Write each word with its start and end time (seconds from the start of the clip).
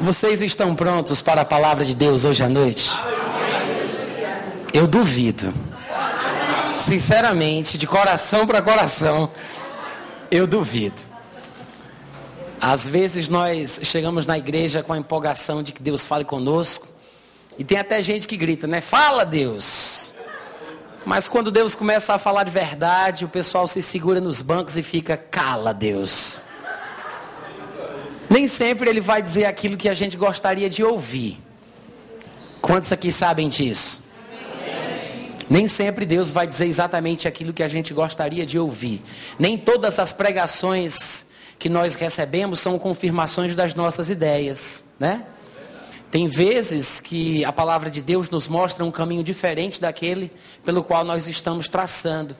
Vocês 0.00 0.40
estão 0.40 0.74
prontos 0.74 1.20
para 1.20 1.42
a 1.42 1.44
palavra 1.44 1.84
de 1.84 1.94
Deus 1.94 2.24
hoje 2.24 2.42
à 2.42 2.48
noite? 2.48 2.90
Eu 4.72 4.86
duvido. 4.86 5.52
Sinceramente, 6.78 7.76
de 7.76 7.86
coração 7.86 8.46
para 8.46 8.62
coração, 8.62 9.30
eu 10.30 10.46
duvido. 10.46 11.02
Às 12.58 12.88
vezes 12.88 13.28
nós 13.28 13.78
chegamos 13.82 14.24
na 14.24 14.38
igreja 14.38 14.82
com 14.82 14.94
a 14.94 14.98
empolgação 14.98 15.62
de 15.62 15.70
que 15.70 15.82
Deus 15.82 16.06
fale 16.06 16.24
conosco, 16.24 16.88
e 17.58 17.64
tem 17.64 17.78
até 17.78 18.02
gente 18.02 18.26
que 18.26 18.38
grita, 18.38 18.66
né? 18.66 18.80
Fala, 18.80 19.22
Deus. 19.24 20.14
Mas 21.04 21.28
quando 21.28 21.50
Deus 21.50 21.74
começa 21.74 22.14
a 22.14 22.18
falar 22.18 22.44
de 22.44 22.50
verdade, 22.50 23.26
o 23.26 23.28
pessoal 23.28 23.68
se 23.68 23.82
segura 23.82 24.18
nos 24.18 24.40
bancos 24.40 24.78
e 24.78 24.82
fica, 24.82 25.18
cala, 25.18 25.74
Deus. 25.74 26.40
Nem 28.30 28.46
sempre 28.46 28.88
ele 28.88 29.00
vai 29.00 29.20
dizer 29.20 29.44
aquilo 29.44 29.76
que 29.76 29.88
a 29.88 29.94
gente 29.94 30.16
gostaria 30.16 30.70
de 30.70 30.84
ouvir. 30.84 31.42
Quantos 32.62 32.92
aqui 32.92 33.10
sabem 33.10 33.48
disso? 33.48 34.08
Nem 35.48 35.66
sempre 35.66 36.06
Deus 36.06 36.30
vai 36.30 36.46
dizer 36.46 36.66
exatamente 36.66 37.26
aquilo 37.26 37.52
que 37.52 37.62
a 37.62 37.66
gente 37.66 37.92
gostaria 37.92 38.46
de 38.46 38.56
ouvir. 38.56 39.02
Nem 39.36 39.58
todas 39.58 39.98
as 39.98 40.12
pregações 40.12 41.26
que 41.58 41.68
nós 41.68 41.94
recebemos 41.94 42.60
são 42.60 42.78
confirmações 42.78 43.56
das 43.56 43.74
nossas 43.74 44.08
ideias, 44.08 44.84
né? 44.98 45.24
Tem 46.08 46.28
vezes 46.28 47.00
que 47.00 47.44
a 47.44 47.52
palavra 47.52 47.90
de 47.90 48.00
Deus 48.00 48.30
nos 48.30 48.46
mostra 48.46 48.84
um 48.84 48.92
caminho 48.92 49.24
diferente 49.24 49.80
daquele 49.80 50.30
pelo 50.64 50.84
qual 50.84 51.04
nós 51.04 51.26
estamos 51.26 51.68
traçando. 51.68 52.36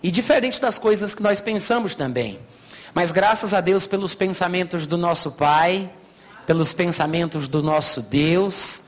E 0.00 0.10
diferente 0.10 0.60
das 0.60 0.78
coisas 0.78 1.16
que 1.16 1.22
nós 1.22 1.40
pensamos 1.40 1.96
também. 1.96 2.38
Mas 2.94 3.10
graças 3.10 3.54
a 3.54 3.60
Deus 3.62 3.86
pelos 3.86 4.14
pensamentos 4.14 4.86
do 4.86 4.98
nosso 4.98 5.32
Pai, 5.32 5.90
pelos 6.46 6.74
pensamentos 6.74 7.48
do 7.48 7.62
nosso 7.62 8.02
Deus, 8.02 8.82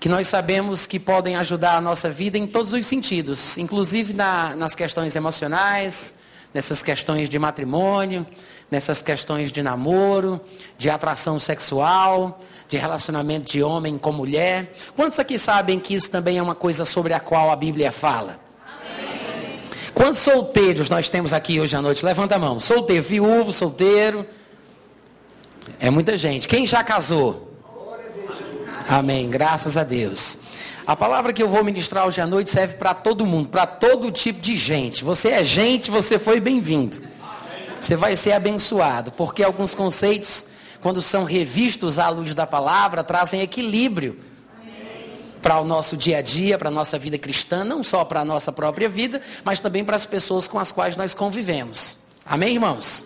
que 0.00 0.08
nós 0.08 0.28
sabemos 0.28 0.86
que 0.86 0.98
podem 0.98 1.36
ajudar 1.36 1.76
a 1.76 1.80
nossa 1.80 2.08
vida 2.10 2.38
em 2.38 2.46
todos 2.46 2.72
os 2.72 2.86
sentidos, 2.86 3.58
inclusive 3.58 4.14
na, 4.14 4.56
nas 4.56 4.74
questões 4.74 5.14
emocionais, 5.14 6.14
nessas 6.54 6.82
questões 6.82 7.28
de 7.28 7.38
matrimônio, 7.38 8.26
nessas 8.70 9.02
questões 9.02 9.52
de 9.52 9.62
namoro, 9.62 10.40
de 10.78 10.88
atração 10.88 11.38
sexual, 11.38 12.40
de 12.66 12.78
relacionamento 12.78 13.52
de 13.52 13.62
homem 13.62 13.98
com 13.98 14.10
mulher. 14.10 14.72
Quantos 14.96 15.18
aqui 15.18 15.38
sabem 15.38 15.78
que 15.78 15.94
isso 15.94 16.10
também 16.10 16.38
é 16.38 16.42
uma 16.42 16.54
coisa 16.54 16.86
sobre 16.86 17.12
a 17.12 17.20
qual 17.20 17.50
a 17.50 17.56
Bíblia 17.56 17.92
fala? 17.92 18.43
Quantos 19.94 20.20
solteiros 20.22 20.90
nós 20.90 21.08
temos 21.08 21.32
aqui 21.32 21.60
hoje 21.60 21.76
à 21.76 21.80
noite? 21.80 22.04
Levanta 22.04 22.34
a 22.34 22.38
mão. 22.38 22.58
Solteiro, 22.58 23.02
viúvo, 23.02 23.52
solteiro. 23.52 24.26
É 25.78 25.88
muita 25.88 26.18
gente. 26.18 26.48
Quem 26.48 26.66
já 26.66 26.82
casou? 26.82 27.52
Amém. 28.88 29.30
Graças 29.30 29.76
a 29.76 29.84
Deus. 29.84 30.38
A 30.84 30.96
palavra 30.96 31.32
que 31.32 31.42
eu 31.42 31.48
vou 31.48 31.62
ministrar 31.62 32.06
hoje 32.06 32.20
à 32.20 32.26
noite 32.26 32.50
serve 32.50 32.74
para 32.74 32.92
todo 32.92 33.24
mundo, 33.24 33.48
para 33.48 33.66
todo 33.66 34.10
tipo 34.10 34.40
de 34.40 34.56
gente. 34.56 35.04
Você 35.04 35.28
é 35.28 35.44
gente, 35.44 35.90
você 35.90 36.18
foi 36.18 36.40
bem-vindo. 36.40 37.00
Você 37.80 37.94
vai 37.94 38.16
ser 38.16 38.32
abençoado, 38.32 39.12
porque 39.12 39.44
alguns 39.44 39.74
conceitos, 39.74 40.46
quando 40.80 41.00
são 41.00 41.24
revistos 41.24 41.98
à 41.98 42.08
luz 42.08 42.34
da 42.34 42.46
palavra, 42.46 43.04
trazem 43.04 43.40
equilíbrio 43.40 44.18
para 45.44 45.60
o 45.60 45.64
nosso 45.64 45.94
dia 45.94 46.18
a 46.18 46.22
dia, 46.22 46.56
para 46.56 46.68
a 46.68 46.72
nossa 46.72 46.98
vida 46.98 47.18
cristã, 47.18 47.62
não 47.62 47.84
só 47.84 48.02
para 48.02 48.20
a 48.20 48.24
nossa 48.24 48.50
própria 48.50 48.88
vida, 48.88 49.20
mas 49.44 49.60
também 49.60 49.84
para 49.84 49.94
as 49.94 50.06
pessoas 50.06 50.48
com 50.48 50.58
as 50.58 50.72
quais 50.72 50.96
nós 50.96 51.12
convivemos. 51.12 51.98
Amém, 52.24 52.54
irmãos? 52.54 53.04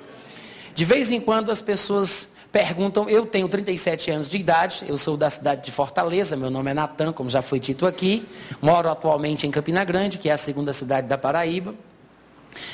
De 0.73 0.85
vez 0.85 1.11
em 1.11 1.21
quando 1.21 1.51
as 1.51 1.61
pessoas 1.61 2.29
perguntam, 2.53 3.09
eu 3.09 3.27
tenho 3.27 3.49
37 3.49 4.13
anos 4.13 4.29
de 4.29 4.37
idade, 4.37 4.85
eu 4.87 4.97
sou 4.97 5.17
da 5.17 5.29
cidade 5.29 5.65
de 5.65 5.73
Fortaleza, 5.73 6.37
meu 6.37 6.49
nome 6.49 6.71
é 6.71 6.75
Natan, 6.75 7.13
como 7.13 7.29
já 7.29 7.43
foi 7.43 7.59
dito 7.59 7.85
aqui, 7.85 8.25
moro 8.63 8.89
atualmente 8.89 9.45
em 9.45 9.51
Campina 9.51 9.85
Grande, 9.85 10.17
que 10.17 10.29
é 10.29 10.33
a 10.33 10.39
segunda 10.39 10.73
cidade 10.73 11.09
da 11.09 11.19
Paraíba. 11.19 11.75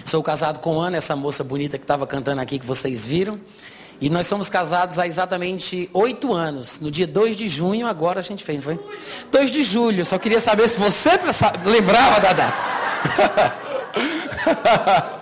Sou 0.05 0.23
casado 0.23 0.59
com 0.59 0.79
Ana, 0.79 0.99
essa 0.99 1.17
moça 1.17 1.43
bonita 1.43 1.79
que 1.79 1.85
estava 1.85 2.07
cantando 2.07 2.43
aqui 2.43 2.59
que 2.59 2.67
vocês 2.67 3.07
viram. 3.07 3.41
E 4.01 4.11
nós 4.11 4.27
somos 4.27 4.51
casados 4.51 4.99
há 4.99 5.07
exatamente 5.07 5.89
oito 5.93 6.33
anos. 6.33 6.81
No 6.81 6.91
dia 6.91 7.07
2 7.07 7.37
de 7.37 7.47
junho, 7.49 7.87
agora 7.87 8.21
a 8.21 8.23
gente 8.23 8.43
fez, 8.43 8.59
não 8.59 8.65
foi? 8.65 8.81
2 9.31 9.51
de 9.51 9.63
julho. 9.63 10.05
Só 10.05 10.19
queria 10.19 10.41
saber 10.41 10.69
se 10.69 10.79
você 10.79 11.11
lembrava 11.65 12.21
da 12.21 12.33
data. 12.33 12.75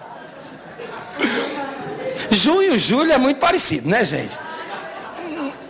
junho, 2.31 2.78
julho 2.78 3.12
é 3.12 3.19
muito 3.19 3.38
parecido, 3.38 3.88
né, 3.88 4.05
gente? 4.05 4.37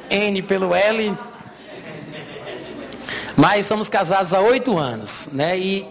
N 0.08 0.42
pelo 0.42 0.74
L. 0.74 1.16
Mas 3.36 3.66
somos 3.66 3.88
casados 3.88 4.32
há 4.32 4.40
oito 4.40 4.78
anos, 4.78 5.28
né? 5.32 5.58
E 5.58 5.86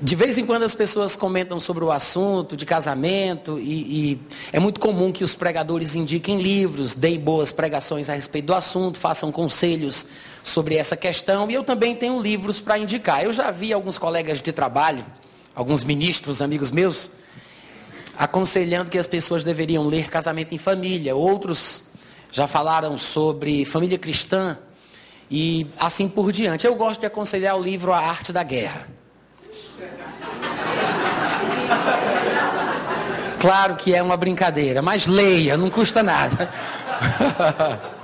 de 0.00 0.14
vez 0.14 0.36
em 0.36 0.44
quando 0.44 0.62
as 0.62 0.74
pessoas 0.74 1.16
comentam 1.16 1.58
sobre 1.58 1.82
o 1.82 1.90
assunto 1.90 2.54
de 2.54 2.66
casamento 2.66 3.58
e, 3.58 4.12
e, 4.12 4.20
é 4.52 4.60
muito 4.60 4.78
comum 4.78 5.10
que 5.10 5.24
os 5.24 5.34
pregadores 5.34 5.94
indiquem 5.94 6.38
livros, 6.38 6.94
deem 6.94 7.18
boas 7.18 7.50
pregações 7.50 8.10
a 8.10 8.14
respeito 8.14 8.46
do 8.46 8.54
assunto, 8.54 8.98
façam 8.98 9.32
conselhos 9.32 10.06
sobre 10.42 10.76
essa 10.76 10.96
questão 10.96 11.50
e 11.50 11.54
eu 11.54 11.64
também 11.64 11.96
tenho 11.96 12.20
livros 12.20 12.60
para 12.60 12.78
indicar. 12.78 13.24
Eu 13.24 13.32
já 13.32 13.50
vi 13.50 13.72
alguns 13.72 13.96
colegas 13.96 14.42
de 14.42 14.52
trabalho, 14.52 15.04
alguns 15.54 15.82
ministros, 15.82 16.42
amigos 16.42 16.70
meus, 16.70 17.12
aconselhando 18.18 18.90
que 18.90 18.98
as 18.98 19.06
pessoas 19.06 19.44
deveriam 19.44 19.86
ler 19.86 20.10
Casamento 20.10 20.54
em 20.54 20.58
Família. 20.58 21.16
Outros 21.16 21.84
já 22.30 22.46
falaram 22.46 22.98
sobre 22.98 23.64
família 23.64 23.98
cristã 23.98 24.58
e 25.30 25.66
assim 25.80 26.06
por 26.06 26.30
diante. 26.32 26.66
Eu 26.66 26.74
gosto 26.74 27.00
de 27.00 27.06
aconselhar 27.06 27.56
o 27.56 27.62
livro 27.62 27.94
A 27.94 27.98
Arte 27.98 28.30
da 28.30 28.42
Guerra. 28.42 28.95
Claro 33.38 33.76
que 33.76 33.94
é 33.94 34.02
uma 34.02 34.16
brincadeira, 34.16 34.82
mas 34.82 35.06
leia, 35.06 35.56
não 35.56 35.70
custa 35.70 36.02
nada. 36.02 36.50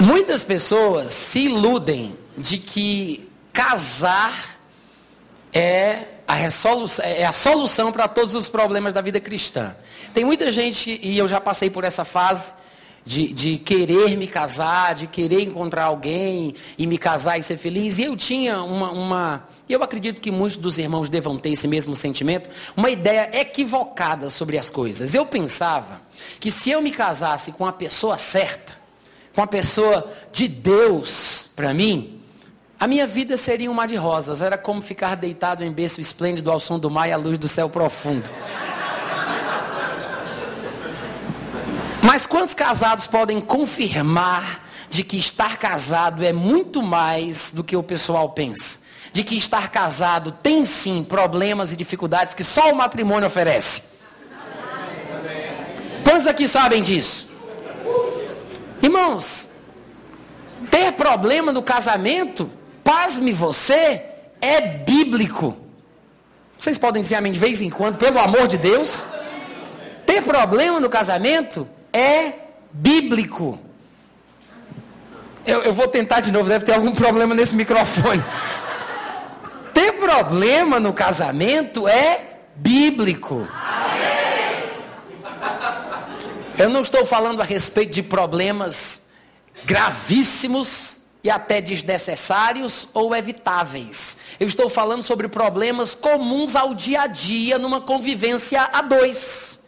Muitas 0.00 0.44
pessoas 0.44 1.12
se 1.12 1.46
iludem 1.46 2.16
de 2.36 2.58
que 2.58 3.28
casar 3.52 4.58
é 5.52 6.06
a, 6.26 6.38
é 7.02 7.26
a 7.26 7.32
solução 7.32 7.92
para 7.92 8.08
todos 8.08 8.34
os 8.34 8.48
problemas 8.48 8.94
da 8.94 9.00
vida 9.00 9.20
cristã. 9.20 9.76
Tem 10.14 10.24
muita 10.24 10.50
gente, 10.50 10.98
e 11.02 11.18
eu 11.18 11.28
já 11.28 11.40
passei 11.40 11.68
por 11.68 11.84
essa 11.84 12.04
fase, 12.04 12.52
de, 13.04 13.32
de 13.32 13.58
querer 13.58 14.16
me 14.16 14.26
casar, 14.26 14.94
de 14.94 15.06
querer 15.06 15.42
encontrar 15.42 15.84
alguém 15.84 16.54
e 16.78 16.86
me 16.86 16.98
casar 16.98 17.38
e 17.38 17.42
ser 17.42 17.56
feliz. 17.56 17.98
E 17.98 18.04
eu 18.04 18.16
tinha 18.16 18.62
uma, 18.62 18.90
uma 18.90 19.48
eu 19.68 19.82
acredito 19.82 20.20
que 20.20 20.30
muitos 20.30 20.58
dos 20.58 20.78
irmãos 20.78 21.08
devam 21.08 21.38
ter 21.38 21.50
esse 21.50 21.68
mesmo 21.68 21.94
sentimento, 21.94 22.50
uma 22.76 22.90
ideia 22.90 23.30
equivocada 23.32 24.28
sobre 24.28 24.58
as 24.58 24.68
coisas. 24.68 25.14
Eu 25.14 25.24
pensava 25.24 26.00
que 26.40 26.50
se 26.50 26.70
eu 26.70 26.82
me 26.82 26.90
casasse 26.90 27.52
com 27.52 27.64
a 27.64 27.72
pessoa 27.72 28.18
certa, 28.18 28.74
com 29.32 29.40
a 29.40 29.46
pessoa 29.46 30.12
de 30.32 30.48
Deus 30.48 31.50
para 31.54 31.72
mim, 31.72 32.20
a 32.80 32.86
minha 32.86 33.06
vida 33.06 33.36
seria 33.36 33.70
um 33.70 33.74
mar 33.74 33.86
de 33.86 33.94
rosas. 33.94 34.42
Era 34.42 34.58
como 34.58 34.82
ficar 34.82 35.14
deitado 35.14 35.62
em 35.62 35.70
berço 35.70 36.00
esplêndido 36.00 36.50
ao 36.50 36.58
som 36.58 36.78
do 36.78 36.90
mar 36.90 37.08
e 37.08 37.12
à 37.12 37.16
luz 37.16 37.38
do 37.38 37.46
céu 37.46 37.68
profundo. 37.68 38.28
Mas 42.10 42.26
quantos 42.26 42.56
casados 42.56 43.06
podem 43.06 43.40
confirmar 43.40 44.66
de 44.90 45.04
que 45.04 45.16
estar 45.16 45.58
casado 45.58 46.24
é 46.24 46.32
muito 46.32 46.82
mais 46.82 47.52
do 47.52 47.62
que 47.62 47.76
o 47.76 47.84
pessoal 47.84 48.30
pensa? 48.30 48.80
De 49.12 49.22
que 49.22 49.36
estar 49.36 49.70
casado 49.70 50.32
tem 50.32 50.64
sim 50.64 51.04
problemas 51.04 51.70
e 51.70 51.76
dificuldades 51.76 52.34
que 52.34 52.42
só 52.42 52.72
o 52.72 52.74
matrimônio 52.74 53.28
oferece? 53.28 53.82
Quantos 56.02 56.26
aqui 56.26 56.48
sabem 56.48 56.82
disso? 56.82 57.30
Irmãos, 58.82 59.50
ter 60.68 60.90
problema 60.94 61.52
no 61.52 61.62
casamento, 61.62 62.50
pasme 62.82 63.32
você, 63.32 64.04
é 64.40 64.60
bíblico. 64.60 65.56
Vocês 66.58 66.76
podem 66.76 67.02
dizer 67.02 67.14
amém 67.14 67.30
de 67.30 67.38
vez 67.38 67.62
em 67.62 67.70
quando, 67.70 67.98
pelo 67.98 68.18
amor 68.18 68.48
de 68.48 68.58
Deus? 68.58 69.06
Ter 70.04 70.24
problema 70.24 70.80
no 70.80 70.90
casamento 70.90 71.68
é 71.92 72.32
bíblico. 72.72 73.58
Eu, 75.46 75.62
eu, 75.62 75.72
vou 75.72 75.88
tentar 75.88 76.20
de 76.20 76.30
novo, 76.30 76.48
deve 76.48 76.64
ter 76.64 76.74
algum 76.74 76.92
problema 76.92 77.34
nesse 77.34 77.54
microfone. 77.54 78.22
Ter 79.72 79.92
problema 79.92 80.78
no 80.78 80.92
casamento 80.92 81.88
é 81.88 82.38
bíblico. 82.54 83.48
Eu 86.58 86.68
não 86.68 86.82
estou 86.82 87.06
falando 87.06 87.40
a 87.40 87.44
respeito 87.44 87.92
de 87.92 88.02
problemas 88.02 89.08
gravíssimos 89.64 90.98
e 91.22 91.30
até 91.30 91.60
desnecessários 91.60 92.88
ou 92.92 93.14
evitáveis. 93.14 94.16
Eu 94.38 94.46
estou 94.46 94.68
falando 94.68 95.02
sobre 95.02 95.28
problemas 95.28 95.94
comuns 95.94 96.56
ao 96.56 96.74
dia 96.74 97.02
a 97.02 97.06
dia 97.06 97.58
numa 97.58 97.80
convivência 97.80 98.68
a 98.72 98.82
dois. 98.82 99.59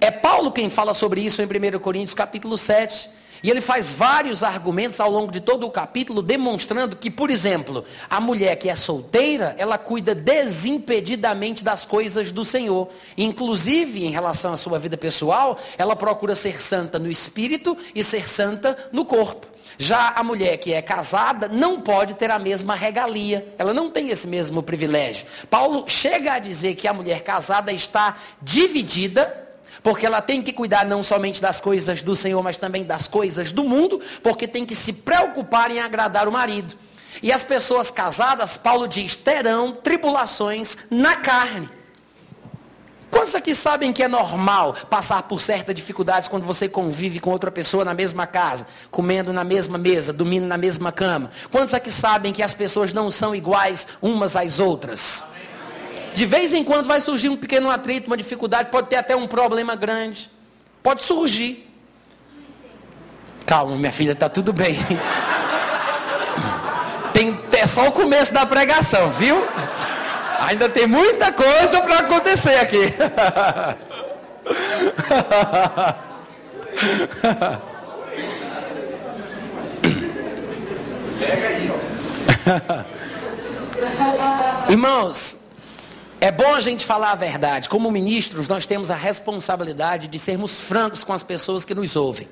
É 0.00 0.12
Paulo 0.12 0.52
quem 0.52 0.70
fala 0.70 0.94
sobre 0.94 1.20
isso 1.20 1.42
em 1.42 1.46
1 1.46 1.78
Coríntios 1.80 2.14
capítulo 2.14 2.56
7. 2.56 3.10
E 3.42 3.50
ele 3.50 3.60
faz 3.60 3.92
vários 3.92 4.42
argumentos 4.42 4.98
ao 5.00 5.10
longo 5.10 5.30
de 5.30 5.40
todo 5.40 5.64
o 5.64 5.70
capítulo, 5.70 6.22
demonstrando 6.22 6.96
que, 6.96 7.10
por 7.10 7.30
exemplo, 7.30 7.84
a 8.10 8.20
mulher 8.20 8.56
que 8.56 8.68
é 8.68 8.74
solteira, 8.74 9.54
ela 9.58 9.78
cuida 9.78 10.14
desimpedidamente 10.14 11.62
das 11.62 11.86
coisas 11.86 12.32
do 12.32 12.44
Senhor. 12.44 12.88
Inclusive, 13.16 14.04
em 14.04 14.10
relação 14.10 14.52
à 14.52 14.56
sua 14.56 14.78
vida 14.78 14.96
pessoal, 14.96 15.58
ela 15.76 15.94
procura 15.94 16.34
ser 16.34 16.60
santa 16.60 16.98
no 16.98 17.10
espírito 17.10 17.76
e 17.94 18.02
ser 18.02 18.28
santa 18.28 18.76
no 18.92 19.04
corpo. 19.04 19.46
Já 19.76 20.10
a 20.16 20.24
mulher 20.24 20.56
que 20.56 20.72
é 20.72 20.82
casada 20.82 21.46
não 21.48 21.80
pode 21.80 22.14
ter 22.14 22.30
a 22.30 22.38
mesma 22.38 22.74
regalia, 22.74 23.54
ela 23.56 23.72
não 23.72 23.90
tem 23.90 24.08
esse 24.08 24.26
mesmo 24.26 24.62
privilégio. 24.62 25.26
Paulo 25.48 25.84
chega 25.86 26.32
a 26.32 26.38
dizer 26.40 26.74
que 26.74 26.88
a 26.88 26.92
mulher 26.92 27.22
casada 27.22 27.72
está 27.72 28.16
dividida 28.42 29.47
porque 29.82 30.06
ela 30.06 30.20
tem 30.20 30.42
que 30.42 30.52
cuidar 30.52 30.84
não 30.84 31.02
somente 31.02 31.40
das 31.40 31.60
coisas 31.60 32.02
do 32.02 32.16
Senhor, 32.16 32.42
mas 32.42 32.56
também 32.56 32.84
das 32.84 33.08
coisas 33.08 33.52
do 33.52 33.64
mundo, 33.64 34.00
porque 34.22 34.46
tem 34.48 34.64
que 34.64 34.74
se 34.74 34.92
preocupar 34.92 35.70
em 35.70 35.80
agradar 35.80 36.28
o 36.28 36.32
marido. 36.32 36.74
E 37.22 37.32
as 37.32 37.42
pessoas 37.42 37.90
casadas, 37.90 38.56
Paulo 38.56 38.86
diz, 38.86 39.16
terão 39.16 39.72
tribulações 39.72 40.76
na 40.90 41.16
carne. 41.16 41.68
Quantos 43.10 43.34
aqui 43.34 43.54
sabem 43.54 43.92
que 43.92 44.02
é 44.02 44.08
normal 44.08 44.74
passar 44.90 45.22
por 45.22 45.40
certas 45.40 45.74
dificuldades 45.74 46.28
quando 46.28 46.44
você 46.44 46.68
convive 46.68 47.18
com 47.18 47.30
outra 47.30 47.50
pessoa 47.50 47.84
na 47.84 47.94
mesma 47.94 48.26
casa, 48.26 48.66
comendo 48.90 49.32
na 49.32 49.44
mesma 49.44 49.78
mesa, 49.78 50.12
dormindo 50.12 50.46
na 50.46 50.58
mesma 50.58 50.92
cama? 50.92 51.30
Quantos 51.50 51.72
aqui 51.72 51.90
sabem 51.90 52.32
que 52.32 52.42
as 52.42 52.52
pessoas 52.52 52.92
não 52.92 53.10
são 53.10 53.34
iguais 53.34 53.88
umas 54.02 54.36
às 54.36 54.60
outras? 54.60 55.24
De 56.14 56.26
vez 56.26 56.52
em 56.52 56.64
quando 56.64 56.86
vai 56.86 57.00
surgir 57.00 57.28
um 57.28 57.36
pequeno 57.36 57.70
atrito, 57.70 58.08
uma 58.08 58.16
dificuldade, 58.16 58.70
pode 58.70 58.88
ter 58.88 58.96
até 58.96 59.14
um 59.14 59.26
problema 59.26 59.74
grande. 59.74 60.30
Pode 60.82 61.02
surgir. 61.02 61.66
Calma, 63.46 63.76
minha 63.76 63.92
filha, 63.92 64.12
está 64.12 64.28
tudo 64.28 64.52
bem. 64.52 64.76
Tem, 67.12 67.38
é 67.52 67.66
só 67.66 67.88
o 67.88 67.92
começo 67.92 68.32
da 68.32 68.46
pregação, 68.46 69.10
viu? 69.10 69.44
Ainda 70.40 70.68
tem 70.68 70.86
muita 70.86 71.32
coisa 71.32 71.80
para 71.80 71.98
acontecer 71.98 72.54
aqui. 72.58 72.78
Irmãos, 84.70 85.37
é 86.20 86.32
bom 86.32 86.54
a 86.54 86.60
gente 86.60 86.84
falar 86.84 87.12
a 87.12 87.14
verdade. 87.14 87.68
Como 87.68 87.90
ministros, 87.90 88.48
nós 88.48 88.66
temos 88.66 88.90
a 88.90 88.96
responsabilidade 88.96 90.08
de 90.08 90.18
sermos 90.18 90.62
francos 90.62 91.04
com 91.04 91.12
as 91.12 91.22
pessoas 91.22 91.64
que 91.64 91.74
nos 91.74 91.94
ouvem. 91.94 92.28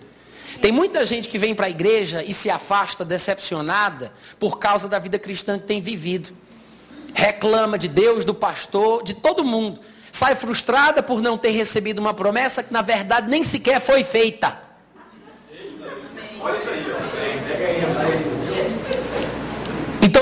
Tem 0.60 0.72
muita 0.72 1.04
gente 1.04 1.28
que 1.28 1.38
vem 1.38 1.54
para 1.54 1.66
a 1.66 1.70
igreja 1.70 2.22
e 2.24 2.34
se 2.34 2.50
afasta 2.50 3.04
decepcionada 3.04 4.12
por 4.38 4.58
causa 4.58 4.88
da 4.88 4.98
vida 4.98 5.18
cristã 5.18 5.58
que 5.58 5.66
tem 5.66 5.80
vivido. 5.80 6.30
Reclama 7.14 7.78
de 7.78 7.88
Deus, 7.88 8.24
do 8.24 8.34
pastor, 8.34 9.04
de 9.04 9.14
todo 9.14 9.44
mundo. 9.44 9.80
Sai 10.10 10.34
frustrada 10.34 11.02
por 11.02 11.20
não 11.20 11.38
ter 11.38 11.50
recebido 11.50 11.98
uma 11.98 12.14
promessa 12.14 12.62
que 12.62 12.72
na 12.72 12.82
verdade 12.82 13.28
nem 13.28 13.44
sequer 13.44 13.80
foi 13.80 14.02
feita. 14.02 14.58
Olha 16.40 16.56
isso 16.56 16.70
aí. 16.70 16.95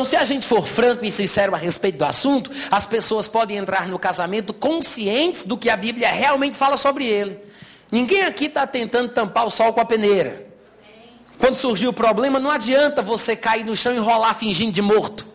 Então, 0.04 0.10
se 0.10 0.16
a 0.22 0.24
gente 0.26 0.46
for 0.46 0.66
franco 0.66 1.02
e 1.02 1.10
sincero 1.10 1.54
a 1.54 1.58
respeito 1.58 1.96
do 1.96 2.04
assunto, 2.04 2.50
as 2.70 2.84
pessoas 2.84 3.26
podem 3.26 3.56
entrar 3.56 3.88
no 3.88 3.98
casamento 3.98 4.52
conscientes 4.52 5.46
do 5.46 5.56
que 5.56 5.70
a 5.70 5.76
Bíblia 5.78 6.10
realmente 6.10 6.58
fala 6.58 6.76
sobre 6.76 7.06
ele. 7.06 7.38
Ninguém 7.90 8.22
aqui 8.22 8.44
está 8.44 8.66
tentando 8.66 9.08
tampar 9.08 9.46
o 9.46 9.50
sol 9.50 9.72
com 9.72 9.80
a 9.80 9.84
peneira. 9.86 10.46
Quando 11.38 11.54
surgiu 11.54 11.88
o 11.88 11.92
problema, 11.94 12.38
não 12.38 12.50
adianta 12.50 13.00
você 13.00 13.34
cair 13.34 13.64
no 13.64 13.74
chão 13.74 13.94
e 13.94 13.98
rolar 13.98 14.34
fingindo 14.34 14.72
de 14.72 14.82
morto. 14.82 15.26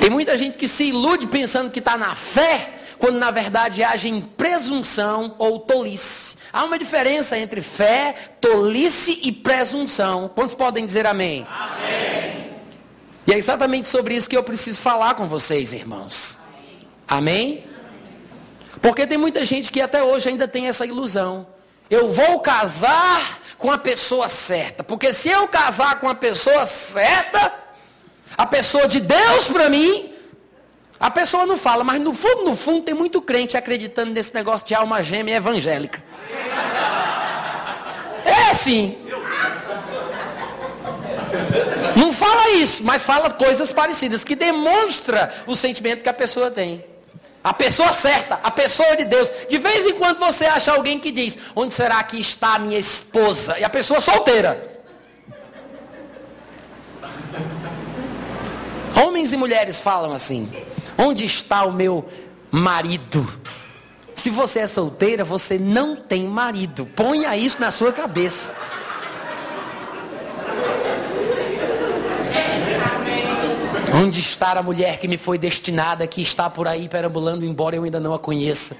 Tem 0.00 0.08
muita 0.08 0.38
gente 0.38 0.56
que 0.56 0.66
se 0.66 0.84
ilude 0.84 1.26
pensando 1.26 1.70
que 1.70 1.80
está 1.80 1.98
na 1.98 2.14
fé, 2.14 2.79
quando 3.00 3.18
na 3.18 3.30
verdade 3.30 3.82
age 3.82 4.08
em 4.08 4.20
presunção 4.20 5.34
ou 5.38 5.58
tolice. 5.58 6.36
Há 6.52 6.64
uma 6.64 6.78
diferença 6.78 7.38
entre 7.38 7.62
fé, 7.62 8.14
tolice 8.40 9.18
e 9.22 9.32
presunção. 9.32 10.30
Quantos 10.34 10.54
podem 10.54 10.84
dizer 10.84 11.06
amém? 11.06 11.46
Amém. 11.50 12.50
E 13.26 13.32
é 13.32 13.38
exatamente 13.38 13.88
sobre 13.88 14.14
isso 14.14 14.28
que 14.28 14.36
eu 14.36 14.42
preciso 14.42 14.80
falar 14.80 15.14
com 15.14 15.26
vocês, 15.26 15.72
irmãos. 15.72 16.38
Amém? 17.08 17.64
Porque 18.82 19.06
tem 19.06 19.16
muita 19.16 19.44
gente 19.44 19.70
que 19.70 19.80
até 19.80 20.02
hoje 20.02 20.28
ainda 20.28 20.46
tem 20.46 20.68
essa 20.68 20.84
ilusão. 20.84 21.46
Eu 21.88 22.12
vou 22.12 22.40
casar 22.40 23.40
com 23.58 23.70
a 23.70 23.78
pessoa 23.78 24.28
certa. 24.28 24.84
Porque 24.84 25.12
se 25.12 25.28
eu 25.28 25.48
casar 25.48 26.00
com 26.00 26.08
a 26.08 26.14
pessoa 26.14 26.66
certa, 26.66 27.52
a 28.36 28.46
pessoa 28.46 28.86
de 28.86 29.00
Deus 29.00 29.48
para 29.48 29.70
mim, 29.70 30.09
a 31.00 31.10
pessoa 31.10 31.46
não 31.46 31.56
fala, 31.56 31.82
mas 31.82 31.98
no 31.98 32.12
fundo, 32.12 32.44
no 32.44 32.54
fundo, 32.54 32.82
tem 32.82 32.94
muito 32.94 33.22
crente 33.22 33.56
acreditando 33.56 34.12
nesse 34.12 34.34
negócio 34.34 34.66
de 34.66 34.74
alma 34.74 35.02
gêmea 35.02 35.36
evangélica. 35.36 36.02
É 38.22 38.50
assim. 38.50 38.98
Não 41.96 42.12
fala 42.12 42.50
isso, 42.50 42.84
mas 42.84 43.02
fala 43.02 43.30
coisas 43.30 43.72
parecidas, 43.72 44.24
que 44.24 44.36
demonstra 44.36 45.32
o 45.46 45.56
sentimento 45.56 46.02
que 46.02 46.08
a 46.10 46.12
pessoa 46.12 46.50
tem. 46.50 46.84
A 47.42 47.54
pessoa 47.54 47.94
certa, 47.94 48.38
a 48.42 48.50
pessoa 48.50 48.94
de 48.94 49.06
Deus. 49.06 49.32
De 49.48 49.56
vez 49.56 49.86
em 49.86 49.94
quando 49.94 50.18
você 50.18 50.44
acha 50.44 50.70
alguém 50.70 50.98
que 50.98 51.10
diz: 51.10 51.38
Onde 51.56 51.72
será 51.72 52.02
que 52.02 52.20
está 52.20 52.56
a 52.56 52.58
minha 52.58 52.78
esposa? 52.78 53.58
E 53.58 53.64
a 53.64 53.70
pessoa 53.70 53.98
solteira. 54.00 54.82
Homens 59.02 59.32
e 59.32 59.36
mulheres 59.38 59.80
falam 59.80 60.12
assim: 60.12 60.52
Onde 60.96 61.24
está 61.24 61.64
o 61.64 61.72
meu 61.72 62.08
marido? 62.50 63.28
Se 64.14 64.28
você 64.28 64.60
é 64.60 64.66
solteira, 64.66 65.24
você 65.24 65.58
não 65.58 65.96
tem 65.96 66.24
marido. 66.24 66.84
Ponha 66.84 67.36
isso 67.36 67.60
na 67.60 67.70
sua 67.70 67.92
cabeça. 67.92 68.54
Onde 73.92 74.20
está 74.20 74.52
a 74.52 74.62
mulher 74.62 74.98
que 74.98 75.08
me 75.08 75.18
foi 75.18 75.36
destinada, 75.36 76.06
que 76.06 76.22
está 76.22 76.48
por 76.48 76.68
aí 76.68 76.88
perambulando, 76.88 77.44
embora 77.44 77.74
eu 77.74 77.82
ainda 77.82 77.98
não 77.98 78.14
a 78.14 78.18
conheça? 78.18 78.76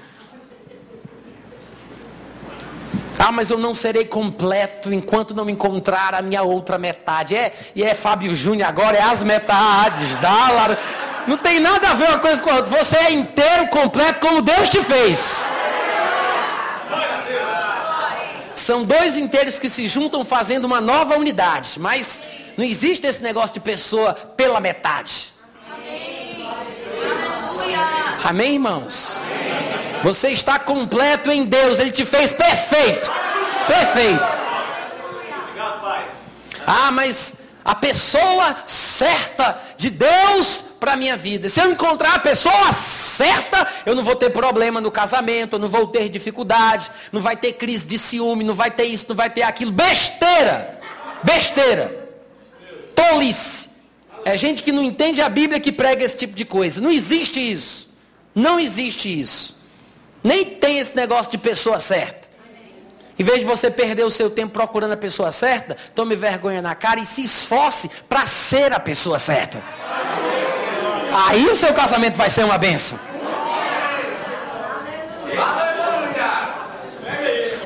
Ah, 3.19 3.31
mas 3.31 3.51
eu 3.51 3.57
não 3.57 3.75
serei 3.75 4.05
completo 4.05 4.91
enquanto 4.91 5.35
não 5.35 5.49
encontrar 5.49 6.15
a 6.15 6.21
minha 6.21 6.41
outra 6.41 6.77
metade. 6.77 7.35
É, 7.35 7.53
e 7.75 7.83
é 7.83 7.93
Fábio 7.93 8.33
Júnior 8.33 8.67
agora, 8.67 8.97
é 8.97 9.01
as 9.01 9.21
metades. 9.21 10.17
Dá, 10.19 10.49
Lara. 10.49 10.79
Não 11.27 11.37
tem 11.37 11.59
nada 11.59 11.89
a 11.89 11.93
ver 11.93 12.09
uma 12.09 12.19
coisa 12.19 12.41
com 12.41 12.49
a 12.49 12.55
outra. 12.55 12.83
Você 12.83 12.97
é 12.97 13.11
inteiro, 13.11 13.67
completo, 13.67 14.19
como 14.19 14.41
Deus 14.41 14.69
te 14.69 14.81
fez. 14.81 15.47
São 18.55 18.83
dois 18.83 19.17
inteiros 19.17 19.59
que 19.59 19.69
se 19.69 19.87
juntam 19.87 20.23
fazendo 20.23 20.65
uma 20.65 20.81
nova 20.81 21.17
unidade. 21.17 21.79
Mas 21.79 22.21
não 22.57 22.65
existe 22.65 23.07
esse 23.07 23.21
negócio 23.21 23.53
de 23.53 23.59
pessoa 23.59 24.13
pela 24.13 24.59
metade. 24.59 25.31
Amém, 28.23 28.53
irmãos? 28.53 29.19
Você 30.03 30.29
está 30.29 30.59
completo 30.59 31.31
em 31.31 31.45
Deus. 31.45 31.79
Ele 31.79 31.91
te 31.91 32.05
fez 32.05 32.31
perfeito. 32.31 33.11
Perfeito. 33.67 34.37
Ah, 36.65 36.91
mas 36.91 37.40
a 37.63 37.75
pessoa 37.75 38.57
certa 38.65 39.59
de 39.77 39.89
Deus 39.89 40.63
para 40.79 40.93
a 40.93 40.95
minha 40.95 41.15
vida. 41.15 41.49
Se 41.49 41.59
eu 41.59 41.71
encontrar 41.71 42.15
a 42.15 42.19
pessoa 42.19 42.71
certa, 42.71 43.67
eu 43.85 43.95
não 43.95 44.03
vou 44.03 44.15
ter 44.15 44.29
problema 44.31 44.81
no 44.81 44.91
casamento, 44.91 45.55
eu 45.55 45.59
não 45.59 45.67
vou 45.67 45.87
ter 45.87 46.09
dificuldade, 46.09 46.89
não 47.11 47.21
vai 47.21 47.37
ter 47.37 47.53
crise 47.53 47.85
de 47.85 47.97
ciúme, 47.97 48.43
não 48.43 48.55
vai 48.55 48.71
ter 48.71 48.85
isso, 48.85 49.05
não 49.09 49.15
vai 49.15 49.29
ter 49.29 49.43
aquilo. 49.43 49.71
Besteira! 49.71 50.79
Besteira! 51.23 52.09
Tolice! 52.95 53.69
É 54.23 54.37
gente 54.37 54.61
que 54.61 54.71
não 54.71 54.83
entende 54.83 55.21
a 55.21 55.29
Bíblia 55.29 55.59
que 55.59 55.71
prega 55.71 56.03
esse 56.03 56.17
tipo 56.17 56.35
de 56.35 56.45
coisa. 56.45 56.79
Não 56.79 56.91
existe 56.91 57.39
isso. 57.39 57.89
Não 58.33 58.59
existe 58.59 59.07
isso. 59.09 59.59
Nem 60.23 60.45
tem 60.45 60.77
esse 60.77 60.95
negócio 60.95 61.31
de 61.31 61.37
pessoa 61.37 61.79
certa. 61.79 62.20
Em 63.21 63.23
vez 63.23 63.41
de 63.41 63.45
você 63.45 63.69
perder 63.69 64.03
o 64.03 64.09
seu 64.09 64.31
tempo 64.31 64.51
procurando 64.51 64.93
a 64.93 64.97
pessoa 64.97 65.31
certa, 65.31 65.77
tome 65.93 66.15
vergonha 66.15 66.59
na 66.59 66.73
cara 66.73 66.99
e 66.99 67.05
se 67.05 67.21
esforce 67.21 67.87
para 68.09 68.25
ser 68.25 68.73
a 68.73 68.79
pessoa 68.79 69.19
certa. 69.19 69.61
Aí 71.27 71.45
o 71.45 71.55
seu 71.55 71.71
casamento 71.71 72.15
vai 72.17 72.31
ser 72.31 72.43
uma 72.43 72.57
benção. 72.57 72.99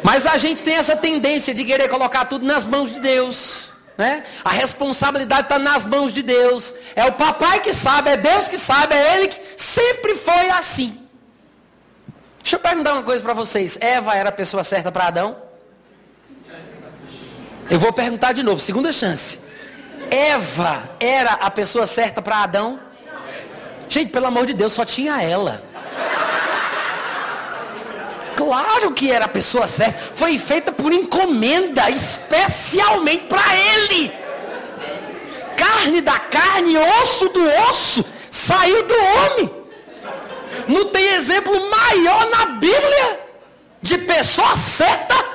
Mas 0.03 0.25
a 0.25 0.37
gente 0.37 0.61
tem 0.61 0.75
essa 0.75 0.97
tendência 0.97 1.53
de 1.53 1.63
querer 1.63 1.87
colocar 1.87 2.25
tudo 2.25 2.45
nas 2.45 2.67
mãos 2.67 2.91
de 2.91 2.99
Deus. 2.99 3.71
Né? 3.97 4.25
A 4.43 4.49
responsabilidade 4.49 5.43
está 5.43 5.57
nas 5.57 5.85
mãos 5.85 6.11
de 6.11 6.21
Deus. 6.21 6.75
É 6.97 7.05
o 7.05 7.13
papai 7.13 7.61
que 7.61 7.73
sabe, 7.73 8.09
é 8.09 8.17
Deus 8.17 8.49
que 8.49 8.57
sabe, 8.57 8.93
é 8.93 9.15
Ele 9.15 9.29
que 9.29 9.39
sempre 9.55 10.15
foi 10.15 10.49
assim. 10.49 10.99
Deixa 12.41 12.57
eu 12.57 12.59
perguntar 12.59 12.91
uma 12.91 13.03
coisa 13.03 13.23
para 13.23 13.33
vocês. 13.33 13.77
Eva 13.79 14.13
era 14.15 14.27
a 14.27 14.33
pessoa 14.33 14.61
certa 14.65 14.91
para 14.91 15.07
Adão? 15.07 15.44
Eu 17.69 17.79
vou 17.79 17.91
perguntar 17.91 18.31
de 18.31 18.43
novo, 18.43 18.59
segunda 18.59 18.91
chance. 18.91 19.39
Eva 20.11 20.87
era 20.99 21.31
a 21.31 21.49
pessoa 21.49 21.87
certa 21.87 22.21
para 22.21 22.43
Adão? 22.43 22.79
Gente, 23.89 24.11
pelo 24.11 24.27
amor 24.27 24.45
de 24.45 24.53
Deus, 24.53 24.73
só 24.73 24.85
tinha 24.85 25.21
ela. 25.21 25.63
Claro 28.35 28.91
que 28.91 29.11
era 29.11 29.25
a 29.25 29.29
pessoa 29.29 29.67
certa. 29.67 29.97
Foi 30.13 30.37
feita 30.37 30.71
por 30.71 30.93
encomenda, 30.93 31.89
especialmente 31.89 33.25
para 33.25 33.43
ele. 33.55 34.11
Carne 35.57 36.01
da 36.01 36.19
carne, 36.19 36.77
osso 36.77 37.29
do 37.29 37.43
osso, 37.69 38.05
saiu 38.29 38.83
do 38.83 38.95
homem. 38.95 39.51
Não 40.67 40.85
tem 40.85 41.07
exemplo 41.13 41.69
maior 41.69 42.29
na 42.29 42.45
Bíblia 42.57 43.19
de 43.81 43.97
pessoa 43.99 44.55
certa 44.55 45.34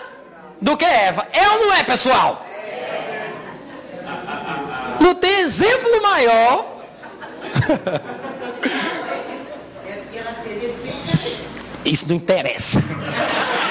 do 0.61 0.77
que 0.77 0.85
Eva. 0.85 1.27
É 1.33 1.49
ou 1.49 1.61
não 1.61 1.73
é, 1.75 1.83
pessoal? 1.83 2.45
Não 5.01 5.15
tem 5.15 5.41
exemplo 5.41 6.03
maior. 6.03 6.67
Isso 11.85 12.09
não 12.09 12.17
interessa. 12.17 12.83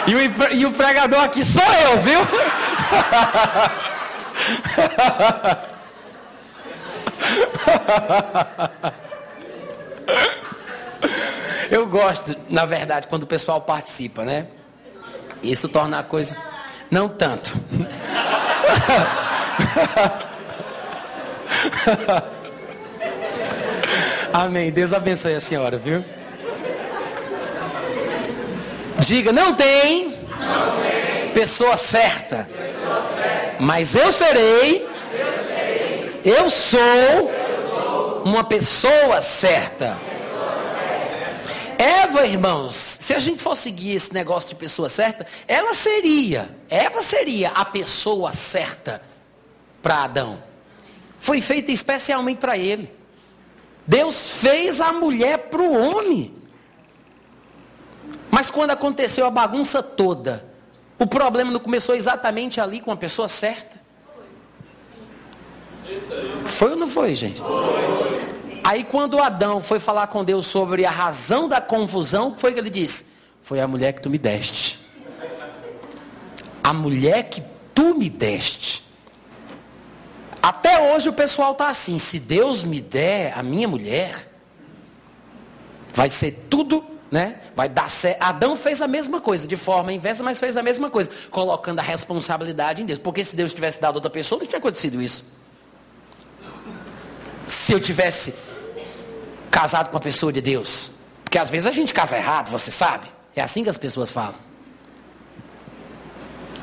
E 0.08 0.15
o, 0.15 0.69
o 0.69 0.74
pregador 0.74 1.24
aqui 1.24 1.43
sou 1.46 1.63
eu, 1.63 2.01
viu? 2.01 2.19
Eu 11.69 11.86
gosto, 11.86 12.36
na 12.50 12.65
verdade, 12.65 13.08
quando 13.08 13.24
o 13.24 13.27
pessoal 13.27 13.62
participa, 13.62 14.25
né? 14.25 14.48
Isso 15.43 15.69
torna 15.69 16.00
a 16.00 16.03
coisa. 16.03 16.36
Não 16.89 17.08
tanto. 17.08 17.55
Amém. 24.34 24.72
Deus 24.72 24.91
abençoe 24.93 25.36
a 25.36 25.41
senhora, 25.41 25.77
viu? 25.77 26.03
Diga, 29.00 29.31
não 29.31 29.53
tem, 29.53 30.17
não 30.39 30.81
tem. 30.81 31.29
Pessoa, 31.34 31.77
certa. 31.77 32.50
pessoa 32.50 33.03
certa. 33.15 33.55
Mas 33.60 33.93
eu 33.96 34.12
serei, 34.12 34.88
eu, 35.13 35.31
serei. 35.48 36.19
Eu, 36.25 36.50
sou 36.50 36.79
eu 36.79 37.31
sou 37.69 38.24
uma 38.25 38.43
pessoa 38.43 39.22
certa. 39.22 39.96
Eva, 41.79 42.27
irmãos, 42.27 42.75
se 42.75 43.13
a 43.13 43.19
gente 43.19 43.41
for 43.41 43.55
seguir 43.55 43.91
esse 43.95 44.13
negócio 44.13 44.50
de 44.50 44.55
pessoa 44.55 44.89
certa, 44.89 45.25
ela 45.48 45.74
seria, 45.74 46.53
Eva 46.69 47.01
seria 47.01 47.51
a 47.51 47.63
pessoa 47.63 48.33
certa 48.33 49.01
para 49.81 50.03
Adão. 50.03 50.43
Foi 51.17 51.39
feita 51.39 51.71
especialmente 51.71 52.39
para 52.39 52.57
ele. 52.57 52.91
Deus 53.88 54.33
fez 54.33 54.81
a 54.81 54.91
mulher 54.91 55.38
para 55.50 55.62
o 55.62 55.71
homem. 55.71 56.36
Mas 58.29 58.51
quando 58.51 58.71
aconteceu 58.71 59.25
a 59.25 59.31
bagunça 59.31 59.81
toda, 59.81 60.45
o 61.00 61.07
problema 61.07 61.50
não 61.50 61.62
começou 61.62 61.95
exatamente 61.95 62.59
ali 62.59 62.81
com 62.81 62.91
a 62.91 62.98
pessoa 62.98 63.29
certa? 63.29 63.79
Foi 66.45 66.71
ou 66.71 66.75
não 66.75 66.88
foi, 66.88 67.15
gente? 67.15 67.41
Aí 68.69 68.83
quando 68.83 69.17
Adão 69.17 69.59
foi 69.59 69.79
falar 69.79 70.05
com 70.05 70.23
Deus 70.23 70.45
sobre 70.45 70.85
a 70.85 70.91
razão 70.91 71.49
da 71.49 71.59
confusão, 71.59 72.35
foi 72.38 72.53
que 72.53 72.59
ele 72.59 72.69
disse? 72.69 73.07
Foi 73.41 73.59
a 73.59 73.67
mulher 73.67 73.93
que 73.93 73.99
tu 73.99 74.11
me 74.11 74.19
deste. 74.19 74.79
A 76.63 76.71
mulher 76.71 77.23
que 77.29 77.41
tu 77.73 77.95
me 77.95 78.11
deste. 78.11 78.88
Até 80.39 80.93
hoje 80.93 81.09
o 81.09 81.13
pessoal 81.13 81.53
está 81.53 81.69
assim, 81.69 81.97
se 81.97 82.19
Deus 82.19 82.63
me 82.63 82.79
der 82.79 83.35
a 83.35 83.41
minha 83.41 83.67
mulher, 83.67 84.31
vai 85.91 86.11
ser 86.11 86.45
tudo 86.47 86.85
né? 87.09 87.41
Vai 87.55 87.67
dar 87.67 87.89
certo. 87.89 88.21
Adão 88.21 88.55
fez 88.55 88.83
a 88.83 88.88
mesma 88.88 89.19
coisa, 89.19 89.47
de 89.47 89.55
forma 89.55 89.91
inversa, 89.91 90.21
mas 90.21 90.39
fez 90.39 90.55
a 90.55 90.61
mesma 90.61 90.91
coisa, 90.91 91.09
colocando 91.31 91.79
a 91.79 91.81
responsabilidade 91.81 92.83
em 92.83 92.85
Deus. 92.85 92.99
Porque 92.99 93.25
se 93.25 93.35
Deus 93.35 93.51
tivesse 93.51 93.81
dado 93.81 93.95
outra 93.95 94.11
pessoa, 94.11 94.38
não 94.38 94.45
tinha 94.45 94.59
acontecido 94.59 95.01
isso. 95.01 95.35
Se 97.47 97.73
eu 97.73 97.79
tivesse 97.79 98.35
casado 99.50 99.89
com 99.89 99.96
uma 99.96 100.01
pessoa 100.01 100.32
de 100.32 100.41
Deus, 100.41 100.91
porque 101.24 101.38
às 101.38 101.50
vezes 101.50 101.68
a 101.68 101.72
gente 101.72 101.94
casa 101.94 102.18
errado, 102.18 102.50
você 102.50 102.72
sabe? 102.72 103.08
É 103.36 103.41
assim 103.41 103.63
que 103.63 103.70
as 103.70 103.77
pessoas 103.77 104.12
falam. 104.12 104.50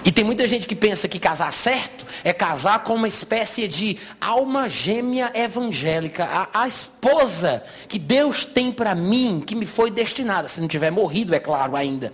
E 0.06 0.12
tem 0.12 0.22
muita 0.24 0.46
gente 0.46 0.68
que 0.68 0.76
pensa 0.76 1.08
que 1.08 1.18
casar 1.18 1.52
certo 1.52 2.06
é 2.22 2.32
casar 2.32 2.84
com 2.84 2.94
uma 2.94 3.08
espécie 3.08 3.66
de 3.66 3.98
alma 4.20 4.68
gêmea 4.68 5.32
evangélica. 5.34 6.24
A, 6.24 6.62
a 6.62 6.68
esposa 6.68 7.64
que 7.88 7.98
Deus 7.98 8.46
tem 8.46 8.70
para 8.70 8.94
mim, 8.94 9.42
que 9.44 9.56
me 9.56 9.66
foi 9.66 9.90
destinada. 9.90 10.46
Se 10.46 10.60
não 10.60 10.68
tiver 10.68 10.92
morrido, 10.92 11.34
é 11.34 11.40
claro, 11.40 11.74
ainda. 11.74 12.12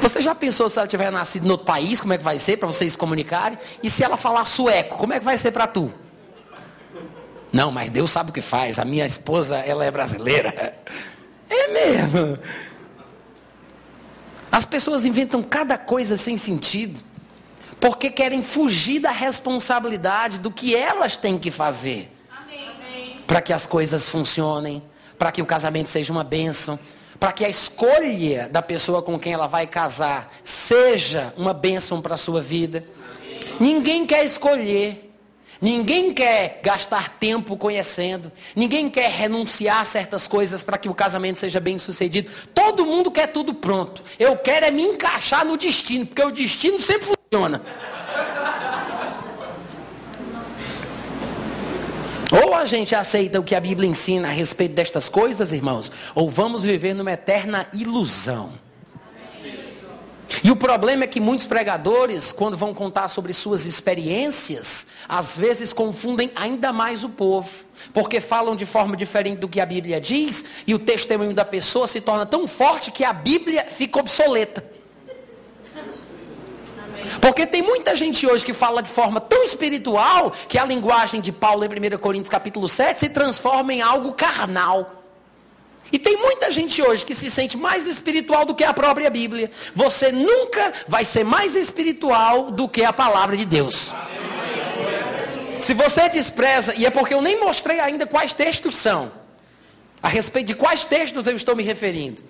Você 0.00 0.22
já 0.22 0.34
pensou 0.34 0.70
se 0.70 0.78
ela 0.78 0.88
tiver 0.88 1.10
nascido 1.12 1.44
no 1.44 1.52
outro 1.52 1.66
país, 1.66 2.00
como 2.00 2.14
é 2.14 2.18
que 2.18 2.24
vai 2.24 2.38
ser 2.38 2.56
para 2.56 2.66
vocês 2.66 2.92
se 2.92 2.98
comunicarem? 2.98 3.58
E 3.82 3.90
se 3.90 4.02
ela 4.02 4.16
falar 4.16 4.46
sueco, 4.46 4.96
como 4.96 5.12
é 5.12 5.18
que 5.18 5.24
vai 5.26 5.36
ser 5.36 5.50
para 5.50 5.66
tu? 5.66 5.92
Não, 7.54 7.70
mas 7.70 7.88
Deus 7.88 8.10
sabe 8.10 8.30
o 8.30 8.32
que 8.32 8.40
faz. 8.40 8.80
A 8.80 8.84
minha 8.84 9.06
esposa, 9.06 9.58
ela 9.58 9.84
é 9.84 9.90
brasileira. 9.90 10.76
É 11.48 11.68
mesmo. 11.68 12.36
As 14.50 14.64
pessoas 14.64 15.04
inventam 15.04 15.40
cada 15.40 15.78
coisa 15.78 16.16
sem 16.16 16.36
sentido, 16.36 17.00
porque 17.78 18.10
querem 18.10 18.42
fugir 18.42 18.98
da 18.98 19.12
responsabilidade 19.12 20.40
do 20.40 20.50
que 20.50 20.74
elas 20.74 21.16
têm 21.16 21.38
que 21.38 21.50
fazer 21.50 22.10
para 23.26 23.40
que 23.40 23.52
as 23.52 23.66
coisas 23.66 24.08
funcionem, 24.08 24.82
para 25.18 25.30
que 25.30 25.40
o 25.40 25.46
casamento 25.46 25.88
seja 25.88 26.12
uma 26.12 26.24
bênção, 26.24 26.78
para 27.20 27.32
que 27.32 27.44
a 27.44 27.48
escolha 27.48 28.48
da 28.48 28.60
pessoa 28.60 29.00
com 29.00 29.18
quem 29.18 29.32
ela 29.32 29.46
vai 29.46 29.66
casar 29.66 30.28
seja 30.42 31.32
uma 31.36 31.54
bênção 31.54 32.02
para 32.02 32.14
a 32.14 32.18
sua 32.18 32.42
vida. 32.42 32.84
Ninguém 33.60 34.06
quer 34.06 34.24
escolher. 34.24 35.03
Ninguém 35.64 36.12
quer 36.12 36.60
gastar 36.62 37.16
tempo 37.18 37.56
conhecendo. 37.56 38.30
Ninguém 38.54 38.90
quer 38.90 39.10
renunciar 39.10 39.80
a 39.80 39.84
certas 39.86 40.28
coisas 40.28 40.62
para 40.62 40.76
que 40.76 40.90
o 40.90 40.94
casamento 40.94 41.38
seja 41.38 41.58
bem 41.58 41.78
sucedido. 41.78 42.30
Todo 42.54 42.84
mundo 42.84 43.10
quer 43.10 43.28
tudo 43.28 43.54
pronto. 43.54 44.04
Eu 44.18 44.36
quero 44.36 44.66
é 44.66 44.70
me 44.70 44.82
encaixar 44.82 45.42
no 45.42 45.56
destino, 45.56 46.04
porque 46.04 46.22
o 46.22 46.30
destino 46.30 46.78
sempre 46.78 47.06
funciona. 47.06 47.62
Ou 52.44 52.54
a 52.54 52.66
gente 52.66 52.94
aceita 52.94 53.40
o 53.40 53.42
que 53.42 53.54
a 53.54 53.60
Bíblia 53.60 53.88
ensina 53.88 54.28
a 54.28 54.32
respeito 54.32 54.74
destas 54.74 55.08
coisas, 55.08 55.50
irmãos, 55.50 55.90
ou 56.14 56.28
vamos 56.28 56.62
viver 56.62 56.92
numa 56.92 57.12
eterna 57.12 57.66
ilusão. 57.72 58.52
E 60.42 60.50
o 60.50 60.56
problema 60.56 61.04
é 61.04 61.06
que 61.06 61.20
muitos 61.20 61.46
pregadores, 61.46 62.32
quando 62.32 62.56
vão 62.56 62.74
contar 62.74 63.08
sobre 63.08 63.32
suas 63.32 63.64
experiências, 63.64 64.88
às 65.08 65.36
vezes 65.36 65.72
confundem 65.72 66.30
ainda 66.34 66.72
mais 66.72 67.04
o 67.04 67.08
povo, 67.08 67.64
porque 67.92 68.20
falam 68.20 68.56
de 68.56 68.66
forma 68.66 68.96
diferente 68.96 69.38
do 69.38 69.48
que 69.48 69.60
a 69.60 69.66
Bíblia 69.66 70.00
diz, 70.00 70.44
e 70.66 70.74
o 70.74 70.78
testemunho 70.78 71.34
da 71.34 71.44
pessoa 71.44 71.86
se 71.86 72.00
torna 72.00 72.26
tão 72.26 72.48
forte 72.48 72.90
que 72.90 73.04
a 73.04 73.12
Bíblia 73.12 73.66
fica 73.68 73.98
obsoleta. 73.98 74.64
Porque 77.20 77.46
tem 77.46 77.62
muita 77.62 77.94
gente 77.94 78.26
hoje 78.26 78.44
que 78.44 78.54
fala 78.54 78.82
de 78.82 78.88
forma 78.88 79.20
tão 79.20 79.42
espiritual 79.42 80.32
que 80.48 80.58
a 80.58 80.64
linguagem 80.64 81.20
de 81.20 81.30
Paulo 81.30 81.64
em 81.64 81.68
1 81.68 81.98
Coríntios 81.98 82.28
capítulo 82.28 82.68
7 82.68 83.00
se 83.00 83.08
transforma 83.08 83.72
em 83.72 83.82
algo 83.82 84.12
carnal. 84.12 85.03
E 85.94 85.98
tem 86.06 86.16
muita 86.16 86.50
gente 86.50 86.82
hoje 86.82 87.04
que 87.04 87.14
se 87.14 87.30
sente 87.30 87.56
mais 87.56 87.86
espiritual 87.86 88.44
do 88.44 88.52
que 88.52 88.64
a 88.64 88.74
própria 88.74 89.08
Bíblia. 89.08 89.48
Você 89.76 90.10
nunca 90.10 90.72
vai 90.88 91.04
ser 91.04 91.22
mais 91.22 91.54
espiritual 91.54 92.50
do 92.50 92.68
que 92.68 92.82
a 92.82 92.92
palavra 92.92 93.36
de 93.36 93.44
Deus. 93.44 93.94
Se 95.60 95.72
você 95.72 96.08
despreza, 96.08 96.74
e 96.76 96.84
é 96.84 96.90
porque 96.90 97.14
eu 97.14 97.22
nem 97.22 97.38
mostrei 97.38 97.78
ainda 97.78 98.08
quais 98.08 98.32
textos 98.32 98.74
são, 98.74 99.12
a 100.02 100.08
respeito 100.08 100.48
de 100.48 100.56
quais 100.56 100.84
textos 100.84 101.28
eu 101.28 101.36
estou 101.36 101.54
me 101.54 101.62
referindo. 101.62 102.24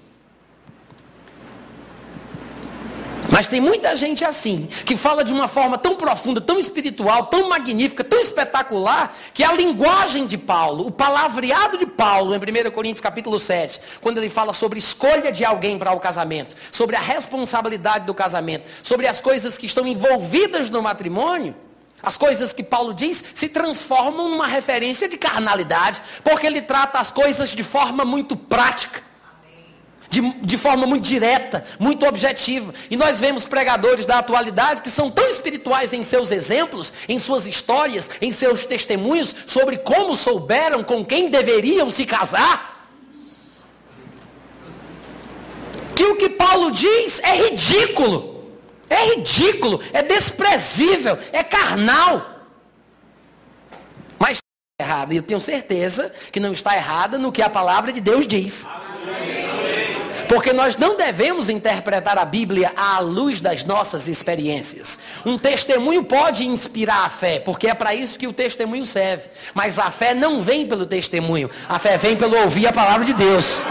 Mas 3.34 3.48
tem 3.48 3.60
muita 3.60 3.96
gente 3.96 4.24
assim, 4.24 4.68
que 4.86 4.96
fala 4.96 5.24
de 5.24 5.32
uma 5.32 5.48
forma 5.48 5.76
tão 5.76 5.96
profunda, 5.96 6.40
tão 6.40 6.56
espiritual, 6.56 7.26
tão 7.26 7.48
magnífica, 7.48 8.04
tão 8.04 8.20
espetacular, 8.20 9.12
que 9.34 9.42
a 9.42 9.52
linguagem 9.52 10.24
de 10.24 10.38
Paulo, 10.38 10.86
o 10.86 10.90
palavreado 10.92 11.76
de 11.76 11.84
Paulo 11.84 12.32
em 12.32 12.38
1 12.38 12.70
Coríntios 12.70 13.00
capítulo 13.00 13.40
7, 13.40 13.80
quando 14.00 14.18
ele 14.18 14.30
fala 14.30 14.52
sobre 14.52 14.78
escolha 14.78 15.32
de 15.32 15.44
alguém 15.44 15.76
para 15.76 15.90
o 15.90 15.98
casamento, 15.98 16.54
sobre 16.70 16.94
a 16.94 17.00
responsabilidade 17.00 18.06
do 18.06 18.14
casamento, 18.14 18.70
sobre 18.84 19.08
as 19.08 19.20
coisas 19.20 19.58
que 19.58 19.66
estão 19.66 19.84
envolvidas 19.84 20.70
no 20.70 20.80
matrimônio, 20.80 21.56
As 22.04 22.18
coisas 22.18 22.52
que 22.52 22.62
Paulo 22.62 22.92
diz 22.92 23.24
se 23.34 23.48
transformam 23.48 24.28
numa 24.28 24.46
referência 24.46 25.08
de 25.08 25.16
carnalidade, 25.16 26.02
porque 26.22 26.46
ele 26.46 26.60
trata 26.60 26.98
as 26.98 27.10
coisas 27.10 27.50
de 27.50 27.64
forma 27.64 28.04
muito 28.04 28.36
prática, 28.36 29.02
de, 30.14 30.20
de, 30.40 30.56
forma 30.56 30.86
muito 30.86 31.02
direta, 31.02 31.64
muito 31.78 32.06
objetiva. 32.06 32.72
E 32.88 32.96
nós 32.96 33.18
vemos 33.18 33.44
pregadores 33.44 34.06
da 34.06 34.18
atualidade 34.18 34.80
que 34.80 34.90
são 34.90 35.10
tão 35.10 35.28
espirituais 35.28 35.92
em 35.92 36.04
seus 36.04 36.30
exemplos, 36.30 36.94
em 37.08 37.18
suas 37.18 37.48
histórias, 37.48 38.08
em 38.20 38.30
seus 38.30 38.64
testemunhos 38.64 39.34
sobre 39.44 39.78
como 39.78 40.16
souberam 40.16 40.84
com 40.84 41.04
quem 41.04 41.28
deveriam 41.28 41.90
se 41.90 42.04
casar. 42.06 42.86
Que 45.96 46.04
o 46.04 46.16
que 46.16 46.28
Paulo 46.28 46.70
diz 46.70 47.20
é 47.20 47.48
ridículo. 47.48 48.34
É 48.88 49.14
ridículo, 49.14 49.80
é 49.92 50.02
desprezível, 50.02 51.18
é 51.32 51.42
carnal. 51.42 52.30
Mas 54.18 54.38
está 54.38 54.80
errada, 54.80 55.14
e 55.14 55.16
eu 55.16 55.22
tenho 55.22 55.40
certeza 55.40 56.12
que 56.30 56.38
não 56.38 56.52
está 56.52 56.76
errada 56.76 57.18
no 57.18 57.32
que 57.32 57.42
a 57.42 57.50
palavra 57.50 57.92
de 57.92 58.00
Deus 58.00 58.26
diz. 58.26 58.68
Porque 60.28 60.52
nós 60.52 60.76
não 60.76 60.96
devemos 60.96 61.48
interpretar 61.48 62.18
a 62.18 62.24
Bíblia 62.24 62.72
à 62.76 62.98
luz 63.00 63.40
das 63.40 63.64
nossas 63.64 64.08
experiências. 64.08 64.98
Um 65.24 65.38
testemunho 65.38 66.04
pode 66.04 66.46
inspirar 66.46 67.04
a 67.04 67.08
fé, 67.08 67.38
porque 67.38 67.68
é 67.68 67.74
para 67.74 67.94
isso 67.94 68.18
que 68.18 68.26
o 68.26 68.32
testemunho 68.32 68.86
serve. 68.86 69.28
Mas 69.52 69.78
a 69.78 69.90
fé 69.90 70.14
não 70.14 70.40
vem 70.40 70.66
pelo 70.66 70.86
testemunho, 70.86 71.50
a 71.68 71.78
fé 71.78 71.96
vem 71.96 72.16
pelo 72.16 72.36
ouvir 72.42 72.66
a 72.66 72.72
palavra 72.72 73.04
de 73.04 73.12
Deus. 73.12 73.62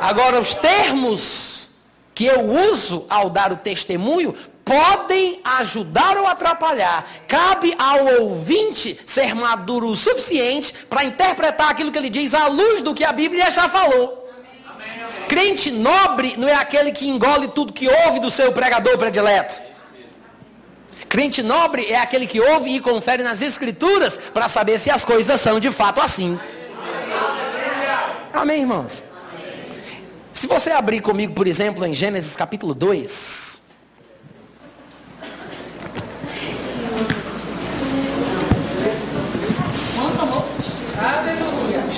Agora, 0.00 0.40
os 0.40 0.54
termos 0.54 1.68
que 2.14 2.26
eu 2.26 2.40
uso 2.40 3.06
ao 3.08 3.30
dar 3.30 3.52
o 3.52 3.56
testemunho 3.56 4.34
podem 4.64 5.40
ajudar 5.44 6.16
ou 6.16 6.26
atrapalhar. 6.26 7.06
Cabe 7.26 7.74
ao 7.78 8.22
ouvinte 8.22 8.98
ser 9.06 9.34
maduro 9.34 9.88
o 9.88 9.96
suficiente 9.96 10.72
para 10.88 11.04
interpretar 11.04 11.70
aquilo 11.70 11.90
que 11.90 11.98
ele 11.98 12.10
diz 12.10 12.34
à 12.34 12.46
luz 12.46 12.82
do 12.82 12.94
que 12.94 13.04
a 13.04 13.12
Bíblia 13.12 13.50
já 13.50 13.68
falou. 13.68 14.20
Crente 15.28 15.70
nobre 15.70 16.34
não 16.36 16.48
é 16.48 16.54
aquele 16.54 16.92
que 16.92 17.08
engole 17.08 17.48
tudo 17.48 17.72
que 17.72 17.88
ouve 17.88 18.20
do 18.20 18.30
seu 18.30 18.52
pregador 18.52 18.98
predileto. 18.98 19.60
Crente 21.08 21.42
nobre 21.42 21.86
é 21.86 21.98
aquele 21.98 22.26
que 22.26 22.40
ouve 22.40 22.70
e 22.70 22.80
confere 22.80 23.22
nas 23.22 23.42
escrituras 23.42 24.16
para 24.16 24.48
saber 24.48 24.78
se 24.78 24.90
as 24.90 25.04
coisas 25.04 25.40
são 25.40 25.58
de 25.58 25.70
fato 25.72 26.00
assim. 26.00 26.38
Amém, 28.32 28.60
irmãos? 28.60 29.04
Se 30.32 30.46
você 30.46 30.70
abrir 30.70 31.00
comigo, 31.00 31.34
por 31.34 31.46
exemplo, 31.46 31.84
em 31.84 31.92
Gênesis 31.92 32.36
capítulo 32.36 32.74
2. 32.74 33.60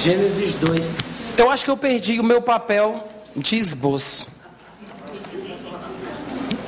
Gênesis 0.02 0.56
2. 0.56 0.90
Eu 1.38 1.48
acho 1.48 1.64
que 1.64 1.70
eu 1.70 1.76
perdi 1.76 2.18
o 2.18 2.24
meu 2.24 2.42
papel 2.42 3.08
de 3.36 3.56
esboço. 3.56 4.26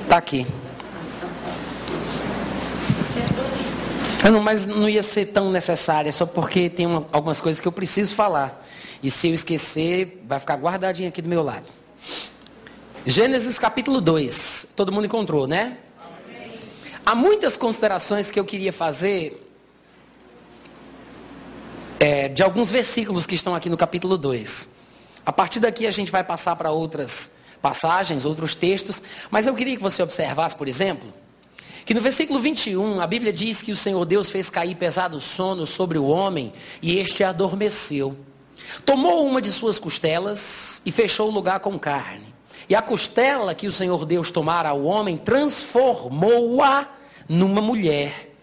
Tá 0.08 0.18
aqui. 0.18 0.46
Não, 4.22 4.40
mas 4.40 4.68
não 4.68 4.88
ia 4.88 5.02
ser 5.02 5.26
tão 5.26 5.50
necessária, 5.50 6.12
só 6.12 6.24
porque 6.24 6.70
tem 6.70 6.86
uma, 6.86 7.08
algumas 7.10 7.40
coisas 7.40 7.60
que 7.60 7.66
eu 7.66 7.72
preciso 7.72 8.14
falar. 8.14 8.64
E 9.02 9.10
se 9.10 9.26
eu 9.26 9.34
esquecer, 9.34 10.22
vai 10.28 10.38
ficar 10.38 10.54
guardadinho 10.54 11.08
aqui 11.08 11.20
do 11.20 11.28
meu 11.28 11.42
lado. 11.42 11.66
Gênesis 13.04 13.58
capítulo 13.58 14.00
2. 14.00 14.74
Todo 14.76 14.92
mundo 14.92 15.06
encontrou, 15.06 15.48
né? 15.48 15.78
Há 17.04 17.16
muitas 17.16 17.56
considerações 17.56 18.30
que 18.30 18.38
eu 18.38 18.44
queria 18.44 18.72
fazer 18.72 19.43
é, 22.04 22.28
de 22.28 22.42
alguns 22.42 22.70
versículos 22.70 23.24
que 23.24 23.34
estão 23.34 23.54
aqui 23.54 23.70
no 23.70 23.78
capítulo 23.78 24.18
2. 24.18 24.74
A 25.24 25.32
partir 25.32 25.58
daqui 25.58 25.86
a 25.86 25.90
gente 25.90 26.12
vai 26.12 26.22
passar 26.22 26.54
para 26.54 26.70
outras 26.70 27.36
passagens, 27.62 28.26
outros 28.26 28.54
textos, 28.54 29.02
mas 29.30 29.46
eu 29.46 29.54
queria 29.54 29.74
que 29.74 29.82
você 29.82 30.02
observasse, 30.02 30.54
por 30.54 30.68
exemplo, 30.68 31.10
que 31.86 31.94
no 31.94 32.02
versículo 32.02 32.38
21 32.40 33.00
a 33.00 33.06
Bíblia 33.06 33.32
diz 33.32 33.62
que 33.62 33.72
o 33.72 33.76
Senhor 33.76 34.04
Deus 34.04 34.28
fez 34.28 34.50
cair 34.50 34.74
pesado 34.74 35.18
sono 35.18 35.66
sobre 35.66 35.96
o 35.96 36.04
homem 36.04 36.52
e 36.82 36.98
este 36.98 37.24
adormeceu. 37.24 38.14
Tomou 38.84 39.26
uma 39.26 39.40
de 39.40 39.50
suas 39.50 39.78
costelas 39.78 40.82
e 40.84 40.92
fechou 40.92 41.28
o 41.28 41.32
lugar 41.32 41.60
com 41.60 41.78
carne. 41.78 42.34
E 42.68 42.74
a 42.74 42.82
costela 42.82 43.54
que 43.54 43.66
o 43.66 43.72
Senhor 43.72 44.04
Deus 44.04 44.30
tomara 44.30 44.68
ao 44.68 44.84
homem, 44.84 45.16
transformou-a 45.16 46.86
numa 47.26 47.62
mulher 47.62 48.34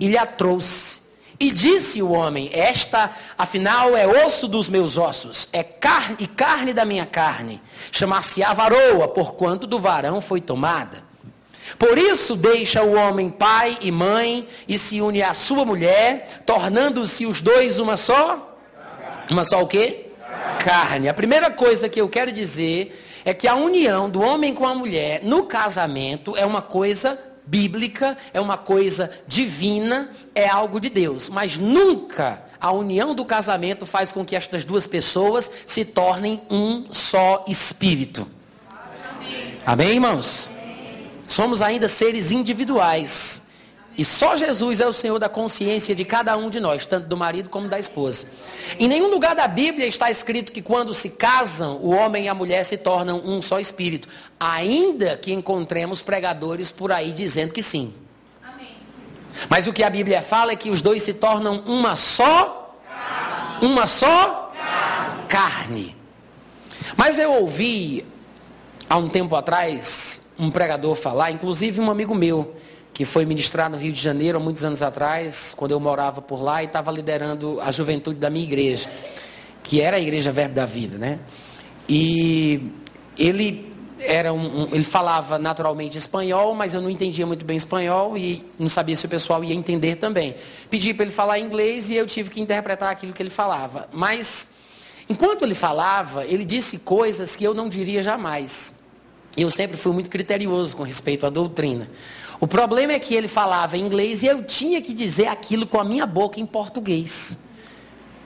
e 0.00 0.08
lhe 0.08 0.16
a 0.16 0.24
trouxe. 0.24 1.01
E 1.38 1.50
disse 1.50 2.02
o 2.02 2.12
homem: 2.12 2.50
Esta, 2.52 3.10
afinal, 3.36 3.96
é 3.96 4.06
osso 4.06 4.46
dos 4.46 4.68
meus 4.68 4.96
ossos, 4.96 5.48
é 5.52 5.62
carne 5.62 6.16
e 6.20 6.26
carne 6.26 6.72
da 6.72 6.84
minha 6.84 7.06
carne. 7.06 7.60
Chamar-se-á 7.90 8.52
varoa, 8.52 9.08
porquanto 9.08 9.66
do 9.66 9.78
varão 9.78 10.20
foi 10.20 10.40
tomada. 10.40 11.02
Por 11.78 11.96
isso 11.96 12.36
deixa 12.36 12.82
o 12.82 12.94
homem 12.94 13.30
pai 13.30 13.78
e 13.80 13.90
mãe 13.90 14.46
e 14.68 14.78
se 14.78 15.00
une 15.00 15.22
à 15.22 15.32
sua 15.32 15.64
mulher, 15.64 16.42
tornando-se 16.44 17.24
os 17.24 17.40
dois 17.40 17.78
uma 17.78 17.96
só 17.96 18.48
uma 19.30 19.44
só 19.44 19.62
o 19.62 19.66
quê? 19.66 20.06
Carne. 20.58 21.08
A 21.08 21.14
primeira 21.14 21.50
coisa 21.50 21.88
que 21.88 22.00
eu 22.00 22.08
quero 22.08 22.32
dizer 22.32 23.00
é 23.24 23.32
que 23.32 23.46
a 23.46 23.54
união 23.54 24.10
do 24.10 24.20
homem 24.20 24.54
com 24.54 24.66
a 24.66 24.74
mulher 24.74 25.20
no 25.22 25.44
casamento 25.44 26.36
é 26.36 26.44
uma 26.44 26.62
coisa 26.62 27.18
bíblica, 27.52 28.16
é 28.32 28.40
uma 28.40 28.56
coisa 28.56 29.10
divina, 29.26 30.10
é 30.34 30.48
algo 30.48 30.80
de 30.80 30.88
Deus. 30.88 31.28
Mas 31.28 31.58
nunca 31.58 32.42
a 32.58 32.72
união 32.72 33.14
do 33.14 33.26
casamento 33.26 33.84
faz 33.84 34.10
com 34.10 34.24
que 34.24 34.34
estas 34.34 34.64
duas 34.64 34.86
pessoas 34.86 35.50
se 35.66 35.84
tornem 35.84 36.40
um 36.50 36.86
só 36.90 37.44
espírito. 37.46 38.26
Amém, 38.66 39.58
Amém 39.66 39.88
irmãos? 39.90 40.48
Amém. 40.50 41.10
Somos 41.26 41.60
ainda 41.60 41.88
seres 41.88 42.30
individuais. 42.30 43.42
E 43.96 44.04
só 44.04 44.36
Jesus 44.36 44.80
é 44.80 44.86
o 44.86 44.92
Senhor 44.92 45.18
da 45.18 45.28
consciência 45.28 45.94
de 45.94 46.04
cada 46.04 46.34
um 46.36 46.48
de 46.48 46.58
nós, 46.58 46.86
tanto 46.86 47.06
do 47.08 47.16
marido 47.16 47.50
como 47.50 47.68
da 47.68 47.78
esposa. 47.78 48.26
Em 48.78 48.88
nenhum 48.88 49.10
lugar 49.10 49.34
da 49.34 49.46
Bíblia 49.46 49.86
está 49.86 50.10
escrito 50.10 50.50
que 50.50 50.62
quando 50.62 50.94
se 50.94 51.10
casam, 51.10 51.76
o 51.76 51.90
homem 51.90 52.24
e 52.24 52.28
a 52.28 52.34
mulher 52.34 52.64
se 52.64 52.78
tornam 52.78 53.20
um 53.22 53.42
só 53.42 53.60
espírito. 53.60 54.08
Ainda 54.40 55.16
que 55.18 55.32
encontremos 55.32 56.00
pregadores 56.00 56.70
por 56.70 56.90
aí 56.90 57.10
dizendo 57.10 57.52
que 57.52 57.62
sim. 57.62 57.92
Amém. 58.42 58.74
Mas 59.48 59.66
o 59.66 59.72
que 59.74 59.82
a 59.82 59.90
Bíblia 59.90 60.22
fala 60.22 60.52
é 60.52 60.56
que 60.56 60.70
os 60.70 60.80
dois 60.80 61.02
se 61.02 61.12
tornam 61.12 61.62
uma 61.66 61.94
só 61.94 62.78
carne. 62.88 63.66
Uma 63.66 63.86
só 63.86 64.52
carne. 64.56 65.28
carne. 65.28 65.96
Mas 66.96 67.18
eu 67.18 67.30
ouvi 67.30 68.06
há 68.88 68.96
um 68.96 69.08
tempo 69.08 69.36
atrás 69.36 70.30
um 70.38 70.50
pregador 70.50 70.94
falar, 70.94 71.30
inclusive 71.30 71.80
um 71.80 71.90
amigo 71.90 72.14
meu, 72.14 72.56
que 72.92 73.04
foi 73.04 73.24
ministrar 73.24 73.70
no 73.70 73.76
Rio 73.76 73.92
de 73.92 74.00
Janeiro 74.00 74.38
há 74.38 74.40
muitos 74.40 74.64
anos 74.64 74.82
atrás, 74.82 75.54
quando 75.56 75.70
eu 75.70 75.80
morava 75.80 76.20
por 76.20 76.42
lá 76.42 76.62
e 76.62 76.66
estava 76.66 76.90
liderando 76.92 77.60
a 77.60 77.70
juventude 77.70 78.18
da 78.18 78.28
minha 78.28 78.44
igreja, 78.44 78.90
que 79.62 79.80
era 79.80 79.96
a 79.96 80.00
Igreja 80.00 80.30
Verbo 80.30 80.54
da 80.54 80.66
Vida, 80.66 80.98
né? 80.98 81.18
E 81.88 82.70
ele 83.18 83.72
era 84.04 84.32
um, 84.32 84.62
um, 84.62 84.68
ele 84.72 84.84
falava 84.84 85.38
naturalmente 85.38 85.96
espanhol, 85.96 86.54
mas 86.54 86.74
eu 86.74 86.80
não 86.80 86.90
entendia 86.90 87.26
muito 87.26 87.44
bem 87.44 87.56
espanhol 87.56 88.16
e 88.18 88.44
não 88.58 88.68
sabia 88.68 88.96
se 88.96 89.06
o 89.06 89.08
pessoal 89.08 89.42
ia 89.44 89.54
entender 89.54 89.96
também. 89.96 90.34
Pedi 90.68 90.92
para 90.92 91.04
ele 91.04 91.12
falar 91.12 91.38
inglês 91.38 91.88
e 91.88 91.94
eu 91.94 92.06
tive 92.06 92.28
que 92.28 92.40
interpretar 92.40 92.90
aquilo 92.90 93.12
que 93.12 93.22
ele 93.22 93.30
falava. 93.30 93.88
Mas 93.92 94.54
enquanto 95.08 95.42
ele 95.42 95.54
falava, 95.54 96.24
ele 96.26 96.44
disse 96.44 96.78
coisas 96.78 97.36
que 97.36 97.44
eu 97.44 97.54
não 97.54 97.68
diria 97.68 98.02
jamais. 98.02 98.80
Eu 99.36 99.50
sempre 99.50 99.76
fui 99.76 99.92
muito 99.92 100.10
criterioso 100.10 100.76
com 100.76 100.82
respeito 100.82 101.24
à 101.24 101.30
doutrina. 101.30 101.88
O 102.42 102.48
problema 102.48 102.92
é 102.92 102.98
que 102.98 103.14
ele 103.14 103.28
falava 103.28 103.78
inglês 103.78 104.20
e 104.24 104.26
eu 104.26 104.42
tinha 104.42 104.82
que 104.82 104.92
dizer 104.92 105.28
aquilo 105.28 105.64
com 105.64 105.78
a 105.78 105.84
minha 105.84 106.04
boca 106.04 106.40
em 106.40 106.44
português. 106.44 107.38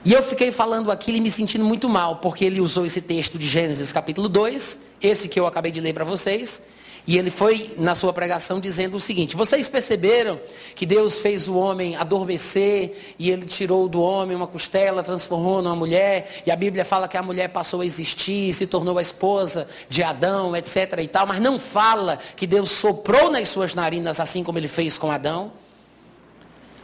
E 0.03 0.11
eu 0.11 0.23
fiquei 0.23 0.51
falando 0.51 0.91
aquilo 0.91 1.17
e 1.19 1.21
me 1.21 1.29
sentindo 1.29 1.63
muito 1.63 1.87
mal, 1.87 2.15
porque 2.15 2.43
ele 2.43 2.59
usou 2.59 2.83
esse 2.83 2.99
texto 2.99 3.37
de 3.37 3.47
Gênesis 3.47 3.91
capítulo 3.91 4.27
2, 4.27 4.79
esse 5.03 5.29
que 5.29 5.39
eu 5.39 5.45
acabei 5.45 5.71
de 5.71 5.79
ler 5.79 5.93
para 5.93 6.03
vocês, 6.03 6.63
e 7.07 7.17
ele 7.17 7.31
foi 7.31 7.73
na 7.77 7.95
sua 7.95 8.11
pregação 8.11 8.59
dizendo 8.59 8.97
o 8.97 8.99
seguinte: 8.99 9.33
Vocês 9.33 9.69
perceberam 9.69 10.37
que 10.75 10.85
Deus 10.85 11.19
fez 11.19 11.47
o 11.47 11.55
homem 11.55 11.95
adormecer 11.95 13.15
e 13.17 13.31
ele 13.31 13.45
tirou 13.45 13.87
do 13.87 14.01
homem 14.01 14.35
uma 14.35 14.45
costela, 14.45 15.01
transformou 15.01 15.61
numa 15.61 15.75
mulher, 15.75 16.43
e 16.45 16.51
a 16.51 16.55
Bíblia 16.55 16.83
fala 16.83 17.07
que 17.07 17.15
a 17.15 17.23
mulher 17.23 17.47
passou 17.47 17.79
a 17.79 17.85
existir, 17.85 18.53
se 18.53 18.67
tornou 18.67 18.97
a 18.97 19.01
esposa 19.01 19.69
de 19.87 20.03
Adão, 20.03 20.53
etc. 20.53 20.99
e 21.01 21.07
tal, 21.07 21.25
mas 21.25 21.39
não 21.39 21.57
fala 21.57 22.19
que 22.35 22.45
Deus 22.45 22.71
soprou 22.71 23.31
nas 23.31 23.47
suas 23.47 23.73
narinas 23.73 24.19
assim 24.19 24.43
como 24.43 24.57
ele 24.57 24.67
fez 24.67 24.97
com 24.97 25.09
Adão. 25.09 25.53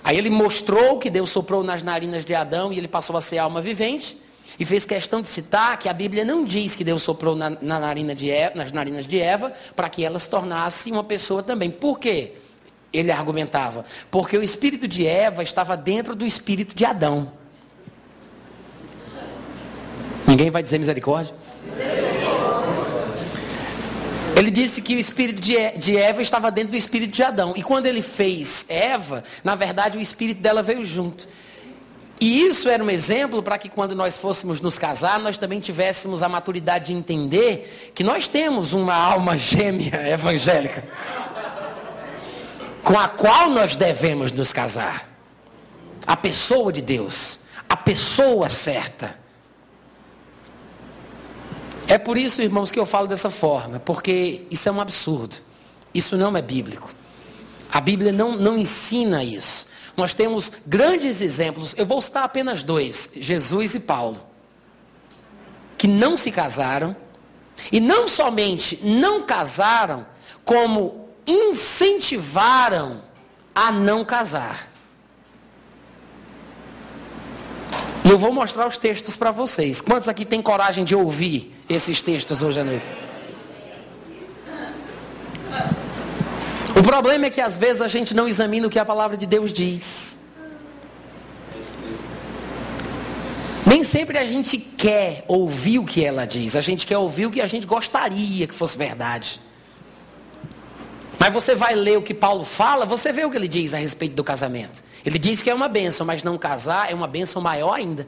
Aí 0.05 0.17
ele 0.17 0.29
mostrou 0.29 0.99
que 0.99 1.09
Deus 1.09 1.31
soprou 1.31 1.63
nas 1.65 1.83
narinas 1.83 2.23
de 2.23 2.33
Adão 2.33 2.71
e 2.71 2.77
ele 2.77 2.88
passou 2.88 3.17
a 3.17 3.21
ser 3.21 3.39
alma 3.39 3.62
vivente. 3.62 4.22
E 4.63 4.65
fez 4.65 4.86
questão 4.86 5.21
de 5.21 5.28
citar 5.28 5.78
que 5.78 5.89
a 5.89 5.93
Bíblia 5.93 6.23
não 6.23 6.45
diz 6.45 6.73
que 6.73 6.86
Deus 6.86 7.04
soprou 7.04 7.36
na, 7.36 7.49
na 7.49 7.82
narina 7.82 8.15
Eva, 8.17 8.56
nas 8.56 8.71
narinas 8.71 9.06
de 9.06 9.19
Eva 9.19 9.52
para 9.76 9.89
que 9.89 10.06
ela 10.06 10.17
se 10.17 10.30
tornasse 10.30 10.89
uma 10.89 11.04
pessoa 11.04 11.43
também. 11.43 11.69
Por 11.69 11.99
quê? 11.99 12.32
ele 12.93 13.12
argumentava, 13.12 13.84
porque 14.10 14.38
o 14.38 14.41
espírito 14.41 14.88
de 14.88 15.06
Eva 15.06 15.43
estava 15.43 15.76
dentro 15.76 16.15
do 16.15 16.26
espírito 16.26 16.73
de 16.73 16.86
Adão. 16.86 17.30
Ninguém 20.26 20.49
vai 20.49 20.63
dizer 20.63 20.78
misericórdia? 20.78 21.36
Ele 24.38 24.49
disse 24.49 24.82
que 24.82 24.95
o 24.95 24.97
espírito 24.97 25.41
de 25.41 25.97
Eva 25.97 26.21
estava 26.21 26.49
dentro 26.49 26.71
do 26.71 26.78
espírito 26.78 27.12
de 27.12 27.21
Adão. 27.21 27.54
E 27.58 27.62
quando 27.62 27.86
ele 27.88 28.02
fez 28.02 28.65
Eva, 28.69 29.26
na 29.43 29.56
verdade 29.56 29.97
o 29.97 30.02
espírito 30.02 30.39
dela 30.39 30.63
veio 30.63 30.86
junto. 30.86 31.28
E 32.23 32.47
isso 32.47 32.69
era 32.69 32.81
um 32.81 32.89
exemplo 32.89 33.43
para 33.43 33.57
que 33.57 33.67
quando 33.67 33.93
nós 33.93 34.17
fôssemos 34.17 34.62
nos 34.62 34.77
casar, 34.77 35.19
nós 35.19 35.38
também 35.38 35.59
tivéssemos 35.59 36.23
a 36.23 36.29
maturidade 36.29 36.86
de 36.86 36.93
entender 36.93 37.91
que 37.93 38.01
nós 38.01 38.29
temos 38.29 38.71
uma 38.71 38.95
alma 38.95 39.36
gêmea 39.36 40.07
evangélica 40.07 40.88
com 42.81 42.97
a 42.97 43.09
qual 43.09 43.49
nós 43.49 43.75
devemos 43.75 44.31
nos 44.31 44.53
casar. 44.53 45.09
A 46.07 46.15
pessoa 46.15 46.71
de 46.71 46.81
Deus, 46.81 47.41
a 47.67 47.75
pessoa 47.75 48.47
certa. 48.47 49.19
É 51.89 51.97
por 51.97 52.17
isso, 52.17 52.41
irmãos, 52.41 52.71
que 52.71 52.79
eu 52.79 52.86
falo 52.86 53.05
dessa 53.05 53.29
forma, 53.29 53.81
porque 53.81 54.43
isso 54.49 54.69
é 54.69 54.71
um 54.71 54.79
absurdo. 54.79 55.36
Isso 55.93 56.15
não 56.15 56.38
é 56.38 56.41
bíblico. 56.41 56.89
A 57.69 57.81
Bíblia 57.81 58.13
não, 58.13 58.38
não 58.38 58.57
ensina 58.57 59.25
isso. 59.25 59.67
Nós 59.95 60.13
temos 60.13 60.51
grandes 60.65 61.21
exemplos, 61.21 61.75
eu 61.77 61.86
vou 61.86 62.01
citar 62.01 62.23
apenas 62.23 62.63
dois: 62.63 63.12
Jesus 63.15 63.75
e 63.75 63.79
Paulo, 63.79 64.19
que 65.77 65.88
não 65.88 66.17
se 66.17 66.32
casaram, 66.32 66.95
e 67.71 67.79
não 67.79 68.08
somente 68.08 68.79
não 68.84 69.23
casaram, 69.23 70.06
como 70.43 71.10
incentivaram 71.27 73.03
a 73.53 73.71
não 73.71 74.03
casar. 74.03 74.69
E 78.03 78.10
eu 78.10 78.17
vou 78.17 78.34
mostrar 78.34 78.67
os 78.67 78.77
textos 78.77 79.15
para 79.15 79.32
vocês. 79.32 79.79
Quantos 79.79 80.10
aqui 80.10 80.25
têm 80.25 80.41
coragem 80.41 80.84
de 80.84 80.93
ouvir 80.93 81.56
esses 81.69 82.01
textos 82.01 82.43
hoje 82.43 82.60
à 82.60 82.63
noite? 82.63 83.03
O 86.75 86.81
problema 86.81 87.27
é 87.27 87.29
que 87.29 87.39
às 87.39 87.55
vezes 87.55 87.81
a 87.81 87.88
gente 87.88 88.15
não 88.15 88.27
examina 88.27 88.67
o 88.67 88.69
que 88.69 88.79
a 88.79 88.86
palavra 88.86 89.15
de 89.15 89.25
Deus 89.25 89.53
diz. 89.53 90.19
Nem 93.65 93.83
sempre 93.83 94.17
a 94.17 94.25
gente 94.25 94.57
quer 94.57 95.23
ouvir 95.27 95.79
o 95.79 95.86
que 95.86 96.03
ela 96.03 96.25
diz, 96.25 96.55
a 96.55 96.62
gente 96.62 96.86
quer 96.86 96.97
ouvir 96.97 97.27
o 97.27 97.31
que 97.31 97.41
a 97.41 97.47
gente 97.47 97.65
gostaria 97.65 98.45
que 98.45 98.53
fosse 98.53 98.77
verdade. 98.77 99.39
Mas 101.17 101.31
você 101.31 101.55
vai 101.55 101.73
ler 101.73 101.97
o 101.97 102.01
que 102.01 102.13
Paulo 102.13 102.43
fala, 102.43 102.86
você 102.86 103.13
vê 103.13 103.23
o 103.23 103.31
que 103.31 103.38
ele 103.38 103.47
diz 103.47 103.73
a 103.73 103.77
respeito 103.77 104.13
do 104.13 104.23
casamento. 104.23 104.83
Ele 105.05 105.17
diz 105.17 105.41
que 105.41 105.49
é 105.49 105.53
uma 105.53 105.69
bênção, 105.69 106.05
mas 106.05 106.21
não 106.23 106.38
casar 106.38 106.91
é 106.91 106.93
uma 106.93 107.07
bênção 107.07 107.41
maior 107.41 107.73
ainda. 107.73 108.05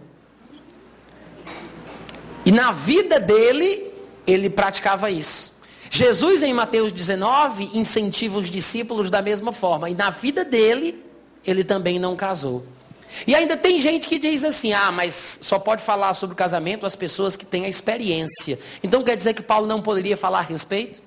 E 2.45 2.51
na 2.51 2.71
vida 2.71 3.19
dele, 3.19 3.91
ele 4.27 4.49
praticava 4.49 5.09
isso. 5.09 5.54
Jesus, 5.95 6.43
em 6.43 6.53
Mateus 6.53 6.91
19, 6.91 7.71
incentiva 7.73 8.37
os 8.37 8.49
discípulos 8.49 9.09
da 9.09 9.21
mesma 9.21 9.53
forma. 9.53 9.89
E 9.89 9.95
na 9.95 10.09
vida 10.09 10.43
dele, 10.43 11.01
ele 11.45 11.63
também 11.63 11.97
não 11.97 12.17
casou. 12.17 12.65
E 13.25 13.33
ainda 13.33 13.55
tem 13.55 13.79
gente 13.79 14.09
que 14.09 14.19
diz 14.19 14.43
assim: 14.43 14.73
ah, 14.73 14.91
mas 14.91 15.39
só 15.41 15.57
pode 15.57 15.81
falar 15.81 16.13
sobre 16.13 16.35
casamento 16.35 16.85
as 16.85 16.97
pessoas 16.97 17.37
que 17.37 17.45
têm 17.45 17.63
a 17.63 17.69
experiência. 17.69 18.59
Então 18.83 19.01
quer 19.03 19.15
dizer 19.15 19.33
que 19.33 19.41
Paulo 19.41 19.65
não 19.65 19.81
poderia 19.81 20.17
falar 20.17 20.39
a 20.39 20.41
respeito? 20.41 21.01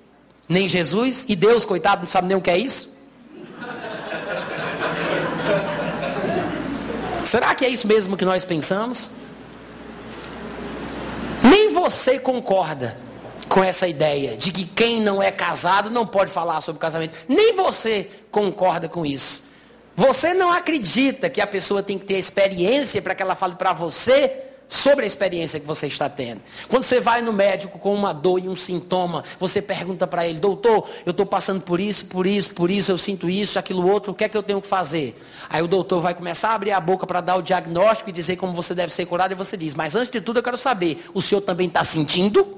Nem 0.49 0.67
Jesus? 0.67 1.27
E 1.29 1.37
Deus, 1.37 1.67
coitado, 1.67 2.01
não 2.01 2.07
sabe 2.07 2.27
nem 2.27 2.39
o 2.39 2.41
que 2.41 2.51
é 2.51 2.57
isso? 2.57 2.97
Será 7.27 7.55
que 7.55 7.63
é 7.63 7.69
isso 7.69 7.87
mesmo 7.87 8.17
que 8.17 8.25
nós 8.25 8.43
pensamos? 8.43 9.11
Nem 11.43 11.75
você 11.75 12.19
concorda 12.19 13.07
com 13.49 13.65
essa 13.65 13.89
ideia 13.89 14.37
de 14.37 14.53
que 14.53 14.65
quem 14.65 15.01
não 15.01 15.23
é 15.23 15.31
casado 15.31 15.91
não 15.91 16.07
pode 16.07 16.31
falar 16.31 16.61
sobre 16.61 16.81
casamento. 16.81 17.19
Nem 17.29 17.55
você 17.55 18.09
concorda 18.31 18.89
com 18.89 19.05
isso. 19.05 19.45
Você 19.97 20.33
não 20.33 20.53
acredita 20.53 21.29
que 21.29 21.41
a 21.41 21.47
pessoa 21.47 21.83
tem 21.83 21.99
que 21.99 22.05
ter 22.05 22.19
experiência 22.19 23.03
para 23.03 23.15
que 23.15 23.23
ela 23.23 23.35
fale 23.35 23.57
para 23.57 23.73
você 23.73 24.45
sobre 24.69 25.05
a 25.05 25.07
experiência 25.07 25.59
que 25.59 25.67
você 25.67 25.87
está 25.87 26.09
tendo. 26.09 26.43
Quando 26.69 26.83
você 26.83 27.01
vai 27.01 27.23
no 27.23 27.33
médico 27.33 27.79
com 27.79 27.95
uma 27.95 28.13
dor 28.13 28.39
e 28.39 28.49
um 28.49 28.55
sintoma, 28.55 29.25
você 29.41 29.63
pergunta 29.63 30.07
para 30.07 30.27
ele, 30.29 30.39
doutor, 30.39 30.89
eu 31.07 31.11
estou 31.11 31.25
passando 31.25 31.63
por 31.63 31.81
isso, 31.81 32.05
por 32.05 32.27
isso, 32.27 32.55
por 32.55 32.71
isso, 32.71 32.93
eu 32.93 32.99
sinto 32.99 33.31
isso, 33.31 33.59
aquilo 33.59 33.91
outro, 33.91 34.13
o 34.13 34.15
que 34.15 34.25
é 34.25 34.29
que 34.29 34.37
eu 34.37 34.43
tenho 34.43 34.61
que 34.61 34.69
fazer? 34.69 35.19
Aí 35.49 35.63
o 35.63 35.67
doutor 35.67 36.01
vai 36.01 36.15
começar 36.15 36.51
a 36.51 36.55
abrir 36.55 36.73
a 36.73 36.81
boca 36.81 37.07
para 37.07 37.23
dar 37.23 37.37
o 37.37 37.43
diagnóstico 37.43 38.11
e 38.11 38.13
dizer 38.13 38.37
como 38.37 38.53
você 38.53 38.75
deve 38.75 38.93
ser 38.93 39.07
curado, 39.07 39.33
e 39.33 39.35
você 39.35 39.57
diz, 39.57 39.75
mas 39.75 39.97
antes 39.97 40.11
de 40.11 40.21
tudo 40.21 40.39
eu 40.39 40.43
quero 40.43 40.59
saber, 40.59 41.03
o 41.15 41.23
senhor 41.23 41.41
também 41.41 41.67
está 41.67 41.83
sentindo? 41.83 42.58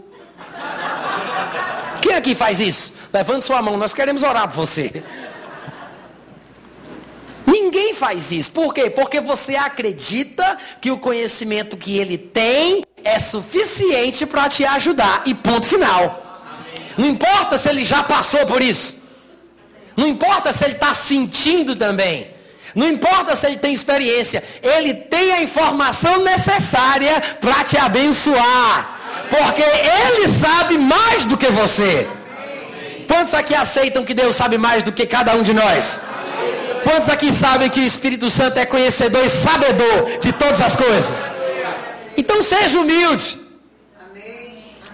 Quem 2.01 2.15
aqui 2.15 2.35
faz 2.35 2.61
isso? 2.61 2.93
Levante 3.13 3.45
sua 3.45 3.61
mão, 3.61 3.77
nós 3.77 3.93
queremos 3.93 4.23
orar 4.23 4.49
por 4.49 4.67
você. 4.67 5.03
Ninguém 7.47 7.95
faz 7.95 8.31
isso. 8.31 8.53
Por 8.53 8.73
quê? 8.73 8.89
Porque 8.89 9.21
você 9.21 9.57
acredita 9.57 10.57
que 10.81 10.91
o 10.91 10.99
conhecimento 10.99 11.77
que 11.77 11.99
ele 11.99 12.17
tem 12.17 12.85
é 13.03 13.19
suficiente 13.19 14.25
para 14.25 14.49
te 14.49 14.65
ajudar. 14.65 15.23
E 15.27 15.35
ponto 15.35 15.67
final. 15.67 16.45
Não 16.97 17.07
importa 17.07 17.59
se 17.59 17.69
ele 17.69 17.83
já 17.83 18.03
passou 18.03 18.47
por 18.47 18.63
isso. 18.63 18.99
Não 19.97 20.07
importa 20.07 20.53
se 20.53 20.65
ele 20.65 20.75
está 20.75 20.95
sentindo 20.95 21.75
também. 21.75 22.31
Não 22.75 22.89
importa 22.89 23.35
se 23.35 23.47
ele 23.47 23.59
tem 23.59 23.75
experiência. 23.75 24.45
Ele 24.63 24.95
tem 24.95 25.33
a 25.33 25.43
informação 25.43 26.23
necessária 26.23 27.21
para 27.41 27.65
te 27.65 27.77
abençoar. 27.77 29.00
Porque 29.31 29.63
ele 29.63 30.29
sabe 30.29 30.77
mais 30.77 31.25
do 31.25 31.37
que 31.37 31.51
você. 31.51 32.09
Quantos 33.07 33.35
aqui 33.35 33.55
aceitam 33.55 34.05
que 34.05 34.15
Deus 34.15 34.37
sabe 34.37 34.57
mais 34.59 34.83
do 34.83 34.93
que 34.93 35.07
cada 35.07 35.35
um 35.35 35.43
de 35.43 35.55
nós? 35.55 36.01
Quantos 36.85 37.09
aqui 37.09 37.33
sabem 37.33 37.69
que 37.69 37.81
o 37.81 37.85
Espírito 37.85 38.29
Santo 38.31 38.59
é 38.59 38.67
conhecedor 38.67 39.25
e 39.25 39.31
sabedor 39.31 40.19
de 40.21 40.33
todas 40.33 40.61
as 40.61 40.77
coisas? 40.77 41.33
Então 42.17 42.43
seja 42.43 42.79
humilde. 42.81 43.39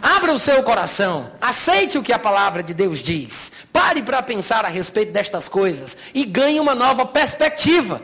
Abra 0.03 0.33
o 0.33 0.39
seu 0.39 0.63
coração, 0.63 1.33
aceite 1.41 1.99
o 1.99 2.03
que 2.03 2.13
a 2.13 2.19
palavra 2.19 2.63
de 2.63 2.73
Deus 2.73 3.01
diz. 3.01 3.51
Pare 3.73 4.03
para 4.03 4.23
pensar 4.23 4.65
a 4.65 4.69
respeito 4.69 5.13
destas 5.13 5.49
coisas 5.49 5.97
e 6.15 6.25
ganhe 6.25 6.61
uma 6.61 6.75
nova 6.75 7.05
perspectiva. 7.05 8.01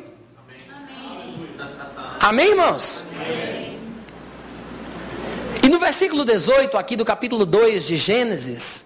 Amém, 2.18 2.18
Amém 2.21 2.49
irmãos? 2.51 3.05
Amém. 3.14 3.62
No 5.72 5.78
versículo 5.78 6.22
18, 6.22 6.76
aqui 6.76 6.96
do 6.96 7.02
capítulo 7.02 7.46
2 7.46 7.87
de 7.87 7.96
Gênesis, 7.96 8.85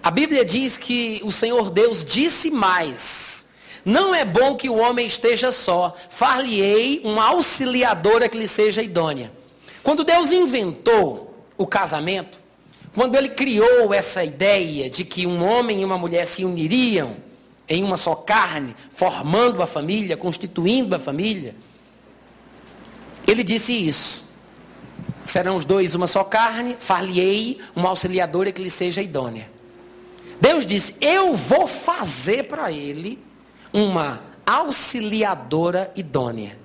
a 0.00 0.12
Bíblia 0.12 0.44
diz 0.44 0.76
que 0.76 1.20
o 1.24 1.32
Senhor 1.32 1.70
Deus 1.70 2.04
disse 2.04 2.52
mais. 2.52 3.48
Não 3.84 4.14
é 4.14 4.24
bom 4.24 4.54
que 4.54 4.68
o 4.70 4.76
homem 4.76 5.08
esteja 5.08 5.50
só. 5.50 5.92
Far-lhe-ei 6.08 7.00
uma 7.02 7.24
auxiliadora 7.24 8.28
que 8.28 8.38
lhe 8.38 8.46
seja 8.46 8.80
idônea. 8.80 9.32
Quando 9.82 10.04
Deus 10.04 10.30
inventou 10.30 11.34
o 11.58 11.66
casamento, 11.66 12.40
quando 12.94 13.16
ele 13.16 13.30
criou 13.30 13.92
essa 13.92 14.22
ideia 14.22 14.88
de 14.88 15.04
que 15.04 15.26
um 15.26 15.44
homem 15.44 15.80
e 15.80 15.84
uma 15.84 15.98
mulher 15.98 16.28
se 16.28 16.44
uniriam 16.44 17.16
em 17.68 17.82
uma 17.82 17.96
só 17.96 18.14
carne, 18.14 18.76
formando 18.92 19.60
a 19.64 19.66
família, 19.66 20.16
constituindo 20.16 20.94
a 20.94 20.98
família, 21.00 21.56
ele 23.26 23.42
disse 23.42 23.72
isso. 23.72 24.29
Serão 25.24 25.56
os 25.56 25.64
dois 25.64 25.94
uma 25.94 26.06
só 26.06 26.24
carne, 26.24 26.76
far-lhe-ei 26.78 27.60
uma 27.74 27.90
auxiliadora 27.90 28.50
que 28.50 28.62
lhe 28.62 28.70
seja 28.70 29.02
idônea. 29.02 29.50
Deus 30.40 30.64
disse: 30.64 30.94
Eu 31.00 31.34
vou 31.34 31.66
fazer 31.66 32.44
para 32.44 32.72
ele 32.72 33.18
uma 33.72 34.22
auxiliadora 34.46 35.92
idônea. 35.94 36.58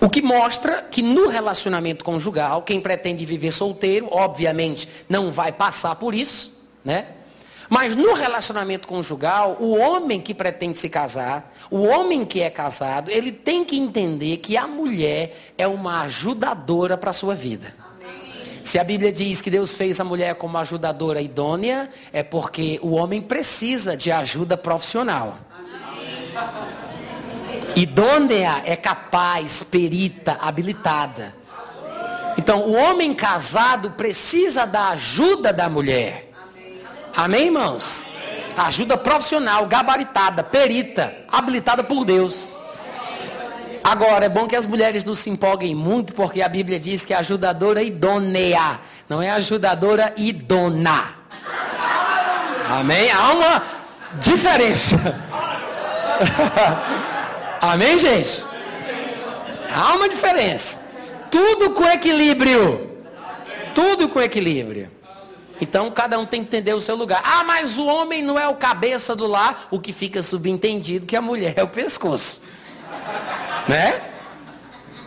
O 0.00 0.10
que 0.10 0.20
mostra 0.20 0.82
que 0.82 1.00
no 1.00 1.28
relacionamento 1.28 2.04
conjugal, 2.04 2.62
quem 2.62 2.80
pretende 2.80 3.24
viver 3.24 3.52
solteiro, 3.52 4.08
obviamente, 4.10 4.88
não 5.08 5.30
vai 5.30 5.50
passar 5.52 5.94
por 5.96 6.14
isso, 6.14 6.52
né? 6.84 7.06
Mas 7.68 7.94
no 7.94 8.14
relacionamento 8.14 8.86
conjugal, 8.86 9.56
o 9.58 9.76
homem 9.76 10.20
que 10.20 10.34
pretende 10.34 10.78
se 10.78 10.88
casar, 10.88 11.52
o 11.70 11.82
homem 11.82 12.24
que 12.24 12.40
é 12.40 12.50
casado, 12.50 13.10
ele 13.10 13.32
tem 13.32 13.64
que 13.64 13.76
entender 13.76 14.36
que 14.38 14.56
a 14.56 14.66
mulher 14.66 15.36
é 15.58 15.66
uma 15.66 16.02
ajudadora 16.02 16.96
para 16.96 17.10
a 17.10 17.14
sua 17.14 17.34
vida. 17.34 17.74
Se 18.62 18.78
a 18.78 18.84
Bíblia 18.84 19.12
diz 19.12 19.40
que 19.40 19.50
Deus 19.50 19.72
fez 19.72 20.00
a 20.00 20.04
mulher 20.04 20.34
como 20.34 20.58
ajudadora 20.58 21.20
idônea, 21.20 21.88
é 22.12 22.22
porque 22.22 22.80
o 22.82 22.94
homem 22.94 23.20
precisa 23.20 23.96
de 23.96 24.10
ajuda 24.10 24.56
profissional. 24.56 25.38
Idônea 27.76 28.62
é 28.64 28.74
capaz, 28.74 29.62
perita, 29.62 30.38
habilitada. 30.40 31.34
Então, 32.38 32.62
o 32.62 32.72
homem 32.72 33.14
casado 33.14 33.92
precisa 33.92 34.66
da 34.66 34.88
ajuda 34.88 35.52
da 35.52 35.68
mulher. 35.68 36.25
Amém, 37.16 37.46
irmãos? 37.46 38.06
Ajuda 38.58 38.96
profissional, 38.98 39.64
gabaritada, 39.66 40.42
perita, 40.42 41.14
habilitada 41.32 41.82
por 41.82 42.04
Deus. 42.04 42.50
Agora, 43.82 44.26
é 44.26 44.28
bom 44.28 44.46
que 44.46 44.54
as 44.54 44.66
mulheres 44.66 45.02
não 45.02 45.14
se 45.14 45.30
empolguem 45.30 45.74
muito, 45.74 46.12
porque 46.12 46.42
a 46.42 46.48
Bíblia 46.48 46.78
diz 46.78 47.06
que 47.06 47.14
é 47.14 47.16
ajudadora 47.16 47.82
idônea, 47.82 48.80
não 49.08 49.22
é 49.22 49.30
ajudadora 49.30 50.12
idona. 50.18 51.14
Amém? 52.68 53.10
Há 53.10 53.32
uma 53.32 53.62
diferença. 54.20 54.98
Amém, 57.62 57.96
gente? 57.96 58.44
Há 59.74 59.94
uma 59.94 60.08
diferença. 60.08 60.86
Tudo 61.30 61.70
com 61.70 61.86
equilíbrio. 61.86 62.90
Tudo 63.74 64.08
com 64.08 64.20
equilíbrio. 64.20 64.95
Então 65.60 65.90
cada 65.90 66.18
um 66.18 66.26
tem 66.26 66.42
que 66.42 66.48
entender 66.48 66.74
o 66.74 66.80
seu 66.80 66.96
lugar. 66.96 67.22
Ah, 67.24 67.44
mas 67.44 67.78
o 67.78 67.86
homem 67.86 68.22
não 68.22 68.38
é 68.38 68.46
o 68.48 68.54
cabeça 68.54 69.16
do 69.16 69.26
lar, 69.26 69.68
o 69.70 69.80
que 69.80 69.92
fica 69.92 70.22
subentendido 70.22 71.06
que 71.06 71.16
a 71.16 71.22
mulher 71.22 71.54
é 71.56 71.62
o 71.62 71.68
pescoço. 71.68 72.42
Né? 73.68 74.02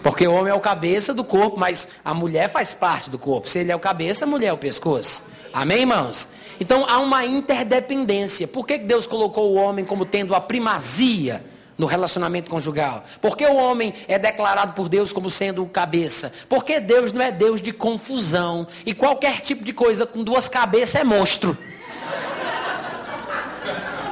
Porque 0.02 0.28
o 0.28 0.34
homem 0.34 0.52
é 0.52 0.56
o 0.56 0.60
cabeça 0.60 1.14
do 1.14 1.24
corpo, 1.24 1.60
mas 1.60 1.90
a 2.04 2.14
mulher 2.14 2.50
faz 2.50 2.74
parte 2.74 3.10
do 3.10 3.20
corpo. 3.20 3.48
Se 3.48 3.60
ele 3.60 3.72
é 3.72 3.76
o 3.76 3.80
cabeça, 3.80 4.26
a 4.26 4.28
mulher 4.28 4.48
é 4.48 4.54
o 4.54 4.58
pescoço. 4.58 5.28
Amém, 5.54 5.80
irmãos? 5.80 6.30
Então 6.60 6.86
há 6.88 7.00
uma 7.00 7.26
interdependência. 7.26 8.48
Por 8.48 8.66
que 8.66 8.78
Deus 8.78 9.06
colocou 9.06 9.52
o 9.52 9.56
homem 9.56 9.86
como 9.86 10.06
tendo 10.06 10.36
a 10.36 10.42
primazia 10.42 11.44
no 11.80 11.88
relacionamento 11.88 12.52
conjugal? 12.52 13.04
Porque 13.22 13.46
o 13.46 13.56
homem 13.56 13.94
é 14.08 14.20
declarado 14.20 14.74
por 14.74 14.89
Deus 14.89 15.12
como 15.12 15.32
sendo 15.32 15.63
o 15.63 15.70
cabeça? 15.70 16.32
Porque 16.48 16.80
Deus 16.80 17.13
não 17.13 17.22
é 17.22 17.32
Deus 17.32 17.62
de 17.62 17.72
confusão. 17.72 18.68
E 18.86 18.94
qualquer 18.94 19.42
tipo 19.42 19.63
de 19.63 19.74
coisa 19.74 20.06
com 20.06 20.24
duas 20.24 20.50
cabeças 20.50 21.02
é 21.02 21.04
monstro. 21.04 21.58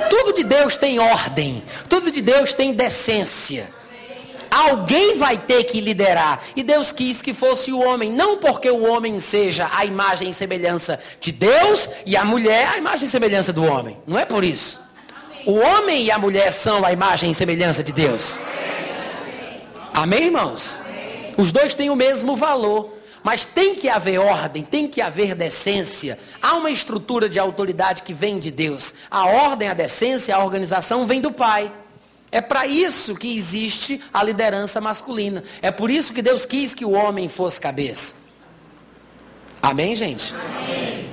Tudo 0.09 0.33
de 0.33 0.43
Deus 0.45 0.77
tem 0.77 0.97
ordem. 0.97 1.61
Tudo 1.89 2.09
de 2.09 2.21
Deus 2.21 2.53
tem 2.53 2.73
decência. 2.73 3.69
Alguém 4.49 5.17
vai 5.17 5.37
ter 5.37 5.65
que 5.65 5.81
liderar. 5.81 6.41
E 6.55 6.63
Deus 6.63 6.93
quis 6.93 7.21
que 7.21 7.33
fosse 7.33 7.73
o 7.73 7.79
homem, 7.79 8.13
não 8.13 8.37
porque 8.37 8.69
o 8.69 8.89
homem 8.89 9.19
seja 9.19 9.69
a 9.73 9.83
imagem 9.85 10.29
e 10.29 10.33
semelhança 10.33 10.97
de 11.19 11.33
Deus 11.33 11.89
e 12.05 12.15
a 12.15 12.23
mulher 12.23 12.69
a 12.69 12.77
imagem 12.77 13.05
e 13.07 13.11
semelhança 13.11 13.51
do 13.51 13.65
homem. 13.65 13.97
Não 14.07 14.17
é 14.17 14.23
por 14.23 14.45
isso. 14.45 14.86
O 15.47 15.53
homem 15.53 16.03
e 16.03 16.11
a 16.11 16.19
mulher 16.19 16.51
são 16.51 16.83
a 16.83 16.91
imagem 16.91 17.31
e 17.31 17.33
semelhança 17.33 17.81
de 17.81 17.93
Deus. 17.93 18.37
Amém, 19.93 20.25
irmãos? 20.25 20.77
Os 21.37 21.53
dois 21.53 21.73
têm 21.73 21.89
o 21.89 21.95
mesmo 21.95 22.35
valor. 22.35 22.97
Mas 23.23 23.45
tem 23.45 23.73
que 23.73 23.87
haver 23.87 24.19
ordem, 24.19 24.61
tem 24.61 24.89
que 24.89 25.01
haver 25.01 25.33
decência. 25.33 26.19
Há 26.41 26.55
uma 26.55 26.69
estrutura 26.69 27.29
de 27.29 27.39
autoridade 27.39 28.03
que 28.03 28.13
vem 28.13 28.39
de 28.39 28.51
Deus. 28.51 28.93
A 29.09 29.25
ordem, 29.25 29.69
a 29.69 29.73
decência, 29.73 30.35
a 30.35 30.43
organização 30.43 31.05
vem 31.05 31.21
do 31.21 31.31
Pai. 31.31 31.71
É 32.29 32.41
para 32.41 32.67
isso 32.67 33.15
que 33.15 33.33
existe 33.33 34.01
a 34.13 34.21
liderança 34.21 34.81
masculina. 34.81 35.45
É 35.61 35.71
por 35.71 35.89
isso 35.89 36.11
que 36.11 36.21
Deus 36.21 36.45
quis 36.45 36.73
que 36.73 36.83
o 36.83 36.91
homem 36.91 37.29
fosse 37.29 37.57
cabeça. 37.57 38.15
Amém, 39.61 39.95
gente? 39.95 40.33
Amém. 40.35 41.09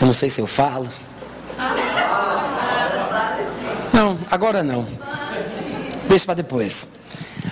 Eu 0.00 0.06
não 0.06 0.12
sei 0.12 0.28
se 0.28 0.40
eu 0.40 0.48
falo. 0.48 0.88
Não, 3.92 4.18
agora 4.30 4.62
não. 4.62 4.86
Deixa 6.08 6.26
para 6.26 6.34
depois. 6.34 6.94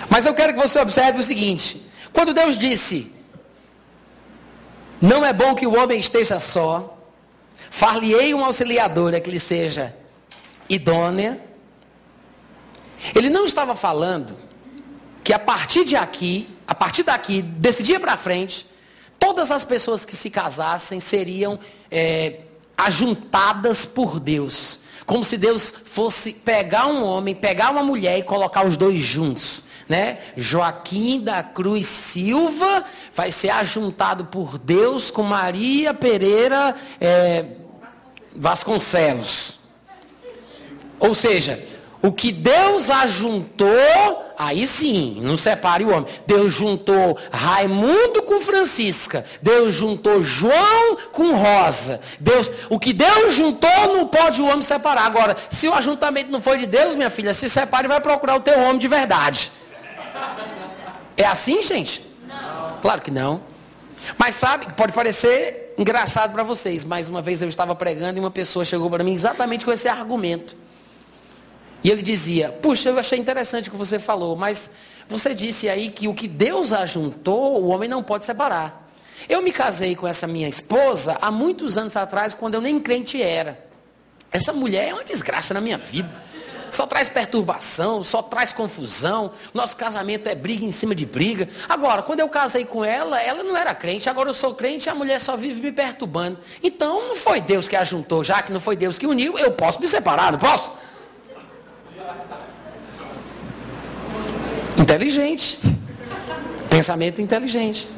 Mas 0.09 0.25
eu 0.25 0.33
quero 0.33 0.53
que 0.53 0.59
você 0.59 0.79
observe 0.79 1.19
o 1.19 1.23
seguinte: 1.23 1.89
quando 2.11 2.33
Deus 2.33 2.57
disse, 2.57 3.11
não 5.01 5.25
é 5.25 5.33
bom 5.33 5.55
que 5.55 5.65
o 5.65 5.77
homem 5.77 5.99
esteja 5.99 6.39
só, 6.39 6.97
far-lhe-ei 7.69 8.33
uma 8.33 8.47
auxiliadora 8.47 9.19
que 9.19 9.31
lhe 9.31 9.39
seja 9.39 9.95
idônea. 10.69 11.39
Ele 13.13 13.29
não 13.29 13.45
estava 13.45 13.75
falando 13.75 14.37
que 15.23 15.33
a 15.33 15.39
partir 15.39 15.85
de 15.85 15.95
aqui, 15.95 16.49
a 16.67 16.75
partir 16.75 17.03
daqui, 17.03 17.41
desse 17.41 17.83
dia 17.83 17.99
para 17.99 18.15
frente, 18.15 18.65
todas 19.19 19.51
as 19.51 19.63
pessoas 19.63 20.05
que 20.05 20.15
se 20.15 20.29
casassem 20.29 20.99
seriam 20.99 21.59
é, 21.89 22.41
ajuntadas 22.77 23.85
por 23.85 24.19
Deus. 24.19 24.79
Como 25.05 25.23
se 25.23 25.37
Deus 25.37 25.73
fosse 25.85 26.33
pegar 26.33 26.87
um 26.87 27.03
homem, 27.03 27.35
pegar 27.35 27.71
uma 27.71 27.83
mulher 27.83 28.17
e 28.17 28.23
colocar 28.23 28.65
os 28.65 28.77
dois 28.77 28.99
juntos. 28.99 29.63
Né? 29.87 30.19
Joaquim 30.37 31.19
da 31.19 31.43
Cruz 31.43 31.87
Silva 31.87 32.85
vai 33.13 33.31
ser 33.31 33.49
ajuntado 33.49 34.25
por 34.25 34.57
Deus 34.57 35.11
com 35.11 35.23
Maria 35.23 35.93
Pereira 35.93 36.75
é, 37.01 37.45
Vasconcelos. 38.33 39.59
Ou 40.99 41.13
seja, 41.13 41.61
o 42.01 42.11
que 42.11 42.31
Deus 42.31 42.89
ajuntou, 42.89 44.32
aí 44.47 44.65
sim, 44.65 45.19
não 45.21 45.37
separe 45.37 45.83
o 45.83 45.89
homem. 45.89 46.05
Deus 46.25 46.53
juntou 46.53 47.17
Raimundo 47.31 48.23
com 48.23 48.39
Francisca. 48.39 49.25
Deus 49.41 49.73
juntou 49.73 50.23
João 50.23 50.97
com 51.11 51.35
Rosa. 51.35 52.01
Deus, 52.19 52.49
o 52.69 52.79
que 52.79 52.93
Deus 52.93 53.33
juntou 53.33 53.69
não 53.95 54.07
pode 54.07 54.41
o 54.41 54.45
homem 54.45 54.61
separar. 54.61 55.05
Agora, 55.05 55.35
se 55.49 55.67
o 55.67 55.73
ajuntamento 55.73 56.31
não 56.31 56.41
foi 56.41 56.57
de 56.57 56.65
Deus, 56.65 56.95
minha 56.95 57.09
filha, 57.09 57.33
se 57.33 57.49
separe 57.49 57.87
e 57.87 57.89
vai 57.89 58.01
procurar 58.01 58.35
o 58.35 58.39
teu 58.39 58.59
homem 58.59 58.77
de 58.77 58.87
verdade. 58.87 59.51
É 61.15 61.25
assim, 61.25 61.61
gente? 61.61 62.05
Não. 62.27 62.77
Claro 62.81 63.01
que 63.01 63.11
não. 63.11 63.41
Mas 64.17 64.35
sabe, 64.35 64.71
pode 64.73 64.93
parecer 64.93 65.73
engraçado 65.77 66.33
para 66.33 66.43
vocês. 66.43 66.83
Mais 66.83 67.09
uma 67.09 67.21
vez 67.21 67.41
eu 67.41 67.49
estava 67.49 67.75
pregando 67.75 68.17
e 68.17 68.19
uma 68.19 68.31
pessoa 68.31 68.65
chegou 68.65 68.89
para 68.89 69.03
mim 69.03 69.13
exatamente 69.13 69.65
com 69.65 69.71
esse 69.71 69.87
argumento. 69.87 70.55
E 71.83 71.91
ele 71.91 72.01
dizia: 72.01 72.49
Puxa, 72.49 72.89
eu 72.89 72.99
achei 72.99 73.19
interessante 73.19 73.67
o 73.67 73.71
que 73.71 73.77
você 73.77 73.99
falou, 73.99 74.35
mas 74.35 74.71
você 75.07 75.33
disse 75.35 75.67
aí 75.69 75.89
que 75.89 76.07
o 76.07 76.13
que 76.13 76.27
Deus 76.27 76.71
ajuntou, 76.71 77.61
o 77.61 77.67
homem 77.67 77.89
não 77.89 78.01
pode 78.01 78.25
separar. 78.25 78.89
Eu 79.27 79.41
me 79.41 79.51
casei 79.51 79.95
com 79.95 80.07
essa 80.07 80.27
minha 80.27 80.47
esposa 80.47 81.17
há 81.21 81.31
muitos 81.31 81.77
anos 81.77 81.95
atrás, 81.95 82.33
quando 82.33 82.55
eu 82.55 82.61
nem 82.61 82.79
crente 82.79 83.21
era. 83.21 83.67
Essa 84.31 84.51
mulher 84.51 84.89
é 84.89 84.93
uma 84.93 85.03
desgraça 85.03 85.53
na 85.53 85.61
minha 85.61 85.77
vida. 85.77 86.13
Só 86.71 86.87
traz 86.87 87.07
perturbação, 87.07 88.03
só 88.03 88.23
traz 88.23 88.51
confusão. 88.51 89.31
Nosso 89.53 89.77
casamento 89.77 90.27
é 90.27 90.33
briga 90.33 90.65
em 90.65 90.71
cima 90.71 90.95
de 90.95 91.05
briga. 91.05 91.47
Agora, 91.69 92.01
quando 92.01 92.21
eu 92.21 92.27
casei 92.27 92.65
com 92.65 92.83
ela, 92.83 93.21
ela 93.21 93.43
não 93.43 93.55
era 93.55 93.75
crente. 93.75 94.09
Agora 94.09 94.29
eu 94.29 94.33
sou 94.33 94.55
crente 94.55 94.87
e 94.87 94.89
a 94.89 94.95
mulher 94.95 95.19
só 95.19 95.37
vive 95.37 95.61
me 95.61 95.71
perturbando. 95.71 96.39
Então, 96.63 97.09
não 97.09 97.15
foi 97.15 97.39
Deus 97.39 97.67
que 97.67 97.75
ajuntou, 97.75 98.23
já 98.23 98.41
que 98.41 98.51
não 98.51 98.59
foi 98.59 98.75
Deus 98.75 98.97
que 98.97 99.05
uniu, 99.05 99.37
eu 99.37 99.51
posso 99.51 99.79
me 99.79 99.87
separar, 99.87 100.31
não 100.31 100.39
posso? 100.39 100.71
Inteligente. 104.77 105.59
Pensamento 106.69 107.21
inteligente. 107.21 107.89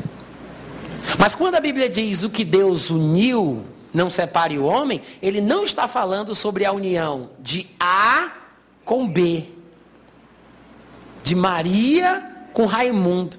Mas 1.17 1.35
quando 1.35 1.55
a 1.55 1.59
Bíblia 1.59 1.87
diz 1.87 2.23
o 2.23 2.29
que 2.29 2.43
Deus 2.43 2.89
uniu, 2.89 3.65
não 3.93 4.09
separe 4.09 4.57
o 4.57 4.65
homem, 4.65 5.01
ele 5.21 5.39
não 5.39 5.63
está 5.63 5.87
falando 5.87 6.35
sobre 6.35 6.65
a 6.65 6.71
união 6.71 7.29
de 7.39 7.67
A 7.79 8.31
com 8.83 9.07
B, 9.07 9.45
de 11.23 11.35
Maria 11.35 12.47
com 12.53 12.65
Raimundo. 12.65 13.37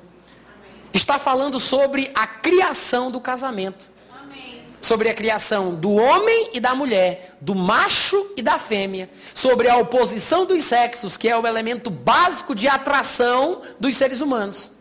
Está 0.92 1.18
falando 1.18 1.60
sobre 1.60 2.10
a 2.14 2.26
criação 2.26 3.10
do 3.10 3.20
casamento 3.20 3.95
sobre 4.80 5.08
a 5.08 5.14
criação 5.14 5.74
do 5.74 5.92
homem 5.94 6.50
e 6.52 6.60
da 6.60 6.74
mulher, 6.74 7.36
do 7.40 7.54
macho 7.54 8.32
e 8.36 8.42
da 8.42 8.58
fêmea, 8.58 9.10
sobre 9.34 9.68
a 9.68 9.76
oposição 9.76 10.44
dos 10.46 10.64
sexos, 10.64 11.16
que 11.16 11.28
é 11.28 11.36
o 11.36 11.46
elemento 11.46 11.90
básico 11.90 12.54
de 12.54 12.68
atração 12.68 13.62
dos 13.80 13.96
seres 13.96 14.20
humanos. 14.20 14.72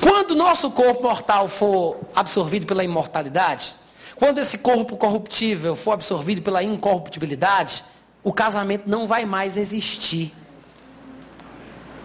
Quando 0.00 0.34
nosso 0.34 0.70
corpo 0.70 1.02
mortal 1.02 1.48
for 1.48 1.98
absorvido 2.14 2.66
pela 2.66 2.84
imortalidade, 2.84 3.74
quando 4.14 4.38
esse 4.38 4.58
corpo 4.58 4.96
corruptível 4.96 5.74
for 5.74 5.92
absorvido 5.92 6.42
pela 6.42 6.62
incorruptibilidade, 6.62 7.84
o 8.22 8.32
casamento 8.32 8.88
não 8.88 9.06
vai 9.06 9.24
mais 9.24 9.56
existir. 9.56 10.32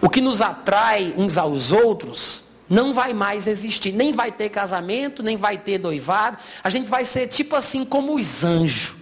O 0.00 0.08
que 0.08 0.20
nos 0.20 0.40
atrai 0.40 1.14
uns 1.16 1.36
aos 1.36 1.70
outros 1.70 2.42
não 2.68 2.92
vai 2.92 3.12
mais 3.14 3.46
existir. 3.46 3.92
Nem 3.92 4.12
vai 4.12 4.30
ter 4.30 4.48
casamento, 4.48 5.22
nem 5.22 5.36
vai 5.36 5.56
ter 5.56 5.78
noivado. 5.78 6.38
A 6.62 6.70
gente 6.70 6.88
vai 6.88 7.04
ser 7.04 7.28
tipo 7.28 7.56
assim 7.56 7.84
como 7.84 8.14
os 8.14 8.44
anjos. 8.44 8.94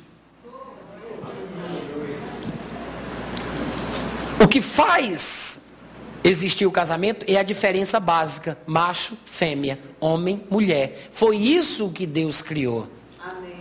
O 4.39 4.47
que 4.47 4.61
faz 4.61 5.63
existir 6.23 6.67
o 6.67 6.71
casamento 6.71 7.25
é 7.29 7.37
a 7.37 7.43
diferença 7.43 7.99
básica: 7.99 8.59
macho, 8.67 9.17
fêmea, 9.25 9.79
homem, 9.99 10.45
mulher. 10.51 11.09
Foi 11.11 11.37
isso 11.37 11.91
que 11.91 12.07
Deus 12.07 12.43
criou. 12.43 12.87
Amém. 13.19 13.57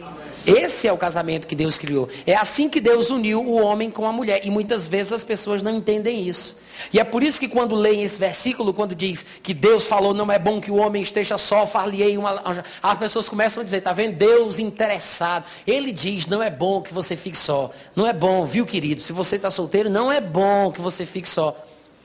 Esse 0.45 0.87
é 0.87 0.93
o 0.93 0.97
casamento 0.97 1.47
que 1.47 1.55
Deus 1.55 1.77
criou. 1.77 2.07
É 2.25 2.35
assim 2.35 2.69
que 2.69 2.79
Deus 2.79 3.09
uniu 3.09 3.43
o 3.43 3.55
homem 3.55 3.89
com 3.89 4.05
a 4.05 4.11
mulher. 4.11 4.41
E 4.45 4.51
muitas 4.51 4.87
vezes 4.87 5.13
as 5.13 5.23
pessoas 5.23 5.63
não 5.63 5.75
entendem 5.75 6.27
isso. 6.27 6.57
E 6.91 6.99
é 6.99 7.03
por 7.03 7.23
isso 7.23 7.39
que 7.39 7.47
quando 7.47 7.75
leem 7.75 8.03
esse 8.03 8.19
versículo, 8.19 8.73
quando 8.73 8.95
diz 8.95 9.25
que 9.41 9.53
Deus 9.53 9.85
falou, 9.85 10.13
não 10.13 10.31
é 10.31 10.39
bom 10.39 10.59
que 10.59 10.71
o 10.71 10.75
homem 10.75 11.01
esteja 11.01 11.37
só, 11.37 11.65
far-lhe 11.65 12.17
uma... 12.17 12.63
As 12.81 12.99
pessoas 12.99 13.27
começam 13.27 13.61
a 13.61 13.63
dizer, 13.63 13.81
tá 13.81 13.93
vendo? 13.93 14.15
Deus 14.15 14.59
interessado. 14.59 15.45
Ele 15.65 15.91
diz, 15.91 16.27
não 16.27 16.41
é 16.41 16.49
bom 16.49 16.81
que 16.81 16.93
você 16.93 17.15
fique 17.15 17.37
só. 17.37 17.71
Não 17.95 18.05
é 18.05 18.13
bom, 18.13 18.45
viu 18.45 18.65
querido? 18.65 19.01
Se 19.01 19.13
você 19.13 19.35
está 19.35 19.49
solteiro, 19.49 19.89
não 19.89 20.11
é 20.11 20.21
bom 20.21 20.71
que 20.71 20.81
você 20.81 21.05
fique 21.05 21.27
só. 21.27 21.55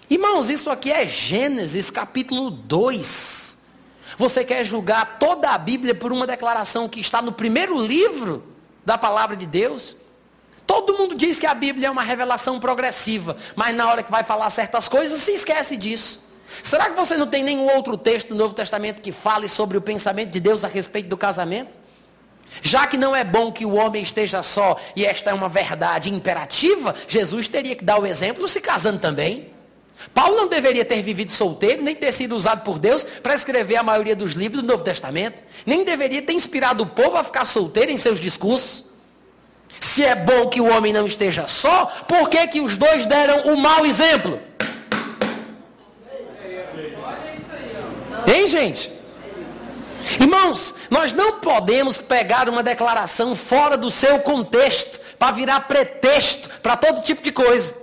Irmãos, 0.08 0.50
isso 0.50 0.70
aqui 0.70 0.90
é 0.90 1.06
Gênesis 1.06 1.90
capítulo 1.90 2.50
2. 2.50 3.58
Você 4.18 4.44
quer 4.44 4.64
julgar 4.64 5.18
toda 5.18 5.50
a 5.50 5.56
Bíblia 5.56 5.94
por 5.94 6.12
uma 6.12 6.26
declaração 6.26 6.88
que 6.88 7.00
está 7.00 7.22
no 7.22 7.32
primeiro 7.32 7.80
livro 7.80 8.42
da 8.84 8.98
palavra 8.98 9.36
de 9.36 9.46
Deus? 9.46 9.96
Todo 10.66 10.96
mundo 10.96 11.14
diz 11.14 11.38
que 11.38 11.46
a 11.46 11.54
Bíblia 11.54 11.88
é 11.88 11.90
uma 11.90 12.02
revelação 12.02 12.60
progressiva, 12.60 13.36
mas 13.56 13.74
na 13.74 13.88
hora 13.88 14.02
que 14.02 14.10
vai 14.10 14.22
falar 14.22 14.50
certas 14.50 14.88
coisas 14.88 15.20
se 15.20 15.32
esquece 15.32 15.76
disso. 15.76 16.28
Será 16.62 16.90
que 16.90 16.96
você 16.96 17.16
não 17.16 17.26
tem 17.26 17.42
nenhum 17.42 17.66
outro 17.74 17.96
texto 17.96 18.28
do 18.28 18.34
Novo 18.34 18.54
Testamento 18.54 19.00
que 19.00 19.12
fale 19.12 19.48
sobre 19.48 19.76
o 19.78 19.80
pensamento 19.80 20.30
de 20.30 20.40
Deus 20.40 20.64
a 20.64 20.68
respeito 20.68 21.08
do 21.08 21.16
casamento? 21.16 21.78
Já 22.60 22.86
que 22.86 22.96
não 22.96 23.14
é 23.14 23.22
bom 23.22 23.52
que 23.52 23.64
o 23.64 23.74
homem 23.74 24.02
esteja 24.02 24.42
só 24.42 24.76
e 24.96 25.06
esta 25.06 25.30
é 25.30 25.34
uma 25.34 25.48
verdade 25.48 26.12
imperativa, 26.12 26.94
Jesus 27.06 27.48
teria 27.48 27.76
que 27.76 27.84
dar 27.84 28.00
o 28.00 28.06
exemplo 28.06 28.48
se 28.48 28.60
casando 28.60 28.98
também. 28.98 29.50
Paulo 30.14 30.36
não 30.36 30.48
deveria 30.48 30.84
ter 30.84 31.02
vivido 31.02 31.30
solteiro, 31.30 31.82
nem 31.82 31.94
ter 31.94 32.10
sido 32.10 32.34
usado 32.34 32.62
por 32.62 32.78
Deus 32.78 33.04
para 33.04 33.34
escrever 33.34 33.76
a 33.76 33.82
maioria 33.82 34.16
dos 34.16 34.32
livros 34.32 34.62
do 34.62 34.66
Novo 34.66 34.82
Testamento. 34.82 35.44
Nem 35.66 35.84
deveria 35.84 36.22
ter 36.22 36.32
inspirado 36.32 36.82
o 36.82 36.86
povo 36.86 37.16
a 37.16 37.24
ficar 37.24 37.44
solteiro 37.44 37.92
em 37.92 37.96
seus 37.96 38.18
discursos. 38.18 38.89
Se 39.78 40.04
é 40.04 40.14
bom 40.14 40.48
que 40.48 40.60
o 40.60 40.70
homem 40.70 40.92
não 40.92 41.06
esteja 41.06 41.46
só, 41.46 41.86
por 42.06 42.28
que, 42.28 42.46
que 42.48 42.60
os 42.60 42.76
dois 42.76 43.06
deram 43.06 43.52
o 43.52 43.56
mau 43.56 43.86
exemplo? 43.86 44.40
Hein, 48.26 48.46
gente? 48.46 48.92
Irmãos, 50.18 50.74
nós 50.88 51.12
não 51.12 51.40
podemos 51.40 51.98
pegar 51.98 52.48
uma 52.48 52.62
declaração 52.62 53.34
fora 53.34 53.76
do 53.76 53.90
seu 53.90 54.18
contexto 54.20 54.98
para 55.18 55.32
virar 55.32 55.60
pretexto 55.60 56.48
para 56.60 56.76
todo 56.76 57.02
tipo 57.02 57.22
de 57.22 57.30
coisa. 57.30 57.79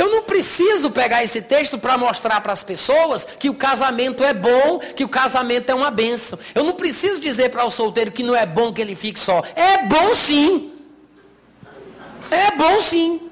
Eu 0.00 0.08
não 0.08 0.22
preciso 0.22 0.90
pegar 0.90 1.22
esse 1.22 1.42
texto 1.42 1.76
para 1.78 1.98
mostrar 1.98 2.40
para 2.40 2.54
as 2.54 2.62
pessoas 2.62 3.26
que 3.38 3.50
o 3.50 3.54
casamento 3.54 4.24
é 4.24 4.32
bom, 4.32 4.78
que 4.96 5.04
o 5.04 5.08
casamento 5.10 5.68
é 5.68 5.74
uma 5.74 5.90
benção. 5.90 6.38
Eu 6.54 6.64
não 6.64 6.72
preciso 6.72 7.20
dizer 7.20 7.50
para 7.50 7.66
o 7.66 7.70
solteiro 7.70 8.10
que 8.10 8.22
não 8.22 8.34
é 8.34 8.46
bom 8.46 8.72
que 8.72 8.80
ele 8.80 8.96
fique 8.96 9.20
só. 9.20 9.42
É 9.54 9.84
bom 9.84 10.14
sim. 10.14 10.72
É 12.30 12.50
bom 12.56 12.80
sim. 12.80 13.30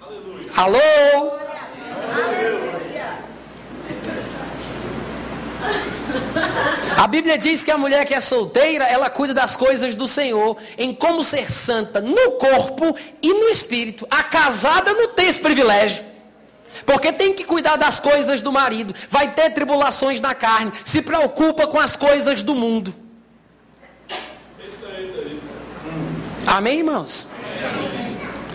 Aleluia. 0.00 0.50
Alô? 0.54 0.78
Aleluia. 2.14 2.66
A 6.96 7.06
Bíblia 7.06 7.36
diz 7.36 7.62
que 7.62 7.70
a 7.70 7.78
mulher 7.78 8.04
que 8.04 8.14
é 8.14 8.20
solteira, 8.20 8.84
ela 8.84 9.10
cuida 9.10 9.34
das 9.34 9.54
coisas 9.56 9.94
do 9.94 10.08
Senhor, 10.08 10.56
em 10.78 10.94
como 10.94 11.22
ser 11.22 11.50
santa 11.50 12.00
no 12.00 12.32
corpo 12.32 12.96
e 13.22 13.32
no 13.32 13.48
espírito. 13.48 14.06
A 14.10 14.22
casada 14.22 14.92
não 14.94 15.08
tem 15.08 15.28
esse 15.28 15.40
privilégio. 15.40 16.04
Porque 16.84 17.12
tem 17.12 17.32
que 17.32 17.44
cuidar 17.44 17.76
das 17.76 17.98
coisas 17.98 18.42
do 18.42 18.52
marido, 18.52 18.94
vai 19.08 19.32
ter 19.32 19.50
tribulações 19.50 20.20
na 20.20 20.34
carne, 20.34 20.72
se 20.84 21.00
preocupa 21.00 21.66
com 21.66 21.78
as 21.78 21.96
coisas 21.96 22.42
do 22.42 22.54
mundo. 22.54 22.94
Amém, 26.46 26.78
irmãos? 26.78 27.28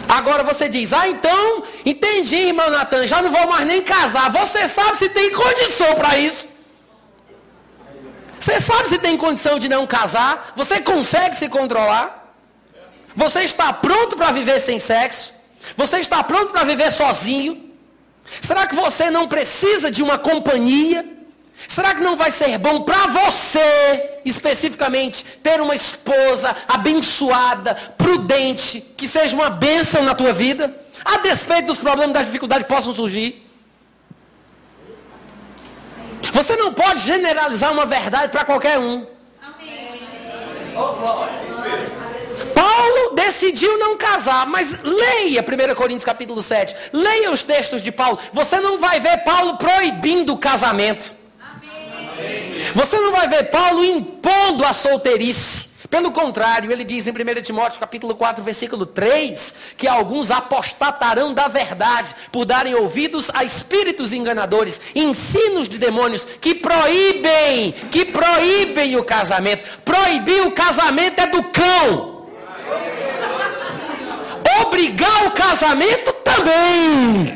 Agora 0.08 0.44
você 0.44 0.68
diz, 0.68 0.92
ah, 0.94 1.08
então, 1.08 1.64
entendi, 1.86 2.36
irmão 2.36 2.70
Natan, 2.70 3.08
já 3.08 3.22
não 3.22 3.32
vou 3.32 3.48
mais 3.48 3.66
nem 3.66 3.82
casar. 3.82 4.30
Você 4.32 4.68
sabe 4.68 4.98
se 4.98 5.10
tem 5.10 5.32
condição 5.32 5.96
para 5.96 6.18
isso? 6.18 6.51
Você 8.42 8.60
sabe 8.60 8.90
se 8.90 8.98
tem 8.98 9.16
condição 9.16 9.60
de 9.60 9.70
não 9.70 9.86
casar? 9.86 10.54
Você 10.56 10.82
consegue 10.82 11.36
se 11.36 11.48
controlar? 11.48 12.34
Você 13.16 13.44
está 13.44 13.72
pronto 13.72 14.18
para 14.18 14.32
viver 14.32 14.60
sem 14.60 14.80
sexo? 14.80 15.32
Você 15.78 16.00
está 16.00 16.24
pronto 16.24 16.52
para 16.52 16.64
viver 16.64 16.92
sozinho? 16.92 17.70
Será 18.42 18.66
que 18.66 18.74
você 18.74 19.12
não 19.12 19.28
precisa 19.28 19.92
de 19.92 20.02
uma 20.02 20.18
companhia? 20.18 21.06
Será 21.68 21.94
que 21.94 22.02
não 22.02 22.16
vai 22.16 22.32
ser 22.32 22.58
bom 22.58 22.82
para 22.82 23.06
você, 23.06 24.22
especificamente, 24.26 25.24
ter 25.44 25.62
uma 25.62 25.76
esposa 25.76 26.56
abençoada, 26.68 27.76
prudente, 27.96 28.82
que 28.98 29.08
seja 29.08 29.36
uma 29.36 29.52
bênção 29.52 30.02
na 30.02 30.16
tua 30.16 30.34
vida? 30.34 30.76
A 31.06 31.20
despeito 31.20 31.68
dos 31.68 31.78
problemas, 31.78 32.16
das 32.16 32.26
dificuldades 32.26 32.66
que 32.66 32.74
possam 32.74 32.92
surgir. 32.92 33.51
Você 36.32 36.56
não 36.56 36.74
pode 36.74 37.02
generalizar 37.02 37.72
uma 37.72 37.86
verdade 37.86 38.32
para 38.32 38.46
qualquer 38.46 38.80
um. 38.80 39.06
Paulo 42.56 43.16
decidiu 43.16 43.78
não 43.78 43.98
casar, 43.98 44.46
mas 44.48 44.82
leia 44.82 45.42
1 45.42 45.76
Coríntios 45.76 46.06
capítulo 46.06 46.42
7. 46.42 46.76
Leia 46.94 47.32
os 47.32 47.44
textos 47.44 47.82
de 47.82 47.92
Paulo. 47.92 48.18
Você 48.32 48.60
não 48.60 48.78
vai 48.78 49.00
ver 49.00 49.18
Paulo 49.20 49.58
proibindo 49.58 50.34
o 50.34 50.38
casamento. 50.38 51.14
Você 52.76 52.98
não 52.98 53.12
vai 53.12 53.28
ver 53.28 53.46
Paulo 53.46 53.84
impondo 53.84 54.66
a 54.66 54.74
solteirice. 54.74 55.71
Pelo 55.92 56.10
contrário, 56.10 56.72
ele 56.72 56.86
diz 56.86 57.06
em 57.06 57.12
1 57.12 57.42
Timóteo 57.42 57.78
capítulo 57.78 58.16
4, 58.16 58.42
versículo 58.42 58.86
3, 58.86 59.54
que 59.76 59.90
alguns 59.90 60.32
apostatarão 60.32 61.34
da 61.34 61.50
verdade 61.50 62.16
por 62.32 62.46
darem 62.46 62.74
ouvidos 62.74 63.30
a 63.34 63.44
espíritos 63.44 64.14
enganadores, 64.14 64.80
ensinos 64.96 65.68
de 65.68 65.78
demônios 65.78 66.26
que 66.40 66.56
proíbem, 66.56 67.74
que 67.92 68.06
proíbem 68.06 68.96
o 68.96 69.04
casamento. 69.04 69.68
Proibir 69.84 70.48
o 70.48 70.52
casamento 70.52 71.20
é 71.20 71.28
do 71.28 71.44
cão. 71.44 72.26
Obrigar 74.62 75.28
o 75.28 75.32
casamento 75.32 76.14
também. 76.24 77.36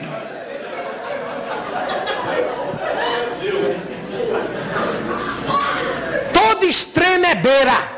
Todo 6.34 6.66
extremo 6.66 7.26
é 7.26 7.36
beira. 7.36 7.95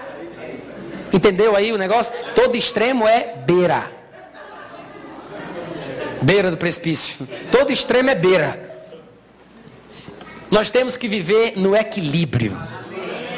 Entendeu 1.12 1.56
aí 1.56 1.72
o 1.72 1.78
negócio? 1.78 2.14
Todo 2.36 2.56
extremo 2.58 3.08
é 3.08 3.36
beira. 3.46 3.92
Beira 6.22 6.52
do 6.52 6.58
precipício. 6.58 7.28
Todo 7.52 7.72
extremo 7.72 8.10
é 8.10 8.16
beira. 8.16 8.68
Nós 10.50 10.70
temos 10.70 10.98
que 10.98 11.08
viver 11.08 11.58
no 11.58 11.76
equilíbrio. 11.76 12.58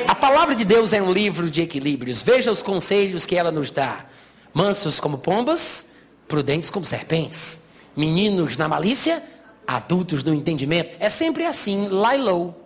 A 0.08 0.16
palavra 0.16 0.56
de 0.56 0.66
Deus 0.66 0.94
é 0.94 1.02
um 1.02 1.12
livro 1.12 1.50
de 1.50 1.62
equilíbrios. 1.62 2.22
Veja 2.22 2.52
os 2.52 2.64
conselhos 2.64 3.26
que 3.26 3.36
ela 3.36 3.52
nos 3.52 3.72
dá: 3.72 4.06
mansos 4.54 5.00
como 5.00 5.18
pombas, 5.18 5.88
prudentes 6.28 6.70
como 6.70 6.86
serpentes, 6.86 7.62
meninos 7.96 8.58
na 8.58 8.68
malícia, 8.68 9.24
adultos 9.68 10.24
no 10.24 10.34
entendimento. 10.34 10.96
É 11.00 11.10
sempre 11.10 11.46
assim, 11.46 11.88
lie 11.88 12.18
low. 12.18 12.66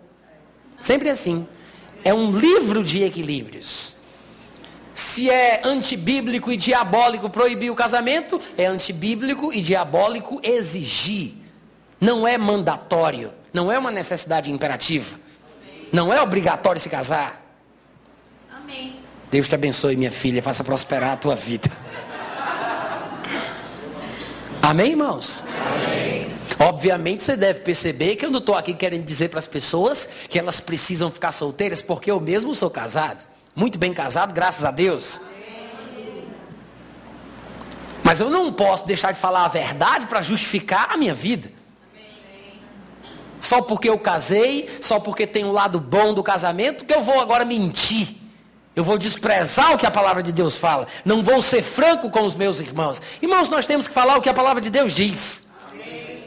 Sempre 0.80 1.10
assim. 1.10 1.48
É 2.04 2.14
um 2.14 2.32
livro 2.38 2.84
de 2.84 3.04
equilíbrios. 3.04 3.96
Se 4.94 5.30
é 5.30 5.62
antibíblico 5.64 6.52
e 6.52 6.58
diabólico 6.58 7.30
proibir 7.30 7.72
o 7.72 7.76
casamento, 7.76 8.40
é 8.58 8.66
antibíblico 8.66 9.52
e 9.52 9.62
diabólico 9.62 10.40
exigir. 10.44 11.34
Não 12.00 12.28
é 12.28 12.38
mandatório, 12.38 13.34
não 13.52 13.72
é 13.72 13.80
uma 13.80 13.92
necessidade 13.92 14.52
imperativa. 14.52 15.20
Não 15.92 16.14
é 16.14 16.22
obrigatório 16.22 16.80
se 16.80 16.90
casar. 16.90 17.42
Amém. 18.52 19.00
Deus 19.32 19.48
te 19.48 19.56
abençoe, 19.56 19.96
minha 19.96 20.12
filha, 20.12 20.42
faça 20.42 20.64
prosperar 20.64 21.14
a 21.14 21.18
tua 21.18 21.36
vida. 21.36 21.72
Amém, 24.62 24.92
irmãos? 24.92 25.44
Amém. 25.48 26.28
Obviamente 26.60 27.24
você 27.24 27.36
deve 27.36 27.62
perceber 27.62 28.16
que 28.16 28.26
eu 28.26 28.32
não 28.32 28.40
estou 28.40 28.56
aqui 28.56 28.74
querendo 28.74 29.04
dizer 29.04 29.30
para 29.30 29.40
as 29.40 29.48
pessoas 29.48 30.08
que 30.30 30.38
elas 30.38 30.60
precisam 30.60 31.12
ficar 31.12 31.32
solteiras, 31.32 31.82
porque 31.82 32.12
eu 32.12 32.20
mesmo 32.20 32.54
sou 32.54 32.70
casado. 32.70 33.26
Muito 33.56 33.78
bem 33.78 33.94
casado, 33.94 34.34
graças 34.34 34.64
a 34.66 34.72
Deus. 34.72 35.22
Mas 38.04 38.20
eu 38.20 38.30
não 38.30 38.52
posso 38.52 38.86
deixar 38.86 39.12
de 39.12 39.20
falar 39.20 39.46
a 39.46 39.48
verdade 39.48 40.08
para 40.08 40.22
justificar 40.22 40.90
a 40.92 40.98
minha 40.98 41.16
vida. 41.16 41.52
Só 43.40 43.62
porque 43.62 43.90
eu 43.90 44.00
casei, 44.00 44.70
só 44.82 45.00
porque 45.00 45.28
tem 45.28 45.46
um 45.46 45.52
lado 45.52 45.80
bom 45.80 46.14
do 46.14 46.24
casamento, 46.24 46.86
que 46.86 46.94
eu 46.94 47.02
vou 47.02 47.20
agora 47.20 47.46
mentir. 47.46 48.16
Eu 48.76 48.84
vou 48.84 48.98
desprezar 48.98 49.74
o 49.74 49.78
que 49.78 49.86
a 49.86 49.92
palavra 49.92 50.24
de 50.24 50.32
Deus 50.32 50.58
fala. 50.58 50.88
Não 51.06 51.22
vou 51.22 51.42
ser 51.42 51.62
franco 51.62 52.10
com 52.10 52.24
os 52.24 52.36
meus 52.36 52.60
irmãos. 52.60 53.02
Irmãos, 53.22 53.50
nós 53.50 53.66
temos 53.66 53.88
que 53.88 53.94
falar 53.94 54.18
o 54.18 54.22
que 54.22 54.30
a 54.30 54.34
palavra 54.34 54.62
de 54.62 54.70
Deus 54.70 54.96
diz. 54.96 55.48
Amém, 55.72 56.24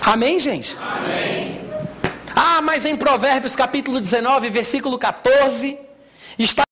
Amém 0.00 0.40
gente? 0.40 0.78
Amém. 0.78 1.51
Ah, 2.54 2.60
mas 2.60 2.84
em 2.84 2.94
Provérbios 2.94 3.56
capítulo 3.56 3.98
19, 3.98 4.50
versículo 4.50 4.98
14, 4.98 5.78
está 6.38 6.62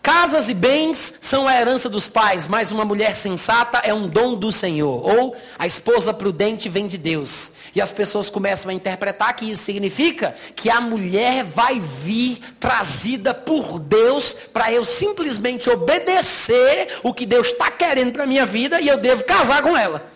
Casas 0.00 0.48
e 0.48 0.54
bens 0.54 1.16
são 1.20 1.46
a 1.46 1.54
herança 1.54 1.86
dos 1.86 2.08
pais, 2.08 2.46
mas 2.46 2.72
uma 2.72 2.82
mulher 2.82 3.14
sensata 3.14 3.82
é 3.84 3.92
um 3.92 4.08
dom 4.08 4.34
do 4.36 4.50
Senhor. 4.50 5.06
Ou 5.06 5.36
a 5.58 5.66
esposa 5.66 6.14
prudente 6.14 6.66
vem 6.70 6.88
de 6.88 6.96
Deus. 6.96 7.52
E 7.74 7.80
as 7.82 7.90
pessoas 7.90 8.30
começam 8.30 8.70
a 8.70 8.74
interpretar 8.74 9.36
que 9.36 9.50
isso 9.50 9.64
significa 9.64 10.34
que 10.56 10.70
a 10.70 10.80
mulher 10.80 11.44
vai 11.44 11.78
vir 11.78 12.40
trazida 12.58 13.34
por 13.34 13.78
Deus 13.78 14.32
para 14.32 14.72
eu 14.72 14.82
simplesmente 14.82 15.68
obedecer 15.68 17.00
o 17.02 17.12
que 17.12 17.26
Deus 17.26 17.48
está 17.48 17.70
querendo 17.70 18.12
para 18.12 18.24
a 18.24 18.26
minha 18.26 18.46
vida 18.46 18.80
e 18.80 18.88
eu 18.88 18.96
devo 18.96 19.24
casar 19.24 19.60
com 19.60 19.76
ela. 19.76 20.10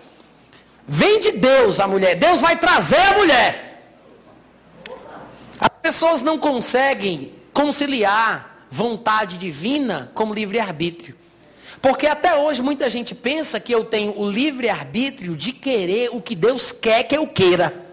Vem 0.89 1.21
de 1.21 1.33
Deus 1.33 1.81
a 1.81 1.87
mulher, 1.87 2.15
Deus 2.15 2.41
vai 2.41 2.57
trazer 2.57 2.97
a 2.97 3.19
mulher. 3.19 3.74
As 5.85 5.93
pessoas 5.97 6.23
não 6.23 6.39
conseguem 6.39 7.31
conciliar 7.53 8.67
vontade 8.71 9.37
divina 9.37 10.11
como 10.15 10.33
livre-arbítrio. 10.33 11.15
Porque 11.83 12.07
até 12.07 12.35
hoje 12.35 12.63
muita 12.63 12.89
gente 12.89 13.15
pensa 13.15 13.61
que 13.61 13.71
eu 13.71 13.85
tenho 13.85 14.19
o 14.19 14.31
livre-arbítrio 14.31 15.37
de 15.37 15.53
querer 15.53 16.09
o 16.11 16.23
que 16.23 16.35
Deus 16.35 16.73
quer 16.73 17.03
que 17.03 17.15
eu 17.15 17.27
queira. 17.27 17.85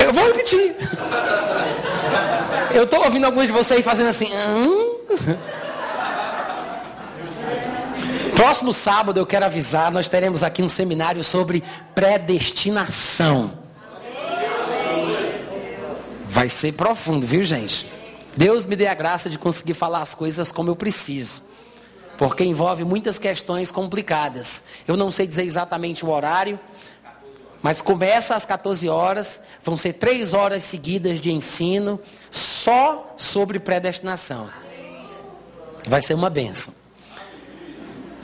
Eu 0.00 0.12
vou 0.12 0.26
repetir. 0.26 0.74
Eu 2.74 2.82
estou 2.82 3.04
ouvindo 3.04 3.26
alguns 3.26 3.46
de 3.46 3.52
vocês 3.52 3.84
fazendo 3.84 4.08
assim. 4.08 4.30
Hum? 4.34 4.98
Próximo 8.38 8.72
sábado 8.72 9.18
eu 9.18 9.26
quero 9.26 9.46
avisar, 9.46 9.90
nós 9.90 10.08
teremos 10.08 10.44
aqui 10.44 10.62
um 10.62 10.68
seminário 10.68 11.24
sobre 11.24 11.60
predestinação. 11.92 13.58
Vai 16.28 16.48
ser 16.48 16.74
profundo, 16.74 17.26
viu, 17.26 17.42
gente? 17.42 17.90
Deus 18.36 18.64
me 18.64 18.76
dê 18.76 18.86
a 18.86 18.94
graça 18.94 19.28
de 19.28 19.36
conseguir 19.36 19.74
falar 19.74 20.02
as 20.02 20.14
coisas 20.14 20.52
como 20.52 20.70
eu 20.70 20.76
preciso. 20.76 21.42
Porque 22.16 22.44
envolve 22.44 22.84
muitas 22.84 23.18
questões 23.18 23.72
complicadas. 23.72 24.62
Eu 24.86 24.96
não 24.96 25.10
sei 25.10 25.26
dizer 25.26 25.42
exatamente 25.42 26.06
o 26.06 26.10
horário, 26.10 26.60
mas 27.60 27.82
começa 27.82 28.36
às 28.36 28.46
14 28.46 28.88
horas, 28.88 29.40
vão 29.64 29.76
ser 29.76 29.94
três 29.94 30.32
horas 30.32 30.62
seguidas 30.62 31.20
de 31.20 31.32
ensino 31.32 31.98
só 32.30 33.14
sobre 33.16 33.58
predestinação. 33.58 34.48
Vai 35.88 36.00
ser 36.00 36.14
uma 36.14 36.30
benção. 36.30 36.77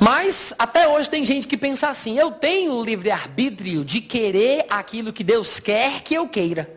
Mas 0.04 0.52
até 0.58 0.86
hoje 0.86 1.08
tem 1.08 1.24
gente 1.24 1.46
que 1.46 1.56
pensa 1.56 1.88
assim: 1.88 2.18
eu 2.18 2.30
tenho 2.30 2.74
o 2.74 2.84
livre-arbítrio 2.84 3.82
de 3.82 4.02
querer 4.02 4.66
aquilo 4.68 5.14
que 5.14 5.24
Deus 5.24 5.58
quer 5.58 6.02
que 6.02 6.14
eu 6.14 6.28
queira. 6.28 6.68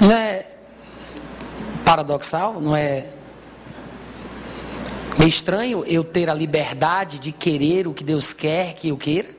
Não 0.00 0.10
é 0.10 0.46
paradoxal? 1.84 2.62
Não 2.62 2.74
é 2.74 3.12
meio 5.18 5.28
estranho 5.28 5.84
eu 5.84 6.02
ter 6.02 6.30
a 6.30 6.34
liberdade 6.34 7.18
de 7.18 7.30
querer 7.30 7.86
o 7.86 7.92
que 7.92 8.02
Deus 8.02 8.32
quer 8.32 8.72
que 8.72 8.88
eu 8.88 8.96
queira? 8.96 9.36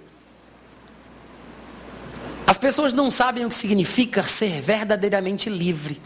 As 2.46 2.60
pessoas 2.60 2.94
não 2.94 3.10
sabem 3.10 3.48
o 3.48 3.50
que 3.50 3.56
significa 3.56 4.22
ser 4.22 4.62
verdadeiramente 4.62 5.50
livre. 5.50 6.00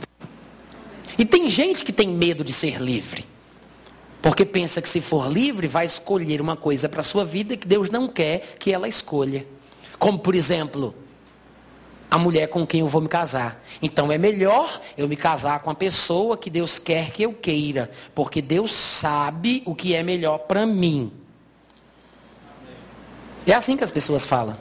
E 1.19 1.25
tem 1.25 1.49
gente 1.49 1.83
que 1.83 1.91
tem 1.91 2.07
medo 2.07 2.41
de 2.41 2.53
ser 2.53 2.79
livre. 2.79 3.35
Porque 4.27 4.43
pensa 4.43 4.81
que 4.81 4.89
se 4.89 4.99
for 4.99 5.31
livre, 5.31 5.67
vai 5.67 5.85
escolher 5.85 6.41
uma 6.41 6.57
coisa 6.57 6.89
para 6.89 6.99
a 6.99 7.03
sua 7.03 7.23
vida 7.23 7.55
que 7.55 7.65
Deus 7.65 7.89
não 7.89 8.09
quer 8.09 8.57
que 8.59 8.73
ela 8.73 8.85
escolha. 8.85 9.47
Como, 9.97 10.19
por 10.19 10.35
exemplo, 10.35 10.93
a 12.11 12.17
mulher 12.17 12.47
com 12.47 12.67
quem 12.67 12.81
eu 12.81 12.89
vou 12.89 12.99
me 12.99 13.07
casar. 13.07 13.63
Então 13.81 14.11
é 14.11 14.17
melhor 14.17 14.81
eu 14.97 15.07
me 15.07 15.15
casar 15.15 15.61
com 15.61 15.69
a 15.69 15.73
pessoa 15.73 16.35
que 16.35 16.49
Deus 16.49 16.77
quer 16.77 17.11
que 17.11 17.23
eu 17.23 17.31
queira, 17.31 17.89
porque 18.13 18.41
Deus 18.41 18.73
sabe 18.73 19.63
o 19.65 19.73
que 19.73 19.95
é 19.95 20.03
melhor 20.03 20.39
para 20.39 20.65
mim. 20.65 21.09
É 23.45 23.53
assim 23.53 23.77
que 23.77 23.83
as 23.85 23.91
pessoas 23.91 24.25
falam. 24.25 24.57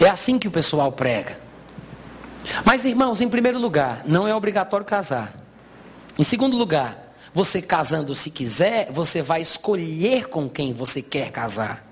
É 0.00 0.08
assim 0.08 0.38
que 0.38 0.48
o 0.48 0.50
pessoal 0.50 0.90
prega. 0.90 1.38
Mas 2.64 2.86
irmãos, 2.86 3.20
em 3.20 3.28
primeiro 3.28 3.58
lugar, 3.58 4.04
não 4.06 4.26
é 4.26 4.34
obrigatório 4.34 4.86
casar. 4.86 5.38
Em 6.18 6.24
segundo 6.24 6.56
lugar, 6.56 7.05
você 7.36 7.60
casando 7.60 8.14
se 8.14 8.30
quiser, 8.30 8.90
você 8.90 9.20
vai 9.20 9.42
escolher 9.42 10.26
com 10.26 10.48
quem 10.48 10.72
você 10.72 11.02
quer 11.02 11.30
casar. 11.30 11.86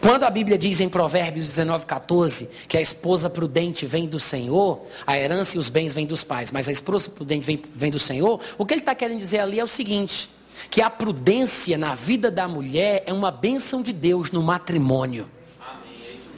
Quando 0.00 0.22
a 0.22 0.30
Bíblia 0.30 0.56
diz 0.56 0.78
em 0.78 0.88
Provérbios 0.88 1.48
19, 1.48 1.84
14, 1.84 2.48
que 2.68 2.76
a 2.76 2.80
esposa 2.80 3.28
prudente 3.28 3.84
vem 3.86 4.06
do 4.06 4.20
Senhor, 4.20 4.80
a 5.04 5.18
herança 5.18 5.56
e 5.56 5.58
os 5.58 5.68
bens 5.68 5.92
vêm 5.92 6.06
dos 6.06 6.22
pais, 6.22 6.52
mas 6.52 6.68
a 6.68 6.72
esposa 6.72 7.10
prudente 7.10 7.44
vem, 7.44 7.60
vem 7.74 7.90
do 7.90 7.98
Senhor, 7.98 8.38
o 8.56 8.64
que 8.64 8.74
ele 8.74 8.82
está 8.82 8.94
querendo 8.94 9.18
dizer 9.18 9.40
ali 9.40 9.58
é 9.58 9.64
o 9.64 9.66
seguinte: 9.66 10.30
que 10.70 10.80
a 10.80 10.88
prudência 10.88 11.76
na 11.76 11.96
vida 11.96 12.30
da 12.30 12.46
mulher 12.46 13.02
é 13.04 13.12
uma 13.12 13.32
bênção 13.32 13.82
de 13.82 13.92
Deus 13.92 14.30
no 14.30 14.44
matrimônio. 14.44 15.28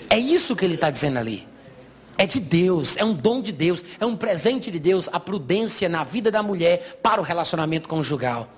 É 0.08 0.16
isso 0.18 0.56
que 0.56 0.64
ele 0.64 0.76
está 0.76 0.88
dizendo 0.88 1.18
ali. 1.18 1.46
É 2.16 2.26
de 2.26 2.40
Deus, 2.40 2.96
é 2.96 3.04
um 3.04 3.12
dom 3.12 3.40
de 3.40 3.52
Deus, 3.52 3.84
é 3.98 4.06
um 4.06 4.16
presente 4.16 4.70
de 4.70 4.78
Deus, 4.78 5.08
a 5.12 5.18
prudência 5.18 5.88
na 5.88 6.04
vida 6.04 6.30
da 6.30 6.42
mulher 6.42 6.98
para 7.02 7.20
o 7.20 7.24
relacionamento 7.24 7.88
conjugal. 7.88 8.48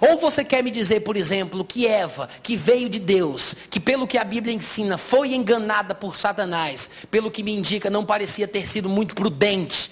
Ou 0.00 0.18
você 0.18 0.42
quer 0.42 0.62
me 0.62 0.70
dizer, 0.70 1.00
por 1.00 1.16
exemplo, 1.16 1.64
que 1.64 1.86
Eva, 1.86 2.28
que 2.42 2.56
veio 2.56 2.88
de 2.88 2.98
Deus, 2.98 3.54
que 3.70 3.78
pelo 3.78 4.06
que 4.06 4.18
a 4.18 4.24
Bíblia 4.24 4.54
ensina, 4.54 4.98
foi 4.98 5.34
enganada 5.34 5.94
por 5.94 6.16
Satanás, 6.16 6.90
pelo 7.10 7.30
que 7.30 7.42
me 7.42 7.52
indica, 7.52 7.90
não 7.90 8.04
parecia 8.04 8.48
ter 8.48 8.66
sido 8.66 8.88
muito 8.88 9.14
prudente, 9.14 9.90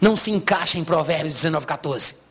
não 0.00 0.14
se 0.14 0.30
encaixa 0.30 0.78
em 0.78 0.84
Provérbios 0.84 1.34
19, 1.34 1.66
14. 1.66 2.27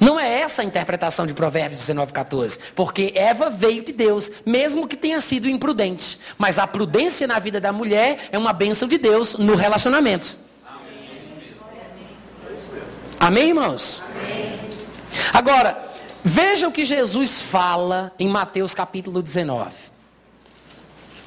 Não 0.00 0.18
é 0.18 0.40
essa 0.40 0.62
a 0.62 0.64
interpretação 0.64 1.26
de 1.26 1.32
Provérbios 1.32 1.80
19, 1.80 2.12
14. 2.12 2.58
Porque 2.74 3.12
Eva 3.14 3.48
veio 3.48 3.84
de 3.84 3.92
Deus, 3.92 4.30
mesmo 4.44 4.88
que 4.88 4.96
tenha 4.96 5.20
sido 5.20 5.48
imprudente. 5.48 6.18
Mas 6.36 6.58
a 6.58 6.66
prudência 6.66 7.26
na 7.26 7.38
vida 7.38 7.60
da 7.60 7.72
mulher 7.72 8.28
é 8.32 8.38
uma 8.38 8.52
bênção 8.52 8.88
de 8.88 8.98
Deus 8.98 9.34
no 9.36 9.54
relacionamento. 9.54 10.36
Amém, 13.18 13.48
irmãos? 13.48 14.02
Agora, 15.32 15.90
veja 16.22 16.68
o 16.68 16.72
que 16.72 16.84
Jesus 16.84 17.40
fala 17.40 18.12
em 18.18 18.28
Mateus 18.28 18.74
capítulo 18.74 19.22
19. 19.22 19.74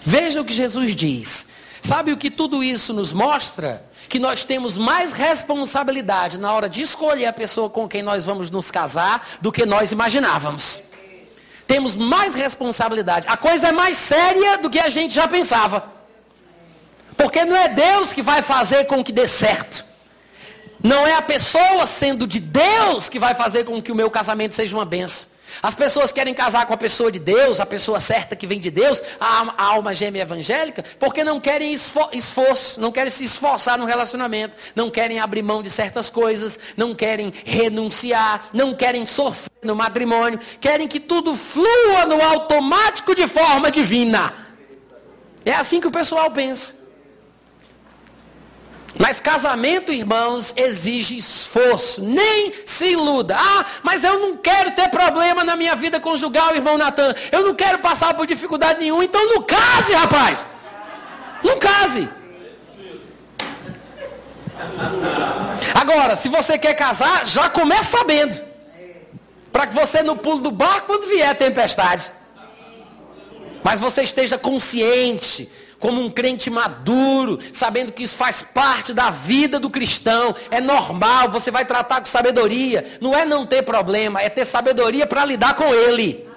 Veja 0.05 0.41
o 0.41 0.45
que 0.45 0.53
Jesus 0.53 0.95
diz. 0.95 1.47
Sabe 1.81 2.11
o 2.11 2.17
que 2.17 2.29
tudo 2.29 2.63
isso 2.63 2.93
nos 2.93 3.13
mostra? 3.13 3.85
Que 4.09 4.19
nós 4.19 4.43
temos 4.43 4.77
mais 4.77 5.13
responsabilidade 5.13 6.37
na 6.37 6.51
hora 6.53 6.69
de 6.69 6.81
escolher 6.81 7.25
a 7.25 7.33
pessoa 7.33 7.69
com 7.69 7.87
quem 7.87 8.01
nós 8.01 8.25
vamos 8.25 8.49
nos 8.49 8.71
casar 8.71 9.25
do 9.41 9.51
que 9.51 9.65
nós 9.65 9.91
imaginávamos. 9.91 10.81
Temos 11.65 11.95
mais 11.95 12.33
responsabilidade. 12.33 13.27
A 13.29 13.35
coisa 13.35 13.67
é 13.67 13.71
mais 13.71 13.97
séria 13.97 14.57
do 14.57 14.69
que 14.69 14.79
a 14.79 14.89
gente 14.89 15.13
já 15.13 15.27
pensava. 15.27 15.91
Porque 17.17 17.43
não 17.43 17.55
é 17.55 17.67
Deus 17.67 18.13
que 18.13 18.21
vai 18.21 18.41
fazer 18.41 18.85
com 18.85 19.03
que 19.03 19.11
dê 19.11 19.27
certo. 19.27 19.83
Não 20.81 21.05
é 21.05 21.13
a 21.13 21.21
pessoa 21.21 21.85
sendo 21.85 22.27
de 22.27 22.39
Deus 22.39 23.09
que 23.09 23.19
vai 23.19 23.35
fazer 23.35 23.65
com 23.65 23.81
que 23.81 23.91
o 23.91 23.95
meu 23.95 24.09
casamento 24.09 24.53
seja 24.53 24.75
uma 24.75 24.85
benção. 24.85 25.36
As 25.61 25.75
pessoas 25.75 26.11
querem 26.11 26.33
casar 26.33 26.65
com 26.65 26.73
a 26.73 26.77
pessoa 26.77 27.11
de 27.11 27.19
Deus, 27.19 27.59
a 27.59 27.65
pessoa 27.65 27.99
certa 27.99 28.35
que 28.35 28.47
vem 28.47 28.59
de 28.59 28.69
Deus, 28.69 29.01
a, 29.19 29.53
a 29.57 29.63
alma 29.63 29.93
gêmea 29.93 30.21
evangélica, 30.21 30.83
porque 30.99 31.23
não 31.23 31.39
querem 31.39 31.73
esforço, 31.73 32.79
não 32.79 32.91
querem 32.91 33.11
se 33.11 33.23
esforçar 33.23 33.77
no 33.77 33.85
relacionamento, 33.85 34.57
não 34.75 34.89
querem 34.89 35.19
abrir 35.19 35.43
mão 35.43 35.61
de 35.61 35.69
certas 35.69 36.09
coisas, 36.09 36.59
não 36.75 36.93
querem 36.93 37.33
renunciar, 37.45 38.49
não 38.53 38.73
querem 38.73 39.05
sofrer 39.05 39.51
no 39.63 39.75
matrimônio, 39.75 40.39
querem 40.61 40.87
que 40.87 40.99
tudo 40.99 41.35
flua 41.35 42.05
no 42.05 42.21
automático 42.21 43.15
de 43.15 43.27
forma 43.27 43.71
divina. 43.71 44.33
É 45.43 45.53
assim 45.53 45.79
que 45.79 45.87
o 45.87 45.91
pessoal 45.91 46.29
pensa. 46.31 46.86
Mas 48.95 49.19
casamento, 49.19 49.91
irmãos, 49.91 50.53
exige 50.55 51.17
esforço. 51.17 52.01
Nem 52.01 52.53
se 52.65 52.87
iluda. 52.87 53.35
Ah, 53.37 53.65
mas 53.83 54.03
eu 54.03 54.19
não 54.19 54.37
quero 54.37 54.71
ter 54.71 54.89
problema 54.89 55.43
na 55.43 55.55
minha 55.55 55.75
vida 55.75 55.99
conjugal, 55.99 56.55
irmão 56.55 56.77
Natan. 56.77 57.13
Eu 57.31 57.43
não 57.43 57.53
quero 57.53 57.79
passar 57.79 58.13
por 58.13 58.25
dificuldade 58.25 58.79
nenhuma. 58.79 59.03
Então 59.03 59.23
não 59.29 59.41
case, 59.43 59.93
rapaz. 59.93 60.45
Não 61.43 61.57
case. 61.59 62.09
Agora, 65.73 66.15
se 66.15 66.29
você 66.29 66.57
quer 66.57 66.73
casar, 66.73 67.25
já 67.25 67.49
começa 67.49 67.97
sabendo. 67.97 68.41
Para 69.51 69.67
que 69.67 69.73
você 69.73 70.01
não 70.01 70.17
pule 70.17 70.41
do 70.41 70.51
barco 70.51 70.87
quando 70.87 71.07
vier 71.07 71.35
tempestade. 71.35 72.11
Mas 73.63 73.79
você 73.79 74.03
esteja 74.03 74.37
consciente 74.37 75.49
como 75.79 76.01
um 76.01 76.09
crente 76.09 76.49
maduro, 76.49 77.39
sabendo 77.53 77.91
que 77.91 78.03
isso 78.03 78.15
faz 78.15 78.41
parte 78.41 78.93
da 78.93 79.09
vida 79.09 79.59
do 79.59 79.69
cristão, 79.69 80.35
é 80.49 80.59
normal, 80.59 81.29
você 81.29 81.51
vai 81.51 81.65
tratar 81.65 81.99
com 81.99 82.05
sabedoria. 82.05 82.97
Não 82.99 83.15
é 83.15 83.25
não 83.25 83.45
ter 83.45 83.63
problema, 83.63 84.21
é 84.21 84.29
ter 84.29 84.45
sabedoria 84.45 85.05
para 85.05 85.25
lidar 85.25 85.55
com 85.55 85.73
ele. 85.73 86.27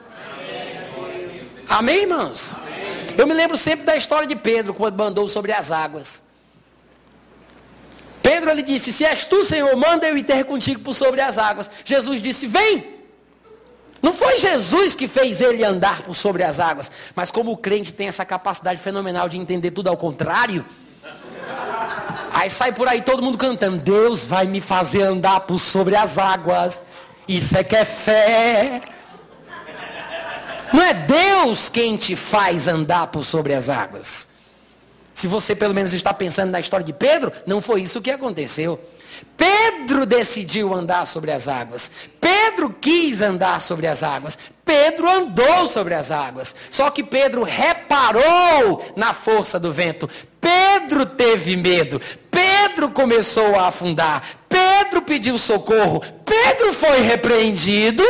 Amém, 1.69 1.69
Amém 1.69 1.97
irmãos? 2.03 2.55
Amém. 2.55 2.71
Eu 3.17 3.27
me 3.27 3.35
lembro 3.35 3.57
sempre 3.57 3.85
da 3.85 3.97
história 3.97 4.27
de 4.27 4.37
Pedro, 4.37 4.75
quando 4.75 5.01
andou 5.03 5.27
sobre 5.29 5.53
as 5.53 5.71
águas. 5.71 6.25
Pedro 8.23 8.51
ele 8.51 8.63
disse: 8.63 8.93
Se 8.93 9.05
és 9.05 9.25
tu, 9.25 9.45
Senhor, 9.45 9.75
manda 9.77 10.07
eu 10.07 10.17
ir 10.17 10.23
ter 10.23 10.45
contigo 10.45 10.81
por 10.81 10.95
sobre 10.95 11.21
as 11.21 11.39
águas. 11.39 11.71
Jesus 11.85 12.21
disse: 12.21 12.47
Vem. 12.47 13.00
Não 14.03 14.15
foi 14.15 14.39
Jesus 14.39 14.95
que 14.95 15.07
fez 15.07 15.41
ele 15.41 15.63
andar 15.65 16.03
por 16.03 16.15
sobre 16.15 16.43
as 16.43 16.59
águas, 16.59 16.91
mas 17.15 17.31
como 17.31 17.53
o 17.53 17.57
crente 17.57 17.93
tem 17.93 18.09
essa 18.09 18.25
capacidade 18.25 18.81
fenomenal 18.81 19.29
de 19.29 19.37
entender 19.37 19.73
tudo 19.73 19.89
ao 19.89 19.97
contrário, 19.97 20.65
aí 22.33 22.49
sai 22.49 22.73
por 22.73 22.89
aí 22.89 23.03
todo 23.03 23.23
mundo 23.23 23.37
cantando: 23.37 23.77
Deus 23.77 24.25
vai 24.25 24.47
me 24.47 24.61
fazer 24.61 25.03
andar 25.03 25.41
por 25.41 25.59
sobre 25.59 25.97
as 25.97 26.17
águas. 26.17 26.81
Isso 27.29 27.57
é 27.57 27.63
que 27.63 27.77
é 27.77 27.85
fé. 27.85 28.83
Não 30.73 30.83
é 30.83 30.95
Deus 30.95 31.69
quem 31.69 31.97
te 31.97 32.17
faz 32.17 32.67
andar 32.69 33.09
por 33.09 33.25
sobre 33.25 33.53
as 33.53 33.69
águas. 33.69 34.31
Se 35.13 35.27
você 35.27 35.55
pelo 35.55 35.75
menos 35.75 35.93
está 35.93 36.15
pensando 36.15 36.51
na 36.51 36.61
história 36.61 36.87
de 36.87 36.93
Pedro, 36.93 37.33
não 37.47 37.61
foi 37.61 37.83
isso 37.83 38.01
que 38.01 38.11
aconteceu. 38.11 38.81
Pedro 39.37 40.05
decidiu 40.07 40.75
andar 40.75 41.07
sobre 41.07 41.33
as 41.33 41.49
águas. 41.49 41.91
Pedro 42.21 42.71
quis 42.81 43.21
andar 43.21 43.61
sobre 43.61 43.87
as 43.87 44.03
águas. 44.03 44.39
Pedro 44.65 45.09
andou 45.11 45.67
sobre 45.67 45.95
as 45.95 46.11
águas. 46.11 46.55
Só 46.71 46.91
que 46.91 47.03
Pedro 47.03 47.43
reparou 47.43 48.85
na 48.95 49.13
força 49.13 49.59
do 49.59 49.73
vento. 49.73 50.09
Pedro 50.41 51.07
teve 51.07 51.57
medo. 51.57 52.01
Pedro 52.31 52.91
começou 52.91 53.59
a 53.59 53.69
afundar. 53.69 54.23
Pedro 54.49 55.03
pediu 55.03 55.37
socorro. 55.39 56.03
Pedro 56.25 56.73
foi 56.73 57.01
repreendido. 57.01 58.05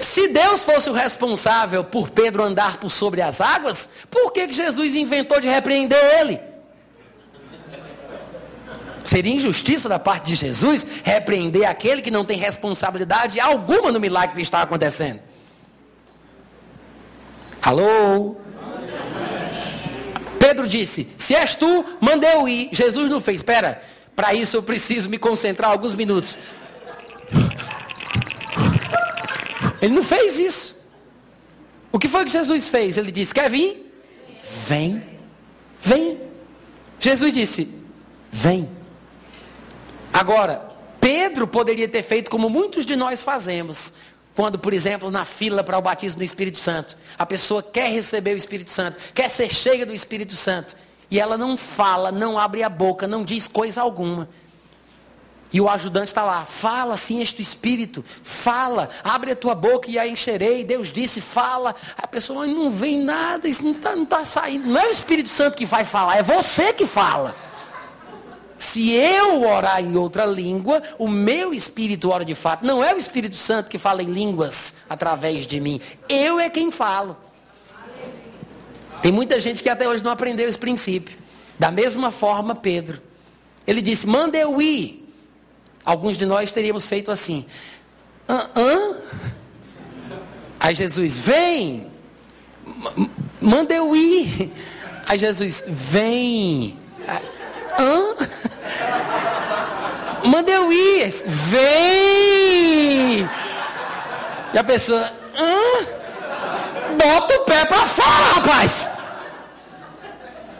Se 0.00 0.28
Deus 0.28 0.62
fosse 0.62 0.90
o 0.90 0.92
responsável 0.92 1.82
por 1.82 2.10
Pedro 2.10 2.42
andar 2.42 2.76
por 2.76 2.90
sobre 2.90 3.22
as 3.22 3.40
águas, 3.40 3.88
por 4.10 4.32
que, 4.32 4.52
Jesus 4.52 4.94
inventou 4.94 5.40
de 5.40 5.48
repreender 5.48 5.98
ele? 6.20 6.51
Seria 9.04 9.34
injustiça 9.34 9.88
da 9.88 9.98
parte 9.98 10.26
de 10.30 10.34
Jesus 10.36 10.86
repreender 11.02 11.68
aquele 11.68 12.02
que 12.02 12.10
não 12.10 12.24
tem 12.24 12.38
responsabilidade 12.38 13.40
alguma 13.40 13.90
no 13.90 13.98
milagre 13.98 14.36
que 14.36 14.42
está 14.42 14.62
acontecendo. 14.62 15.20
Alô? 17.60 18.36
Pedro 20.38 20.66
disse: 20.66 21.08
Se 21.16 21.34
és 21.34 21.54
tu, 21.54 21.84
manda 22.00 22.26
eu 22.26 22.48
ir. 22.48 22.68
Jesus 22.72 23.08
não 23.08 23.20
fez. 23.20 23.40
Espera, 23.40 23.82
para 24.14 24.34
isso 24.34 24.56
eu 24.56 24.62
preciso 24.62 25.08
me 25.08 25.18
concentrar 25.18 25.70
alguns 25.70 25.94
minutos. 25.94 26.36
Ele 29.80 29.94
não 29.94 30.02
fez 30.02 30.38
isso. 30.38 30.80
O 31.90 31.98
que 31.98 32.08
foi 32.08 32.24
que 32.24 32.30
Jesus 32.30 32.68
fez? 32.68 32.96
Ele 32.96 33.10
disse: 33.10 33.34
Quer 33.34 33.50
vir? 33.50 33.92
Vem. 34.66 35.02
Vem. 35.80 36.20
Jesus 36.98 37.32
disse: 37.32 37.68
Vem. 38.30 38.68
Agora, 40.12 40.68
Pedro 41.00 41.46
poderia 41.48 41.88
ter 41.88 42.02
feito 42.02 42.30
como 42.30 42.50
muitos 42.50 42.84
de 42.84 42.94
nós 42.94 43.22
fazemos. 43.22 43.94
Quando, 44.34 44.58
por 44.58 44.72
exemplo, 44.72 45.10
na 45.10 45.24
fila 45.24 45.62
para 45.62 45.76
o 45.76 45.82
batismo 45.82 46.18
do 46.18 46.24
Espírito 46.24 46.58
Santo, 46.58 46.96
a 47.18 47.26
pessoa 47.26 47.62
quer 47.62 47.92
receber 47.92 48.32
o 48.32 48.36
Espírito 48.36 48.70
Santo, 48.70 48.98
quer 49.12 49.28
ser 49.28 49.52
cheia 49.52 49.84
do 49.84 49.92
Espírito 49.92 50.36
Santo, 50.36 50.74
e 51.10 51.20
ela 51.20 51.36
não 51.36 51.56
fala, 51.56 52.10
não 52.10 52.38
abre 52.38 52.62
a 52.62 52.68
boca, 52.70 53.06
não 53.06 53.24
diz 53.24 53.46
coisa 53.46 53.82
alguma. 53.82 54.28
E 55.52 55.60
o 55.60 55.68
ajudante 55.68 56.06
está 56.06 56.24
lá, 56.24 56.46
fala 56.46 56.94
assim 56.94 57.20
este 57.20 57.42
Espírito, 57.42 58.02
fala, 58.22 58.88
abre 59.04 59.32
a 59.32 59.36
tua 59.36 59.54
boca 59.54 59.90
e 59.90 59.98
a 59.98 60.06
encherei. 60.06 60.64
Deus 60.64 60.90
disse, 60.90 61.20
fala. 61.20 61.74
A 61.98 62.06
pessoa 62.06 62.46
não 62.46 62.70
vem 62.70 62.98
nada, 62.98 63.46
isso 63.46 63.62
não 63.62 63.72
está 63.72 63.94
não 63.94 64.06
tá 64.06 64.24
saindo. 64.24 64.66
Não 64.66 64.80
é 64.80 64.86
o 64.86 64.90
Espírito 64.90 65.28
Santo 65.28 65.58
que 65.58 65.66
vai 65.66 65.84
falar, 65.84 66.16
é 66.16 66.22
você 66.22 66.72
que 66.72 66.86
fala. 66.86 67.36
Se 68.62 68.92
eu 68.92 69.42
orar 69.42 69.82
em 69.82 69.96
outra 69.96 70.24
língua, 70.24 70.80
o 70.96 71.08
meu 71.08 71.52
espírito 71.52 72.10
ora 72.10 72.24
de 72.24 72.36
fato. 72.36 72.64
Não 72.64 72.82
é 72.82 72.94
o 72.94 72.96
Espírito 72.96 73.34
Santo 73.34 73.68
que 73.68 73.76
fala 73.76 74.04
em 74.04 74.12
línguas 74.12 74.76
através 74.88 75.48
de 75.48 75.58
mim. 75.58 75.80
Eu 76.08 76.38
é 76.38 76.48
quem 76.48 76.70
falo. 76.70 77.16
Tem 79.02 79.10
muita 79.10 79.40
gente 79.40 79.64
que 79.64 79.68
até 79.68 79.88
hoje 79.88 80.04
não 80.04 80.12
aprendeu 80.12 80.48
esse 80.48 80.56
princípio. 80.56 81.18
Da 81.58 81.72
mesma 81.72 82.12
forma, 82.12 82.54
Pedro. 82.54 83.02
Ele 83.66 83.82
disse: 83.82 84.06
manda 84.06 84.38
eu 84.38 84.62
ir. 84.62 85.12
Alguns 85.84 86.16
de 86.16 86.24
nós 86.24 86.52
teríamos 86.52 86.86
feito 86.86 87.10
assim. 87.10 87.44
Hã? 88.28 88.48
Hã? 88.54 88.96
Aí 90.60 90.72
Jesus, 90.72 91.18
vem. 91.18 91.88
Manda 93.40 93.74
eu 93.74 93.96
ir. 93.96 94.52
Aí 95.04 95.18
Jesus, 95.18 95.64
vem. 95.66 96.78
Hã? 97.78 98.14
Manda 100.24 100.50
eu 100.50 100.72
ir. 100.72 101.08
Vem! 101.26 103.28
E 104.54 104.58
a 104.58 104.64
pessoa, 104.64 105.10
hã? 105.36 106.02
Bota 106.96 107.34
o 107.34 107.44
pé 107.44 107.64
para 107.64 107.86
fora, 107.86 108.34
rapaz! 108.34 108.88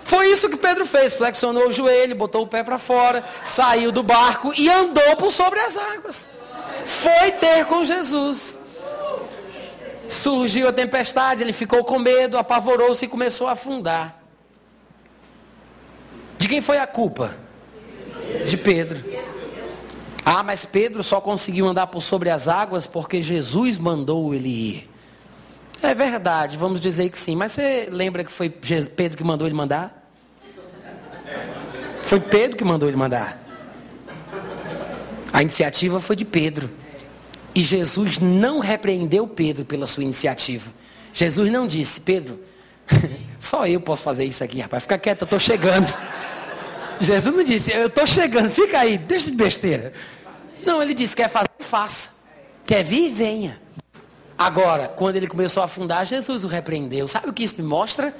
Foi 0.02 0.26
isso 0.26 0.48
que 0.48 0.56
Pedro 0.56 0.84
fez. 0.84 1.14
Flexionou 1.14 1.68
o 1.68 1.72
joelho, 1.72 2.14
botou 2.14 2.42
o 2.42 2.46
pé 2.46 2.62
para 2.62 2.78
fora, 2.78 3.24
saiu 3.42 3.90
do 3.90 4.02
barco 4.02 4.52
e 4.56 4.68
andou 4.68 5.16
por 5.16 5.32
sobre 5.32 5.60
as 5.60 5.76
águas. 5.76 6.28
Foi 6.84 7.32
ter 7.32 7.64
com 7.66 7.84
Jesus. 7.84 8.58
Surgiu 10.08 10.68
a 10.68 10.72
tempestade, 10.72 11.42
ele 11.42 11.52
ficou 11.52 11.84
com 11.84 11.98
medo, 11.98 12.36
apavorou-se 12.36 13.04
e 13.04 13.08
começou 13.08 13.48
a 13.48 13.52
afundar. 13.52 14.21
De 16.42 16.48
quem 16.48 16.60
foi 16.60 16.76
a 16.78 16.88
culpa? 16.88 17.36
De 18.48 18.56
Pedro. 18.56 19.00
Ah, 20.24 20.42
mas 20.42 20.64
Pedro 20.64 21.04
só 21.04 21.20
conseguiu 21.20 21.68
andar 21.68 21.86
por 21.86 22.02
sobre 22.02 22.30
as 22.30 22.48
águas 22.48 22.84
porque 22.84 23.22
Jesus 23.22 23.78
mandou 23.78 24.34
ele 24.34 24.48
ir. 24.48 24.90
É 25.80 25.94
verdade, 25.94 26.56
vamos 26.56 26.80
dizer 26.80 27.10
que 27.10 27.18
sim. 27.18 27.36
Mas 27.36 27.52
você 27.52 27.86
lembra 27.88 28.24
que 28.24 28.32
foi 28.32 28.50
Pedro 28.50 29.16
que 29.16 29.22
mandou 29.22 29.46
ele 29.46 29.54
mandar? 29.54 30.04
Foi 32.02 32.18
Pedro 32.18 32.56
que 32.56 32.64
mandou 32.64 32.88
ele 32.88 32.98
mandar. 32.98 33.40
A 35.32 35.42
iniciativa 35.42 36.00
foi 36.00 36.16
de 36.16 36.24
Pedro. 36.24 36.68
E 37.54 37.62
Jesus 37.62 38.18
não 38.18 38.58
repreendeu 38.58 39.28
Pedro 39.28 39.64
pela 39.64 39.86
sua 39.86 40.02
iniciativa. 40.02 40.72
Jesus 41.12 41.52
não 41.52 41.68
disse, 41.68 42.00
Pedro, 42.00 42.40
só 43.40 43.66
eu 43.66 43.80
posso 43.80 44.02
fazer 44.02 44.24
isso 44.24 44.42
aqui, 44.42 44.60
rapaz. 44.60 44.82
Fica 44.82 44.98
quieto, 44.98 45.22
eu 45.22 45.26
estou 45.26 45.40
chegando. 45.40 45.92
Jesus 47.00 47.34
não 47.34 47.42
disse, 47.42 47.72
eu 47.72 47.86
estou 47.86 48.06
chegando, 48.06 48.50
fica 48.50 48.78
aí, 48.78 48.96
deixa 48.96 49.30
de 49.30 49.36
besteira. 49.36 49.92
Não, 50.64 50.82
ele 50.82 50.94
disse, 50.94 51.16
quer 51.16 51.28
fazer, 51.28 51.48
faça. 51.60 52.10
Quer 52.64 52.84
vir, 52.84 53.10
venha. 53.10 53.60
Agora, 54.38 54.88
quando 54.88 55.16
ele 55.16 55.26
começou 55.26 55.62
a 55.62 55.66
afundar, 55.66 56.06
Jesus 56.06 56.44
o 56.44 56.48
repreendeu. 56.48 57.06
Sabe 57.08 57.28
o 57.28 57.32
que 57.32 57.42
isso 57.42 57.56
me 57.58 57.66
mostra? 57.66 58.14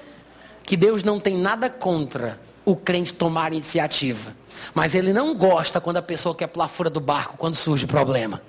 Que 0.65 0.77
Deus 0.77 1.03
não 1.03 1.19
tem 1.19 1.37
nada 1.37 1.71
contra 1.71 2.41
o 2.65 2.77
crente 2.77 3.15
tomar 3.15 3.53
iniciativa. 3.53 4.35
Mas 4.75 4.95
ele 4.95 5.13
não 5.13 5.35
gosta 5.35 5.81
quando 5.81 5.97
a 5.97 6.03
pessoa 6.03 6.35
quer 6.35 6.47
pular 6.47 6.69
fora 6.69 6.91
do 6.91 7.01
barco 7.01 7.37
quando 7.37 7.55
surge 7.55 7.87
problema. 7.87 8.41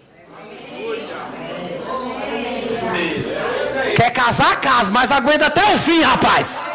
Quer 4.04 4.12
casar, 4.12 4.60
casa, 4.60 4.92
mas 4.92 5.14
aguenta 5.14 5.46
até 5.46 5.64
o 5.74 5.78
fim, 5.78 6.02
rapaz. 6.02 6.66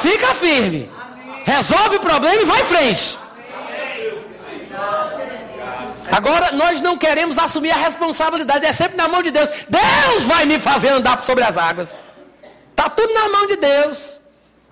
Fica 0.00 0.32
firme. 0.32 0.88
Resolve 1.44 1.96
o 1.96 2.00
problema 2.00 2.40
e 2.40 2.44
vai 2.44 2.60
em 2.62 2.64
frente. 2.64 3.18
Agora, 6.12 6.52
nós 6.52 6.80
não 6.80 6.96
queremos 6.96 7.36
assumir 7.36 7.72
a 7.72 7.76
responsabilidade, 7.76 8.64
é 8.64 8.72
sempre 8.72 8.96
na 8.96 9.08
mão 9.08 9.22
de 9.22 9.32
Deus. 9.32 9.50
Deus 9.68 10.22
vai 10.22 10.44
me 10.44 10.60
fazer 10.60 10.90
andar 10.90 11.24
sobre 11.24 11.42
as 11.42 11.58
águas. 11.58 11.96
Está 12.70 12.88
tudo 12.90 13.12
na 13.12 13.28
mão 13.28 13.48
de 13.48 13.56
Deus. 13.56 14.20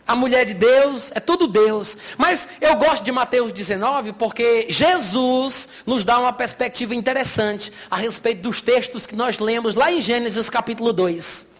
A 0.07 0.15
mulher 0.15 0.45
de 0.45 0.55
Deus, 0.55 1.11
é 1.13 1.19
tudo 1.19 1.49
Deus. 1.49 1.99
Mas 2.17 2.47
eu 2.61 2.77
gosto 2.77 3.03
de 3.03 3.11
Mateus 3.11 3.53
19 3.53 4.13
porque 4.13 4.67
Jesus 4.71 5.69
nos 5.85 6.05
dá 6.05 6.21
uma 6.21 6.33
perspectiva 6.33 6.95
interessante 6.95 7.73
a 7.91 7.97
respeito 7.97 8.43
dos 8.43 8.63
textos 8.63 9.07
que 9.07 9.17
nós 9.17 9.41
lemos 9.41 9.75
lá 9.75 9.91
em 9.91 10.01
Gênesis 10.01 10.49
capítulo 10.49 10.93
2. 10.93 11.54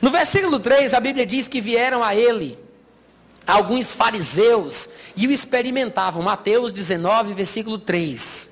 No 0.00 0.10
versículo 0.10 0.58
3, 0.58 0.94
a 0.94 1.00
Bíblia 1.00 1.24
diz 1.24 1.48
que 1.48 1.60
vieram 1.60 2.02
a 2.02 2.14
ele 2.14 2.58
alguns 3.46 3.94
fariseus 3.94 4.88
e 5.16 5.26
o 5.26 5.30
experimentavam. 5.30 6.22
Mateus 6.22 6.72
19, 6.72 7.34
versículo 7.34 7.78
3. 7.78 8.50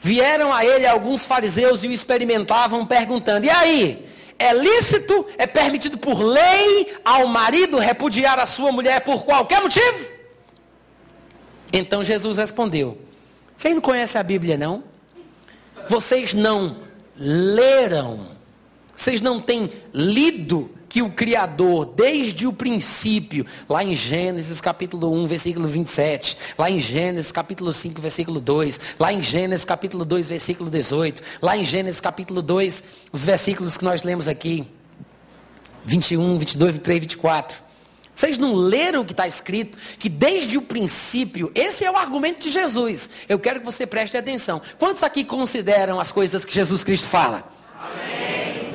Vieram 0.00 0.52
a 0.52 0.64
ele 0.64 0.86
alguns 0.86 1.24
fariseus 1.24 1.82
e 1.82 1.88
o 1.88 1.92
experimentavam, 1.92 2.84
perguntando: 2.84 3.46
E 3.46 3.50
aí? 3.50 4.08
É 4.36 4.52
lícito, 4.52 5.26
é 5.38 5.46
permitido 5.46 5.96
por 5.96 6.20
lei 6.20 6.96
ao 7.04 7.28
marido 7.28 7.78
repudiar 7.78 8.38
a 8.40 8.46
sua 8.46 8.72
mulher 8.72 9.00
por 9.02 9.24
qualquer 9.24 9.62
motivo? 9.62 10.12
Então 11.72 12.02
Jesus 12.02 12.36
respondeu: 12.36 12.98
Vocês 13.56 13.74
não 13.74 13.80
conhecem 13.80 14.20
a 14.20 14.24
Bíblia, 14.24 14.56
não? 14.56 14.82
Vocês 15.88 16.34
não 16.34 16.78
leram 17.16 18.28
Vocês 18.96 19.20
não 19.20 19.40
têm 19.40 19.70
lido 19.92 20.73
que 20.94 21.02
o 21.02 21.10
Criador, 21.10 21.86
desde 21.86 22.46
o 22.46 22.52
princípio, 22.52 23.44
lá 23.68 23.82
em 23.82 23.96
Gênesis 23.96 24.60
capítulo 24.60 25.12
1, 25.12 25.26
versículo 25.26 25.66
27, 25.66 26.38
lá 26.56 26.70
em 26.70 26.78
Gênesis 26.78 27.32
capítulo 27.32 27.72
5, 27.72 28.00
versículo 28.00 28.40
2, 28.40 28.80
lá 28.96 29.12
em 29.12 29.20
Gênesis 29.20 29.64
capítulo 29.64 30.04
2, 30.04 30.28
versículo 30.28 30.70
18, 30.70 31.20
lá 31.42 31.56
em 31.56 31.64
Gênesis 31.64 32.00
capítulo 32.00 32.40
2, 32.40 32.84
os 33.10 33.24
versículos 33.24 33.76
que 33.76 33.84
nós 33.84 34.04
lemos 34.04 34.28
aqui, 34.28 34.64
21, 35.84 36.38
22, 36.38 36.72
23, 36.74 37.00
24. 37.00 37.56
Vocês 38.14 38.38
não 38.38 38.54
leram 38.54 39.00
o 39.00 39.04
que 39.04 39.14
está 39.14 39.26
escrito? 39.26 39.76
Que 39.98 40.08
desde 40.08 40.56
o 40.56 40.62
princípio, 40.62 41.50
esse 41.56 41.84
é 41.84 41.90
o 41.90 41.96
argumento 41.96 42.40
de 42.40 42.50
Jesus. 42.50 43.10
Eu 43.28 43.40
quero 43.40 43.58
que 43.58 43.66
você 43.66 43.84
preste 43.84 44.16
atenção. 44.16 44.62
Quantos 44.78 45.02
aqui 45.02 45.24
consideram 45.24 45.98
as 45.98 46.12
coisas 46.12 46.44
que 46.44 46.54
Jesus 46.54 46.84
Cristo 46.84 47.08
fala? 47.08 47.42
Amém. 47.80 48.73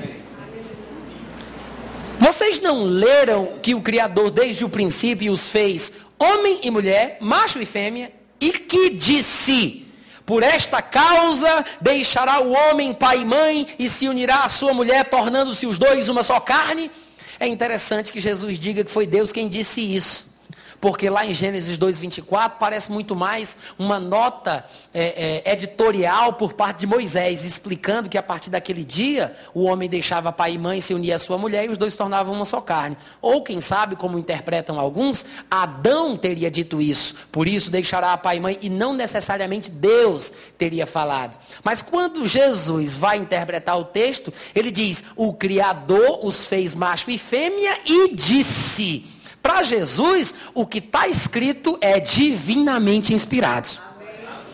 Vocês 2.30 2.60
não 2.60 2.84
leram 2.84 3.58
que 3.60 3.74
o 3.74 3.82
Criador 3.82 4.30
desde 4.30 4.64
o 4.64 4.70
princípio 4.70 5.34
os 5.34 5.50
fez 5.50 5.92
homem 6.20 6.60
e 6.62 6.70
mulher, 6.70 7.18
macho 7.20 7.60
e 7.60 7.66
fêmea, 7.66 8.14
e 8.40 8.52
que 8.52 8.92
disse: 8.92 9.88
Por 10.28 10.44
esta 10.44 10.80
causa 10.80 11.66
deixará 11.82 12.40
o 12.40 12.52
homem 12.52 12.94
pai 12.94 13.22
e 13.22 13.26
mãe 13.26 13.68
e 13.80 13.90
se 13.90 14.08
unirá 14.08 14.44
à 14.44 14.50
sua 14.50 14.76
mulher, 14.76 15.06
tornando-se 15.06 15.66
os 15.66 15.80
dois 15.80 16.08
uma 16.08 16.22
só 16.22 16.40
carne? 16.40 16.92
É 17.40 17.48
interessante 17.48 18.12
que 18.12 18.20
Jesus 18.20 18.60
diga 18.60 18.84
que 18.84 18.92
foi 18.92 19.08
Deus 19.08 19.32
quem 19.32 19.50
disse 19.50 19.82
isso. 19.82 20.32
Porque 20.80 21.10
lá 21.10 21.26
em 21.26 21.34
Gênesis 21.34 21.78
2,24 21.78 22.54
parece 22.60 22.92
muito 22.92 23.16
mais 23.16 23.58
uma 23.78 24.00
nota 24.00 24.66
é, 24.94 25.42
é, 25.46 25.54
editorial 25.54 26.34
por 26.34 26.54
parte 26.54 26.80
de 26.80 26.88
Moisés, 26.88 27.44
explicando 27.44 28.10
que 28.10 28.18
a 28.18 28.24
partir 28.24 28.50
daquele 28.50 28.84
dia 28.84 29.36
o 29.54 29.64
homem 29.64 29.90
deixava 29.90 30.32
pai 30.32 30.54
e 30.54 30.58
mãe, 30.58 30.80
se 30.80 30.94
unia 30.94 31.18
à 31.18 31.20
sua 31.20 31.38
mulher 31.38 31.66
e 31.66 31.70
os 31.70 31.78
dois 31.78 31.96
tornavam 31.96 32.34
uma 32.34 32.46
só 32.46 32.62
carne. 32.62 32.98
Ou 33.22 33.44
quem 33.44 33.60
sabe, 33.60 33.96
como 33.96 34.18
interpretam 34.18 34.80
alguns, 34.80 35.26
Adão 35.52 36.16
teria 36.18 36.50
dito 36.50 36.82
isso. 36.82 37.16
Por 37.32 37.48
isso 37.48 37.70
deixará 37.70 38.18
pai 38.18 38.38
e 38.38 38.40
mãe 38.40 38.58
e 38.62 38.70
não 38.70 38.94
necessariamente 38.94 39.70
Deus 39.70 40.32
teria 40.58 40.88
falado. 40.88 41.38
Mas 41.64 41.82
quando 41.82 42.26
Jesus 42.26 42.96
vai 42.96 43.18
interpretar 43.18 43.78
o 43.78 43.86
texto, 43.86 44.34
ele 44.56 44.72
diz: 44.72 45.04
o 45.16 45.34
Criador 45.34 46.26
os 46.26 46.48
fez 46.48 46.74
macho 46.74 47.12
e 47.12 47.18
fêmea 47.18 47.80
e 47.86 48.16
disse. 48.16 49.19
Para 49.42 49.64
Jesus, 49.64 50.34
o 50.54 50.66
que 50.66 50.80
está 50.80 51.08
escrito 51.08 51.78
é 51.82 52.00
divinamente 52.00 53.14
inspirado. 53.14 53.70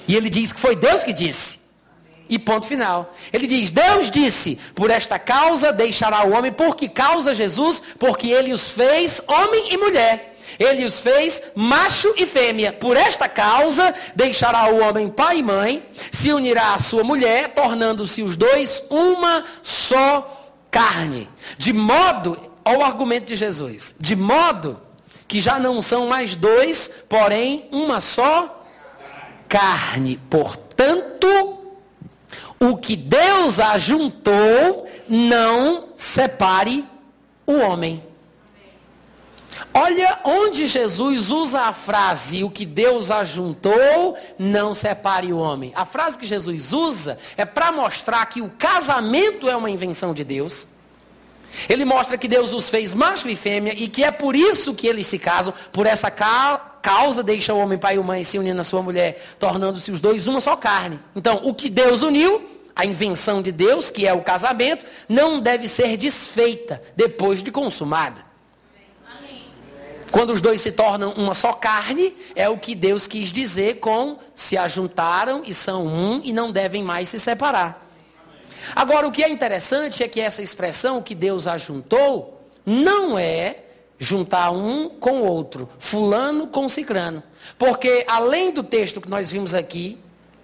E 0.08 0.16
ele 0.16 0.30
diz 0.30 0.54
que 0.54 0.60
foi 0.60 0.76
Deus 0.76 1.04
que 1.04 1.14
disse. 1.14 1.66
E 2.28 2.40
ponto 2.40 2.66
final. 2.66 3.14
Ele 3.32 3.46
diz: 3.46 3.70
Deus 3.70 4.10
disse: 4.10 4.58
Por 4.74 4.90
esta 4.90 5.20
causa 5.20 5.72
deixará 5.72 6.26
o 6.26 6.34
homem. 6.34 6.52
Por 6.52 6.76
que 6.76 6.90
causa 6.90 7.36
Jesus? 7.36 7.84
Porque 8.00 8.30
ele 8.30 8.52
os 8.52 8.72
fez 8.72 9.22
homem 9.28 9.74
e 9.74 9.78
mulher. 9.78 10.36
Ele 10.58 10.86
os 10.86 11.00
fez 11.00 11.42
macho 11.54 12.14
e 12.18 12.26
fêmea. 12.26 12.72
Por 12.72 12.98
esta 12.98 13.28
causa 13.28 13.94
deixará 14.16 14.70
o 14.70 14.80
homem 14.80 15.10
pai 15.10 15.40
e 15.40 15.44
mãe, 15.44 15.84
se 16.12 16.32
unirá 16.32 16.74
à 16.74 16.80
sua 16.80 17.04
mulher, 17.04 17.50
tornando-se 17.50 18.24
os 18.24 18.38
dois 18.38 18.84
uma 18.90 19.44
só 19.62 20.54
carne. 20.72 21.30
De 21.58 21.74
modo, 21.74 22.55
ao 22.66 22.82
argumento 22.82 23.28
de 23.28 23.36
Jesus, 23.36 23.96
de 24.00 24.16
modo 24.16 24.82
que 25.28 25.40
já 25.40 25.60
não 25.60 25.82
são 25.82 26.08
mais 26.08 26.36
dois, 26.36 26.90
porém 27.08 27.70
uma 27.72 28.02
só 28.02 28.64
carne. 29.48 30.20
Portanto, 30.30 31.60
o 32.60 32.76
que 32.78 32.96
Deus 32.96 33.60
ajuntou, 33.60 34.88
não 35.08 35.90
separe 35.96 36.84
o 37.46 37.54
homem. 37.54 38.04
Olha 39.74 40.20
onde 40.24 40.66
Jesus 40.68 41.30
usa 41.30 41.62
a 41.62 41.74
frase: 41.74 42.44
o 42.44 42.50
que 42.50 42.66
Deus 42.66 43.12
ajuntou, 43.12 44.18
não 44.38 44.74
separe 44.74 45.32
o 45.32 45.38
homem. 45.38 45.72
A 45.76 45.86
frase 45.86 46.18
que 46.18 46.26
Jesus 46.26 46.74
usa 46.74 47.18
é 47.38 47.46
para 47.46 47.72
mostrar 47.72 48.26
que 48.26 48.42
o 48.42 48.50
casamento 48.50 49.50
é 49.50 49.56
uma 49.56 49.70
invenção 49.70 50.14
de 50.14 50.24
Deus. 50.24 50.68
Ele 51.70 51.86
mostra 51.86 52.18
que 52.18 52.28
Deus 52.28 52.54
os 52.54 52.70
fez 52.70 52.94
macho 52.94 53.28
e 53.30 53.36
fêmea 53.36 53.74
e 53.76 53.88
que 53.88 54.04
é 54.04 54.12
por 54.12 54.36
isso 54.36 54.74
que 54.74 54.88
eles 54.88 55.08
se 55.08 55.20
casam, 55.20 55.54
por 55.72 55.86
essa 55.86 56.12
causa 56.12 57.24
deixa 57.24 57.54
o 57.54 57.60
homem 57.60 57.78
pai 57.78 57.96
e 57.96 58.00
mãe 58.00 58.24
se 58.24 58.38
unindo 58.38 58.62
à 58.62 58.64
sua 58.64 58.82
mulher, 58.82 59.22
tornando-se 59.40 59.92
os 59.92 60.00
dois 60.00 60.28
uma 60.28 60.42
só 60.42 60.56
carne. 60.56 61.00
Então, 61.16 61.42
o 61.44 61.54
que 61.54 61.70
Deus 61.70 62.02
uniu, 62.02 62.44
a 62.76 62.86
invenção 62.86 63.42
de 63.42 63.52
Deus, 63.52 63.90
que 63.90 64.06
é 64.06 64.14
o 64.14 64.22
casamento, 64.22 64.86
não 65.08 65.40
deve 65.40 65.68
ser 65.68 65.96
desfeita 65.98 66.82
depois 66.96 67.42
de 67.42 67.52
consumada. 67.52 68.26
Quando 70.12 70.32
os 70.32 70.42
dois 70.42 70.62
se 70.62 70.72
tornam 70.72 71.12
uma 71.14 71.34
só 71.34 71.52
carne, 71.52 72.16
é 72.36 72.48
o 72.48 72.58
que 72.58 72.74
Deus 72.74 73.08
quis 73.08 73.34
dizer 73.34 73.80
com 73.80 74.18
se 74.34 74.58
ajuntaram 74.58 75.42
e 75.46 75.54
são 75.54 75.86
um 75.86 76.22
e 76.24 76.32
não 76.32 76.52
devem 76.52 76.84
mais 76.84 77.10
se 77.10 77.20
separar. 77.20 77.85
Agora, 78.74 79.08
o 79.08 79.12
que 79.12 79.24
é 79.24 79.30
interessante 79.30 80.02
é 80.02 80.08
que 80.08 80.22
essa 80.22 80.42
expressão 80.42 81.02
que 81.02 81.14
Deus 81.14 81.46
ajuntou 81.48 82.42
não 82.66 83.18
é 83.18 83.58
juntar 84.00 84.52
um 84.52 84.90
com 84.90 85.22
o 85.22 85.26
outro, 85.26 85.70
fulano 85.80 86.48
com 86.48 86.68
cicrano. 86.68 87.24
Porque 87.58 88.06
além 88.08 88.52
do 88.52 88.64
texto 88.64 89.00
que 89.00 89.10
nós 89.10 89.32
vimos 89.32 89.54
aqui, 89.54 90.00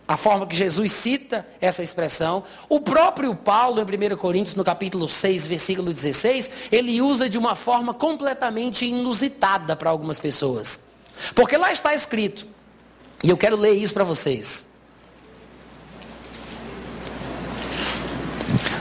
a 0.08 0.18
forma 0.18 0.46
que 0.46 0.56
Jesus 0.56 0.92
cita 0.92 1.46
essa 1.60 1.82
expressão, 1.82 2.44
o 2.68 2.80
próprio 2.82 3.34
Paulo, 3.34 3.80
em 3.80 4.14
1 4.14 4.18
Coríntios, 4.18 4.56
no 4.56 4.64
capítulo 4.64 5.08
6, 5.08 5.48
versículo 5.48 5.94
16, 5.94 6.52
ele 6.72 7.02
usa 7.02 7.30
de 7.30 7.38
uma 7.38 7.56
forma 7.56 7.94
completamente 7.94 8.86
inusitada 8.86 9.76
para 9.76 9.90
algumas 9.90 10.20
pessoas. 10.20 10.88
Porque 11.34 11.56
lá 11.56 11.72
está 11.72 11.94
escrito, 11.94 12.46
e 13.24 13.30
eu 13.30 13.38
quero 13.38 13.56
ler 13.56 13.74
isso 13.74 13.94
para 13.94 14.04
vocês. 14.04 14.71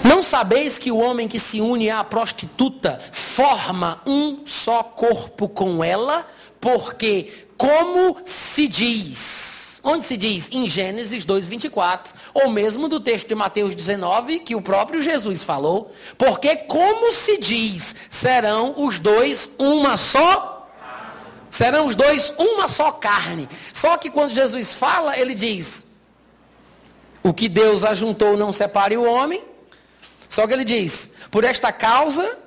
Não 0.02 0.22
sabeis 0.22 0.78
que 0.78 0.90
o 0.90 0.98
homem 0.98 1.28
que 1.28 1.38
se 1.38 1.60
une 1.60 1.90
à 1.90 2.02
prostituta 2.02 2.98
forma 3.12 4.00
um 4.06 4.46
só 4.46 4.82
corpo 4.82 5.48
com 5.48 5.84
ela? 5.84 6.26
Porque, 6.60 7.46
como 7.56 8.18
se 8.24 8.66
diz, 8.66 9.80
onde 9.84 10.04
se 10.04 10.16
diz? 10.16 10.48
Em 10.52 10.68
Gênesis 10.68 11.24
2,24, 11.24 12.08
ou 12.32 12.50
mesmo 12.50 12.88
do 12.88 13.00
texto 13.00 13.28
de 13.28 13.34
Mateus 13.34 13.74
19, 13.74 14.40
que 14.40 14.54
o 14.54 14.62
próprio 14.62 15.02
Jesus 15.02 15.44
falou. 15.44 15.92
Porque, 16.16 16.56
como 16.56 17.12
se 17.12 17.38
diz, 17.38 17.94
serão 18.08 18.74
os 18.76 18.98
dois 18.98 19.50
uma 19.58 19.96
só 19.96 20.60
Serão 21.50 21.86
os 21.86 21.96
dois 21.96 22.32
uma 22.38 22.68
só 22.68 22.92
carne. 22.92 23.48
Só 23.72 23.96
que 23.96 24.08
quando 24.08 24.30
Jesus 24.30 24.72
fala, 24.72 25.18
ele 25.18 25.34
diz: 25.34 25.84
O 27.24 27.34
que 27.34 27.48
Deus 27.48 27.84
ajuntou 27.84 28.36
não 28.36 28.52
separe 28.52 28.96
o 28.96 29.02
homem. 29.02 29.49
Só 30.30 30.46
que 30.46 30.54
ele 30.54 30.64
diz: 30.64 31.12
por 31.30 31.44
esta 31.44 31.70
causa, 31.72 32.38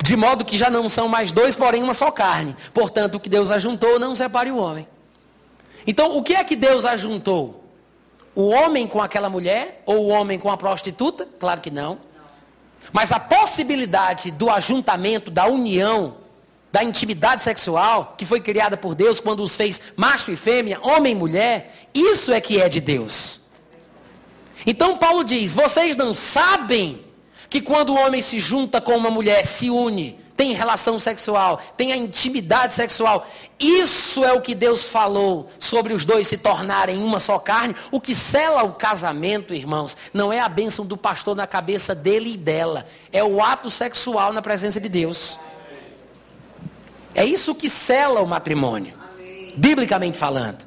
de 0.00 0.14
modo 0.14 0.44
que 0.44 0.58
já 0.58 0.68
não 0.68 0.88
são 0.88 1.08
mais 1.08 1.32
dois, 1.32 1.56
porém 1.56 1.82
uma 1.82 1.94
só 1.94 2.10
carne. 2.12 2.54
Portanto, 2.72 3.16
o 3.16 3.20
que 3.20 3.28
Deus 3.28 3.50
ajuntou, 3.50 3.98
não 3.98 4.14
separe 4.14 4.52
o 4.52 4.58
homem. 4.58 4.86
Então, 5.86 6.16
o 6.16 6.22
que 6.22 6.34
é 6.34 6.44
que 6.44 6.54
Deus 6.54 6.84
ajuntou? 6.84 7.64
O 8.34 8.48
homem 8.48 8.86
com 8.86 9.00
aquela 9.00 9.30
mulher? 9.30 9.82
Ou 9.86 10.04
o 10.04 10.08
homem 10.08 10.38
com 10.38 10.50
a 10.50 10.56
prostituta? 10.56 11.26
Claro 11.38 11.60
que 11.60 11.70
não. 11.70 11.98
Mas 12.92 13.10
a 13.10 13.18
possibilidade 13.18 14.30
do 14.30 14.50
ajuntamento, 14.50 15.30
da 15.30 15.46
união, 15.46 16.16
da 16.70 16.82
intimidade 16.82 17.42
sexual, 17.42 18.14
que 18.18 18.26
foi 18.26 18.40
criada 18.40 18.76
por 18.76 18.94
Deus 18.94 19.20
quando 19.20 19.42
os 19.42 19.56
fez 19.56 19.80
macho 19.96 20.30
e 20.30 20.36
fêmea, 20.36 20.80
homem 20.82 21.12
e 21.12 21.14
mulher, 21.14 21.88
isso 21.94 22.32
é 22.32 22.40
que 22.40 22.60
é 22.60 22.68
de 22.68 22.80
Deus. 22.80 23.43
Então 24.66 24.98
Paulo 24.98 25.24
diz: 25.24 25.54
vocês 25.54 25.96
não 25.96 26.14
sabem 26.14 27.04
que 27.48 27.60
quando 27.60 27.90
o 27.90 27.98
homem 27.98 28.20
se 28.20 28.38
junta 28.38 28.80
com 28.80 28.96
uma 28.96 29.10
mulher, 29.10 29.44
se 29.44 29.70
une, 29.70 30.18
tem 30.36 30.52
relação 30.52 30.98
sexual, 30.98 31.60
tem 31.76 31.92
a 31.92 31.96
intimidade 31.96 32.74
sexual. 32.74 33.28
Isso 33.58 34.24
é 34.24 34.32
o 34.32 34.40
que 34.40 34.54
Deus 34.54 34.84
falou 34.84 35.48
sobre 35.58 35.92
os 35.92 36.04
dois 36.04 36.26
se 36.26 36.36
tornarem 36.36 36.98
uma 37.02 37.20
só 37.20 37.38
carne. 37.38 37.76
O 37.90 38.00
que 38.00 38.14
sela 38.14 38.64
o 38.64 38.72
casamento, 38.72 39.54
irmãos, 39.54 39.96
não 40.12 40.32
é 40.32 40.40
a 40.40 40.48
bênção 40.48 40.84
do 40.84 40.96
pastor 40.96 41.36
na 41.36 41.46
cabeça 41.46 41.94
dele 41.94 42.32
e 42.32 42.36
dela, 42.36 42.86
é 43.12 43.22
o 43.22 43.42
ato 43.42 43.70
sexual 43.70 44.32
na 44.32 44.42
presença 44.42 44.80
de 44.80 44.88
Deus. 44.88 45.38
É 47.14 47.24
isso 47.24 47.54
que 47.54 47.70
sela 47.70 48.20
o 48.20 48.26
matrimônio, 48.26 48.94
biblicamente 49.56 50.18
falando. 50.18 50.66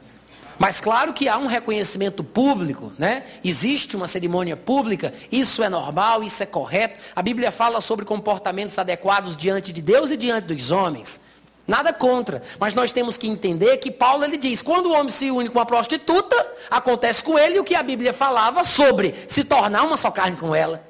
Mas 0.60 0.82
claro 0.82 1.14
que 1.14 1.30
há 1.30 1.38
um 1.38 1.46
reconhecimento 1.46 2.24
público, 2.24 2.92
né? 2.98 3.24
Existe 3.44 3.96
uma 3.96 4.08
cerimônia 4.08 4.58
pública, 4.58 5.14
isso 5.32 5.64
é 5.64 5.70
normal, 5.70 6.24
isso 6.24 6.42
é 6.42 6.46
correto. 6.46 7.00
A 7.16 7.22
Bíblia 7.22 7.52
fala 7.52 7.80
sobre 7.80 8.06
comportamentos 8.06 8.78
adequados 8.80 9.38
diante 9.38 9.72
de 9.72 9.82
Deus 9.82 10.10
e 10.10 10.18
diante 10.18 10.46
dos 10.46 10.72
homens. 10.72 11.22
Nada 11.68 11.92
contra, 11.92 12.42
mas 12.60 12.74
nós 12.74 12.92
temos 12.94 13.18
que 13.18 13.28
entender 13.28 13.78
que 13.78 13.92
Paulo 13.92 14.24
ele 14.24 14.38
diz: 14.38 14.62
quando 14.62 14.88
o 14.88 14.94
homem 14.94 15.10
se 15.10 15.30
une 15.30 15.50
com 15.50 15.60
uma 15.60 15.66
prostituta, 15.66 16.36
acontece 16.72 17.24
com 17.24 17.38
ele 17.38 17.60
o 17.60 17.64
que 17.64 17.76
a 17.76 17.84
Bíblia 17.84 18.14
falava 18.14 18.64
sobre 18.64 19.14
se 19.28 19.44
tornar 19.44 19.84
uma 19.84 19.98
só 19.98 20.10
carne 20.10 20.38
com 20.38 20.56
ela. 20.56 20.88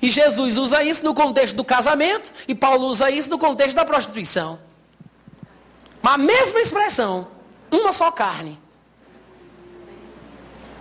E 0.00 0.10
Jesus 0.10 0.56
usa 0.56 0.82
isso 0.82 1.04
no 1.04 1.14
contexto 1.14 1.54
do 1.54 1.62
casamento, 1.62 2.32
e 2.48 2.54
Paulo 2.54 2.86
usa 2.86 3.10
isso 3.10 3.30
no 3.30 3.38
contexto 3.38 3.76
da 3.76 3.84
prostituição. 3.84 4.58
Mas 6.02 6.14
a 6.14 6.18
mesma 6.18 6.60
expressão, 6.60 7.28
uma 7.70 7.92
só 7.92 8.10
carne. 8.10 8.63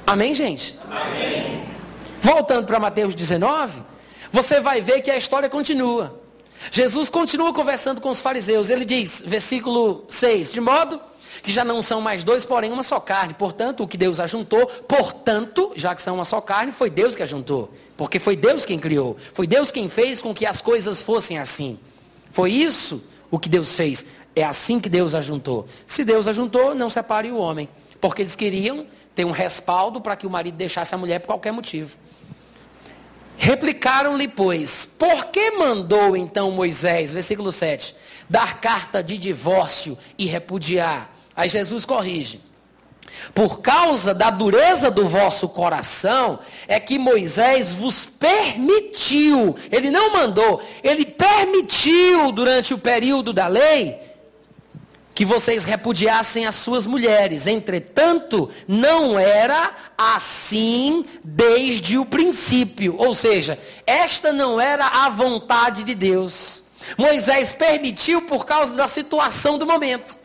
Amém, 0.06 0.34
gente? 0.34 0.78
Amém. 0.90 1.64
Voltando 2.22 2.66
para 2.66 2.80
Mateus 2.80 3.16
19, 3.16 3.82
você 4.32 4.60
vai 4.60 4.82
ver 4.82 5.02
que 5.02 5.12
a 5.12 5.18
história 5.18 5.50
continua. 5.50 6.20
Jesus 6.72 7.10
continua 7.10 7.54
conversando 7.54 8.00
com 8.00 8.10
os 8.10 8.22
fariseus. 8.22 8.70
Ele 8.70 8.86
diz, 8.86 9.22
versículo 9.26 10.06
6, 10.08 10.52
de 10.52 10.62
modo 10.62 11.00
que 11.42 11.52
já 11.52 11.66
não 11.66 11.82
são 11.82 12.00
mais 12.00 12.24
dois, 12.24 12.46
porém 12.46 12.72
uma 12.72 12.84
só 12.84 13.00
carne. 13.00 13.34
Portanto, 13.34 13.84
o 13.84 13.88
que 13.88 13.98
Deus 13.98 14.20
ajuntou, 14.20 14.66
portanto, 14.66 15.74
já 15.76 15.94
que 15.94 16.02
são 16.02 16.16
uma 16.16 16.24
só 16.24 16.40
carne, 16.40 16.72
foi 16.72 16.90
Deus 16.90 17.16
que 17.16 17.24
ajuntou. 17.24 17.74
Porque 17.98 18.18
foi 18.18 18.38
Deus 18.38 18.66
quem 18.66 18.80
criou. 18.80 19.18
Foi 19.34 19.46
Deus 19.46 19.70
quem 19.70 19.90
fez 19.90 20.22
com 20.22 20.34
que 20.34 20.46
as 20.46 20.62
coisas 20.62 21.04
fossem 21.04 21.38
assim. 21.38 21.78
Foi 22.32 22.50
isso 22.50 23.04
o 23.30 23.38
que 23.38 23.50
Deus 23.50 23.74
fez. 23.74 24.06
É 24.34 24.44
assim 24.44 24.80
que 24.80 24.88
Deus 24.88 25.14
ajuntou. 25.14 25.68
Se 25.86 26.06
Deus 26.06 26.28
ajuntou, 26.28 26.74
não 26.74 26.90
separe 26.90 27.30
o 27.30 27.38
homem. 27.38 27.68
Porque 28.00 28.22
eles 28.22 28.36
queriam 28.36 28.86
ter 29.16 29.26
um 29.26 29.32
respaldo 29.32 30.02
para 30.02 30.16
que 30.16 30.26
o 30.26 30.30
marido 30.30 30.56
deixasse 30.56 30.94
a 30.94 30.98
mulher 30.98 31.20
por 31.20 31.28
qualquer 31.28 31.52
motivo. 31.52 31.98
Replicaram-lhe, 33.38 34.28
pois, 34.28 34.86
por 34.86 35.26
que 35.26 35.52
mandou 35.52 36.16
então 36.16 36.52
Moisés, 36.52 37.12
versículo 37.12 37.52
7, 37.52 37.96
dar 38.30 38.62
carta 38.62 39.04
de 39.04 39.18
divórcio 39.18 39.98
e 40.18 40.26
repudiar? 40.26 41.12
Aí 41.36 41.50
Jesus 41.50 41.84
corrige. 41.84 42.42
Por 43.34 43.62
causa 43.62 44.14
da 44.14 44.30
dureza 44.30 44.90
do 44.90 45.08
vosso 45.08 45.50
coração, 45.50 46.40
é 46.68 46.80
que 46.80 46.98
Moisés 46.98 47.74
vos 47.74 48.06
permitiu, 48.06 49.56
ele 49.72 49.92
não 49.92 50.14
mandou, 50.14 50.62
ele 50.84 51.06
permitiu 51.06 52.32
durante 52.32 52.74
o 52.74 52.78
período 52.78 53.32
da 53.32 53.48
lei 53.48 54.13
que 55.14 55.26
vocês 55.26 55.64
repudiassem 55.64 56.46
as 56.46 56.56
suas 56.56 56.88
mulheres. 56.88 57.48
Entretanto, 57.48 58.50
não 58.68 59.18
era 59.20 59.76
assim 59.98 61.06
desde 61.24 61.98
o 61.98 62.06
princípio. 62.06 62.96
Ou 62.98 63.14
seja, 63.14 63.60
esta 63.86 64.32
não 64.34 64.60
era 64.60 64.88
a 64.88 65.10
vontade 65.10 65.84
de 65.84 65.94
Deus. 65.94 66.64
Moisés 66.98 67.52
permitiu 67.54 68.24
por 68.24 68.46
causa 68.46 68.76
da 68.76 68.88
situação 68.88 69.58
do 69.58 69.66
momento. 69.66 70.18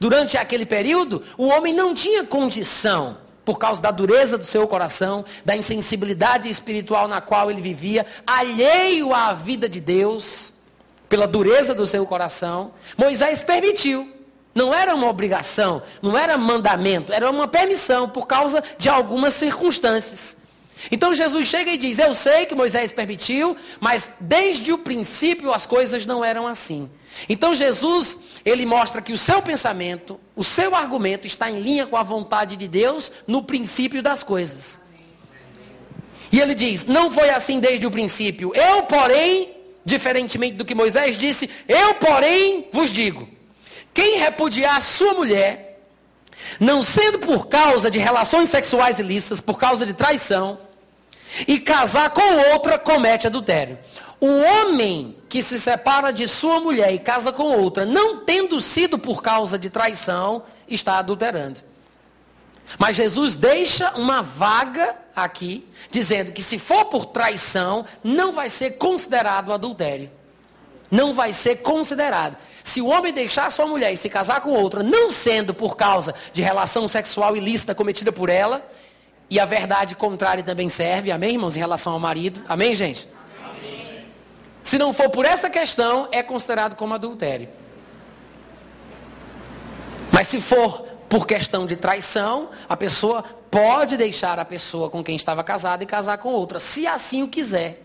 Durante 0.00 0.36
aquele 0.36 0.66
período, 0.66 1.22
o 1.38 1.46
homem 1.46 1.72
não 1.72 1.94
tinha 1.94 2.24
condição, 2.24 3.18
por 3.44 3.58
causa 3.58 3.80
da 3.80 3.90
dureza 3.90 4.36
do 4.36 4.44
seu 4.44 4.66
coração, 4.66 5.24
da 5.44 5.54
insensibilidade 5.54 6.48
espiritual 6.48 7.06
na 7.06 7.20
qual 7.20 7.50
ele 7.50 7.60
vivia, 7.60 8.04
alheio 8.26 9.14
à 9.14 9.32
vida 9.32 9.68
de 9.68 9.80
Deus, 9.80 10.54
pela 11.08 11.26
dureza 11.26 11.74
do 11.74 11.86
seu 11.86 12.06
coração, 12.06 12.72
Moisés 12.96 13.42
permitiu. 13.42 14.11
Não 14.54 14.72
era 14.72 14.94
uma 14.94 15.08
obrigação, 15.08 15.82
não 16.02 16.16
era 16.16 16.36
mandamento, 16.36 17.12
era 17.12 17.30
uma 17.30 17.48
permissão 17.48 18.08
por 18.08 18.26
causa 18.26 18.62
de 18.76 18.88
algumas 18.88 19.34
circunstâncias. 19.34 20.36
Então 20.90 21.14
Jesus 21.14 21.48
chega 21.48 21.70
e 21.70 21.78
diz: 21.78 21.98
Eu 21.98 22.12
sei 22.12 22.44
que 22.44 22.54
Moisés 22.54 22.92
permitiu, 22.92 23.56
mas 23.80 24.12
desde 24.20 24.72
o 24.72 24.78
princípio 24.78 25.52
as 25.52 25.64
coisas 25.64 26.04
não 26.06 26.24
eram 26.24 26.46
assim. 26.46 26.90
Então 27.28 27.54
Jesus, 27.54 28.18
ele 28.44 28.66
mostra 28.66 29.00
que 29.00 29.12
o 29.12 29.18
seu 29.18 29.40
pensamento, 29.40 30.18
o 30.34 30.42
seu 30.42 30.74
argumento 30.74 31.26
está 31.26 31.50
em 31.50 31.60
linha 31.60 31.86
com 31.86 31.96
a 31.96 32.02
vontade 32.02 32.56
de 32.56 32.66
Deus 32.66 33.12
no 33.26 33.42
princípio 33.42 34.02
das 34.02 34.22
coisas. 34.22 34.80
E 36.30 36.40
ele 36.40 36.54
diz: 36.54 36.86
Não 36.86 37.10
foi 37.10 37.30
assim 37.30 37.60
desde 37.60 37.86
o 37.86 37.90
princípio. 37.90 38.52
Eu, 38.54 38.82
porém, 38.82 39.54
diferentemente 39.84 40.56
do 40.56 40.64
que 40.64 40.74
Moisés 40.74 41.18
disse, 41.18 41.48
eu, 41.68 41.94
porém, 41.94 42.66
vos 42.72 42.90
digo: 42.90 43.28
quem 43.94 44.18
repudiar 44.18 44.80
sua 44.80 45.14
mulher, 45.14 45.80
não 46.58 46.82
sendo 46.82 47.18
por 47.18 47.46
causa 47.46 47.90
de 47.90 47.98
relações 47.98 48.48
sexuais 48.48 48.98
ilícitas, 48.98 49.40
por 49.40 49.58
causa 49.58 49.84
de 49.84 49.92
traição, 49.92 50.58
e 51.46 51.58
casar 51.58 52.10
com 52.10 52.52
outra, 52.52 52.78
comete 52.78 53.26
adultério. 53.26 53.78
O 54.20 54.26
homem 54.26 55.16
que 55.28 55.42
se 55.42 55.60
separa 55.60 56.12
de 56.12 56.28
sua 56.28 56.60
mulher 56.60 56.92
e 56.92 56.98
casa 56.98 57.32
com 57.32 57.44
outra, 57.44 57.84
não 57.84 58.18
tendo 58.24 58.60
sido 58.60 58.98
por 58.98 59.22
causa 59.22 59.58
de 59.58 59.68
traição, 59.68 60.44
está 60.68 60.98
adulterando. 60.98 61.60
Mas 62.78 62.96
Jesus 62.96 63.34
deixa 63.34 63.90
uma 63.96 64.22
vaga 64.22 64.96
aqui, 65.14 65.66
dizendo 65.90 66.32
que 66.32 66.42
se 66.42 66.58
for 66.58 66.86
por 66.86 67.06
traição, 67.06 67.84
não 68.02 68.32
vai 68.32 68.48
ser 68.48 68.72
considerado 68.72 69.52
adultério. 69.52 70.10
Não 70.92 71.14
vai 71.14 71.32
ser 71.32 71.62
considerado. 71.62 72.36
Se 72.62 72.82
o 72.82 72.88
homem 72.88 73.14
deixar 73.14 73.50
sua 73.50 73.66
mulher 73.66 73.94
e 73.94 73.96
se 73.96 74.10
casar 74.10 74.42
com 74.42 74.50
outra, 74.50 74.82
não 74.82 75.10
sendo 75.10 75.54
por 75.54 75.74
causa 75.74 76.14
de 76.34 76.42
relação 76.42 76.86
sexual 76.86 77.34
ilícita 77.34 77.74
cometida 77.74 78.12
por 78.12 78.28
ela, 78.28 78.62
e 79.30 79.40
a 79.40 79.46
verdade 79.46 79.96
contrária 79.96 80.44
também 80.44 80.68
serve, 80.68 81.10
amém, 81.10 81.30
irmãos, 81.30 81.56
em 81.56 81.60
relação 81.60 81.94
ao 81.94 81.98
marido, 81.98 82.42
amém, 82.46 82.74
gente? 82.74 83.08
Se 84.62 84.76
não 84.76 84.92
for 84.92 85.08
por 85.08 85.24
essa 85.24 85.48
questão, 85.48 86.08
é 86.12 86.22
considerado 86.22 86.76
como 86.76 86.92
adultério. 86.92 87.48
Mas 90.12 90.26
se 90.26 90.42
for 90.42 90.82
por 91.08 91.26
questão 91.26 91.64
de 91.64 91.74
traição, 91.74 92.50
a 92.68 92.76
pessoa 92.76 93.24
pode 93.50 93.96
deixar 93.96 94.38
a 94.38 94.44
pessoa 94.44 94.90
com 94.90 95.02
quem 95.02 95.16
estava 95.16 95.42
casada 95.42 95.82
e 95.82 95.86
casar 95.86 96.18
com 96.18 96.28
outra, 96.28 96.60
se 96.60 96.86
assim 96.86 97.22
o 97.22 97.28
quiser. 97.28 97.81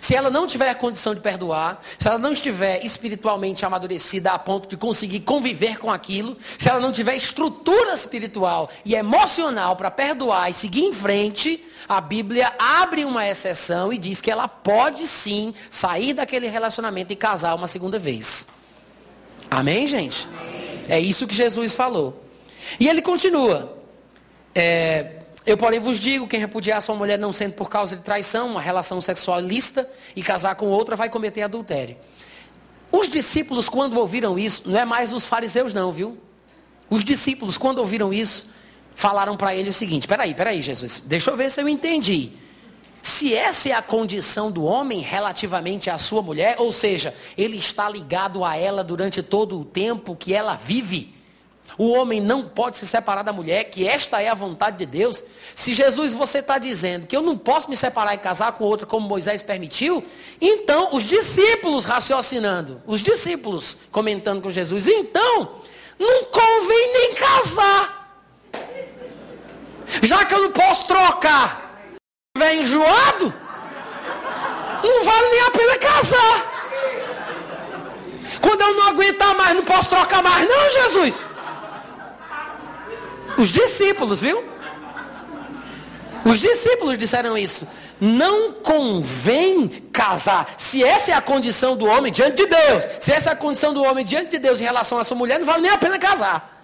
Se 0.00 0.14
ela 0.14 0.30
não 0.30 0.46
tiver 0.46 0.72
condição 0.74 1.14
de 1.14 1.20
perdoar, 1.20 1.80
se 1.98 2.06
ela 2.06 2.18
não 2.18 2.32
estiver 2.32 2.84
espiritualmente 2.84 3.64
amadurecida 3.64 4.32
a 4.32 4.38
ponto 4.38 4.68
de 4.68 4.76
conseguir 4.76 5.20
conviver 5.20 5.78
com 5.78 5.90
aquilo, 5.90 6.36
se 6.58 6.68
ela 6.68 6.80
não 6.80 6.92
tiver 6.92 7.16
estrutura 7.16 7.94
espiritual 7.94 8.70
e 8.84 8.94
emocional 8.94 9.76
para 9.76 9.90
perdoar 9.90 10.50
e 10.50 10.54
seguir 10.54 10.84
em 10.84 10.92
frente, 10.92 11.64
a 11.88 12.00
Bíblia 12.00 12.52
abre 12.58 13.04
uma 13.04 13.26
exceção 13.28 13.92
e 13.92 13.98
diz 13.98 14.20
que 14.20 14.30
ela 14.30 14.46
pode 14.46 15.06
sim 15.06 15.54
sair 15.68 16.12
daquele 16.12 16.48
relacionamento 16.48 17.12
e 17.12 17.16
casar 17.16 17.54
uma 17.54 17.66
segunda 17.66 17.98
vez. 17.98 18.48
Amém, 19.50 19.86
gente? 19.86 20.28
Amém. 20.28 20.82
É 20.88 21.00
isso 21.00 21.26
que 21.26 21.34
Jesus 21.34 21.74
falou. 21.74 22.24
E 22.78 22.88
ele 22.88 23.02
continua. 23.02 23.76
É, 24.54 25.19
eu, 25.46 25.56
porém, 25.56 25.80
vos 25.80 25.98
digo: 25.98 26.26
quem 26.26 26.38
repudiar 26.38 26.82
sua 26.82 26.94
mulher 26.94 27.18
não 27.18 27.32
sendo 27.32 27.54
por 27.54 27.68
causa 27.68 27.96
de 27.96 28.02
traição, 28.02 28.48
uma 28.48 28.60
relação 28.60 29.00
sexual 29.00 29.40
ilícita, 29.40 29.90
e 30.14 30.22
casar 30.22 30.54
com 30.54 30.66
outra, 30.66 30.96
vai 30.96 31.08
cometer 31.08 31.42
adultério. 31.42 31.96
Os 32.92 33.08
discípulos, 33.08 33.68
quando 33.68 33.98
ouviram 33.98 34.38
isso, 34.38 34.68
não 34.68 34.78
é 34.78 34.84
mais 34.84 35.12
os 35.12 35.26
fariseus, 35.26 35.72
não, 35.72 35.92
viu? 35.92 36.18
Os 36.88 37.04
discípulos, 37.04 37.56
quando 37.56 37.78
ouviram 37.78 38.12
isso, 38.12 38.50
falaram 38.94 39.36
para 39.36 39.54
ele 39.54 39.70
o 39.70 39.72
seguinte: 39.72 40.06
peraí, 40.06 40.34
peraí, 40.34 40.60
Jesus, 40.60 41.02
deixa 41.06 41.30
eu 41.30 41.36
ver 41.36 41.50
se 41.50 41.60
eu 41.60 41.68
entendi. 41.68 42.32
Se 43.02 43.34
essa 43.34 43.70
é 43.70 43.72
a 43.72 43.80
condição 43.80 44.50
do 44.50 44.64
homem 44.64 45.00
relativamente 45.00 45.88
à 45.88 45.96
sua 45.96 46.20
mulher, 46.20 46.56
ou 46.58 46.70
seja, 46.70 47.14
ele 47.36 47.56
está 47.56 47.88
ligado 47.88 48.44
a 48.44 48.56
ela 48.56 48.84
durante 48.84 49.22
todo 49.22 49.58
o 49.58 49.64
tempo 49.64 50.14
que 50.14 50.34
ela 50.34 50.54
vive, 50.54 51.14
o 51.80 51.92
homem 51.92 52.20
não 52.20 52.46
pode 52.46 52.76
se 52.76 52.86
separar 52.86 53.22
da 53.22 53.32
mulher, 53.32 53.64
que 53.64 53.88
esta 53.88 54.20
é 54.20 54.28
a 54.28 54.34
vontade 54.34 54.76
de 54.76 54.84
Deus. 54.84 55.24
Se 55.54 55.72
Jesus 55.72 56.12
você 56.12 56.40
está 56.40 56.58
dizendo 56.58 57.06
que 57.06 57.16
eu 57.16 57.22
não 57.22 57.38
posso 57.38 57.70
me 57.70 57.76
separar 57.76 58.14
e 58.14 58.18
casar 58.18 58.52
com 58.52 58.64
outra 58.64 58.86
como 58.86 59.08
Moisés 59.08 59.42
permitiu, 59.42 60.04
então 60.42 60.90
os 60.92 61.04
discípulos 61.04 61.86
raciocinando, 61.86 62.82
os 62.86 63.00
discípulos 63.00 63.78
comentando 63.90 64.42
com 64.42 64.50
Jesus, 64.50 64.86
então 64.88 65.52
não 65.98 66.24
convém 66.24 66.92
nem 66.92 67.14
casar. 67.14 68.20
Já 70.02 70.26
que 70.26 70.34
eu 70.34 70.42
não 70.42 70.52
posso 70.52 70.86
trocar, 70.86 71.80
vem 72.36 72.60
enjoado, 72.60 73.32
não 74.84 75.02
vale 75.02 75.28
nem 75.30 75.40
a 75.40 75.50
pena 75.50 75.78
casar. 75.78 76.50
Quando 78.42 78.60
eu 78.60 78.74
não 78.74 78.88
aguentar 78.88 79.34
mais, 79.34 79.56
não 79.56 79.64
posso 79.64 79.88
trocar 79.88 80.22
mais, 80.22 80.46
não, 80.46 80.70
Jesus. 80.70 81.29
Os 83.40 83.48
discípulos, 83.48 84.20
viu? 84.20 84.44
Os 86.24 86.38
discípulos 86.38 86.98
disseram 86.98 87.38
isso. 87.38 87.66
Não 87.98 88.52
convém 88.52 89.68
casar. 89.92 90.54
Se 90.58 90.84
essa 90.84 91.10
é 91.12 91.14
a 91.14 91.20
condição 91.22 91.74
do 91.76 91.86
homem 91.86 92.12
diante 92.12 92.36
de 92.36 92.46
Deus, 92.46 92.86
se 93.00 93.12
essa 93.12 93.30
é 93.30 93.32
a 93.32 93.36
condição 93.36 93.72
do 93.72 93.82
homem 93.82 94.04
diante 94.04 94.30
de 94.32 94.38
Deus 94.38 94.60
em 94.60 94.64
relação 94.64 94.98
à 94.98 95.04
sua 95.04 95.16
mulher, 95.16 95.38
não 95.38 95.46
vale 95.46 95.62
nem 95.62 95.70
a 95.70 95.78
pena 95.78 95.98
casar. 95.98 96.62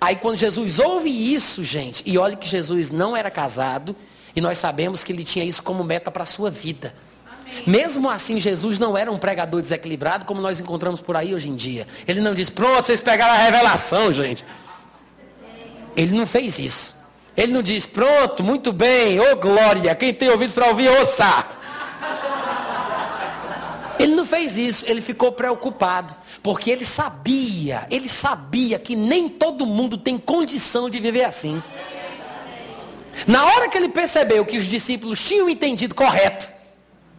Aí 0.00 0.16
quando 0.16 0.34
Jesus 0.36 0.80
ouve 0.80 1.08
isso, 1.08 1.62
gente, 1.62 2.02
e 2.04 2.18
olha 2.18 2.34
que 2.34 2.48
Jesus 2.48 2.90
não 2.90 3.16
era 3.16 3.30
casado, 3.30 3.94
e 4.34 4.40
nós 4.40 4.58
sabemos 4.58 5.04
que 5.04 5.12
ele 5.12 5.24
tinha 5.24 5.44
isso 5.44 5.62
como 5.62 5.84
meta 5.84 6.10
para 6.10 6.24
a 6.24 6.26
sua 6.26 6.50
vida. 6.50 6.92
Amém. 7.24 7.62
Mesmo 7.64 8.10
assim, 8.10 8.40
Jesus 8.40 8.80
não 8.80 8.98
era 8.98 9.10
um 9.12 9.18
pregador 9.18 9.60
desequilibrado 9.60 10.24
como 10.24 10.40
nós 10.40 10.58
encontramos 10.58 11.00
por 11.00 11.16
aí 11.16 11.32
hoje 11.32 11.48
em 11.48 11.54
dia. 11.54 11.86
Ele 12.08 12.20
não 12.20 12.34
diz, 12.34 12.50
pronto, 12.50 12.84
vocês 12.84 13.00
pegaram 13.00 13.34
a 13.34 13.36
revelação, 13.36 14.12
gente. 14.12 14.44
Ele 15.96 16.16
não 16.16 16.26
fez 16.26 16.58
isso. 16.58 16.96
Ele 17.36 17.52
não 17.52 17.62
diz, 17.62 17.86
pronto, 17.86 18.42
muito 18.42 18.72
bem, 18.72 19.18
ô 19.18 19.32
oh, 19.32 19.36
glória, 19.36 19.94
quem 19.94 20.12
tem 20.12 20.28
ouvido 20.28 20.52
para 20.52 20.68
ouvir, 20.68 20.88
ouça. 20.88 21.46
fez 24.32 24.56
isso, 24.56 24.84
ele 24.88 25.02
ficou 25.02 25.30
preocupado, 25.30 26.14
porque 26.42 26.70
ele 26.70 26.86
sabia, 26.86 27.86
ele 27.90 28.08
sabia 28.08 28.78
que 28.78 28.96
nem 28.96 29.28
todo 29.28 29.66
mundo 29.66 29.98
tem 29.98 30.16
condição 30.16 30.88
de 30.88 30.98
viver 30.98 31.24
assim. 31.24 31.62
Na 33.26 33.44
hora 33.44 33.68
que 33.68 33.76
ele 33.76 33.90
percebeu 33.90 34.46
que 34.46 34.56
os 34.56 34.64
discípulos 34.64 35.22
tinham 35.22 35.50
entendido 35.50 35.94
correto, 35.94 36.48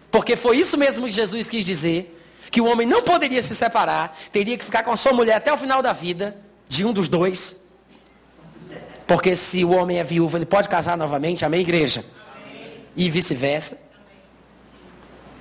porque 0.10 0.36
foi 0.36 0.58
isso 0.58 0.76
mesmo 0.76 1.06
que 1.06 1.12
Jesus 1.12 1.48
quis 1.48 1.64
dizer, 1.64 2.20
que 2.50 2.60
o 2.60 2.66
homem 2.66 2.88
não 2.88 3.04
poderia 3.04 3.44
se 3.44 3.56
separar, 3.56 4.18
teria 4.32 4.58
que 4.58 4.66
ficar 4.66 4.82
com 4.82 4.92
a 4.92 4.98
sua 4.98 5.14
mulher 5.14 5.36
até 5.36 5.54
o 5.54 5.58
final 5.58 5.84
da 5.84 5.94
vida, 5.94 6.36
de 6.68 6.84
um 6.84 6.92
dos 6.92 7.08
dois. 7.08 7.63
Porque 9.06 9.36
se 9.36 9.64
o 9.66 9.72
homem 9.72 10.00
é 10.00 10.04
viúvo, 10.04 10.38
ele 10.38 10.46
pode 10.46 10.70
casar 10.70 10.98
novamente, 10.98 11.44
amém, 11.44 11.62
igreja? 11.62 12.06
Amém. 12.36 12.86
E 12.96 13.10
vice-versa. 13.10 13.82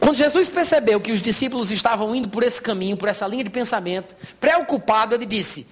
Quando 0.00 0.16
Jesus 0.16 0.48
percebeu 0.48 1.00
que 1.00 1.12
os 1.12 1.22
discípulos 1.22 1.70
estavam 1.70 2.12
indo 2.12 2.28
por 2.28 2.42
esse 2.42 2.60
caminho, 2.60 2.96
por 2.96 3.08
essa 3.08 3.26
linha 3.26 3.44
de 3.44 3.50
pensamento, 3.50 4.16
preocupado, 4.40 5.14
ele 5.14 5.24
disse: 5.24 5.64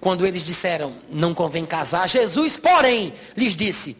quando 0.00 0.24
eles 0.24 0.44
disseram, 0.44 0.94
não 1.10 1.34
convém 1.34 1.66
casar, 1.66 2.08
Jesus, 2.08 2.56
porém, 2.56 3.12
lhes 3.36 3.56
disse: 3.56 3.96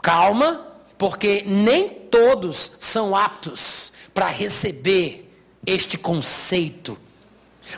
calma, 0.00 0.66
porque 0.96 1.44
nem 1.46 1.90
todos 1.90 2.72
são 2.80 3.14
aptos 3.14 3.92
para 4.14 4.28
receber 4.28 5.30
este 5.66 5.98
conceito, 5.98 6.98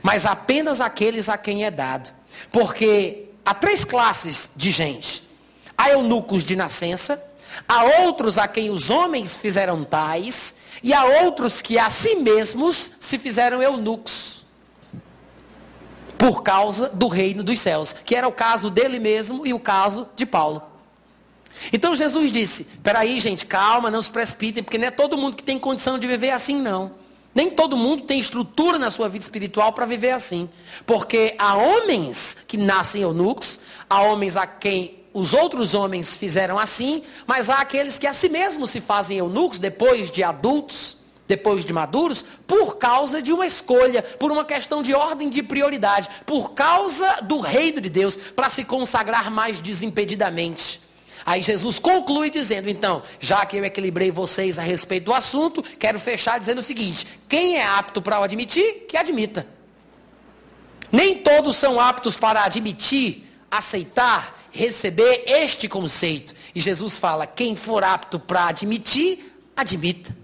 mas 0.02 0.24
apenas 0.26 0.80
aqueles 0.80 1.28
a 1.28 1.36
quem 1.36 1.64
é 1.64 1.70
dado. 1.70 2.12
Porque 2.52 3.23
há 3.44 3.54
três 3.54 3.84
classes 3.84 4.50
de 4.56 4.70
gente: 4.70 5.22
há 5.76 5.90
eunucos 5.90 6.44
de 6.44 6.56
nascença, 6.56 7.22
há 7.68 7.84
outros 8.02 8.38
a 8.38 8.48
quem 8.48 8.70
os 8.70 8.90
homens 8.90 9.36
fizeram 9.36 9.84
tais, 9.84 10.54
e 10.82 10.92
há 10.92 11.04
outros 11.04 11.60
que 11.60 11.78
a 11.78 11.90
si 11.90 12.16
mesmos 12.16 12.92
se 13.00 13.18
fizeram 13.18 13.62
eunucos. 13.62 14.44
Por 16.18 16.42
causa 16.42 16.88
do 16.88 17.08
reino 17.08 17.42
dos 17.42 17.60
céus, 17.60 17.92
que 17.92 18.14
era 18.14 18.26
o 18.26 18.32
caso 18.32 18.70
dele 18.70 18.98
mesmo 18.98 19.46
e 19.46 19.52
o 19.52 19.60
caso 19.60 20.08
de 20.16 20.24
Paulo. 20.24 20.62
Então 21.72 21.94
Jesus 21.94 22.32
disse: 22.32 22.64
peraí, 22.82 23.20
gente, 23.20 23.46
calma, 23.46 23.90
não 23.90 24.02
se 24.02 24.10
precipitem, 24.10 24.62
porque 24.62 24.78
não 24.78 24.88
é 24.88 24.90
todo 24.90 25.16
mundo 25.16 25.36
que 25.36 25.42
tem 25.42 25.58
condição 25.58 25.98
de 25.98 26.06
viver 26.06 26.30
assim, 26.30 26.60
não. 26.60 27.03
Nem 27.34 27.50
todo 27.50 27.76
mundo 27.76 28.02
tem 28.04 28.20
estrutura 28.20 28.78
na 28.78 28.90
sua 28.90 29.08
vida 29.08 29.24
espiritual 29.24 29.72
para 29.72 29.86
viver 29.86 30.12
assim. 30.12 30.48
Porque 30.86 31.34
há 31.38 31.56
homens 31.56 32.36
que 32.46 32.56
nascem 32.56 33.02
eunucos, 33.02 33.58
há 33.90 34.02
homens 34.02 34.36
a 34.36 34.46
quem 34.46 35.04
os 35.12 35.32
outros 35.32 35.74
homens 35.74 36.16
fizeram 36.16 36.58
assim, 36.58 37.04
mas 37.24 37.48
há 37.48 37.60
aqueles 37.60 38.00
que 38.00 38.06
a 38.06 38.12
si 38.12 38.28
mesmos 38.28 38.70
se 38.70 38.80
fazem 38.80 39.18
eunucos 39.18 39.60
depois 39.60 40.10
de 40.10 40.24
adultos, 40.24 40.96
depois 41.26 41.64
de 41.64 41.72
maduros, 41.72 42.24
por 42.46 42.76
causa 42.76 43.22
de 43.22 43.32
uma 43.32 43.46
escolha, 43.46 44.02
por 44.02 44.30
uma 44.32 44.44
questão 44.44 44.82
de 44.82 44.92
ordem 44.92 45.30
de 45.30 45.42
prioridade, 45.42 46.10
por 46.26 46.52
causa 46.52 47.20
do 47.22 47.38
reino 47.38 47.80
de 47.80 47.88
Deus, 47.88 48.16
para 48.16 48.50
se 48.50 48.64
consagrar 48.64 49.30
mais 49.30 49.60
desimpedidamente. 49.60 50.83
Aí 51.26 51.40
Jesus 51.40 51.78
conclui 51.78 52.28
dizendo, 52.28 52.68
então, 52.68 53.02
já 53.18 53.46
que 53.46 53.56
eu 53.56 53.64
equilibrei 53.64 54.10
vocês 54.10 54.58
a 54.58 54.62
respeito 54.62 55.04
do 55.04 55.14
assunto, 55.14 55.62
quero 55.62 55.98
fechar 55.98 56.38
dizendo 56.38 56.58
o 56.58 56.62
seguinte: 56.62 57.06
quem 57.28 57.56
é 57.56 57.66
apto 57.66 58.02
para 58.02 58.20
o 58.20 58.22
admitir, 58.22 58.86
que 58.88 58.96
admita. 58.96 59.46
Nem 60.92 61.18
todos 61.18 61.56
são 61.56 61.80
aptos 61.80 62.16
para 62.16 62.44
admitir, 62.44 63.24
aceitar 63.50 64.44
receber 64.54 65.24
este 65.26 65.68
conceito. 65.68 66.34
E 66.54 66.60
Jesus 66.60 66.96
fala: 66.96 67.26
quem 67.26 67.56
for 67.56 67.82
apto 67.82 68.18
para 68.18 68.46
admitir, 68.46 69.32
admita. 69.54 70.16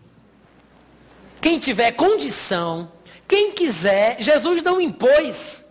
Quem 1.40 1.58
tiver 1.58 1.92
condição, 1.92 2.92
quem 3.26 3.52
quiser, 3.52 4.16
Jesus 4.20 4.62
não 4.62 4.80
impôs. 4.80 5.66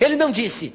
Ele 0.00 0.16
não 0.16 0.30
disse, 0.30 0.74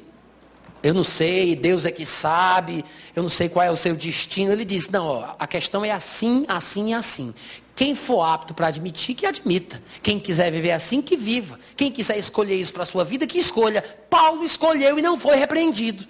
eu 0.82 0.94
não 0.94 1.02
sei, 1.02 1.56
Deus 1.56 1.84
é 1.84 1.90
que 1.90 2.06
sabe, 2.06 2.84
eu 3.14 3.22
não 3.22 3.30
sei 3.30 3.48
qual 3.48 3.64
é 3.64 3.70
o 3.70 3.76
seu 3.76 3.94
destino. 3.94 4.52
Ele 4.52 4.64
disse, 4.64 4.92
não, 4.92 5.06
ó, 5.06 5.34
a 5.38 5.46
questão 5.46 5.84
é 5.84 5.90
assim, 5.90 6.44
assim 6.48 6.90
e 6.90 6.94
assim. 6.94 7.34
Quem 7.74 7.94
for 7.94 8.22
apto 8.22 8.54
para 8.54 8.68
admitir, 8.68 9.14
que 9.14 9.26
admita. 9.26 9.82
Quem 10.02 10.18
quiser 10.18 10.50
viver 10.50 10.72
assim, 10.72 11.00
que 11.00 11.16
viva. 11.16 11.58
Quem 11.76 11.90
quiser 11.90 12.18
escolher 12.18 12.54
isso 12.54 12.72
para 12.72 12.82
a 12.82 12.86
sua 12.86 13.04
vida, 13.04 13.26
que 13.26 13.38
escolha. 13.38 13.82
Paulo 14.10 14.44
escolheu 14.44 14.98
e 14.98 15.02
não 15.02 15.16
foi 15.16 15.36
repreendido. 15.36 16.06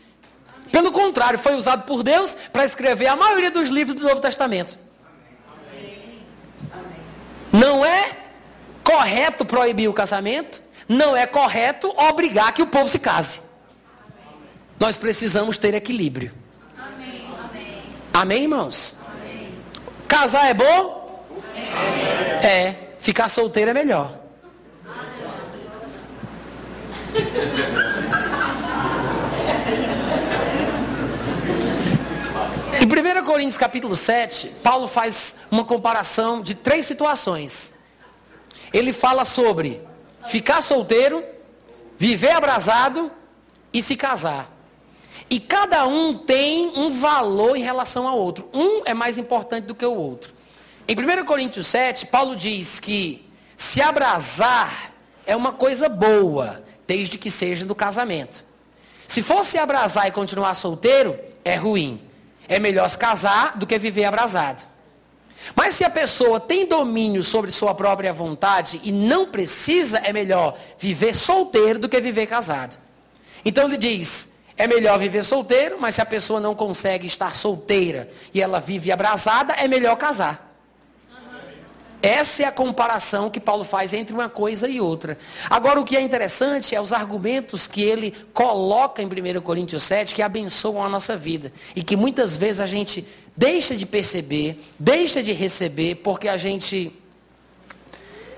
Pelo 0.71 0.93
contrário, 0.93 1.39
foi 1.39 1.55
usado 1.55 1.85
por 1.85 2.03
Deus 2.03 2.35
para 2.53 2.65
escrever 2.65 3.07
a 3.07 3.17
maioria 3.17 3.51
dos 3.51 3.69
livros 3.69 3.97
do 3.97 4.07
Novo 4.07 4.21
Testamento. 4.21 4.79
Não 7.53 7.85
é 7.85 8.17
correto 8.85 9.45
proibir 9.45 9.89
o 9.89 9.95
casamento, 9.95 10.63
não 10.89 11.17
é 11.17 11.27
correto 11.27 11.89
obrigar 11.97 12.53
que 12.53 12.63
o 12.63 12.67
povo 12.67 12.89
se 12.89 12.99
case. 12.99 13.41
Nós 14.79 14.97
precisamos 14.97 15.59
ter 15.59 15.75
equilíbrio. 15.75 16.33
Amém, 16.77 17.29
Amém 18.13 18.43
irmãos? 18.43 18.97
Amém. 19.07 19.55
Casar 20.07 20.47
é 20.47 20.55
bom? 20.55 21.25
Amém. 21.41 22.49
É. 22.49 22.89
Ficar 23.01 23.29
solteiro 23.29 23.71
é 23.71 23.75
melhor. 23.75 24.19
Em 32.81 33.21
1 33.21 33.25
Coríntios 33.25 33.59
capítulo 33.59 33.97
7, 33.97 34.49
Paulo 34.63 34.87
faz 34.87 35.37
uma 35.51 35.65
comparação 35.65 36.41
de 36.41 36.55
três 36.55 36.85
situações. 36.85 37.75
Ele 38.73 38.93
fala 38.93 39.25
sobre 39.25 39.81
ficar 40.29 40.61
solteiro, 40.61 41.25
viver 41.97 42.31
abrasado 42.31 43.11
e 43.73 43.83
se 43.83 43.97
casar. 43.97 44.58
E 45.31 45.39
cada 45.39 45.87
um 45.87 46.17
tem 46.17 46.73
um 46.75 46.91
valor 46.91 47.57
em 47.57 47.63
relação 47.63 48.09
ao 48.09 48.19
outro. 48.19 48.49
Um 48.53 48.83
é 48.85 48.95
mais 48.95 49.19
importante 49.19 49.67
do 49.67 49.75
que 49.75 49.85
o 49.85 49.95
outro. 49.95 50.33
Em 50.87 50.95
1 50.95 51.25
Coríntios 51.25 51.67
7, 51.67 52.07
Paulo 52.07 52.35
diz 52.35 52.81
que 52.81 53.31
se 53.57 53.83
abrasar 53.83 54.93
é 55.27 55.37
uma 55.37 55.53
coisa 55.53 55.89
boa, 55.89 56.65
desde 56.87 57.19
que 57.19 57.31
seja 57.31 57.67
do 57.67 57.75
casamento. 57.75 58.43
Se 59.07 59.23
fosse 59.23 59.59
abrasar 59.59 60.07
e 60.07 60.11
continuar 60.11 60.55
solteiro, 60.55 61.19
é 61.45 61.55
ruim. 61.55 62.01
É 62.49 62.59
melhor 62.59 62.89
se 62.89 62.97
casar 62.97 63.59
do 63.59 63.67
que 63.67 63.79
viver 63.79 64.05
abrasado. 64.05 64.67
Mas 65.55 65.75
se 65.75 65.85
a 65.85 65.91
pessoa 65.91 66.41
tem 66.41 66.67
domínio 66.67 67.23
sobre 67.23 67.51
sua 67.51 67.75
própria 67.75 68.13
vontade 68.13 68.81
e 68.83 68.91
não 68.91 69.27
precisa, 69.27 69.99
é 69.99 70.13
melhor 70.13 70.59
viver 70.79 71.15
solteiro 71.15 71.79
do 71.79 71.89
que 71.89 72.01
viver 72.01 72.27
casado. 72.27 72.79
Então 73.45 73.65
ele 73.65 73.77
diz: 73.77 74.33
é 74.59 74.67
melhor 74.67 74.99
viver 74.99 75.25
solteiro, 75.25 75.79
mas 75.81 75.95
se 75.95 76.03
a 76.03 76.07
pessoa 76.07 76.41
não 76.41 76.53
consegue 76.53 77.07
estar 77.07 77.33
solteira 77.33 78.11
e 78.35 78.43
ela 78.43 78.59
vive 78.59 78.91
abrasada, 78.91 79.55
é 79.55 79.69
melhor 79.69 79.97
casar. 79.97 80.47
Essa 82.03 82.45
é 82.45 82.47
a 82.47 82.53
comparação 82.53 83.31
que 83.31 83.41
Paulo 83.41 83.65
faz 83.65 83.93
entre 83.93 84.15
uma 84.15 84.29
coisa 84.29 84.69
e 84.69 84.81
outra. 84.81 85.19
Agora, 85.49 85.81
o 85.81 85.85
que 85.85 85.97
é 85.97 86.01
interessante 86.01 86.75
é 86.75 86.81
os 86.81 86.93
argumentos 86.93 87.67
que 87.67 87.83
ele 87.83 88.13
coloca 88.33 89.03
em 89.03 89.07
1 89.07 89.41
Coríntios 89.41 89.83
7 89.85 90.15
que 90.15 90.23
abençoam 90.23 90.83
a 90.83 90.89
nossa 90.89 91.17
vida. 91.17 91.53
E 91.75 91.83
que 91.83 91.97
muitas 91.97 92.37
vezes 92.37 92.61
a 92.61 92.67
gente 92.67 93.07
deixa 93.37 93.77
de 93.77 93.85
perceber, 93.85 94.61
deixa 94.79 95.23
de 95.23 95.33
receber, 95.33 95.97
porque 95.97 96.29
a 96.29 96.37
gente, 96.37 96.93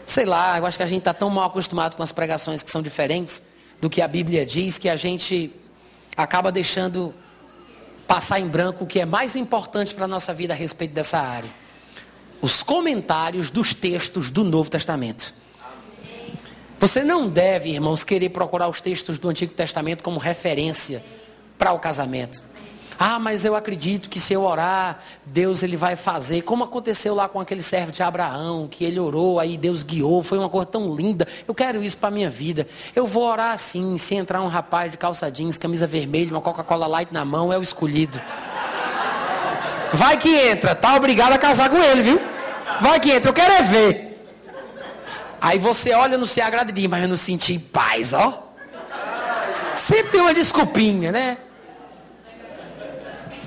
sei 0.07 0.25
lá, 0.25 0.57
eu 0.57 0.65
acho 0.65 0.79
que 0.79 0.85
a 0.85 0.87
gente 0.87 1.01
está 1.01 1.13
tão 1.13 1.29
mal 1.29 1.47
acostumado 1.47 1.97
com 1.97 2.03
as 2.03 2.13
pregações 2.13 2.63
que 2.63 2.71
são 2.71 2.81
diferentes 2.81 3.43
do 3.79 3.91
que 3.91 4.01
a 4.01 4.09
Bíblia 4.09 4.45
diz, 4.45 4.79
que 4.79 4.89
a 4.89 4.97
gente 4.97 5.60
acaba 6.17 6.51
deixando 6.53 7.15
passar 8.07 8.41
em 8.41 8.49
branco 8.49 8.85
o 8.85 8.87
que 8.87 9.01
é 9.01 9.07
mais 9.07 9.37
importante 9.37 9.95
para 9.95 10.05
a 10.05 10.09
nossa 10.09 10.35
vida 10.35 10.53
a 10.53 10.57
respeito 10.57 10.93
dessa 10.93 11.19
área 11.19 11.51
os 12.41 12.63
comentários 12.63 13.51
dos 13.51 13.75
textos 13.75 14.31
do 14.31 14.43
Novo 14.43 14.71
Testamento. 14.71 15.35
Você 16.79 17.05
não 17.05 17.29
deve, 17.29 17.71
irmãos, 17.71 18.03
querer 18.03 18.31
procurar 18.31 18.69
os 18.69 18.81
textos 18.81 19.19
do 19.19 19.29
Antigo 19.29 19.53
Testamento 19.53 20.03
como 20.03 20.19
referência 20.19 21.05
para 21.59 21.73
o 21.73 21.79
casamento. 21.79 22.43
Ah, 23.03 23.19
mas 23.19 23.47
eu 23.47 23.57
acredito 23.57 24.11
que 24.11 24.21
se 24.21 24.35
eu 24.35 24.43
orar, 24.43 24.99
Deus 25.25 25.63
ele 25.63 25.75
vai 25.75 25.97
fazer. 25.97 26.43
Como 26.43 26.65
aconteceu 26.65 27.15
lá 27.15 27.27
com 27.31 27.41
aquele 27.41 27.63
servo 27.63 27.91
de 27.91 28.03
Abraão, 28.03 28.69
que 28.71 28.85
ele 28.85 29.01
orou, 29.01 29.41
aí 29.41 29.57
Deus 29.57 29.83
guiou, 29.83 30.23
foi 30.23 30.37
uma 30.37 30.51
coisa 30.51 30.67
tão 30.67 30.95
linda. 30.95 31.27
Eu 31.49 31.55
quero 31.55 31.83
isso 31.83 31.97
para 31.97 32.11
a 32.11 32.13
minha 32.13 32.29
vida. 32.29 32.69
Eu 32.95 33.07
vou 33.07 33.23
orar 33.23 33.53
assim, 33.53 33.97
se 33.97 34.15
entrar 34.15 34.43
um 34.43 34.49
rapaz 34.49 34.91
de 34.91 34.99
calça 34.99 35.31
jeans, 35.31 35.57
camisa 35.57 35.87
vermelha, 35.87 36.31
uma 36.31 36.43
Coca-Cola 36.43 36.87
Light 36.87 37.11
na 37.11 37.25
mão, 37.25 37.51
é 37.51 37.57
o 37.57 37.63
escolhido. 37.63 38.21
Vai 39.95 40.19
que 40.19 40.37
entra, 40.37 40.75
tá 40.75 40.95
obrigado 40.95 41.33
a 41.33 41.39
casar 41.39 41.71
com 41.71 41.79
ele, 41.79 42.03
viu? 42.03 42.21
Vai 42.83 43.01
que 43.01 43.13
entra, 43.13 43.31
eu 43.31 43.35
quero 43.35 43.55
é 43.55 43.63
ver. 43.63 44.31
Aí 45.41 45.59
você 45.59 45.95
olha 45.95 46.19
no 46.19 46.27
se 46.27 46.43
agrada 46.43 46.71
e 46.71 46.75
diz, 46.75 46.87
mas 46.87 47.03
eu 47.03 47.09
não 47.09 47.17
senti 47.17 47.59
paz, 47.59 48.13
ó. 48.13 48.47
Sempre 49.75 50.13
tem 50.13 50.21
uma 50.21 50.35
desculpinha, 50.35 51.11
né? 51.11 51.39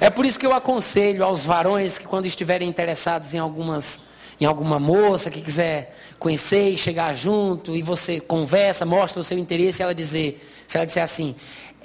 É 0.04 0.10
por 0.10 0.26
isso 0.26 0.38
que 0.38 0.46
eu 0.46 0.54
aconselho 0.54 1.24
aos 1.24 1.46
varões 1.46 1.98
que 1.98 2.06
quando 2.06 2.26
estiverem 2.26 2.68
interessados 2.68 3.34
em 3.34 3.38
algumas 3.40 4.02
em 4.42 4.44
alguma 4.44 4.78
moça 4.78 5.32
que 5.32 5.40
quiser 5.40 5.96
conhecer 6.20 6.72
e 6.72 6.78
chegar 6.78 7.16
junto, 7.16 7.74
e 7.74 7.82
você 7.82 8.20
conversa, 8.20 8.86
mostra 8.86 9.22
o 9.22 9.24
seu 9.24 9.38
interesse, 9.38 9.82
e 9.82 9.84
ela 9.84 9.96
dizer, 9.96 10.46
se 10.68 10.76
ela 10.76 10.86
disser 10.86 11.04
assim, 11.04 11.34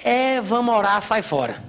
é, 0.03 0.41
vamos 0.41 0.75
orar, 0.75 1.01
sai 1.01 1.21
fora. 1.21 1.63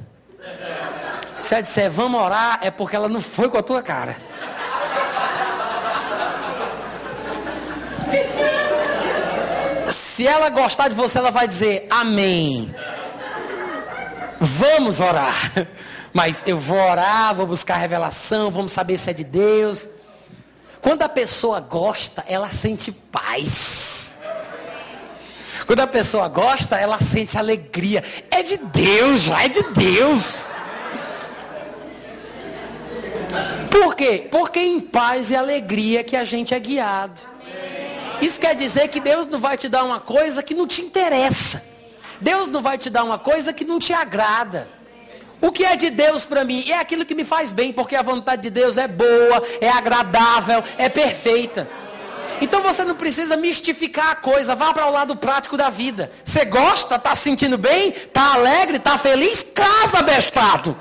Se 1.40 1.54
ela 1.54 1.62
disser, 1.62 1.88
vamos 1.88 2.20
orar, 2.20 2.58
é 2.62 2.70
porque 2.72 2.96
ela 2.96 3.08
não 3.08 3.20
foi 3.20 3.48
com 3.48 3.58
a 3.58 3.62
tua 3.62 3.80
cara. 3.80 4.16
Se 9.88 10.26
ela 10.26 10.50
gostar 10.50 10.88
de 10.88 10.96
você, 10.96 11.18
ela 11.18 11.30
vai 11.30 11.46
dizer, 11.46 11.86
amém. 11.88 12.74
Vamos 14.40 14.98
orar. 14.98 15.52
Mas 16.12 16.42
eu 16.46 16.58
vou 16.58 16.78
orar, 16.78 17.34
vou 17.34 17.46
buscar 17.46 17.76
revelação, 17.76 18.50
vamos 18.50 18.72
saber 18.72 18.98
se 18.98 19.10
é 19.10 19.12
de 19.12 19.24
Deus. 19.24 19.88
Quando 20.80 21.02
a 21.02 21.08
pessoa 21.08 21.60
gosta, 21.60 22.24
ela 22.26 22.48
sente 22.48 22.90
paz. 22.90 24.16
Quando 25.66 25.80
a 25.80 25.86
pessoa 25.86 26.26
gosta, 26.26 26.76
ela 26.76 26.98
sente 26.98 27.38
alegria. 27.38 28.02
É 28.30 28.42
de 28.42 28.56
Deus, 28.56 29.22
já 29.22 29.44
é 29.44 29.48
de 29.48 29.62
Deus. 29.62 30.48
Por 33.70 33.94
quê? 33.94 34.26
Porque 34.30 34.58
em 34.58 34.80
paz 34.80 35.30
e 35.30 35.36
alegria 35.36 36.02
que 36.02 36.16
a 36.16 36.24
gente 36.24 36.52
é 36.52 36.58
guiado. 36.58 37.20
Isso 38.20 38.40
quer 38.40 38.54
dizer 38.56 38.88
que 38.88 39.00
Deus 39.00 39.26
não 39.26 39.38
vai 39.38 39.56
te 39.56 39.68
dar 39.68 39.84
uma 39.84 40.00
coisa 40.00 40.42
que 40.42 40.54
não 40.54 40.66
te 40.66 40.82
interessa. 40.82 41.62
Deus 42.20 42.48
não 42.48 42.60
vai 42.60 42.76
te 42.76 42.90
dar 42.90 43.04
uma 43.04 43.18
coisa 43.18 43.52
que 43.52 43.64
não 43.64 43.78
te 43.78 43.92
agrada. 43.92 44.68
O 45.40 45.50
que 45.50 45.64
é 45.64 45.74
de 45.74 45.90
Deus 45.90 46.26
para 46.26 46.44
mim? 46.44 46.64
É 46.68 46.78
aquilo 46.78 47.04
que 47.04 47.14
me 47.14 47.24
faz 47.24 47.50
bem, 47.52 47.72
porque 47.72 47.96
a 47.96 48.02
vontade 48.02 48.42
de 48.42 48.50
Deus 48.50 48.76
é 48.76 48.86
boa, 48.86 49.42
é 49.60 49.68
agradável, 49.68 50.62
é 50.76 50.88
perfeita. 50.88 51.68
Então 52.40 52.62
você 52.62 52.84
não 52.84 52.94
precisa 52.94 53.36
mistificar 53.36 54.10
a 54.10 54.14
coisa, 54.14 54.54
vá 54.54 54.72
para 54.72 54.86
o 54.86 54.92
lado 54.92 55.14
prático 55.16 55.56
da 55.56 55.68
vida. 55.68 56.10
Você 56.24 56.44
gosta, 56.44 56.96
está 56.96 57.14
se 57.14 57.22
sentindo 57.22 57.58
bem, 57.58 57.90
está 57.90 58.34
alegre, 58.34 58.76
está 58.76 58.96
feliz? 58.96 59.42
Casa, 59.42 60.02
bestado. 60.02 60.76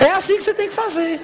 É 0.00 0.10
assim 0.12 0.36
que 0.36 0.42
você 0.42 0.54
tem 0.54 0.68
que 0.68 0.74
fazer. 0.74 1.20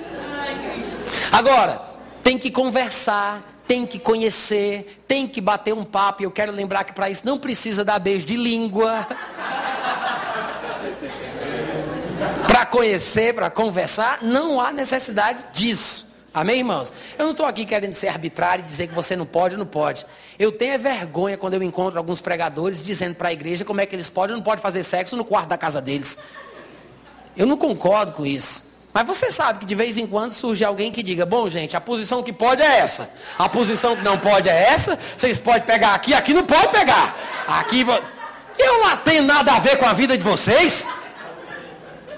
Agora, 1.33 1.83
tem 2.23 2.37
que 2.37 2.51
conversar, 2.51 3.43
tem 3.71 3.87
que 3.87 4.01
conhecer, 4.01 5.01
tem 5.07 5.29
que 5.29 5.41
bater 5.41 5.73
um 5.73 5.85
papo. 5.85 6.23
E 6.23 6.25
eu 6.25 6.31
quero 6.33 6.51
lembrar 6.51 6.83
que 6.83 6.93
para 6.93 7.09
isso 7.09 7.25
não 7.25 7.39
precisa 7.39 7.85
dar 7.85 8.01
beijo 8.01 8.27
de 8.27 8.35
língua. 8.35 9.07
para 12.49 12.67
conhecer, 12.67 13.33
para 13.33 13.49
conversar, 13.49 14.23
não 14.23 14.61
há 14.61 14.73
necessidade 14.73 15.45
disso. 15.53 16.11
Amém, 16.35 16.59
irmãos? 16.59 16.93
Eu 17.17 17.27
não 17.27 17.31
estou 17.31 17.47
aqui 17.47 17.65
querendo 17.65 17.93
ser 17.93 18.09
arbitrário 18.09 18.65
e 18.65 18.67
dizer 18.67 18.89
que 18.89 18.95
você 18.95 19.15
não 19.15 19.25
pode 19.25 19.55
ou 19.55 19.61
não 19.61 19.67
pode. 19.67 20.05
Eu 20.37 20.51
tenho 20.51 20.77
vergonha 20.77 21.39
quando 21.39 21.55
eu 21.55 21.63
encontro 21.63 21.97
alguns 21.97 22.21
pregadores 22.21 22.85
dizendo 22.85 23.15
para 23.15 23.29
a 23.29 23.33
igreja 23.33 23.65
como 23.65 23.81
é 23.81 23.87
que 23.87 23.95
eles 23.95 24.11
podem 24.11 24.35
ou 24.35 24.39
não 24.39 24.45
podem 24.45 24.61
fazer 24.61 24.83
sexo 24.83 25.17
no 25.17 25.25
quarto 25.25 25.49
da 25.49 25.57
casa 25.57 25.81
deles. 25.81 26.19
Eu 27.37 27.47
não 27.47 27.57
concordo 27.57 28.11
com 28.15 28.27
isso. 28.27 28.69
Mas 28.93 29.07
você 29.07 29.31
sabe 29.31 29.61
que 29.61 29.67
de 29.67 29.75
vez 29.75 29.97
em 29.97 30.07
quando 30.07 30.33
surge 30.33 30.65
alguém 30.65 30.91
que 30.91 31.03
diga: 31.03 31.25
bom, 31.25 31.49
gente, 31.49 31.77
a 31.77 31.81
posição 31.81 32.23
que 32.23 32.33
pode 32.33 32.61
é 32.61 32.79
essa, 32.79 33.09
a 33.39 33.49
posição 33.49 33.97
que 33.97 34.03
não 34.03 34.19
pode 34.19 34.49
é 34.49 34.69
essa. 34.69 34.99
Vocês 35.17 35.39
podem 35.39 35.63
pegar 35.63 35.95
aqui, 35.95 36.13
aqui 36.13 36.35
não 36.35 36.45
pode 36.45 36.69
pegar. 36.69 37.17
Aqui 37.47 37.87
eu 38.59 38.81
lá 38.81 38.97
tenho 38.97 39.23
nada 39.23 39.53
a 39.53 39.59
ver 39.61 39.77
com 39.77 39.87
a 39.87 39.93
vida 39.93 40.17
de 40.17 40.25
vocês. 40.25 40.89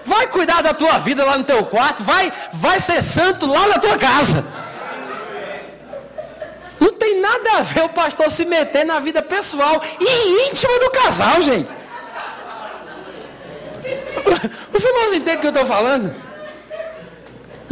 Vai 0.05 0.27
cuidar 0.27 0.63
da 0.63 0.75
tua 0.75 0.99
vida 0.99 1.25
lá 1.25 1.39
no 1.39 1.45
teu 1.45 1.65
quarto, 1.65 2.03
vai, 2.03 2.33
vai 2.53 2.81
ser 2.81 3.03
santo 3.03 3.47
lá 3.47 3.69
na 3.69 3.79
tua 3.79 3.97
casa. 3.99 4.45
Não 6.81 6.93
tem 6.93 7.21
nada 7.21 7.59
a 7.59 7.63
ver 7.63 7.85
o 7.85 7.89
pastor 7.89 8.29
se 8.31 8.45
meter 8.45 8.85
na 8.85 8.99
vida 8.99 9.23
pessoal 9.23 9.81
e 10.01 10.49
íntima 10.49 10.77
do 10.81 10.91
casal, 10.91 11.41
gente. 11.41 11.71
Os 14.73 14.85
irmãos 14.85 15.13
entendem 15.13 15.37
o 15.37 15.41
que 15.41 15.47
eu 15.47 15.51
estou 15.51 15.67
falando? 15.67 16.32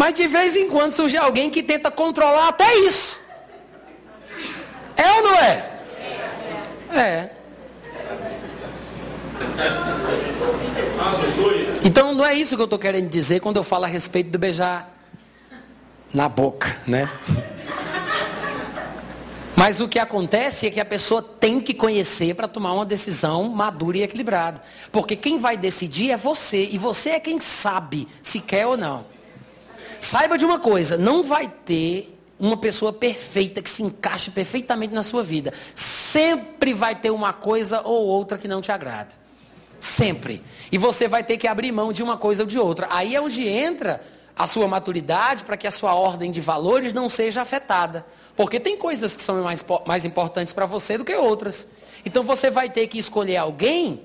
Mas 0.01 0.15
de 0.15 0.27
vez 0.27 0.57
em 0.57 0.67
quando 0.67 0.93
surge 0.93 1.19
alguém 1.19 1.51
que 1.51 1.63
tenta 1.63 1.91
controlar 1.91 2.49
até 2.49 2.75
isso. 2.77 3.21
É 4.97 5.13
ou 5.13 5.23
não 5.23 5.35
é? 5.35 5.71
É. 6.95 7.31
Então 11.85 12.15
não 12.15 12.25
é 12.25 12.33
isso 12.33 12.57
que 12.57 12.63
eu 12.63 12.65
estou 12.65 12.79
querendo 12.79 13.11
dizer 13.11 13.41
quando 13.41 13.59
eu 13.59 13.63
falo 13.63 13.85
a 13.85 13.89
respeito 13.89 14.31
do 14.31 14.39
beijar 14.39 14.91
na 16.15 16.31
boca, 16.31 16.79
né? 16.87 17.11
Mas 19.55 19.81
o 19.81 19.87
que 19.87 19.99
acontece 19.99 20.67
é 20.67 20.71
que 20.71 20.81
a 20.81 20.85
pessoa 20.87 21.21
tem 21.21 21.61
que 21.61 21.75
conhecer 21.75 22.35
para 22.35 22.49
tomar 22.49 22.73
uma 22.73 22.87
decisão 22.87 23.51
madura 23.51 23.99
e 23.99 24.03
equilibrada. 24.03 24.63
Porque 24.91 25.15
quem 25.15 25.39
vai 25.39 25.59
decidir 25.59 26.11
é 26.11 26.17
você, 26.17 26.71
e 26.73 26.79
você 26.79 27.11
é 27.11 27.21
quem 27.21 27.39
sabe 27.39 28.09
se 28.23 28.41
quer 28.41 28.67
ou 28.67 28.79
não. 28.79 29.20
Saiba 30.01 30.39
de 30.39 30.45
uma 30.45 30.59
coisa, 30.59 30.97
não 30.97 31.23
vai 31.23 31.47
ter 31.49 32.17
uma 32.39 32.57
pessoa 32.57 32.93
perfeita 32.93 33.61
que 33.61 33.69
se 33.69 33.83
encaixe 33.83 34.31
perfeitamente 34.31 34.95
na 34.95 35.03
sua 35.03 35.23
vida. 35.23 35.53
Sempre 35.75 36.73
vai 36.73 36.95
ter 36.95 37.11
uma 37.11 37.35
coisa 37.35 37.83
ou 37.85 38.07
outra 38.07 38.39
que 38.39 38.49
não 38.49 38.63
te 38.63 38.73
agrada. 38.73 39.11
Sempre. 39.79 40.43
E 40.73 40.79
você 40.79 41.07
vai 41.07 41.23
ter 41.23 41.37
que 41.37 41.47
abrir 41.47 41.71
mão 41.71 41.93
de 41.93 42.03
uma 42.03 42.17
coisa 42.17 42.43
ou 42.43 42.49
de 42.49 42.59
outra. 42.59 42.89
Aí 42.91 43.15
é 43.15 43.21
onde 43.21 43.47
entra 43.47 44.03
a 44.35 44.47
sua 44.47 44.67
maturidade 44.67 45.45
para 45.45 45.57
que 45.57 45.67
a 45.67 45.71
sua 45.71 45.95
ordem 45.95 46.31
de 46.31 46.41
valores 46.41 46.95
não 46.95 47.11
seja 47.11 47.43
afetada. 47.43 48.07
Porque 48.35 48.59
tem 48.59 48.77
coisas 48.77 49.15
que 49.15 49.23
são 49.23 49.43
mais, 49.43 49.63
mais 49.87 50.07
importantes 50.07 50.55
para 50.55 50.65
você 50.65 50.97
do 50.97 51.05
que 51.05 51.15
outras. 51.15 51.69
Então 52.07 52.25
você 52.25 52.51
vai 52.51 52.71
ter 52.71 52.87
que 52.87 52.99
escolher 52.99 53.37
alguém 53.37 54.01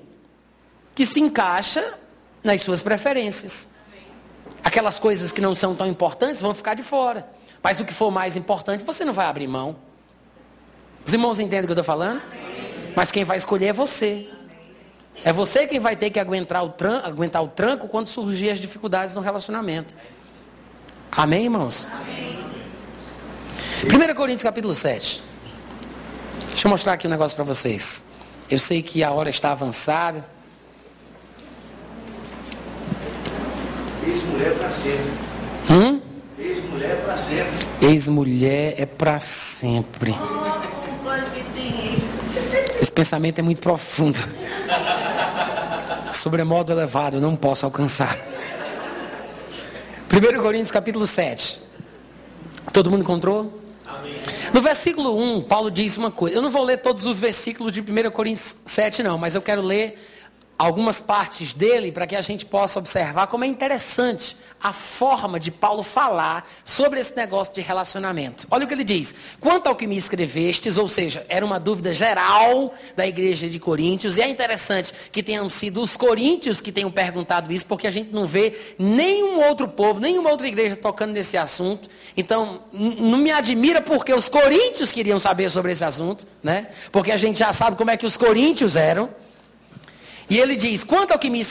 que 0.94 1.06
se 1.06 1.22
encaixa 1.22 1.94
nas 2.44 2.62
suas 2.62 2.84
preferências. 2.84 3.70
Aquelas 4.66 4.98
coisas 4.98 5.32
que 5.32 5.40
não 5.40 5.54
são 5.54 5.76
tão 5.76 5.86
importantes 5.86 6.42
vão 6.42 6.52
ficar 6.52 6.74
de 6.74 6.82
fora. 6.82 7.30
Mas 7.62 7.80
o 7.80 7.86
que 7.86 7.94
for 7.94 8.10
mais 8.10 8.36
importante, 8.36 8.84
você 8.84 9.06
não 9.06 9.14
vai 9.14 9.28
abrir 9.28 9.48
mão. 9.48 9.76
Os 11.06 11.14
irmãos 11.14 11.40
entendem 11.40 11.66
o 11.66 11.68
que 11.68 11.72
eu 11.72 11.80
estou 11.80 11.84
falando? 11.84 12.20
Mas 12.96 13.12
quem 13.12 13.24
vai 13.24 13.38
escolher 13.38 13.68
é 13.68 13.74
você. 13.74 14.28
É 15.24 15.32
você 15.32 15.68
quem 15.68 15.80
vai 15.80 15.96
ter 15.96 16.10
que 16.10 16.20
aguentar 16.20 16.64
o, 16.64 16.70
tranco, 16.70 17.08
aguentar 17.08 17.44
o 17.44 17.48
tranco 17.48 17.88
quando 17.88 18.08
surgir 18.08 18.50
as 18.50 18.58
dificuldades 18.58 19.14
no 19.14 19.22
relacionamento. 19.22 19.96
Amém, 21.12 21.44
irmãos? 21.44 21.88
Amém. 22.02 22.44
1 23.84 24.16
Coríntios 24.16 24.44
capítulo 24.44 24.74
7. 24.74 25.22
Deixa 26.48 26.68
eu 26.68 26.72
mostrar 26.72 26.94
aqui 26.94 27.06
um 27.06 27.12
negócio 27.12 27.36
para 27.36 27.46
vocês. 27.46 28.06
Eu 28.50 28.58
sei 28.58 28.82
que 28.82 29.04
a 29.04 29.12
hora 29.12 29.30
está 29.30 29.52
avançada. 29.52 30.26
Ex-mulher 34.08 34.54
para 34.58 34.70
sempre. 34.70 35.12
Hum? 35.70 36.02
Ex-mulher 36.38 36.92
é 36.92 36.96
para 36.96 37.18
sempre. 37.18 37.68
Ex-mulher 37.82 38.76
é 38.78 38.86
para 38.86 39.20
sempre. 39.20 40.16
Esse 42.82 42.92
pensamento 42.92 43.40
é 43.40 43.42
muito 43.42 43.62
profundo. 43.62 44.20
Sobremodo 46.14 46.72
elevado, 46.72 47.20
não 47.20 47.36
posso 47.36 47.66
alcançar. 47.66 48.18
1 50.12 50.42
Coríntios 50.42 50.72
capítulo 50.72 51.08
7. 51.08 51.60
Todo 52.72 52.92
mundo 52.92 53.02
encontrou? 53.02 53.62
Amém. 53.86 54.16
No 54.54 54.62
versículo 54.62 55.18
1, 55.18 55.42
Paulo 55.44 55.72
diz 55.72 55.98
uma 55.98 56.12
coisa. 56.12 56.36
Eu 56.36 56.42
não 56.42 56.50
vou 56.50 56.64
ler 56.64 56.78
todos 56.78 57.06
os 57.06 57.20
versículos 57.20 57.74
de 57.74 57.82
1 57.82 58.12
Coríntios 58.12 58.56
7, 58.66 59.04
não, 59.04 59.18
mas 59.18 59.36
eu 59.36 59.42
quero 59.42 59.62
ler 59.62 59.98
algumas 60.58 61.02
partes 61.02 61.54
dele 61.54 61.92
para 61.92 62.08
que 62.08 62.16
a 62.16 62.22
gente 62.22 62.46
possa 62.46 62.80
observar 62.80 63.28
como 63.28 63.44
é 63.44 63.48
interessante 63.48 64.38
a 64.62 64.72
forma 64.72 65.40
de 65.40 65.52
Paulo 65.52 65.84
falar 65.84 66.50
sobre 66.64 67.00
esse 67.00 67.16
negócio 67.16 67.54
de 67.54 67.62
relacionamento. 67.62 68.48
Olha 68.50 68.66
o 68.66 68.68
que 68.68 68.74
ele 68.74 68.84
diz: 68.84 69.14
quanto 69.40 69.68
ao 69.68 69.76
que 69.76 69.86
me 69.86 69.98
escrevestes, 69.98 70.78
ou 70.78 70.88
seja, 70.88 71.26
era 71.30 71.46
uma 71.46 71.60
dúvida 71.60 71.94
geral 71.94 72.74
da 72.96 73.06
igreja 73.06 73.50
de 73.50 73.60
Coríntios, 73.60 74.18
e 74.18 74.22
é 74.22 74.28
interessante 74.28 74.94
que 75.12 75.22
tenham 75.22 75.50
sido 75.50 75.82
os 75.82 75.96
coríntios 75.98 76.62
que 76.62 76.72
tenham 76.72 76.90
perguntado 76.90 77.52
isso, 77.52 77.66
porque 77.66 77.86
a 77.86 77.92
gente 77.92 78.12
não 78.12 78.26
vê 78.26 78.58
nenhum 78.80 79.46
outro 79.46 79.68
povo, 79.68 80.00
nenhuma 80.00 80.32
outra 80.32 80.48
igreja 80.48 80.76
tocando 80.76 81.12
nesse 81.12 81.38
assunto. 81.38 81.90
Então, 82.16 82.62
não 82.72 83.18
me 83.18 83.32
admira 83.32 83.82
porque 83.82 84.14
os 84.14 84.30
coríntios 84.30 84.92
queriam 84.92 85.20
saber 85.20 85.52
sobre 85.52 85.74
esse 85.74 85.84
assunto, 85.84 86.26
né? 86.42 86.68
Porque 86.92 87.12
a 87.12 87.18
gente 87.18 87.40
já 87.40 87.52
sabe 87.52 87.76
como 87.76 87.92
é 87.92 87.98
que 87.98 88.06
os 88.06 88.16
coríntios 88.18 88.76
eram. 88.76 89.10
E 90.30 90.40
ele 90.40 90.56
diz: 90.56 90.84
quanto 90.84 91.12
ao 91.12 91.20
que 91.20 91.30
me, 91.30 91.42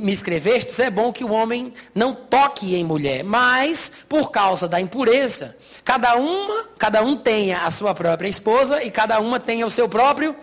me 0.00 0.12
escrevestes, 0.12 0.78
é 0.78 0.90
bom 0.90 1.12
que 1.12 1.24
o 1.24 1.30
homem 1.30 1.72
não 1.94 2.14
toque 2.14 2.74
em 2.74 2.84
mulher, 2.84 3.24
mas 3.24 3.90
por 4.08 4.30
causa 4.30 4.68
da 4.68 4.80
impureza, 4.80 5.56
cada 5.84 6.14
uma, 6.16 6.64
cada 6.78 7.02
um 7.02 7.16
tenha 7.16 7.62
a 7.62 7.70
sua 7.70 7.94
própria 7.94 8.28
esposa 8.28 8.82
e 8.82 8.90
cada 8.90 9.20
uma 9.20 9.40
tenha 9.40 9.66
o 9.66 9.70
seu 9.70 9.88
próprio. 9.88 10.34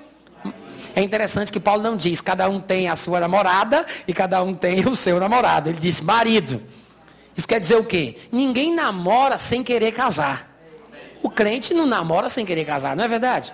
É 0.96 1.02
interessante 1.02 1.52
que 1.52 1.60
Paulo 1.60 1.84
não 1.84 1.96
diz 1.96 2.22
cada 2.22 2.50
um 2.50 2.60
tem 2.60 2.90
a 2.90 2.96
sua 2.96 3.20
namorada 3.20 3.86
e 4.08 4.14
cada 4.14 4.42
um 4.42 4.54
tem 4.54 4.88
o 4.88 4.96
seu 4.96 5.20
namorado. 5.20 5.70
Ele 5.70 5.78
diz 5.80 6.02
marido. 6.02 6.62
Isso 7.36 7.48
quer 7.48 7.60
dizer 7.60 7.76
o 7.76 7.84
quê? 7.84 8.18
Ninguém 8.32 8.74
namora 8.74 9.38
sem 9.38 9.64
querer 9.64 9.92
casar. 9.92 10.52
O 11.22 11.30
crente 11.30 11.74
não 11.74 11.86
namora 11.86 12.30
sem 12.30 12.46
querer 12.46 12.66
casar, 12.66 12.96
não 12.96 13.04
é 13.04 13.08
verdade? 13.08 13.54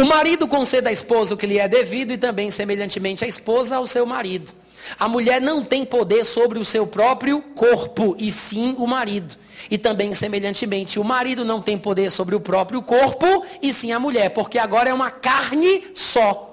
O 0.00 0.06
marido 0.06 0.48
concede 0.48 0.88
à 0.88 0.92
esposa 0.92 1.34
o 1.34 1.36
que 1.36 1.46
lhe 1.46 1.58
é 1.58 1.68
devido 1.68 2.10
e 2.12 2.16
também, 2.16 2.50
semelhantemente, 2.50 3.22
a 3.22 3.28
esposa 3.28 3.76
ao 3.76 3.84
seu 3.84 4.06
marido. 4.06 4.50
A 4.98 5.06
mulher 5.06 5.42
não 5.42 5.62
tem 5.62 5.84
poder 5.84 6.24
sobre 6.24 6.58
o 6.58 6.64
seu 6.64 6.86
próprio 6.86 7.42
corpo, 7.54 8.16
e 8.18 8.32
sim 8.32 8.74
o 8.78 8.86
marido. 8.86 9.36
E 9.70 9.76
também, 9.76 10.14
semelhantemente, 10.14 10.98
o 10.98 11.04
marido 11.04 11.44
não 11.44 11.60
tem 11.60 11.76
poder 11.76 12.10
sobre 12.10 12.34
o 12.34 12.40
próprio 12.40 12.80
corpo, 12.80 13.44
e 13.60 13.74
sim 13.74 13.92
a 13.92 14.00
mulher, 14.00 14.30
porque 14.30 14.58
agora 14.58 14.88
é 14.88 14.94
uma 14.94 15.10
carne 15.10 15.84
só. 15.94 16.49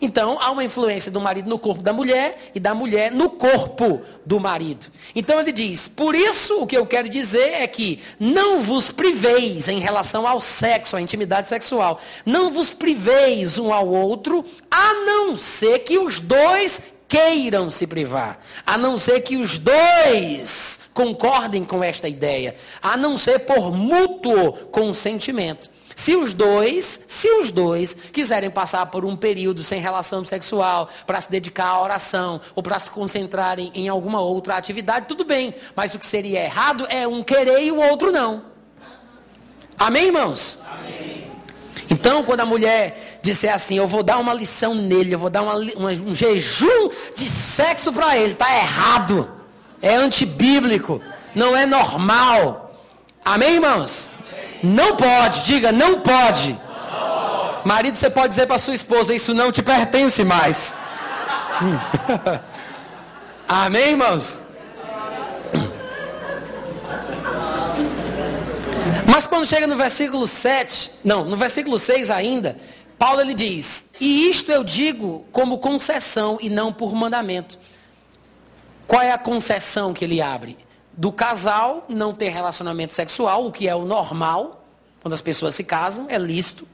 Então, 0.00 0.38
há 0.40 0.50
uma 0.50 0.64
influência 0.64 1.10
do 1.10 1.20
marido 1.20 1.48
no 1.48 1.58
corpo 1.58 1.82
da 1.82 1.92
mulher 1.92 2.50
e 2.54 2.60
da 2.60 2.74
mulher 2.74 3.10
no 3.12 3.30
corpo 3.30 4.02
do 4.26 4.38
marido. 4.38 4.86
Então, 5.14 5.40
ele 5.40 5.52
diz: 5.52 5.88
por 5.88 6.14
isso, 6.14 6.62
o 6.62 6.66
que 6.66 6.76
eu 6.76 6.86
quero 6.86 7.08
dizer 7.08 7.62
é 7.62 7.66
que 7.66 8.02
não 8.18 8.60
vos 8.60 8.90
priveis 8.90 9.68
em 9.68 9.78
relação 9.78 10.26
ao 10.26 10.40
sexo, 10.40 10.96
à 10.96 11.00
intimidade 11.00 11.48
sexual. 11.48 12.00
Não 12.26 12.50
vos 12.50 12.70
priveis 12.70 13.58
um 13.58 13.72
ao 13.72 13.88
outro, 13.88 14.44
a 14.70 14.92
não 15.04 15.36
ser 15.36 15.80
que 15.80 15.96
os 15.96 16.20
dois 16.20 16.82
queiram 17.08 17.70
se 17.70 17.86
privar, 17.86 18.40
a 18.66 18.76
não 18.76 18.98
ser 18.98 19.20
que 19.20 19.36
os 19.36 19.58
dois 19.58 20.80
concordem 20.92 21.64
com 21.64 21.82
esta 21.82 22.08
ideia, 22.08 22.56
a 22.82 22.96
não 22.96 23.16
ser 23.16 23.40
por 23.40 23.72
mútuo 23.72 24.52
consentimento. 24.70 25.73
Se 25.94 26.16
os 26.16 26.34
dois, 26.34 27.00
se 27.06 27.28
os 27.28 27.52
dois 27.52 27.96
quiserem 28.12 28.50
passar 28.50 28.86
por 28.86 29.04
um 29.04 29.16
período 29.16 29.62
sem 29.62 29.80
relação 29.80 30.24
sexual, 30.24 30.88
para 31.06 31.20
se 31.20 31.30
dedicar 31.30 31.66
à 31.66 31.80
oração 31.80 32.40
ou 32.54 32.62
para 32.62 32.78
se 32.78 32.90
concentrarem 32.90 33.70
em 33.74 33.88
alguma 33.88 34.20
outra 34.20 34.56
atividade, 34.56 35.06
tudo 35.06 35.24
bem. 35.24 35.54
Mas 35.76 35.94
o 35.94 35.98
que 35.98 36.06
seria 36.06 36.44
errado 36.44 36.86
é 36.88 37.06
um 37.06 37.22
querer 37.22 37.62
e 37.62 37.70
o 37.70 37.80
outro 37.80 38.10
não. 38.10 38.44
Amém, 39.78 40.06
irmãos? 40.06 40.58
Amém. 40.66 41.30
Então, 41.90 42.22
quando 42.24 42.40
a 42.40 42.46
mulher 42.46 43.18
disser 43.22 43.52
assim, 43.52 43.76
eu 43.76 43.86
vou 43.86 44.02
dar 44.02 44.18
uma 44.18 44.34
lição 44.34 44.74
nele, 44.74 45.14
eu 45.14 45.18
vou 45.18 45.30
dar 45.30 45.42
uma, 45.42 45.54
uma, 45.54 45.90
um 45.90 46.14
jejum 46.14 46.90
de 47.16 47.28
sexo 47.28 47.92
para 47.92 48.16
ele, 48.16 48.32
está 48.32 48.54
errado. 48.54 49.30
É 49.80 49.94
antibíblico, 49.94 51.00
não 51.34 51.56
é 51.56 51.66
normal. 51.66 52.74
Amém, 53.24 53.54
irmãos? 53.54 54.10
Não 54.64 54.96
pode, 54.96 55.44
diga, 55.44 55.70
não 55.70 56.00
pode. 56.00 56.58
Marido, 57.66 57.96
você 57.96 58.08
pode 58.08 58.28
dizer 58.28 58.46
para 58.46 58.56
sua 58.56 58.74
esposa, 58.74 59.14
isso 59.14 59.34
não 59.34 59.52
te 59.52 59.62
pertence 59.62 60.24
mais. 60.24 60.74
Amém, 63.46 63.90
irmãos? 63.90 64.40
Mas 69.06 69.26
quando 69.26 69.46
chega 69.46 69.66
no 69.66 69.76
versículo 69.76 70.26
7, 70.26 70.92
não, 71.04 71.26
no 71.26 71.36
versículo 71.36 71.78
6 71.78 72.10
ainda, 72.10 72.56
Paulo 72.98 73.20
ele 73.20 73.34
diz: 73.34 73.90
"E 74.00 74.30
isto 74.30 74.50
eu 74.50 74.64
digo 74.64 75.26
como 75.30 75.58
concessão 75.58 76.38
e 76.40 76.48
não 76.48 76.72
por 76.72 76.94
mandamento". 76.94 77.58
Qual 78.86 79.02
é 79.02 79.12
a 79.12 79.18
concessão 79.18 79.92
que 79.92 80.04
ele 80.04 80.22
abre? 80.22 80.63
Do 80.96 81.12
casal 81.12 81.84
não 81.88 82.14
ter 82.14 82.28
relacionamento 82.28 82.92
sexual, 82.92 83.46
o 83.46 83.52
que 83.52 83.68
é 83.68 83.74
o 83.74 83.84
normal, 83.84 84.64
quando 85.00 85.14
as 85.14 85.20
pessoas 85.20 85.54
se 85.54 85.64
casam, 85.64 86.06
é 86.08 86.18
lícito, 86.18 86.66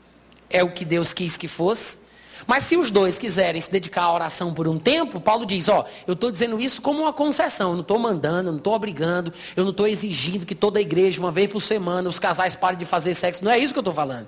é 0.49 0.63
o 0.63 0.73
que 0.73 0.85
Deus 0.85 1.13
quis 1.13 1.37
que 1.37 1.49
fosse. 1.49 1.99
Mas 2.47 2.65
se 2.65 2.77
os 2.77 2.91
dois 2.91 3.19
quiserem 3.19 3.61
se 3.61 3.71
dedicar 3.71 4.03
à 4.03 4.13
oração 4.13 4.55
por 4.55 4.67
um 4.67 4.79
tempo, 4.79 5.21
Paulo 5.21 5.45
diz, 5.45 5.69
ó, 5.69 5.85
eu 6.07 6.15
estou 6.15 6.31
dizendo 6.31 6.59
isso 6.59 6.81
como 6.81 7.01
uma 7.01 7.13
concessão, 7.13 7.71
eu 7.71 7.75
não 7.75 7.83
estou 7.83 7.99
mandando, 7.99 8.49
eu 8.49 8.53
não 8.53 8.59
estou 8.59 8.75
obrigando, 8.75 9.33
eu 9.57 9.65
não 9.65 9.71
estou 9.71 9.87
exigindo 9.87 10.47
que 10.47 10.55
toda 10.55 10.79
a 10.79 10.83
igreja, 10.83 11.21
uma 11.21 11.31
vez 11.31 11.51
por 11.51 11.61
semana, 11.61 12.09
os 12.09 12.19
casais 12.19 12.57
parem 12.57 12.79
de 12.79 12.87
fazer 12.87 13.15
sexo. 13.15 13.45
Não 13.45 13.53
é 13.53 13.59
isso 13.59 13.73
que 13.73 13.79
eu 13.79 13.83
estou 13.83 13.95
falando. 13.95 14.27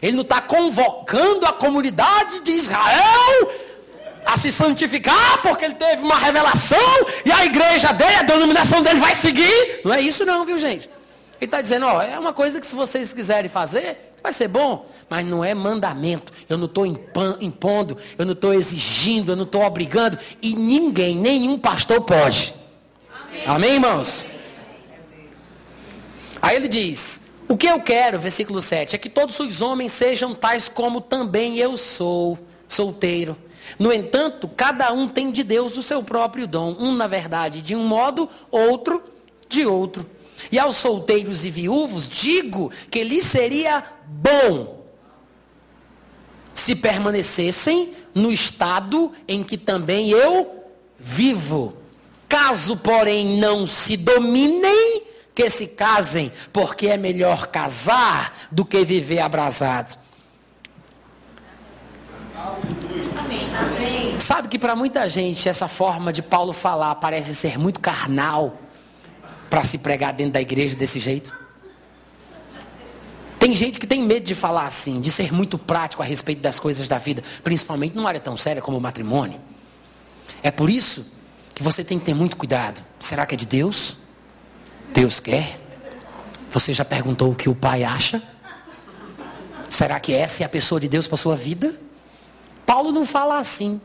Ele 0.00 0.12
não 0.12 0.22
está 0.22 0.40
convocando 0.40 1.44
a 1.44 1.52
comunidade 1.52 2.40
de 2.40 2.52
Israel 2.52 3.50
a 4.24 4.36
se 4.36 4.52
santificar 4.52 5.42
porque 5.42 5.64
ele 5.64 5.74
teve 5.74 6.02
uma 6.02 6.18
revelação 6.18 6.78
e 7.24 7.32
a 7.32 7.44
igreja 7.44 7.92
dele, 7.92 8.16
a 8.16 8.22
denominação 8.22 8.82
dele 8.82 9.00
vai 9.00 9.14
seguir. 9.14 9.80
Não 9.84 9.92
é 9.92 10.00
isso 10.00 10.24
não, 10.24 10.44
viu 10.44 10.58
gente? 10.58 10.88
Ele 11.40 11.46
está 11.46 11.60
dizendo, 11.60 11.86
ó, 11.86 12.02
é 12.02 12.18
uma 12.18 12.32
coisa 12.32 12.60
que 12.60 12.66
se 12.66 12.76
vocês 12.76 13.12
quiserem 13.12 13.48
fazer, 13.48 14.12
vai 14.22 14.32
ser 14.32 14.48
bom, 14.48 14.86
mas 15.08 15.24
não 15.24 15.42
é 15.42 15.54
mandamento. 15.54 16.32
Eu 16.48 16.58
não 16.58 16.66
estou 16.66 16.84
impondo, 16.86 17.96
eu 18.18 18.26
não 18.26 18.32
estou 18.32 18.52
exigindo, 18.52 19.32
eu 19.32 19.36
não 19.36 19.44
estou 19.44 19.62
obrigando, 19.62 20.18
e 20.42 20.54
ninguém, 20.54 21.16
nenhum 21.16 21.58
pastor 21.58 22.02
pode. 22.02 22.54
Amém, 23.10 23.42
Amém 23.46 23.74
irmãos? 23.74 24.26
Aí 26.42 26.56
ele 26.56 26.68
diz, 26.68 27.30
o 27.48 27.56
que 27.56 27.66
eu 27.66 27.80
quero, 27.80 28.18
versículo 28.18 28.60
7, 28.60 28.94
é 28.94 28.98
que 28.98 29.08
todos 29.08 29.40
os 29.40 29.62
homens 29.62 29.92
sejam 29.92 30.34
tais 30.34 30.68
como 30.68 31.00
também 31.00 31.56
eu 31.56 31.76
sou, 31.78 32.38
solteiro 32.68 33.36
no 33.78 33.92
entanto, 33.92 34.48
cada 34.48 34.92
um 34.92 35.08
tem 35.08 35.30
de 35.30 35.42
Deus 35.42 35.76
o 35.76 35.82
seu 35.82 36.02
próprio 36.02 36.46
dom. 36.46 36.76
Um, 36.78 36.92
na 36.92 37.06
verdade, 37.06 37.62
de 37.62 37.74
um 37.74 37.84
modo, 37.86 38.28
outro 38.50 39.02
de 39.48 39.66
outro. 39.66 40.08
E 40.50 40.58
aos 40.58 40.76
solteiros 40.76 41.44
e 41.44 41.50
viúvos 41.50 42.08
digo 42.08 42.72
que 42.90 43.04
lhes 43.04 43.24
seria 43.24 43.84
bom 44.06 44.80
se 46.54 46.74
permanecessem 46.74 47.92
no 48.14 48.30
estado 48.30 49.12
em 49.26 49.42
que 49.42 49.56
também 49.56 50.10
eu 50.10 50.64
vivo. 50.98 51.74
Caso, 52.28 52.76
porém, 52.76 53.38
não 53.38 53.66
se 53.66 53.96
dominem, 53.96 55.02
que 55.34 55.48
se 55.48 55.68
casem, 55.68 56.30
porque 56.52 56.86
é 56.88 56.96
melhor 56.96 57.46
casar 57.46 58.48
do 58.50 58.64
que 58.64 58.84
viver 58.84 59.20
abrasado. 59.20 59.98
Sabe 64.18 64.48
que 64.48 64.58
para 64.58 64.76
muita 64.76 65.08
gente 65.08 65.48
essa 65.48 65.66
forma 65.66 66.12
de 66.12 66.22
Paulo 66.22 66.52
falar 66.52 66.94
parece 66.96 67.34
ser 67.34 67.58
muito 67.58 67.80
carnal 67.80 68.58
para 69.48 69.64
se 69.64 69.78
pregar 69.78 70.12
dentro 70.12 70.34
da 70.34 70.40
igreja 70.40 70.76
desse 70.76 71.00
jeito? 71.00 71.38
Tem 73.38 73.56
gente 73.56 73.78
que 73.78 73.86
tem 73.86 74.02
medo 74.02 74.24
de 74.24 74.34
falar 74.34 74.66
assim, 74.66 75.00
de 75.00 75.10
ser 75.10 75.32
muito 75.32 75.58
prático 75.58 76.02
a 76.02 76.06
respeito 76.06 76.42
das 76.42 76.60
coisas 76.60 76.86
da 76.86 76.98
vida, 76.98 77.22
principalmente 77.42 77.96
numa 77.96 78.08
área 78.08 78.20
tão 78.20 78.36
séria 78.36 78.60
como 78.60 78.76
o 78.76 78.80
matrimônio. 78.80 79.40
É 80.42 80.50
por 80.50 80.68
isso 80.68 81.06
que 81.54 81.62
você 81.62 81.82
tem 81.82 81.98
que 81.98 82.04
ter 82.04 82.14
muito 82.14 82.36
cuidado. 82.36 82.84
Será 82.98 83.24
que 83.26 83.34
é 83.34 83.38
de 83.38 83.46
Deus? 83.46 83.96
Deus 84.92 85.18
quer? 85.18 85.58
Você 86.50 86.72
já 86.72 86.84
perguntou 86.84 87.32
o 87.32 87.34
que 87.34 87.48
o 87.48 87.54
pai 87.54 87.82
acha? 87.82 88.22
Será 89.70 89.98
que 89.98 90.12
essa 90.12 90.42
é 90.42 90.46
a 90.46 90.48
pessoa 90.48 90.80
de 90.80 90.88
Deus 90.88 91.08
para 91.08 91.16
sua 91.16 91.36
vida? 91.36 91.74
Paulo 92.70 92.92
não 92.92 93.04
fala 93.04 93.36
assim. 93.36 93.80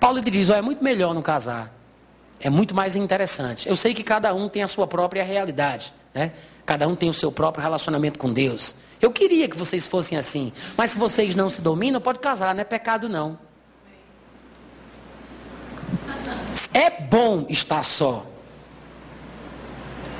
Paulo 0.00 0.20
diz: 0.20 0.50
oh, 0.50 0.54
é 0.54 0.60
muito 0.60 0.82
melhor 0.82 1.14
não 1.14 1.22
casar. 1.22 1.72
É 2.40 2.50
muito 2.50 2.74
mais 2.74 2.96
interessante. 2.96 3.68
Eu 3.68 3.76
sei 3.76 3.94
que 3.94 4.02
cada 4.02 4.34
um 4.34 4.48
tem 4.48 4.60
a 4.60 4.66
sua 4.66 4.88
própria 4.88 5.22
realidade. 5.22 5.92
Né? 6.12 6.32
Cada 6.66 6.88
um 6.88 6.96
tem 6.96 7.08
o 7.08 7.14
seu 7.14 7.30
próprio 7.30 7.62
relacionamento 7.62 8.18
com 8.18 8.32
Deus. 8.32 8.74
Eu 9.00 9.12
queria 9.12 9.48
que 9.48 9.56
vocês 9.56 9.86
fossem 9.86 10.18
assim. 10.18 10.52
Mas 10.76 10.90
se 10.90 10.98
vocês 10.98 11.36
não 11.36 11.48
se 11.48 11.60
dominam, 11.60 12.00
pode 12.00 12.18
casar, 12.18 12.52
não 12.56 12.62
é 12.62 12.64
pecado 12.64 13.08
não. 13.08 13.38
É 16.74 16.90
bom 16.90 17.46
estar 17.48 17.84
só. 17.84 18.26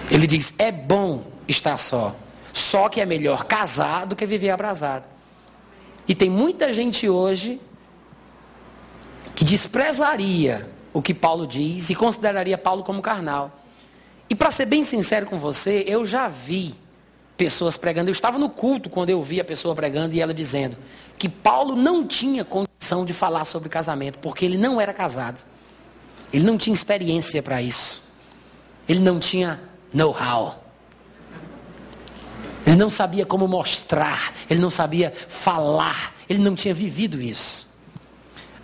Ele 0.09 0.29
diz: 0.29 0.55
é 0.57 0.71
bom 0.71 1.25
estar 1.49 1.79
só. 1.79 2.15
Só 2.53 2.89
que 2.89 3.01
é 3.01 3.07
melhor 3.07 3.43
casar 3.43 4.07
do 4.07 4.15
que 4.15 4.25
viver 4.25 4.51
abrasado. 4.51 5.05
E 6.07 6.15
tem 6.15 6.31
muita 6.31 6.73
gente 6.73 7.09
hoje 7.09 7.61
que 9.35 9.45
desprezaria 9.45 10.69
o 10.93 11.01
que 11.01 11.15
Paulo 11.15 11.47
diz 11.47 11.91
e 11.91 11.95
consideraria 11.95 12.59
Paulo 12.59 12.83
como 12.83 13.01
carnal. 13.01 13.61
E 14.29 14.35
para 14.35 14.51
ser 14.51 14.67
bem 14.67 14.85
sincero 14.85 15.27
com 15.27 15.39
você, 15.39 15.85
eu 15.87 16.05
já 16.07 16.29
vi 16.29 16.75
pessoas 17.37 17.77
pregando. 17.77 18.09
Eu 18.09 18.13
estava 18.13 18.39
no 18.39 18.49
culto 18.49 18.89
quando 18.89 19.11
eu 19.11 19.23
vi 19.23 19.41
a 19.41 19.45
pessoa 19.45 19.75
pregando 19.75 20.15
e 20.15 20.21
ela 20.21 20.33
dizendo 20.33 20.77
que 21.19 21.29
Paulo 21.29 21.75
não 21.75 22.07
tinha 22.07 22.45
condição 22.45 23.05
de 23.05 23.13
falar 23.13 23.45
sobre 23.45 23.69
casamento, 23.69 24.19
porque 24.19 24.45
ele 24.45 24.57
não 24.59 24.81
era 24.81 24.93
casado. 24.93 25.45
Ele 26.33 26.45
não 26.45 26.57
tinha 26.57 26.73
experiência 26.73 27.43
para 27.43 27.61
isso. 27.61 28.13
Ele 28.89 29.01
não 29.01 29.19
tinha 29.19 29.61
know-how. 29.93 30.63
Ele 32.67 32.77
não 32.77 32.89
sabia 32.89 33.27
como 33.27 33.49
mostrar, 33.49 34.33
ele 34.49 34.61
não 34.61 34.71
sabia 34.71 35.13
falar, 35.29 36.15
ele 36.29 36.39
não 36.39 36.55
tinha 36.55 36.73
vivido 36.73 37.21
isso. 37.21 37.72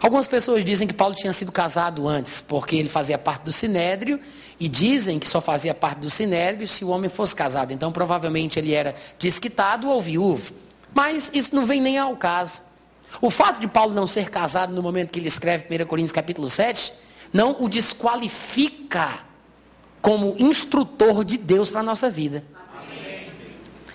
Algumas 0.00 0.28
pessoas 0.28 0.64
dizem 0.64 0.86
que 0.86 0.94
Paulo 0.94 1.14
tinha 1.14 1.32
sido 1.32 1.50
casado 1.50 2.06
antes, 2.06 2.40
porque 2.40 2.76
ele 2.76 2.88
fazia 2.88 3.18
parte 3.18 3.42
do 3.42 3.52
sinédrio, 3.52 4.20
e 4.60 4.68
dizem 4.68 5.18
que 5.18 5.26
só 5.26 5.40
fazia 5.40 5.74
parte 5.74 6.00
do 6.00 6.10
sinédrio 6.10 6.66
se 6.66 6.84
o 6.84 6.88
homem 6.88 7.08
fosse 7.08 7.34
casado. 7.34 7.72
Então, 7.72 7.90
provavelmente, 7.90 8.58
ele 8.58 8.74
era 8.74 8.94
desquitado 9.18 9.88
ou 9.88 10.00
viúvo. 10.00 10.52
Mas 10.94 11.30
isso 11.34 11.54
não 11.54 11.64
vem 11.64 11.80
nem 11.80 11.98
ao 11.98 12.16
caso. 12.16 12.62
O 13.20 13.30
fato 13.30 13.60
de 13.60 13.68
Paulo 13.68 13.94
não 13.94 14.06
ser 14.06 14.30
casado 14.30 14.72
no 14.72 14.82
momento 14.82 15.10
que 15.10 15.18
ele 15.18 15.28
escreve 15.28 15.64
1 15.64 15.86
Coríntios 15.86 16.12
capítulo 16.12 16.48
7, 16.48 16.92
não 17.32 17.56
o 17.58 17.68
desqualifica 17.68 19.20
como 20.00 20.34
instrutor 20.38 21.24
de 21.24 21.36
Deus 21.36 21.70
para 21.70 21.80
a 21.80 21.84
nossa 21.84 22.08
vida. 22.08 22.44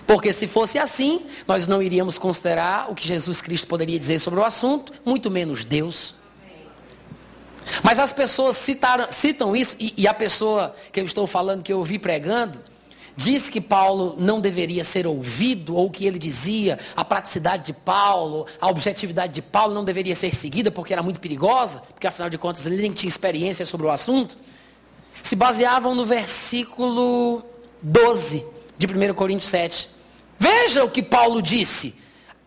Porque 0.06 0.32
se 0.32 0.46
fosse 0.46 0.78
assim, 0.78 1.26
nós 1.46 1.66
não 1.66 1.82
iríamos 1.82 2.18
considerar 2.18 2.90
o 2.90 2.94
que 2.94 3.06
Jesus 3.06 3.40
Cristo 3.40 3.66
poderia 3.66 3.98
dizer 3.98 4.18
sobre 4.18 4.40
o 4.40 4.44
assunto, 4.44 4.92
muito 5.04 5.30
menos 5.30 5.64
Deus. 5.64 6.14
Mas 7.82 7.98
as 7.98 8.12
pessoas 8.12 8.56
citaram, 8.56 9.06
citam 9.10 9.56
isso, 9.56 9.76
e, 9.80 9.94
e, 9.96 10.06
a 10.06 10.12
pessoa 10.12 10.74
que 10.92 11.00
eu 11.00 11.04
estou 11.04 11.26
falando, 11.26 11.62
que 11.62 11.72
eu 11.72 11.78
ouvi 11.78 11.98
pregando, 11.98 12.60
diz 13.16 13.48
que 13.48 13.60
Paulo 13.60 14.16
não 14.18 14.40
deveria 14.40 14.84
ser 14.84 15.06
ouvido, 15.06 15.74
ou 15.74 15.90
que 15.90 16.04
ele 16.04 16.18
dizia, 16.18 16.78
a 16.94 17.04
praticidade 17.04 17.66
de 17.66 17.72
Paulo, 17.72 18.46
a 18.60 18.68
objetividade 18.68 19.32
de 19.32 19.40
Paulo 19.40 19.72
não 19.72 19.84
deveria 19.84 20.14
ser 20.14 20.34
seguida 20.34 20.70
porque 20.70 20.92
era 20.92 21.02
muito 21.02 21.20
perigosa, 21.20 21.80
porque 21.92 22.06
afinal 22.06 22.28
de 22.28 22.36
contas 22.36 22.66
ele 22.66 22.76
nem 22.76 22.92
tinha 22.92 23.08
experiência 23.08 23.64
sobre 23.64 23.86
o 23.86 23.90
assunto. 23.90 24.36
Se 25.22 25.34
baseavam 25.34 25.94
no 25.94 26.04
versículo 26.04 27.42
12 27.80 28.44
de 28.76 28.86
1 28.86 29.14
Coríntios 29.14 29.48
7. 29.48 29.93
Veja 30.44 30.84
o 30.84 30.90
que 30.90 31.02
Paulo 31.02 31.40
disse. 31.40 31.94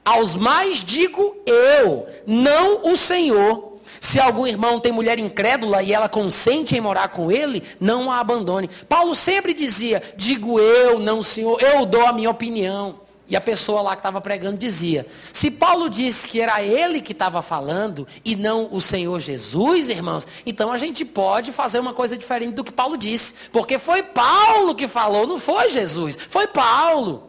Aos 0.05 0.35
mais 0.35 0.83
digo 0.83 1.35
eu, 1.47 2.07
não 2.27 2.91
o 2.91 2.95
Senhor. 2.95 3.79
Se 3.99 4.19
algum 4.19 4.45
irmão 4.45 4.79
tem 4.79 4.91
mulher 4.91 5.17
incrédula 5.17 5.81
e 5.81 5.91
ela 5.91 6.07
consente 6.07 6.77
em 6.77 6.79
morar 6.79 7.07
com 7.07 7.31
ele, 7.31 7.63
não 7.79 8.11
a 8.11 8.19
abandone. 8.19 8.69
Paulo 8.87 9.15
sempre 9.15 9.51
dizia: 9.51 10.03
digo 10.15 10.59
eu, 10.59 10.99
não 10.99 11.19
o 11.19 11.23
Senhor, 11.23 11.59
eu 11.59 11.87
dou 11.87 12.05
a 12.05 12.13
minha 12.13 12.29
opinião. 12.29 13.01
E 13.27 13.35
a 13.35 13.41
pessoa 13.41 13.81
lá 13.81 13.95
que 13.95 14.01
estava 14.01 14.21
pregando 14.21 14.59
dizia: 14.59 15.07
se 15.33 15.49
Paulo 15.49 15.89
disse 15.89 16.27
que 16.27 16.39
era 16.39 16.61
ele 16.61 17.01
que 17.01 17.13
estava 17.13 17.41
falando 17.41 18.07
e 18.23 18.35
não 18.35 18.69
o 18.71 18.79
Senhor 18.79 19.19
Jesus, 19.19 19.89
irmãos, 19.89 20.27
então 20.45 20.71
a 20.71 20.77
gente 20.77 21.03
pode 21.03 21.51
fazer 21.51 21.79
uma 21.79 21.93
coisa 21.93 22.15
diferente 22.15 22.53
do 22.53 22.63
que 22.63 22.71
Paulo 22.71 22.95
disse. 22.95 23.33
Porque 23.51 23.79
foi 23.79 24.03
Paulo 24.03 24.75
que 24.75 24.87
falou, 24.87 25.25
não 25.25 25.39
foi 25.39 25.71
Jesus, 25.71 26.15
foi 26.29 26.45
Paulo. 26.45 27.27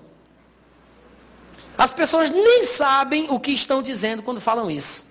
As 1.78 1.92
pessoas 1.92 2.28
nem 2.28 2.64
sabem 2.64 3.28
o 3.30 3.38
que 3.38 3.52
estão 3.52 3.80
dizendo 3.80 4.20
quando 4.20 4.40
falam 4.40 4.68
isso. 4.68 5.06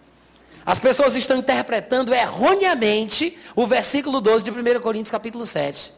As 0.65 0.77
pessoas 0.77 1.15
estão 1.15 1.37
interpretando 1.37 2.13
erroneamente 2.13 3.37
o 3.55 3.65
versículo 3.65 4.19
12 4.19 4.43
de 4.43 4.51
1 4.51 4.81
Coríntios 4.81 5.09
capítulo 5.09 5.45
7. 5.45 5.93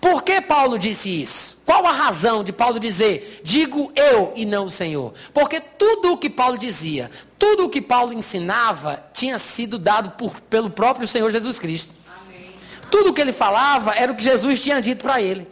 Por 0.00 0.24
que 0.24 0.40
Paulo 0.40 0.76
disse 0.76 1.22
isso? 1.22 1.62
Qual 1.64 1.86
a 1.86 1.92
razão 1.92 2.42
de 2.42 2.52
Paulo 2.52 2.80
dizer, 2.80 3.42
digo 3.44 3.92
eu 3.94 4.32
e 4.34 4.44
não 4.44 4.64
o 4.64 4.70
Senhor? 4.70 5.14
Porque 5.32 5.60
tudo 5.60 6.14
o 6.14 6.18
que 6.18 6.28
Paulo 6.28 6.58
dizia, 6.58 7.08
tudo 7.38 7.66
o 7.66 7.68
que 7.68 7.80
Paulo 7.80 8.12
ensinava, 8.12 9.04
tinha 9.12 9.38
sido 9.38 9.78
dado 9.78 10.10
por, 10.10 10.40
pelo 10.40 10.68
próprio 10.68 11.06
Senhor 11.06 11.30
Jesus 11.30 11.60
Cristo. 11.60 11.94
Amém. 12.26 12.50
Tudo 12.90 13.10
o 13.10 13.14
que 13.14 13.20
ele 13.20 13.32
falava 13.32 13.94
era 13.94 14.10
o 14.10 14.16
que 14.16 14.24
Jesus 14.24 14.60
tinha 14.60 14.80
dito 14.80 15.04
para 15.04 15.20
ele. 15.20 15.46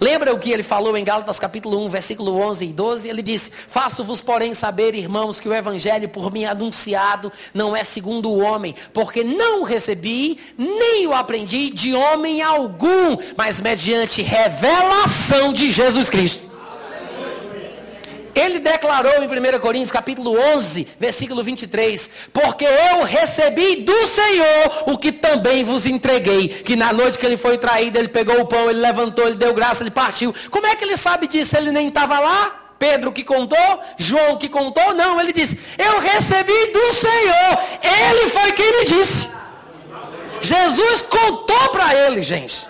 Lembra 0.00 0.34
o 0.34 0.38
que 0.38 0.50
ele 0.50 0.62
falou 0.62 0.96
em 0.96 1.04
Gálatas 1.04 1.38
capítulo 1.38 1.84
1, 1.84 1.88
versículo 1.88 2.36
11 2.36 2.64
e 2.64 2.72
12? 2.72 3.08
Ele 3.08 3.22
disse: 3.22 3.50
Faço-vos, 3.68 4.20
porém, 4.20 4.54
saber, 4.54 4.94
irmãos, 4.94 5.40
que 5.40 5.48
o 5.48 5.54
evangelho 5.54 6.08
por 6.08 6.32
mim 6.32 6.44
anunciado 6.44 7.32
não 7.52 7.76
é 7.76 7.84
segundo 7.84 8.30
o 8.30 8.40
homem, 8.40 8.74
porque 8.92 9.22
não 9.22 9.60
o 9.60 9.64
recebi, 9.64 10.38
nem 10.56 11.06
o 11.06 11.14
aprendi 11.14 11.70
de 11.70 11.94
homem 11.94 12.42
algum, 12.42 13.16
mas 13.36 13.60
mediante 13.60 14.22
revelação 14.22 15.52
de 15.52 15.70
Jesus 15.70 16.10
Cristo. 16.10 16.53
Ele 18.34 18.58
declarou 18.58 19.22
em 19.22 19.26
1 19.26 19.60
Coríntios 19.60 19.92
capítulo 19.92 20.36
11, 20.56 20.88
versículo 20.98 21.44
23, 21.44 22.10
porque 22.32 22.64
eu 22.64 23.04
recebi 23.04 23.76
do 23.76 24.06
Senhor 24.06 24.84
o 24.86 24.98
que 24.98 25.12
também 25.12 25.62
vos 25.62 25.86
entreguei, 25.86 26.48
que 26.48 26.74
na 26.74 26.92
noite 26.92 27.16
que 27.16 27.24
ele 27.24 27.36
foi 27.36 27.56
traído, 27.58 27.98
ele 27.98 28.08
pegou 28.08 28.40
o 28.40 28.46
pão, 28.46 28.68
ele 28.68 28.80
levantou, 28.80 29.26
ele 29.26 29.36
deu 29.36 29.54
graça, 29.54 29.82
ele 29.82 29.90
partiu. 29.90 30.34
Como 30.50 30.66
é 30.66 30.74
que 30.74 30.84
ele 30.84 30.96
sabe 30.96 31.28
disso? 31.28 31.56
Ele 31.56 31.70
nem 31.70 31.88
estava 31.88 32.18
lá? 32.18 32.60
Pedro 32.78 33.12
que 33.12 33.22
contou? 33.22 33.80
João 33.96 34.36
que 34.36 34.48
contou? 34.48 34.94
Não, 34.94 35.20
ele 35.20 35.32
disse, 35.32 35.58
eu 35.78 36.00
recebi 36.00 36.72
do 36.72 36.92
Senhor, 36.92 37.58
ele 37.82 38.30
foi 38.30 38.52
quem 38.52 38.80
me 38.80 38.84
disse. 38.84 39.28
Jesus 40.40 41.02
contou 41.02 41.68
para 41.70 41.94
ele, 41.94 42.20
gente. 42.20 42.66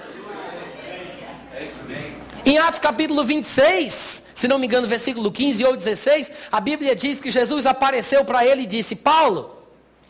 Em 2.46 2.58
Atos 2.58 2.78
capítulo 2.78 3.24
26, 3.24 4.23
se 4.34 4.48
não 4.48 4.58
me 4.58 4.66
engano, 4.66 4.86
versículo 4.86 5.30
15 5.30 5.64
ou 5.64 5.76
16, 5.76 6.32
a 6.50 6.60
Bíblia 6.60 6.94
diz 6.94 7.20
que 7.20 7.30
Jesus 7.30 7.66
apareceu 7.66 8.24
para 8.24 8.44
ele 8.44 8.62
e 8.62 8.66
disse: 8.66 8.96
Paulo, 8.96 9.54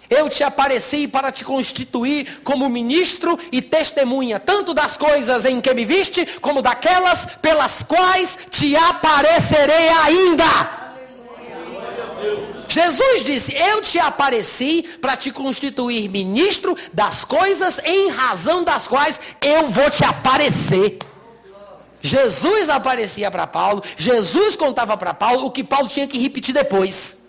eu 0.09 0.29
te 0.29 0.43
apareci 0.43 1.07
para 1.09 1.31
te 1.31 1.45
constituir 1.45 2.41
como 2.43 2.69
ministro 2.69 3.39
e 3.53 3.61
testemunha, 3.61 4.39
tanto 4.41 4.75
das 4.75 4.97
coisas 4.97 5.45
em 5.45 5.61
que 5.61 5.73
me 5.75 5.85
viste, 5.85 6.27
como 6.41 6.63
daquelas 6.63 7.27
pelas 7.41 7.83
quais 7.83 8.39
te 8.51 8.75
aparecerei 8.77 9.89
ainda. 9.89 10.85
Jesus 12.69 13.25
disse: 13.25 13.55
Eu 13.55 13.83
te 13.83 13.99
apareci 13.99 14.85
para 15.01 15.17
te 15.17 15.31
constituir 15.31 16.09
ministro 16.09 16.77
das 16.93 17.25
coisas 17.25 17.79
em 17.85 18.11
razão 18.11 18.65
das 18.65 18.89
quais 18.89 19.21
eu 19.41 19.69
vou 19.69 19.91
te 19.91 20.05
aparecer. 20.05 20.99
Jesus 22.05 22.69
aparecia 22.69 23.31
para 23.31 23.47
Paulo, 23.47 23.83
Jesus 23.97 24.57
contava 24.57 24.95
para 24.95 25.15
Paulo 25.15 25.47
o 25.47 25.51
que 25.51 25.65
Paulo 25.65 25.89
tinha 25.89 26.07
que 26.07 26.19
repetir 26.19 26.53
depois. 26.53 27.25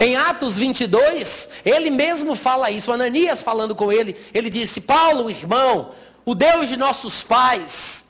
Em 0.00 0.16
Atos 0.16 0.58
22, 0.58 1.50
ele 1.64 1.88
mesmo 1.88 2.34
fala 2.34 2.68
isso, 2.68 2.90
Ananias 2.90 3.44
falando 3.44 3.76
com 3.76 3.92
ele, 3.92 4.16
ele 4.34 4.50
disse: 4.50 4.80
Paulo, 4.80 5.30
irmão, 5.30 5.92
o 6.24 6.34
Deus 6.34 6.68
de 6.68 6.76
nossos 6.76 7.22
pais, 7.22 8.06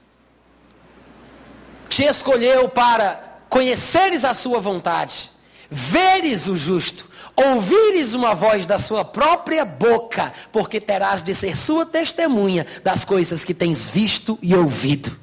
te 1.90 2.04
escolheu 2.04 2.70
para 2.70 3.38
conheceres 3.50 4.24
a 4.24 4.32
sua 4.32 4.59
vontade, 4.59 5.30
veres 5.68 6.46
o 6.46 6.56
justo, 6.56 7.06
ouvires 7.36 8.14
uma 8.14 8.34
voz 8.34 8.66
da 8.66 8.78
sua 8.78 9.04
própria 9.04 9.64
boca, 9.64 10.32
porque 10.50 10.80
terás 10.80 11.22
de 11.22 11.34
ser 11.34 11.56
sua 11.56 11.84
testemunha 11.86 12.66
das 12.82 13.04
coisas 13.04 13.44
que 13.44 13.54
tens 13.54 13.88
visto 13.88 14.38
e 14.42 14.54
ouvido. 14.54 15.16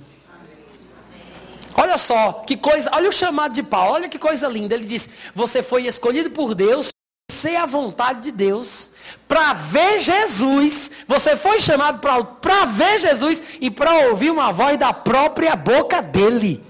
Olha 1.76 1.98
só, 1.98 2.44
que 2.46 2.58
coisa, 2.58 2.90
olha 2.94 3.10
o 3.10 3.14
chamado 3.14 3.54
de 3.54 3.64
Paulo, 3.64 3.94
olha 3.94 4.10
que 4.10 4.20
coisa 4.20 4.48
linda. 4.48 4.76
Ele 4.76 4.86
diz: 4.86 5.10
Você 5.34 5.64
foi 5.64 5.86
escolhido 5.88 6.30
por 6.32 6.54
Deus, 6.54 6.90
ser 7.32 7.56
a 7.56 7.66
vontade 7.66 8.22
de 8.22 8.32
Deus, 8.32 8.90
para 9.28 9.54
ver 9.54 10.00
Jesus. 10.02 10.92
Você 11.08 11.38
foi 11.38 11.62
chamado 11.62 12.00
para 12.42 12.66
ver 12.66 13.00
Jesus 13.00 13.42
e 13.62 13.72
para 13.72 14.10
ouvir 14.10 14.30
uma 14.30 14.52
voz 14.52 14.78
da 14.78 14.92
própria 14.92 15.56
boca 15.56 16.02
dele. 16.02 16.69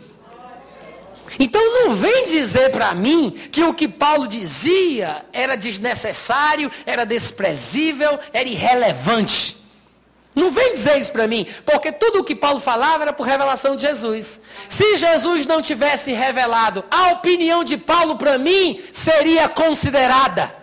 Então 1.38 1.62
não 1.84 1.96
vem 1.96 2.26
dizer 2.26 2.72
para 2.72 2.96
mim 2.96 3.32
que 3.52 3.64
o 3.64 3.74
que 3.74 3.88
Paulo 3.88 4.28
dizia 4.28 5.26
era 5.34 5.56
desnecessário, 5.56 6.72
era 6.86 7.06
desprezível, 7.06 8.18
era 8.34 8.48
irrelevante. 8.48 9.58
Não 10.34 10.52
vem 10.52 10.74
dizer 10.74 10.98
isso 10.98 11.12
para 11.12 11.28
mim, 11.28 11.46
porque 11.66 11.92
tudo 11.92 12.20
o 12.20 12.24
que 12.24 12.36
Paulo 12.36 12.60
falava 12.60 13.04
era 13.04 13.14
por 13.14 13.26
revelação 13.26 13.76
de 13.76 13.82
Jesus. 13.82 14.42
Se 14.70 14.96
Jesus 14.96 15.46
não 15.46 15.62
tivesse 15.62 16.14
revelado, 16.14 16.84
a 16.90 17.12
opinião 17.12 17.64
de 17.64 17.76
Paulo 17.78 18.16
para 18.16 18.38
mim 18.38 18.82
seria 18.94 19.50
considerada. 19.50 20.59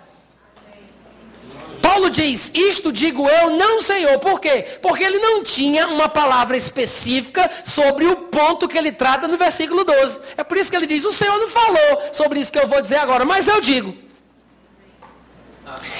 Paulo 1.87 2.11
diz: 2.11 2.51
Isto 2.53 2.93
digo 2.93 3.29
eu, 3.29 3.51
não 3.51 3.81
Senhor. 3.81 4.19
Por 4.19 4.41
quê? 4.41 4.65
Porque 4.83 5.05
ele 5.05 5.21
não 5.21 5.45
tinha 5.45 5.87
uma 5.87 6.09
palavra 6.09 6.57
específica 6.57 7.49
sobre 7.65 8.05
o 8.07 8.17
ponto 8.17 8.67
que 8.67 8.77
ele 8.77 8.91
trata 8.91 9.29
no 9.29 9.37
versículo 9.37 9.85
12. 9.85 10.21
É 10.37 10.43
por 10.43 10.57
isso 10.57 10.69
que 10.69 10.77
ele 10.77 10.87
diz: 10.87 11.05
O 11.05 11.13
Senhor 11.13 11.39
não 11.39 11.49
falou 11.49 12.03
sobre 12.13 12.41
isso 12.41 12.51
que 12.51 12.59
eu 12.59 12.67
vou 12.67 12.81
dizer 12.81 12.97
agora, 12.97 13.25
mas 13.25 13.47
eu 13.47 13.61
digo. 13.61 13.95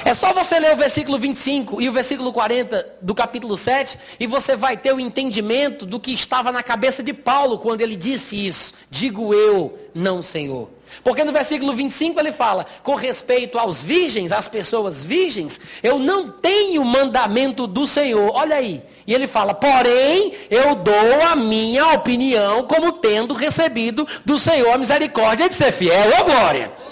É 0.03 0.13
só 0.13 0.33
você 0.33 0.59
ler 0.59 0.73
o 0.73 0.77
versículo 0.77 1.17
25 1.19 1.81
e 1.81 1.87
o 1.87 1.93
versículo 1.93 2.33
40 2.33 2.97
do 3.01 3.13
capítulo 3.13 3.55
7 3.55 3.97
e 4.19 4.27
você 4.27 4.55
vai 4.55 4.75
ter 4.75 4.93
o 4.93 4.99
entendimento 4.99 5.85
do 5.85 5.99
que 5.99 6.13
estava 6.13 6.51
na 6.51 6.63
cabeça 6.63 7.03
de 7.03 7.13
Paulo 7.13 7.59
quando 7.59 7.81
ele 7.81 7.95
disse 7.95 8.47
isso. 8.47 8.73
Digo 8.89 9.33
eu, 9.33 9.77
não 9.93 10.21
Senhor. 10.21 10.76
Porque 11.03 11.23
no 11.23 11.31
versículo 11.31 11.73
25 11.73 12.19
ele 12.19 12.31
fala: 12.31 12.65
com 12.83 12.95
respeito 12.95 13.57
aos 13.57 13.83
virgens, 13.83 14.31
às 14.31 14.47
pessoas 14.47 15.03
virgens, 15.03 15.59
eu 15.81 15.99
não 15.99 16.29
tenho 16.29 16.83
mandamento 16.83 17.67
do 17.67 17.85
Senhor. 17.85 18.31
Olha 18.33 18.55
aí. 18.57 18.81
E 19.05 19.13
ele 19.13 19.27
fala: 19.27 19.53
porém, 19.53 20.33
eu 20.49 20.75
dou 20.75 21.21
a 21.29 21.35
minha 21.35 21.93
opinião 21.93 22.63
como 22.63 22.91
tendo 22.93 23.33
recebido 23.33 24.07
do 24.25 24.37
Senhor 24.37 24.71
a 24.71 24.77
misericórdia 24.77 25.49
de 25.49 25.55
ser 25.55 25.71
fiel. 25.71 26.09
Ô 26.19 26.23
glória! 26.23 26.86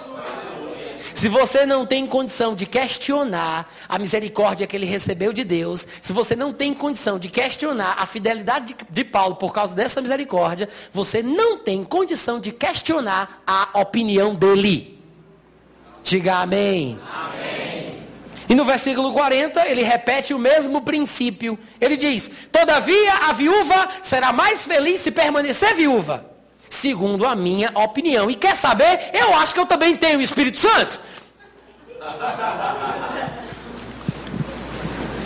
Se 1.15 1.29
você 1.29 1.65
não 1.65 1.85
tem 1.85 2.05
condição 2.05 2.53
de 2.53 2.65
questionar 2.65 3.71
a 3.87 3.97
misericórdia 3.97 4.67
que 4.67 4.75
ele 4.75 4.85
recebeu 4.85 5.31
de 5.31 5.45
Deus, 5.45 5.87
se 6.01 6.11
você 6.11 6.35
não 6.35 6.51
tem 6.51 6.73
condição 6.73 7.17
de 7.17 7.29
questionar 7.29 7.95
a 7.97 8.05
fidelidade 8.05 8.75
de, 8.89 9.03
Paulo 9.05 9.37
por 9.37 9.53
causa 9.53 9.73
dessa 9.73 10.01
misericórdia, 10.01 10.67
você 10.91 11.23
não 11.23 11.57
tem 11.57 11.85
condição 11.85 12.37
de 12.37 12.51
questionar 12.51 13.41
a 13.47 13.69
opinião 13.79 14.35
dele. 14.35 15.01
Diga 16.03 16.35
amém. 16.35 16.99
amém. 17.09 18.03
E 18.49 18.53
no 18.53 18.65
versículo 18.65 19.13
40, 19.13 19.69
ele 19.69 19.83
repete 19.83 20.33
o 20.33 20.37
mesmo 20.37 20.81
princípio. 20.81 21.57
Ele 21.79 21.95
diz: 21.95 22.29
Todavia 22.51 23.13
a 23.29 23.31
viúva 23.31 23.87
será 24.01 24.33
mais 24.33 24.65
feliz 24.65 24.99
se 24.99 25.11
permanecer 25.11 25.75
viúva, 25.75 26.25
segundo 26.69 27.25
a 27.25 27.35
minha 27.35 27.71
opinião. 27.75 28.29
E 28.29 28.35
quer 28.35 28.55
saber? 28.55 29.11
Eu 29.13 29.33
acho 29.35 29.53
que 29.53 29.59
eu 29.59 29.65
também 29.65 29.95
tenho 29.95 30.19
o 30.19 30.21
Espírito 30.21 30.59
Santo. 30.59 30.99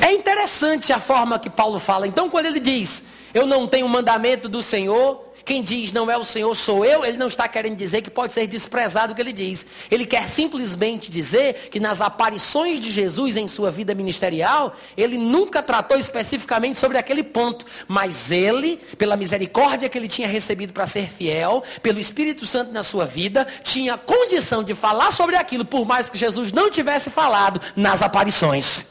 É 0.02 0.14
interessante 0.14 0.92
a 0.94 1.00
forma 1.00 1.38
que 1.38 1.50
Paulo 1.50 1.80
fala. 1.80 2.08
Então, 2.08 2.30
quando 2.30 2.46
ele 2.48 2.60
diz: 2.60 3.04
Eu 3.34 3.46
não 3.46 3.68
tenho 3.68 3.86
o 3.86 3.90
mandamento 3.90 4.48
do 4.48 4.64
Senhor, 4.64 5.29
quem 5.50 5.64
diz 5.64 5.92
não 5.92 6.12
é 6.12 6.16
o 6.16 6.24
Senhor, 6.24 6.54
sou 6.54 6.86
eu, 6.86 7.04
ele 7.04 7.18
não 7.18 7.28
está 7.28 7.48
querendo 7.48 7.76
dizer 7.76 8.04
que 8.04 8.10
pode 8.12 8.34
ser 8.34 8.46
desprezado 8.46 9.14
o 9.14 9.16
que 9.16 9.22
ele 9.24 9.34
diz. 9.34 9.66
Ele 9.90 10.06
quer 10.06 10.28
simplesmente 10.28 11.10
dizer 11.10 11.70
que 11.72 11.80
nas 11.80 12.02
aparições 12.02 12.80
de 12.80 12.92
Jesus 12.92 13.36
em 13.36 13.48
sua 13.48 13.72
vida 13.72 13.96
ministerial, 13.96 14.76
ele 14.96 15.18
nunca 15.18 15.64
tratou 15.64 15.98
especificamente 15.98 16.78
sobre 16.78 17.00
aquele 17.00 17.24
ponto. 17.24 17.66
Mas 17.88 18.30
ele, 18.30 18.78
pela 18.96 19.18
misericórdia 19.18 19.90
que 19.90 19.98
ele 19.98 20.08
tinha 20.08 20.28
recebido 20.28 20.72
para 20.72 20.86
ser 20.86 21.10
fiel, 21.10 21.64
pelo 21.82 22.00
Espírito 22.00 22.46
Santo 22.46 22.72
na 22.72 22.84
sua 22.84 23.08
vida, 23.08 23.48
tinha 23.64 23.98
condição 23.98 24.64
de 24.64 24.76
falar 24.76 25.10
sobre 25.10 25.36
aquilo, 25.36 25.66
por 25.66 25.84
mais 25.84 26.12
que 26.12 26.18
Jesus 26.20 26.54
não 26.54 26.70
tivesse 26.70 27.10
falado 27.10 27.60
nas 27.76 28.04
aparições. 28.04 28.86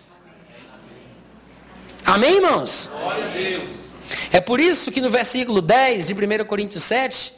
Amém, 2.05 2.35
irmãos? 2.35 2.91
Glória 2.93 3.25
a 3.27 3.29
Deus. 3.29 3.88
É 4.33 4.41
por 4.41 4.61
isso 4.61 4.91
que 4.91 5.01
no 5.01 5.11
versículo 5.11 5.61
10 5.61 6.07
de 6.07 6.15
1 6.15 6.45
Coríntios 6.45 6.85
7, 6.85 7.33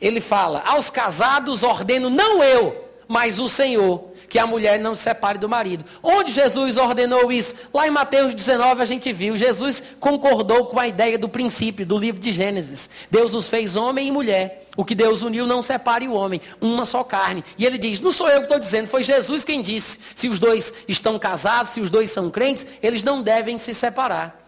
ele 0.00 0.20
fala: 0.20 0.62
Aos 0.66 0.90
casados 0.90 1.62
ordeno 1.62 2.10
não 2.10 2.42
eu, 2.42 2.84
mas 3.08 3.38
o 3.38 3.48
Senhor, 3.48 4.12
que 4.28 4.38
a 4.38 4.46
mulher 4.46 4.80
não 4.80 4.94
se 4.94 5.02
separe 5.02 5.38
do 5.38 5.48
marido. 5.48 5.84
Onde 6.02 6.32
Jesus 6.32 6.76
ordenou 6.76 7.30
isso? 7.30 7.54
Lá 7.72 7.86
em 7.86 7.90
Mateus 7.90 8.34
19 8.34 8.82
a 8.82 8.84
gente 8.84 9.12
viu, 9.12 9.36
Jesus 9.36 9.82
concordou 10.00 10.66
com 10.66 10.78
a 10.78 10.88
ideia 10.88 11.18
do 11.18 11.28
princípio 11.28 11.86
do 11.86 11.96
livro 11.96 12.20
de 12.20 12.32
Gênesis. 12.32 12.90
Deus 13.10 13.34
os 13.34 13.48
fez 13.48 13.76
homem 13.76 14.08
e 14.08 14.10
mulher. 14.10 14.66
O 14.76 14.84
que 14.84 14.94
Deus 14.94 15.22
uniu 15.22 15.46
não 15.46 15.62
separe 15.62 16.08
o 16.08 16.14
homem, 16.14 16.40
uma 16.60 16.84
só 16.84 17.04
carne. 17.04 17.44
E 17.56 17.64
ele 17.64 17.78
diz: 17.78 18.00
Não 18.00 18.10
sou 18.10 18.28
eu 18.28 18.38
que 18.38 18.46
estou 18.46 18.58
dizendo, 18.58 18.88
foi 18.88 19.02
Jesus 19.02 19.44
quem 19.44 19.62
disse. 19.62 20.00
Se 20.14 20.28
os 20.28 20.40
dois 20.40 20.74
estão 20.88 21.18
casados, 21.18 21.72
se 21.72 21.80
os 21.80 21.90
dois 21.90 22.10
são 22.10 22.28
crentes, 22.28 22.66
eles 22.82 23.02
não 23.02 23.22
devem 23.22 23.56
se 23.56 23.72
separar. 23.72 24.43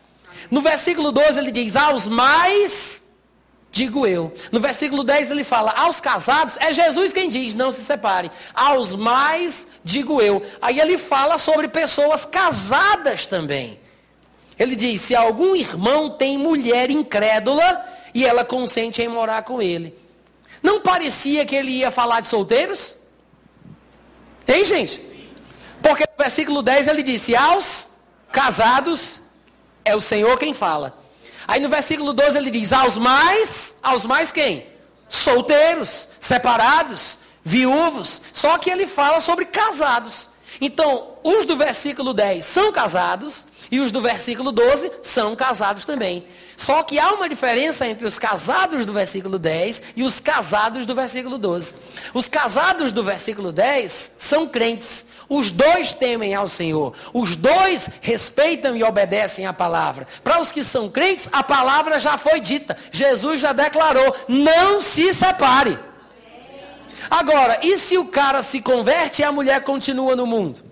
No 0.50 0.60
versículo 0.60 1.12
12 1.12 1.38
ele 1.38 1.50
diz: 1.50 1.76
Aos 1.76 2.06
mais, 2.06 3.04
digo 3.70 4.06
eu. 4.06 4.32
No 4.50 4.60
versículo 4.60 5.04
10 5.04 5.30
ele 5.30 5.44
fala: 5.44 5.72
Aos 5.72 6.00
casados, 6.00 6.56
é 6.58 6.72
Jesus 6.72 7.12
quem 7.12 7.28
diz, 7.28 7.54
não 7.54 7.72
se 7.72 7.82
separe. 7.82 8.30
Aos 8.54 8.94
mais, 8.94 9.68
digo 9.84 10.20
eu. 10.20 10.42
Aí 10.60 10.80
ele 10.80 10.98
fala 10.98 11.38
sobre 11.38 11.68
pessoas 11.68 12.24
casadas 12.24 13.26
também. 13.26 13.80
Ele 14.58 14.74
diz: 14.74 15.00
Se 15.00 15.14
algum 15.14 15.54
irmão 15.54 16.10
tem 16.10 16.38
mulher 16.38 16.90
incrédula 16.90 17.84
e 18.14 18.24
ela 18.24 18.44
consente 18.44 19.02
em 19.02 19.08
morar 19.08 19.42
com 19.42 19.60
ele. 19.60 19.94
Não 20.62 20.80
parecia 20.80 21.44
que 21.44 21.54
ele 21.54 21.70
ia 21.70 21.90
falar 21.90 22.20
de 22.20 22.28
solteiros? 22.28 22.96
Hein, 24.48 24.64
gente? 24.64 25.02
Porque 25.82 26.04
no 26.04 26.16
versículo 26.24 26.62
10 26.62 26.88
ele 26.88 27.02
disse: 27.02 27.36
Aos 27.36 27.88
casados, 28.32 29.20
é 29.86 29.96
o 29.96 30.00
Senhor 30.00 30.38
quem 30.38 30.52
fala. 30.52 30.98
Aí 31.48 31.60
no 31.60 31.68
versículo 31.68 32.12
12 32.12 32.36
ele 32.36 32.50
diz: 32.50 32.72
aos 32.72 32.98
mais, 32.98 33.76
aos 33.82 34.04
mais 34.04 34.30
quem? 34.30 34.66
Solteiros, 35.08 36.08
separados, 36.20 37.18
viúvos. 37.44 38.20
Só 38.32 38.58
que 38.58 38.68
ele 38.68 38.86
fala 38.86 39.20
sobre 39.20 39.46
casados. 39.46 40.28
Então, 40.60 41.12
os 41.22 41.46
do 41.46 41.56
versículo 41.56 42.12
10 42.12 42.44
são 42.44 42.72
casados 42.72 43.44
e 43.70 43.80
os 43.80 43.92
do 43.92 44.00
versículo 44.00 44.52
12 44.52 44.90
são 45.02 45.36
casados 45.36 45.84
também. 45.84 46.26
Só 46.56 46.82
que 46.82 46.98
há 46.98 47.12
uma 47.12 47.28
diferença 47.28 47.86
entre 47.86 48.06
os 48.06 48.18
casados 48.18 48.86
do 48.86 48.92
versículo 48.92 49.38
10 49.38 49.82
e 49.96 50.02
os 50.02 50.20
casados 50.20 50.86
do 50.86 50.94
versículo 50.94 51.36
12. 51.36 51.74
Os 52.14 52.28
casados 52.28 52.92
do 52.92 53.04
versículo 53.04 53.52
10 53.52 54.12
são 54.16 54.48
crentes. 54.48 55.06
Os 55.28 55.50
dois 55.50 55.92
temem 55.92 56.34
ao 56.34 56.48
Senhor. 56.48 56.94
Os 57.12 57.34
dois 57.34 57.90
respeitam 58.00 58.76
e 58.76 58.84
obedecem 58.84 59.46
a 59.46 59.52
palavra. 59.52 60.06
Para 60.22 60.40
os 60.40 60.52
que 60.52 60.62
são 60.62 60.88
crentes, 60.88 61.28
a 61.32 61.42
palavra 61.42 61.98
já 61.98 62.16
foi 62.16 62.40
dita. 62.40 62.76
Jesus 62.90 63.40
já 63.40 63.52
declarou: 63.52 64.14
não 64.28 64.80
se 64.80 65.12
separe. 65.12 65.78
Agora, 67.10 67.60
e 67.62 67.78
se 67.78 67.98
o 67.98 68.06
cara 68.06 68.42
se 68.42 68.60
converte 68.60 69.22
e 69.22 69.24
a 69.24 69.32
mulher 69.32 69.62
continua 69.62 70.16
no 70.16 70.26
mundo? 70.26 70.64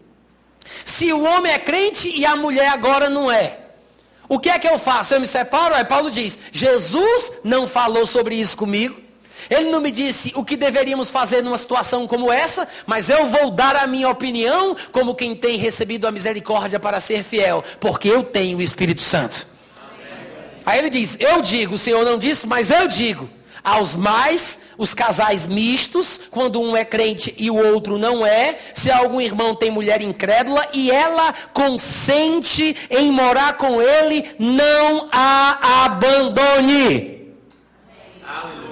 Se 0.85 1.13
o 1.13 1.23
homem 1.23 1.53
é 1.53 1.59
crente 1.59 2.09
e 2.09 2.25
a 2.25 2.35
mulher 2.35 2.69
agora 2.69 3.11
não 3.11 3.31
é. 3.31 3.59
O 4.29 4.39
que 4.39 4.49
é 4.49 4.59
que 4.59 4.69
eu 4.69 4.79
faço? 4.79 5.15
Eu 5.15 5.21
me 5.21 5.27
separo? 5.27 5.75
Aí 5.75 5.85
Paulo 5.85 6.11
diz: 6.11 6.39
Jesus 6.51 7.33
não 7.43 7.67
falou 7.67 8.07
sobre 8.07 8.37
isso 8.37 8.57
comigo. 8.57 9.04
Ele 9.51 9.71
não 9.71 9.81
me 9.81 9.91
disse 9.91 10.33
o 10.35 10.45
que 10.45 10.57
deveríamos 10.57 11.11
fazer 11.11 11.43
numa 11.43 11.59
situação 11.59 12.07
como 12.07 12.33
essa, 12.33 12.67
mas 12.87 13.09
eu 13.09 13.27
vou 13.27 13.51
dar 13.51 13.77
a 13.77 13.87
minha 13.87 14.09
opinião 14.09 14.77
como 14.93 15.15
quem 15.15 15.35
tem 15.35 15.57
recebido 15.57 16.07
a 16.07 16.13
misericórdia 16.13 16.81
para 16.81 17.01
ser 17.01 17.23
fiel, 17.23 17.63
porque 17.81 18.09
eu 18.09 18.23
tenho 18.23 18.59
o 18.59 18.63
Espírito 18.63 19.03
Santo. 19.03 19.47
Aí 20.67 20.79
ele 20.79 20.91
diz: 20.91 21.17
Eu 21.21 21.43
digo, 21.43 21.75
o 21.75 21.79
Senhor 21.79 22.05
não 22.05 22.19
disse, 22.19 22.47
mas 22.47 22.71
eu 22.71 22.89
digo. 22.89 23.29
Aos 23.63 23.97
mais, 23.97 24.61
os 24.77 24.93
casais 24.93 25.47
mistos, 25.47 26.21
quando 26.31 26.61
um 26.61 26.77
é 26.77 26.85
crente 26.85 27.35
e 27.39 27.51
o 27.51 27.57
outro 27.57 27.97
não 27.97 28.27
é, 28.27 28.59
se 28.75 28.91
algum 28.91 29.23
irmão 29.23 29.55
tem 29.55 29.71
mulher 29.71 30.03
incrédula 30.03 30.69
e 30.75 30.91
ela 30.91 31.33
consente 31.55 32.77
em 32.91 33.11
morar 33.11 33.57
com 33.57 33.81
ele, 33.81 34.35
não 34.39 35.09
a 35.11 35.85
abandone. 35.87 37.35
Aleluia. 38.27 38.64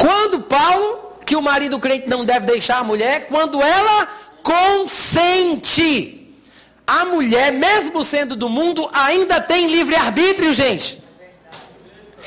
Quando 0.00 0.40
Paulo, 0.40 1.12
que 1.26 1.36
o 1.36 1.42
marido 1.42 1.78
crente 1.78 2.08
não 2.08 2.24
deve 2.24 2.46
deixar 2.46 2.78
a 2.78 2.84
mulher, 2.84 3.26
quando 3.26 3.60
ela 3.60 4.08
consente. 4.42 6.16
A 6.86 7.04
mulher, 7.04 7.52
mesmo 7.52 8.02
sendo 8.02 8.34
do 8.34 8.48
mundo, 8.48 8.88
ainda 8.94 9.42
tem 9.42 9.66
livre-arbítrio, 9.66 10.54
gente. 10.54 11.04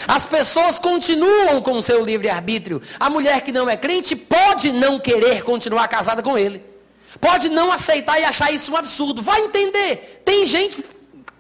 As 0.08 0.24
pessoas 0.24 0.78
continuam 0.78 1.64
com 1.64 1.72
o 1.72 1.82
seu 1.82 2.06
livre-arbítrio. 2.06 2.80
A 3.00 3.10
mulher 3.10 3.42
que 3.42 3.52
não 3.52 3.68
é 3.68 3.76
crente 3.76 4.16
pode 4.16 4.72
não 4.72 5.00
querer 5.00 5.42
continuar 5.42 5.88
casada 5.88 6.22
com 6.22 6.38
ele. 6.38 6.64
Pode 7.20 7.50
não 7.50 7.72
aceitar 7.72 8.20
e 8.20 8.24
achar 8.24 8.54
isso 8.54 8.72
um 8.72 8.78
absurdo. 8.78 9.24
Vai 9.24 9.42
entender. 9.42 10.22
Tem 10.24 10.46
gente 10.46 10.86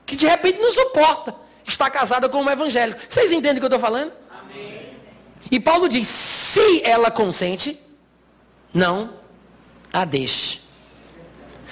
que 0.03 0.15
de 0.15 0.26
repente 0.26 0.60
não 0.60 0.72
suporta 0.73 1.35
estar 1.64 1.91
casada 1.91 2.27
com 2.27 2.41
um 2.41 2.49
evangélico. 2.49 2.99
Vocês 3.07 3.31
entendem 3.31 3.57
o 3.57 3.60
que 3.60 3.65
eu 3.65 3.68
estou 3.68 3.80
falando? 3.80 4.22
E 5.53 5.59
Paulo 5.59 5.88
diz: 5.88 6.07
se 6.07 6.81
ela 6.84 7.11
consente, 7.11 7.80
não 8.73 9.13
a 9.93 10.03
deixe. 10.03 10.61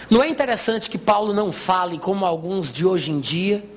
Não 0.08 0.22
é 0.22 0.30
interessante 0.30 0.88
que 0.88 1.00
Paulo 1.00 1.34
não 1.34 1.52
fale 1.52 1.98
como 1.98 2.24
alguns 2.24 2.72
de 2.72 2.86
hoje 2.86 3.10
em 3.10 3.20
dia? 3.20 3.68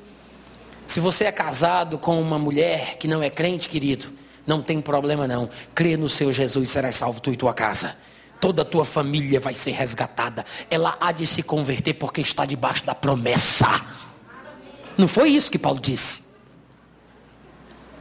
Se 0.86 1.00
você 1.00 1.24
é 1.24 1.32
casado 1.32 1.98
com 1.98 2.20
uma 2.20 2.38
mulher 2.38 2.98
que 2.98 3.08
não 3.08 3.22
é 3.22 3.30
crente, 3.30 3.66
querido, 3.66 4.12
não 4.46 4.60
tem 4.60 4.78
problema 4.78 5.26
não. 5.26 5.48
Crê 5.74 5.96
no 5.96 6.10
seu 6.10 6.30
Jesus, 6.30 6.68
serás 6.68 6.96
salvo 6.96 7.18
tu 7.18 7.32
e 7.32 7.36
tua 7.36 7.54
casa. 7.54 7.96
Toda 8.38 8.60
a 8.60 8.64
tua 8.66 8.84
família 8.84 9.40
vai 9.40 9.54
ser 9.54 9.70
resgatada. 9.70 10.44
Ela 10.68 10.98
há 11.00 11.12
de 11.12 11.26
se 11.26 11.42
converter 11.42 11.94
porque 11.94 12.20
está 12.20 12.44
debaixo 12.44 12.84
da 12.84 12.94
promessa. 12.94 13.80
Não 14.98 15.08
foi 15.08 15.30
isso 15.30 15.50
que 15.50 15.58
Paulo 15.58 15.80
disse. 15.80 16.24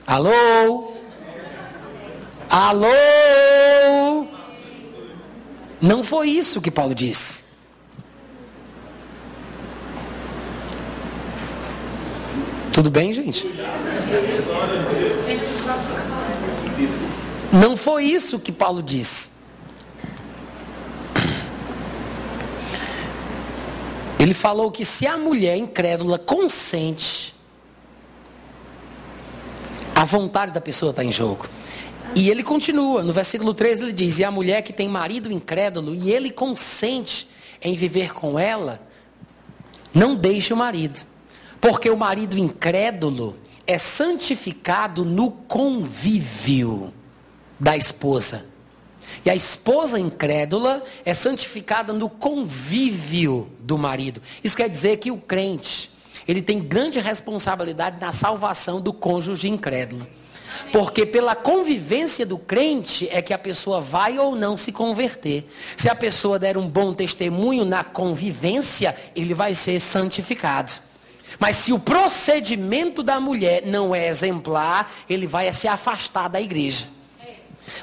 Alô? 0.06 0.93
Alô? 2.56 4.28
Não 5.82 6.04
foi 6.04 6.30
isso 6.30 6.62
que 6.62 6.70
Paulo 6.70 6.94
disse. 6.94 7.46
Tudo 12.72 12.92
bem, 12.92 13.12
gente? 13.12 13.48
Não 17.52 17.76
foi 17.76 18.04
isso 18.04 18.38
que 18.38 18.52
Paulo 18.52 18.84
disse. 18.84 19.30
Ele 24.20 24.36
falou 24.36 24.70
que 24.70 24.86
se 24.86 25.08
a 25.08 25.18
mulher 25.18 25.58
incrédula 25.58 26.20
consente, 26.20 27.34
a 29.96 30.06
vontade 30.06 30.54
da 30.54 30.62
pessoa 30.62 30.92
está 30.92 31.04
em 31.04 31.12
jogo. 31.12 31.48
E 32.16 32.30
ele 32.30 32.44
continua, 32.44 33.04
no 33.04 33.12
versículo 33.12 33.54
13 33.54 33.84
ele 33.84 33.92
diz: 33.92 34.20
E 34.20 34.24
a 34.24 34.30
mulher 34.30 34.62
que 34.62 34.72
tem 34.72 34.88
marido 34.88 35.32
incrédulo 35.32 35.96
e 35.96 36.12
ele 36.12 36.30
consente 36.30 37.28
em 37.62 37.74
viver 37.76 38.14
com 38.14 38.38
ela, 38.38 38.82
não 39.94 40.16
deixe 40.16 40.54
o 40.54 40.58
marido, 40.58 41.02
porque 41.60 41.90
o 41.90 41.98
marido 41.98 42.38
incrédulo 42.38 43.38
é 43.66 43.80
santificado 43.80 45.04
no 45.04 45.32
convívio 45.32 46.94
da 47.60 47.76
esposa. 47.76 48.46
E 49.26 49.30
a 49.30 49.36
esposa 49.36 50.00
incrédula 50.00 50.84
é 51.06 51.14
santificada 51.14 51.94
no 51.94 52.10
convívio 52.10 53.50
do 53.60 53.78
marido. 53.78 54.22
Isso 54.44 54.58
quer 54.58 54.70
dizer 54.70 54.98
que 54.98 55.10
o 55.10 55.18
crente, 55.18 55.90
ele 56.28 56.42
tem 56.42 56.60
grande 56.60 57.00
responsabilidade 57.00 58.00
na 58.00 58.12
salvação 58.12 58.82
do 58.82 58.92
cônjuge 58.94 59.48
incrédulo. 59.48 60.06
Porque 60.72 61.06
pela 61.06 61.36
convivência 61.36 62.26
do 62.26 62.38
crente 62.38 63.08
é 63.12 63.22
que 63.22 63.34
a 63.34 63.38
pessoa 63.38 63.80
vai 63.80 64.18
ou 64.18 64.36
não 64.36 64.58
se 64.58 64.72
converter. 64.72 65.48
Se 65.78 65.90
a 65.90 65.96
pessoa 65.96 66.40
der 66.40 66.58
um 66.58 66.68
bom 66.68 66.94
testemunho 66.94 67.66
na 67.66 67.84
convivência, 67.84 68.96
ele 69.16 69.34
vai 69.34 69.54
ser 69.56 69.80
santificado. 69.80 70.74
Mas 71.40 71.58
se 71.58 71.74
o 71.74 71.80
procedimento 71.80 73.02
da 73.02 73.20
mulher 73.20 73.66
não 73.66 73.94
é 73.94 74.08
exemplar, 74.08 74.92
ele 75.10 75.28
vai 75.28 75.52
se 75.52 75.68
afastar 75.68 76.28
da 76.28 76.40
igreja. 76.40 76.88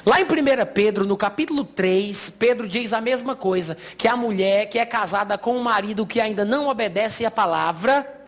Lá 0.05 0.19
em 0.21 0.23
1 0.23 0.27
Pedro, 0.73 1.05
no 1.05 1.17
capítulo 1.17 1.63
3, 1.63 2.29
Pedro 2.31 2.67
diz 2.67 2.93
a 2.93 3.01
mesma 3.01 3.35
coisa, 3.35 3.77
que 3.97 4.07
a 4.07 4.15
mulher 4.15 4.67
que 4.67 4.79
é 4.79 4.85
casada 4.85 5.37
com 5.37 5.57
um 5.57 5.63
marido 5.63 6.05
que 6.05 6.21
ainda 6.21 6.45
não 6.45 6.67
obedece 6.67 7.25
à 7.25 7.31
palavra, 7.31 8.20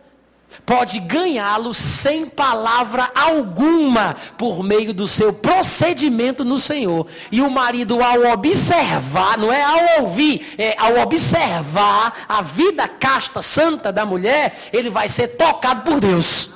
pode 0.64 1.00
ganhá-lo 1.00 1.74
sem 1.74 2.26
palavra 2.26 3.10
alguma 3.14 4.16
por 4.36 4.62
meio 4.62 4.92
do 4.92 5.06
seu 5.06 5.32
procedimento 5.32 6.44
no 6.44 6.58
Senhor. 6.58 7.06
E 7.30 7.40
o 7.40 7.50
marido, 7.50 8.02
ao 8.02 8.32
observar, 8.32 9.38
não 9.38 9.52
é 9.52 9.62
ao 9.62 10.02
ouvir, 10.02 10.54
é 10.58 10.76
ao 10.78 10.98
observar 10.98 12.24
a 12.28 12.42
vida 12.42 12.88
casta, 12.88 13.42
santa 13.42 13.92
da 13.92 14.06
mulher, 14.06 14.56
ele 14.72 14.90
vai 14.90 15.08
ser 15.08 15.28
tocado 15.28 15.82
por 15.82 16.00
Deus. 16.00 16.50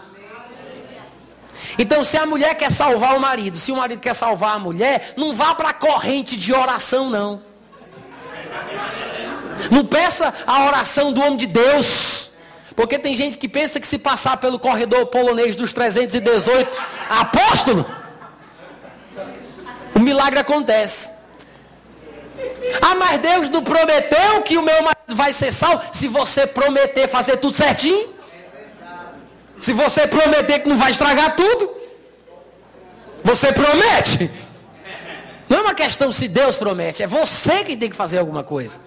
Então, 1.78 2.02
se 2.02 2.16
a 2.16 2.26
mulher 2.26 2.54
quer 2.56 2.72
salvar 2.72 3.16
o 3.16 3.20
marido, 3.20 3.56
se 3.56 3.70
o 3.70 3.76
marido 3.76 4.00
quer 4.00 4.14
salvar 4.14 4.56
a 4.56 4.58
mulher, 4.58 5.14
não 5.16 5.32
vá 5.32 5.54
para 5.54 5.68
a 5.68 5.72
corrente 5.72 6.36
de 6.36 6.52
oração, 6.52 7.08
não. 7.08 7.40
Não 9.70 9.84
peça 9.84 10.34
a 10.46 10.66
oração 10.66 11.12
do 11.12 11.20
homem 11.20 11.36
de 11.36 11.46
Deus. 11.46 12.27
Porque 12.78 12.96
tem 12.96 13.16
gente 13.16 13.36
que 13.36 13.48
pensa 13.48 13.80
que 13.80 13.88
se 13.88 13.98
passar 13.98 14.36
pelo 14.36 14.56
corredor 14.56 15.06
polonês 15.06 15.56
dos 15.56 15.72
318 15.72 16.76
apóstolo, 17.10 17.84
o 19.96 19.98
milagre 19.98 20.38
acontece. 20.38 21.10
Ah, 22.80 22.94
mas 22.94 23.20
Deus 23.20 23.48
não 23.48 23.64
prometeu 23.64 24.42
que 24.42 24.56
o 24.56 24.62
meu 24.62 24.80
marido 24.80 25.16
vai 25.22 25.32
ser 25.32 25.50
salvo 25.52 25.82
se 25.92 26.06
você 26.06 26.46
prometer 26.46 27.08
fazer 27.08 27.38
tudo 27.38 27.56
certinho? 27.56 28.14
Se 29.58 29.72
você 29.72 30.06
prometer 30.06 30.60
que 30.60 30.68
não 30.68 30.76
vai 30.76 30.92
estragar 30.92 31.34
tudo? 31.34 31.74
Você 33.24 33.52
promete? 33.52 34.30
Não 35.48 35.58
é 35.58 35.62
uma 35.62 35.74
questão 35.74 36.12
se 36.12 36.28
Deus 36.28 36.54
promete, 36.56 37.02
é 37.02 37.08
você 37.08 37.64
que 37.64 37.76
tem 37.76 37.90
que 37.90 37.96
fazer 37.96 38.18
alguma 38.18 38.44
coisa. 38.44 38.80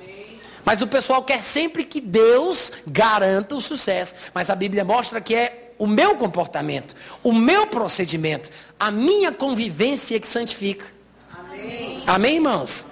Mas 0.64 0.82
o 0.82 0.88
pessoal 0.88 1.24
quer 1.24 1.42
sempre 1.42 1.84
que 1.84 2.00
Deus 2.00 2.72
garanta 2.86 3.56
o 3.56 3.62
sucesso. 3.62 4.16
Mas 4.34 4.50
a 4.50 4.56
Bíblia 4.56 4.84
mostra 4.84 5.20
que 5.20 5.36
é 5.36 5.74
o 5.78 5.88
meu 5.88 6.16
comportamento, 6.16 6.96
o 7.24 7.34
meu 7.34 7.66
procedimento, 7.66 8.52
a 8.80 8.92
minha 8.92 9.32
convivência 9.32 10.20
que 10.20 10.28
santifica. 10.28 10.86
Amém, 11.34 12.04
Amém 12.06 12.36
irmãos? 12.36 12.86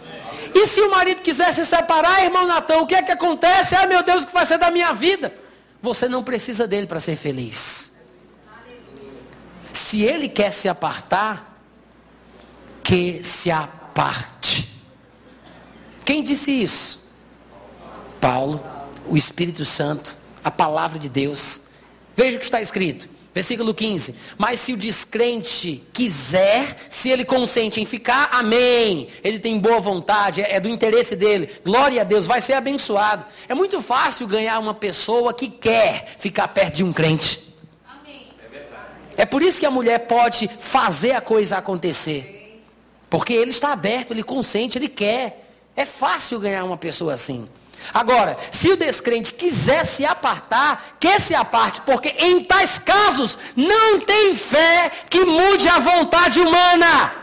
E 0.54 0.66
se 0.66 0.82
o 0.82 0.90
marido 0.90 1.22
quiser 1.22 1.54
se 1.54 1.66
separar, 1.66 2.24
irmão 2.24 2.48
Natão, 2.48 2.82
o 2.82 2.88
que 2.88 2.96
é 2.96 3.04
que 3.04 3.12
acontece? 3.12 3.76
Ah, 3.76 3.86
meu 3.86 4.02
Deus, 4.02 4.24
o 4.24 4.28
que 4.28 4.34
vai 4.34 4.46
ser 4.46 4.58
da 4.58 4.72
minha 4.72 4.91
vida? 4.94 5.32
Você 5.82 6.10
não 6.10 6.24
precisa 6.24 6.68
dele 6.68 6.88
para 6.88 7.00
ser 7.00 7.16
feliz. 7.16 7.91
Se 9.72 10.02
ele 10.02 10.28
quer 10.28 10.52
se 10.52 10.68
apartar, 10.68 11.62
que 12.84 13.24
se 13.24 13.52
aparte. 13.52 14.68
Quem 16.04 16.24
disse 16.24 16.52
isso? 16.52 16.98
Paulo, 18.20 18.64
o 19.08 19.18
Espírito 19.18 19.66
Santo, 19.66 20.16
a 20.44 20.52
palavra 20.52 21.00
de 21.00 21.10
Deus. 21.10 21.62
Veja 22.16 22.38
o 22.38 22.40
que 22.40 22.46
está 22.46 22.62
escrito. 22.62 23.10
Versículo 23.34 23.74
15. 23.74 24.16
Mas 24.38 24.60
se 24.60 24.74
o 24.74 24.78
descrente 24.78 25.84
quiser, 25.94 26.76
se 26.90 27.10
ele 27.10 27.24
consente 27.24 27.80
em 27.80 27.86
ficar, 27.86 28.30
amém. 28.32 29.08
Ele 29.24 29.40
tem 29.40 29.60
boa 29.60 29.80
vontade, 29.80 30.41
é 30.41 30.60
do 30.60 30.68
interesse 30.68 31.16
dele. 31.16 31.50
Glória 31.64 32.02
a 32.02 32.04
Deus, 32.04 32.26
vai 32.26 32.41
ser 32.41 32.54
abençoado. 32.54 33.26
É 33.48 33.54
muito 33.54 33.82
fácil 33.82 34.28
ganhar 34.28 34.60
uma 34.60 34.74
pessoa 34.74 35.34
que 35.34 35.48
quer 35.48 36.16
ficar 36.18 36.48
perto 36.50 36.78
de 36.78 36.84
um 36.84 36.91
crente. 36.91 37.56
Amém. 37.88 38.28
É 39.16 39.26
por 39.26 39.44
isso 39.44 39.60
que 39.60 39.66
a 39.66 39.72
mulher 39.72 40.00
pode 40.00 40.50
fazer 40.60 41.12
a 41.12 41.22
coisa 41.22 41.58
acontecer. 41.58 42.62
Porque 43.10 43.34
ele 43.34 43.52
está 43.52 43.72
aberto, 43.72 44.12
ele 44.12 44.24
consente, 44.24 44.78
ele 44.78 44.90
quer. 44.90 45.46
É 45.76 45.86
fácil 45.86 46.40
ganhar 46.40 46.64
uma 46.64 46.78
pessoa 46.78 47.14
assim. 47.14 47.48
Agora, 47.93 48.38
se 48.51 48.69
o 48.69 48.77
descrente 48.77 49.34
quiser 49.34 49.85
se 49.85 50.06
apartar, 50.06 50.97
que 50.99 51.19
se 51.19 51.34
aparte, 51.34 51.81
porque 51.81 52.10
em 52.19 52.43
tais 52.43 52.77
casos 52.77 53.38
não 53.56 53.99
tem 53.99 54.35
fé 54.35 54.91
que 55.10 55.26
mude 55.26 55.68
a 55.68 55.80
vontade 55.80 56.39
humana. 56.39 57.14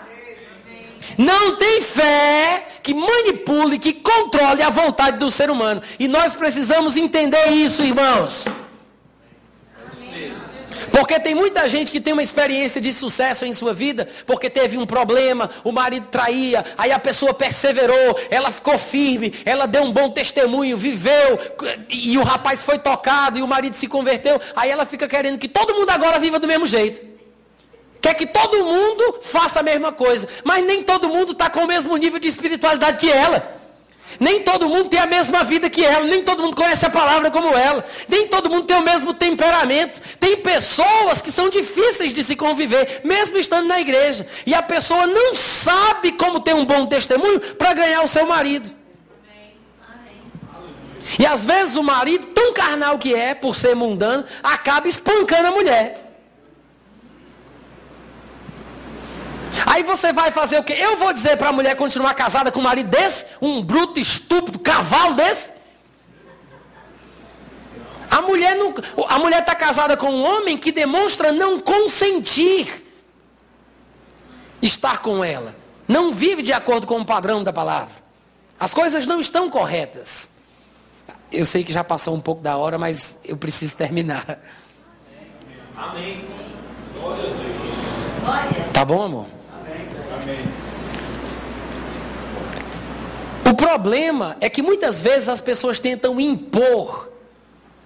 Não 1.17 1.57
tem 1.57 1.81
fé 1.81 2.69
que 2.83 2.93
manipule, 2.93 3.79
que 3.79 3.93
controle 3.93 4.63
a 4.63 4.71
vontade 4.71 5.19
do 5.19 5.31
ser 5.31 5.51
humano. 5.51 5.83
E 5.99 6.07
nós 6.07 6.35
precisamos 6.35 6.97
entender 6.97 7.49
isso, 7.49 7.83
irmãos. 7.83 8.45
Porque 10.93 11.19
tem 11.21 11.35
muita 11.35 11.69
gente 11.69 11.91
que 11.91 12.01
tem 12.01 12.13
uma 12.13 12.23
experiência 12.23 12.81
de 12.81 12.93
sucesso 12.93 13.45
em 13.45 13.53
sua 13.53 13.73
vida, 13.73 14.09
porque 14.27 14.49
teve 14.49 14.77
um 14.77 14.87
problema, 14.87 15.51
o 15.65 15.73
marido 15.73 16.07
traía, 16.11 16.65
aí 16.77 16.93
a 16.93 16.99
pessoa 16.99 17.35
perseverou, 17.35 18.19
ela 18.31 18.51
ficou 18.51 18.79
firme, 18.79 19.33
ela 19.45 19.67
deu 19.67 19.83
um 19.83 19.93
bom 19.93 20.11
testemunho, 20.11 20.77
viveu, 20.77 21.39
e 21.89 22.17
o 22.19 22.23
rapaz 22.23 22.63
foi 22.63 22.79
tocado, 22.79 23.39
e 23.39 23.43
o 23.43 23.49
marido 23.49 23.75
se 23.75 23.87
converteu, 23.87 24.41
aí 24.55 24.71
ela 24.71 24.87
fica 24.87 25.09
querendo 25.09 25.39
que 25.39 25.49
todo 25.49 25.75
mundo 25.75 25.91
agora 25.91 26.19
viva 26.19 26.39
do 26.39 26.47
mesmo 26.47 26.67
jeito. 26.67 27.17
Quer 28.01 28.15
que 28.15 28.27
todo 28.27 28.65
mundo 28.65 29.19
faça 29.23 29.61
a 29.61 29.63
mesma 29.63 29.91
coisa, 29.91 30.29
mas 30.45 30.65
nem 30.65 30.83
todo 30.83 31.09
mundo 31.09 31.33
está 31.33 31.51
com 31.51 31.61
o 31.61 31.67
mesmo 31.67 31.97
nível 31.97 32.21
de 32.21 32.29
espiritualidade 32.29 32.99
que 32.99 33.11
ela. 33.11 33.57
Nem 34.19 34.43
todo 34.43 34.69
mundo 34.69 34.89
tem 34.89 34.99
a 34.99 35.07
mesma 35.07 35.45
vida 35.45 35.69
que 35.69 35.85
ela, 35.85 36.05
nem 36.07 36.23
todo 36.23 36.43
mundo 36.43 36.57
conhece 36.57 36.87
a 36.87 36.91
palavra 36.91 37.31
como 37.31 37.57
ela, 37.57 37.85
nem 38.09 38.27
todo 38.29 38.49
mundo 38.49 38.65
tem 38.65 38.77
o 38.77 38.83
mesmo 38.83 39.13
temperamento. 39.13 40.01
Tem 40.19 40.37
pessoas 40.37 41.21
que 41.21 41.31
são 41.31 41.51
difíceis 41.51 42.13
de 42.13 42.25
se 42.25 42.37
conviver, 42.37 43.03
mesmo 43.05 43.37
estando 43.37 43.67
na 43.67 43.81
igreja. 43.81 44.27
E 44.47 44.55
a 44.55 44.63
pessoa 44.63 45.07
não 45.07 45.35
sabe 45.35 46.13
como 46.13 46.41
ter 46.41 46.55
um 46.55 46.65
bom 46.65 46.87
testemunho 46.87 47.41
para 47.41 47.75
ganhar 47.75 48.03
o 48.03 48.09
seu 48.09 48.27
marido. 48.27 48.75
E 51.19 51.25
às 51.25 51.45
vezes 51.45 51.77
o 51.77 51.83
marido, 51.83 52.27
tão 52.27 52.53
carnal 52.53 52.99
que 52.99 53.15
é, 53.15 53.35
por 53.35 53.55
ser 53.55 53.77
mundano, 53.77 54.25
acaba 54.43 54.89
espancando 54.89 55.49
a 55.49 55.53
mulher. 55.53 56.06
Aí 59.65 59.83
você 59.83 60.13
vai 60.13 60.31
fazer 60.31 60.59
o 60.59 60.65
quê? 60.65 60.75
Eu 60.79 60.97
vou 60.97 61.13
dizer 61.13 61.37
para 61.37 61.49
a 61.49 61.53
mulher 61.53 61.75
continuar 61.77 62.15
casada 62.15 62.53
com 62.53 62.61
um 62.61 62.65
marido 62.65 62.91
desse? 62.91 63.27
Um 63.41 63.63
bruto, 63.63 63.99
estúpido, 63.99 64.59
cavalo 64.59 65.15
desse? 65.15 65.51
A 68.11 68.23
mulher 68.23 68.55
não, 68.57 68.75
a 69.09 69.19
mulher 69.19 69.41
está 69.41 69.55
casada 69.55 69.97
com 69.97 70.11
um 70.11 70.25
homem 70.25 70.57
que 70.57 70.71
demonstra 70.71 71.33
não 71.33 71.61
consentir 71.61 72.85
estar 74.63 74.99
com 74.99 75.25
ela. 75.25 75.55
Não 75.89 76.13
vive 76.13 76.43
de 76.43 76.53
acordo 76.53 76.87
com 76.87 77.01
o 77.01 77.05
padrão 77.05 77.43
da 77.45 77.53
palavra. 77.53 77.95
As 78.59 78.73
coisas 78.73 79.07
não 79.07 79.21
estão 79.21 79.51
corretas. 79.51 80.33
Eu 81.31 81.45
sei 81.45 81.63
que 81.63 81.73
já 81.73 81.85
passou 81.85 82.15
um 82.15 82.21
pouco 82.21 82.43
da 82.43 82.57
hora, 82.57 82.79
mas 82.79 83.19
eu 83.25 83.37
preciso 83.37 83.77
terminar. 83.77 84.39
Amém. 85.77 86.25
Glória 86.99 87.25
a 87.25 87.27
Deus. 87.27 88.73
Tá 88.73 88.85
bom, 88.85 89.03
amor? 89.03 89.36
O 93.49 93.55
problema 93.55 94.37
é 94.41 94.51
que 94.51 94.63
muitas 94.63 95.01
vezes 95.01 95.29
as 95.29 95.41
pessoas 95.41 95.79
tentam 95.79 96.21
impor 96.21 97.11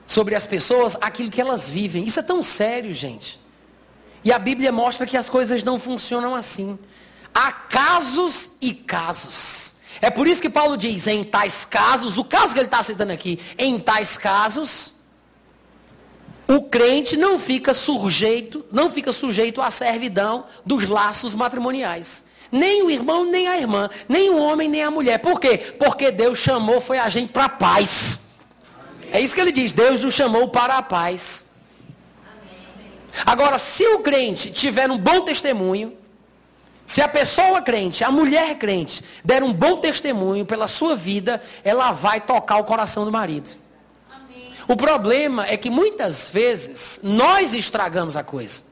sobre 0.07 0.35
as 0.35 0.47
pessoas 0.47 0.97
aquilo 1.01 1.31
que 1.31 1.41
elas 1.41 1.69
vivem. 1.69 2.05
Isso 2.05 2.19
é 2.19 2.23
tão 2.23 2.43
sério, 2.43 2.93
gente. 2.95 3.39
E 4.25 4.33
a 4.33 4.39
Bíblia 4.39 4.73
mostra 4.73 5.07
que 5.07 5.17
as 5.17 5.31
coisas 5.31 5.63
não 5.63 5.79
funcionam 5.79 6.35
assim. 6.35 6.79
Há 7.35 7.53
casos 7.53 8.51
e 8.61 8.75
casos. 8.75 9.77
É 10.01 10.11
por 10.11 10.27
isso 10.27 10.43
que 10.43 10.51
Paulo 10.51 10.77
diz: 10.77 11.07
em 11.07 11.25
tais 11.25 11.65
casos, 11.65 12.19
o 12.19 12.25
caso 12.25 12.53
que 12.53 12.59
ele 12.59 12.67
está 12.67 12.83
citando 12.83 13.13
aqui, 13.13 13.39
em 13.59 13.79
tais 13.79 14.17
casos, 14.17 14.95
o 16.51 16.63
crente 16.63 17.17
não 17.17 17.39
fica 17.39 17.73
sujeito, 17.73 18.65
não 18.73 18.91
fica 18.91 19.13
sujeito 19.13 19.63
à 19.63 19.71
servidão 19.71 20.47
dos 20.67 20.85
laços 20.85 21.33
matrimoniais. 21.33 22.25
Nem 22.51 22.83
o 22.83 22.91
irmão, 22.91 23.25
nem 23.25 23.47
a 23.47 23.57
irmã, 23.57 23.89
nem 24.09 24.31
o 24.31 24.37
homem, 24.37 24.69
nem 24.69 24.83
a 24.83 24.91
mulher. 24.91 25.19
Por 25.21 25.39
quê? 25.39 25.57
Porque 25.79 26.11
Deus 26.11 26.41
chamou 26.41 26.81
foi 26.81 26.99
a 26.99 27.09
gente 27.09 27.33
para 27.33 27.45
a 27.45 27.49
paz. 27.49 28.23
É 29.13 29.21
isso 29.21 29.33
que 29.33 29.41
ele 29.41 29.53
diz, 29.53 29.73
Deus 29.73 30.01
nos 30.01 30.13
chamou 30.13 30.49
para 30.49 30.77
a 30.77 30.83
paz. 30.83 31.51
Agora, 33.25 33.57
se 33.57 33.87
o 33.87 34.01
crente 34.01 34.51
tiver 34.51 34.91
um 34.91 34.99
bom 34.99 35.21
testemunho, 35.21 35.97
Se 36.85 37.01
a 37.01 37.07
pessoa 37.07 37.63
crente, 37.63 38.03
a 38.03 38.11
mulher 38.11 38.59
crente, 38.59 39.05
der 39.25 39.45
um 39.45 39.53
bom 39.53 39.77
testemunho 39.77 40.45
pela 40.45 40.67
sua 40.67 40.97
vida, 40.97 41.41
ela 41.63 41.93
vai 41.93 42.21
tocar 42.21 42.57
o 42.57 42.65
coração 42.65 43.05
do 43.05 43.13
marido. 43.13 43.51
O 44.71 44.77
problema 44.77 45.49
é 45.49 45.57
que 45.57 45.69
muitas 45.69 46.31
vezes 46.31 47.01
nós 47.03 47.57
estragamos 47.57 48.15
a 48.15 48.23
coisa. 48.23 48.63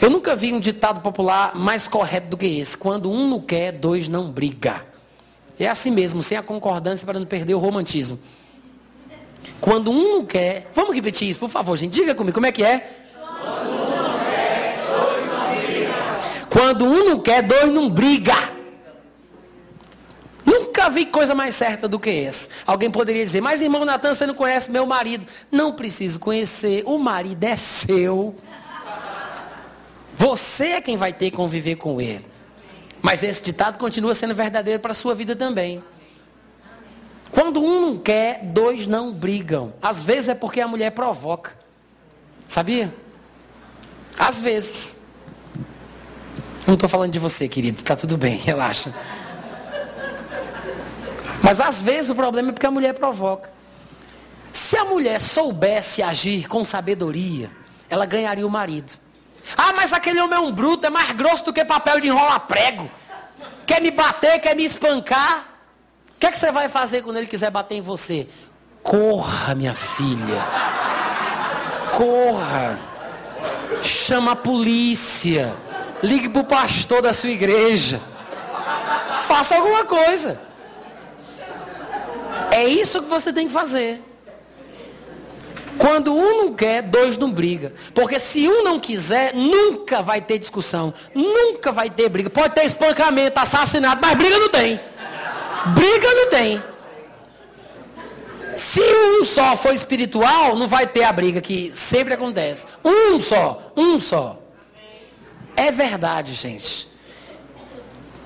Eu 0.00 0.08
nunca 0.08 0.36
vi 0.36 0.52
um 0.52 0.60
ditado 0.60 1.00
popular 1.00 1.56
mais 1.56 1.88
correto 1.88 2.28
do 2.28 2.36
que 2.36 2.46
esse. 2.46 2.76
Quando 2.76 3.10
um 3.10 3.28
não 3.28 3.40
quer, 3.40 3.72
dois 3.72 4.08
não 4.08 4.30
briga. 4.30 4.86
É 5.58 5.66
assim 5.66 5.90
mesmo, 5.90 6.22
sem 6.22 6.38
a 6.38 6.42
concordância 6.42 7.04
para 7.04 7.18
não 7.18 7.26
perder 7.26 7.54
o 7.54 7.58
romantismo. 7.58 8.16
Quando 9.60 9.90
um 9.90 10.18
não 10.18 10.24
quer, 10.24 10.70
vamos 10.72 10.94
repetir 10.94 11.28
isso, 11.28 11.40
por 11.40 11.50
favor, 11.50 11.76
gente. 11.76 11.92
Diga 11.92 12.14
comigo, 12.14 12.34
como 12.34 12.46
é 12.46 12.52
que 12.52 12.62
é? 12.62 12.96
Quando 16.48 16.84
um 16.84 17.06
não 17.06 17.18
quer, 17.18 17.42
dois 17.42 17.72
não 17.72 17.90
briga. 17.90 18.59
Nunca 20.50 20.90
vi 20.90 21.06
coisa 21.06 21.32
mais 21.32 21.54
certa 21.54 21.86
do 21.86 22.00
que 22.00 22.10
essa. 22.10 22.48
Alguém 22.66 22.90
poderia 22.90 23.24
dizer, 23.24 23.40
mas 23.40 23.60
irmão 23.60 23.84
Natan, 23.84 24.12
você 24.12 24.26
não 24.26 24.34
conhece 24.34 24.68
meu 24.68 24.84
marido. 24.84 25.24
Não 25.48 25.72
preciso 25.72 26.18
conhecer. 26.18 26.82
O 26.86 26.98
marido 26.98 27.44
é 27.44 27.54
seu. 27.54 28.34
Você 30.16 30.72
é 30.72 30.80
quem 30.80 30.96
vai 30.96 31.12
ter 31.12 31.30
que 31.30 31.36
conviver 31.36 31.76
com 31.76 32.00
ele. 32.00 32.26
Mas 33.00 33.22
esse 33.22 33.40
ditado 33.44 33.78
continua 33.78 34.12
sendo 34.12 34.34
verdadeiro 34.34 34.80
para 34.80 34.90
a 34.90 34.94
sua 34.94 35.14
vida 35.14 35.36
também. 35.36 35.80
Quando 37.30 37.62
um 37.62 37.80
não 37.80 37.98
quer, 37.98 38.40
dois 38.42 38.88
não 38.88 39.12
brigam. 39.12 39.72
Às 39.80 40.02
vezes 40.02 40.30
é 40.30 40.34
porque 40.34 40.60
a 40.60 40.66
mulher 40.66 40.90
provoca. 40.90 41.56
Sabia? 42.48 42.92
Às 44.18 44.40
vezes. 44.40 44.98
Não 46.66 46.74
estou 46.74 46.88
falando 46.88 47.12
de 47.12 47.20
você, 47.20 47.48
querido. 47.48 47.78
Está 47.78 47.94
tudo 47.94 48.18
bem, 48.18 48.36
relaxa. 48.44 48.92
Mas 51.50 51.60
às 51.60 51.82
vezes 51.82 52.12
o 52.12 52.14
problema 52.14 52.50
é 52.50 52.52
porque 52.52 52.66
a 52.66 52.70
mulher 52.70 52.94
provoca. 52.94 53.52
Se 54.52 54.76
a 54.76 54.84
mulher 54.84 55.20
soubesse 55.20 56.00
agir 56.00 56.46
com 56.46 56.64
sabedoria, 56.64 57.50
ela 57.88 58.06
ganharia 58.06 58.46
o 58.46 58.50
marido. 58.50 58.92
Ah, 59.56 59.72
mas 59.72 59.92
aquele 59.92 60.20
homem 60.20 60.38
é 60.38 60.40
um 60.40 60.52
bruto, 60.52 60.86
é 60.86 60.90
mais 60.90 61.10
grosso 61.10 61.46
do 61.46 61.52
que 61.52 61.64
papel 61.64 61.98
de 61.98 62.06
enrolar 62.06 62.38
prego. 62.46 62.88
Quer 63.66 63.82
me 63.82 63.90
bater, 63.90 64.38
quer 64.38 64.54
me 64.54 64.64
espancar. 64.64 65.44
O 66.14 66.20
que, 66.20 66.26
é 66.28 66.30
que 66.30 66.38
você 66.38 66.52
vai 66.52 66.68
fazer 66.68 67.02
quando 67.02 67.16
ele 67.16 67.26
quiser 67.26 67.50
bater 67.50 67.74
em 67.74 67.80
você? 67.80 68.28
Corra, 68.80 69.52
minha 69.52 69.74
filha. 69.74 70.46
Corra. 71.90 72.78
Chama 73.82 74.32
a 74.32 74.36
polícia. 74.36 75.52
Ligue 76.00 76.28
para 76.28 76.42
o 76.42 76.44
pastor 76.44 77.02
da 77.02 77.12
sua 77.12 77.30
igreja. 77.30 78.00
Faça 79.26 79.56
alguma 79.56 79.84
coisa. 79.84 80.48
É 82.50 82.66
isso 82.66 83.02
que 83.02 83.08
você 83.08 83.32
tem 83.32 83.46
que 83.46 83.52
fazer. 83.52 84.02
Quando 85.78 86.14
um 86.14 86.44
não 86.44 86.54
quer, 86.54 86.82
dois 86.82 87.16
não 87.16 87.30
briga. 87.30 87.72
Porque 87.94 88.18
se 88.18 88.46
um 88.46 88.62
não 88.62 88.78
quiser, 88.78 89.34
nunca 89.34 90.02
vai 90.02 90.20
ter 90.20 90.38
discussão. 90.38 90.92
Nunca 91.14 91.72
vai 91.72 91.88
ter 91.88 92.08
briga. 92.08 92.28
Pode 92.28 92.54
ter 92.54 92.64
espancamento, 92.64 93.38
assassinato, 93.40 93.98
mas 94.02 94.14
briga 94.14 94.38
não 94.38 94.48
tem. 94.48 94.78
Briga 95.74 96.14
não 96.14 96.28
tem. 96.28 96.62
Se 98.54 98.82
um 98.82 99.24
só 99.24 99.56
for 99.56 99.72
espiritual, 99.72 100.54
não 100.54 100.68
vai 100.68 100.86
ter 100.86 101.04
a 101.04 101.12
briga 101.12 101.40
que 101.40 101.70
sempre 101.72 102.12
acontece. 102.12 102.66
Um 102.84 103.18
só, 103.18 103.72
um 103.74 103.98
só. 103.98 104.38
É 105.56 105.70
verdade, 105.70 106.34
gente. 106.34 106.89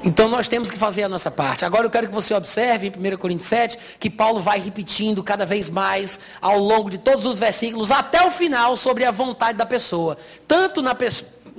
Então 0.06 0.28
nós 0.28 0.48
temos 0.48 0.70
que 0.70 0.76
fazer 0.76 1.02
a 1.02 1.08
nossa 1.08 1.30
parte. 1.30 1.64
Agora 1.64 1.86
eu 1.86 1.90
quero 1.90 2.06
que 2.06 2.12
você 2.12 2.34
observe 2.34 2.92
em 2.94 3.14
1 3.14 3.16
Coríntios 3.16 3.48
7 3.48 3.78
que 3.98 4.10
Paulo 4.10 4.38
vai 4.38 4.60
repetindo 4.60 5.22
cada 5.22 5.46
vez 5.46 5.70
mais 5.70 6.20
ao 6.42 6.58
longo 6.58 6.90
de 6.90 6.98
todos 6.98 7.24
os 7.24 7.38
versículos 7.38 7.90
até 7.90 8.22
o 8.26 8.30
final 8.30 8.76
sobre 8.76 9.06
a 9.06 9.10
vontade 9.10 9.56
da 9.56 9.64
pessoa, 9.64 10.18
tanto 10.46 10.82
na 10.82 10.94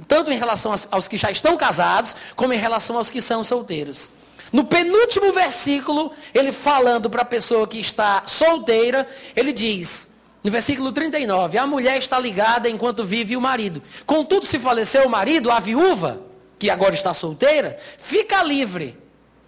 tanto 0.08 0.32
em 0.32 0.38
relação 0.38 0.76
aos 0.92 1.08
que 1.08 1.18
já 1.18 1.32
estão 1.32 1.58
casados, 1.58 2.16
como 2.36 2.54
em 2.54 2.58
relação 2.58 2.98
aos 2.98 3.10
que 3.10 3.20
são 3.20 3.44
solteiros. 3.44 4.12
No 4.52 4.64
penúltimo 4.66 5.34
versículo, 5.34 6.12
ele 6.34 6.52
falando 6.52 7.10
para 7.10 7.24
a 7.24 7.26
pessoa 7.26 7.68
que 7.68 7.80
está 7.80 8.22
solteira, 8.28 9.08
ele 9.36 9.52
diz: 9.52 10.10
no 10.44 10.52
versículo 10.52 10.92
39, 10.92 11.58
a 11.58 11.66
mulher 11.66 11.98
está 11.98 12.20
ligada 12.20 12.70
enquanto 12.70 13.04
vive 13.04 13.36
o 13.36 13.42
marido. 13.42 13.82
Contudo, 14.06 14.46
se 14.46 14.60
faleceu 14.60 15.08
o 15.08 15.10
marido, 15.10 15.50
a 15.50 15.60
viúva, 15.60 16.22
que 16.57 16.69
agora 16.69 16.94
está 16.94 17.14
solteira, 17.14 17.77
fica 17.98 18.41
livre 18.44 18.98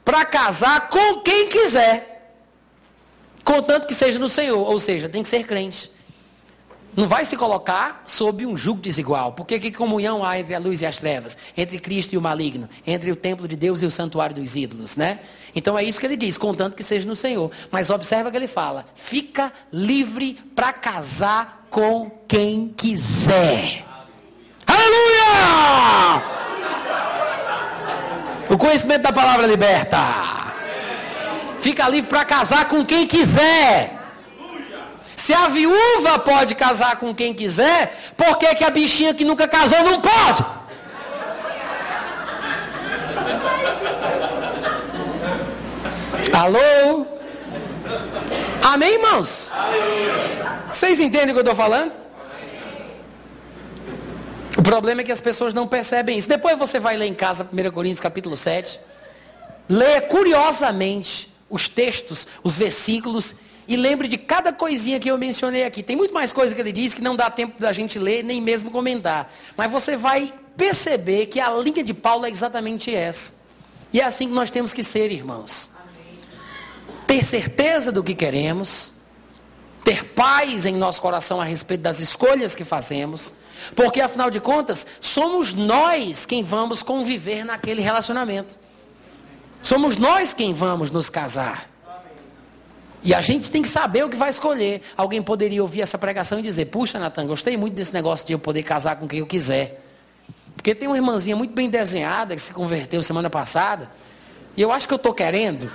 para 0.03 0.25
casar 0.25 0.89
com 0.89 1.21
quem 1.21 1.47
quiser. 1.47 2.33
Contanto 3.43 3.87
que 3.87 3.93
seja 3.93 4.19
no 4.19 4.29
Senhor, 4.29 4.57
ou 4.57 4.79
seja, 4.79 5.07
tem 5.07 5.23
que 5.23 5.29
ser 5.29 5.45
crente. 5.45 5.91
Não 6.97 7.07
vai 7.07 7.23
se 7.25 7.37
colocar 7.37 8.01
sob 8.07 8.43
um 8.43 8.57
jugo 8.57 8.81
desigual. 8.81 9.31
Porque 9.33 9.59
que 9.59 9.71
comunhão 9.71 10.23
há 10.25 10.39
entre 10.39 10.55
a 10.55 10.59
luz 10.59 10.81
e 10.81 10.85
as 10.85 10.97
trevas? 10.97 11.37
Entre 11.55 11.79
Cristo 11.79 12.13
e 12.13 12.17
o 12.17 12.21
maligno? 12.21 12.67
Entre 12.87 13.11
o 13.11 13.15
templo 13.15 13.47
de 13.47 13.55
Deus 13.55 13.83
e 13.83 13.85
o 13.85 13.91
santuário 13.91 14.35
dos 14.35 14.55
ídolos, 14.55 14.97
né? 14.97 15.19
Então 15.53 15.77
é 15.77 15.83
isso 15.83 15.99
que 15.99 16.07
ele 16.07 16.17
diz, 16.17 16.39
contanto 16.39 16.75
que 16.75 16.81
seja 16.81 17.07
no 17.07 17.15
Senhor. 17.15 17.51
Mas 17.69 17.91
observa 17.91 18.31
que 18.31 18.37
ele 18.37 18.47
fala: 18.47 18.83
fica 18.95 19.53
livre 19.71 20.39
para 20.55 20.73
casar 20.73 21.67
com 21.69 22.09
quem 22.27 22.73
quiser. 22.75 23.85
Aleluia! 24.65 26.46
O 28.49 28.57
conhecimento 28.57 29.01
da 29.01 29.11
palavra 29.11 29.45
liberta. 29.45 29.97
Fica 31.59 31.89
livre 31.89 32.09
para 32.09 32.23
casar 32.23 32.65
com 32.65 32.85
quem 32.85 33.05
quiser. 33.05 33.97
Se 35.15 35.33
a 35.33 35.47
viúva 35.47 36.19
pode 36.19 36.55
casar 36.55 36.97
com 36.97 37.13
quem 37.13 37.33
quiser, 37.33 38.13
por 38.15 38.37
que, 38.37 38.55
que 38.55 38.63
a 38.63 38.69
bichinha 38.69 39.13
que 39.13 39.25
nunca 39.25 39.47
casou 39.47 39.83
não 39.83 39.99
pode? 39.99 40.45
Alô? 46.33 47.05
Amém, 48.63 48.93
irmãos? 48.93 49.51
Vocês 50.71 50.99
entendem 50.99 51.29
o 51.29 51.33
que 51.33 51.39
eu 51.39 51.51
estou 51.51 51.55
falando? 51.55 52.06
O 54.57 54.61
problema 54.63 55.01
é 55.01 55.03
que 55.03 55.11
as 55.11 55.21
pessoas 55.21 55.53
não 55.53 55.67
percebem 55.67 56.17
isso. 56.17 56.27
Depois 56.27 56.57
você 56.57 56.79
vai 56.79 56.97
ler 56.97 57.05
em 57.05 57.13
casa 57.13 57.47
1 57.51 57.71
Coríntios 57.71 57.99
capítulo 57.99 58.35
7. 58.35 58.79
Leia 59.69 60.01
curiosamente 60.01 61.31
os 61.47 61.69
textos, 61.69 62.27
os 62.43 62.57
versículos 62.57 63.35
e 63.67 63.75
lembre 63.75 64.07
de 64.07 64.17
cada 64.17 64.51
coisinha 64.51 64.99
que 64.99 65.11
eu 65.11 65.17
mencionei 65.17 65.63
aqui. 65.63 65.83
Tem 65.83 65.95
muito 65.95 66.13
mais 66.13 66.33
coisa 66.33 66.55
que 66.55 66.61
ele 66.61 66.71
diz 66.71 66.93
que 66.93 67.01
não 67.01 67.15
dá 67.15 67.29
tempo 67.29 67.61
da 67.61 67.71
gente 67.71 67.99
ler, 67.99 68.23
nem 68.23 68.41
mesmo 68.41 68.71
comentar. 68.71 69.31
Mas 69.55 69.69
você 69.69 69.95
vai 69.95 70.33
perceber 70.55 71.27
que 71.27 71.39
a 71.39 71.51
linha 71.51 71.83
de 71.83 71.93
Paulo 71.93 72.25
é 72.25 72.29
exatamente 72.29 72.93
essa. 72.93 73.35
E 73.93 74.01
é 74.01 74.05
assim 74.05 74.27
que 74.27 74.33
nós 74.33 74.49
temos 74.49 74.73
que 74.73 74.83
ser, 74.83 75.11
irmãos. 75.11 75.69
Ter 77.05 77.23
certeza 77.23 77.91
do 77.91 78.03
que 78.03 78.15
queremos, 78.15 78.93
ter 79.83 80.03
paz 80.03 80.65
em 80.65 80.73
nosso 80.73 81.01
coração 81.01 81.39
a 81.39 81.43
respeito 81.43 81.81
das 81.81 81.99
escolhas 81.99 82.55
que 82.55 82.63
fazemos, 82.63 83.33
porque 83.75 84.01
afinal 84.01 84.29
de 84.29 84.39
contas, 84.39 84.85
somos 84.99 85.53
nós 85.53 86.25
quem 86.25 86.43
vamos 86.43 86.83
conviver 86.83 87.43
naquele 87.43 87.81
relacionamento. 87.81 88.57
Somos 89.61 89.97
nós 89.97 90.33
quem 90.33 90.53
vamos 90.53 90.91
nos 90.91 91.09
casar. 91.09 91.69
E 93.03 93.13
a 93.13 93.21
gente 93.21 93.49
tem 93.51 93.61
que 93.61 93.67
saber 93.67 94.03
o 94.03 94.09
que 94.09 94.17
vai 94.17 94.29
escolher. 94.29 94.81
Alguém 94.95 95.21
poderia 95.21 95.61
ouvir 95.61 95.81
essa 95.81 95.97
pregação 95.97 96.39
e 96.39 96.41
dizer: 96.41 96.65
Puxa, 96.65 96.99
Natan, 96.99 97.25
gostei 97.25 97.55
muito 97.55 97.73
desse 97.73 97.93
negócio 97.93 98.25
de 98.25 98.33
eu 98.33 98.39
poder 98.39 98.63
casar 98.63 98.97
com 98.97 99.07
quem 99.07 99.19
eu 99.19 99.25
quiser. 99.25 99.83
Porque 100.55 100.73
tem 100.73 100.87
uma 100.87 100.97
irmãzinha 100.97 101.35
muito 101.35 101.53
bem 101.53 101.69
desenhada 101.69 102.35
que 102.35 102.41
se 102.41 102.51
converteu 102.51 103.01
semana 103.03 103.29
passada. 103.29 103.89
E 104.55 104.61
eu 104.61 104.71
acho 104.71 104.87
que 104.87 104.93
eu 104.93 104.97
estou 104.97 105.13
querendo. 105.13 105.71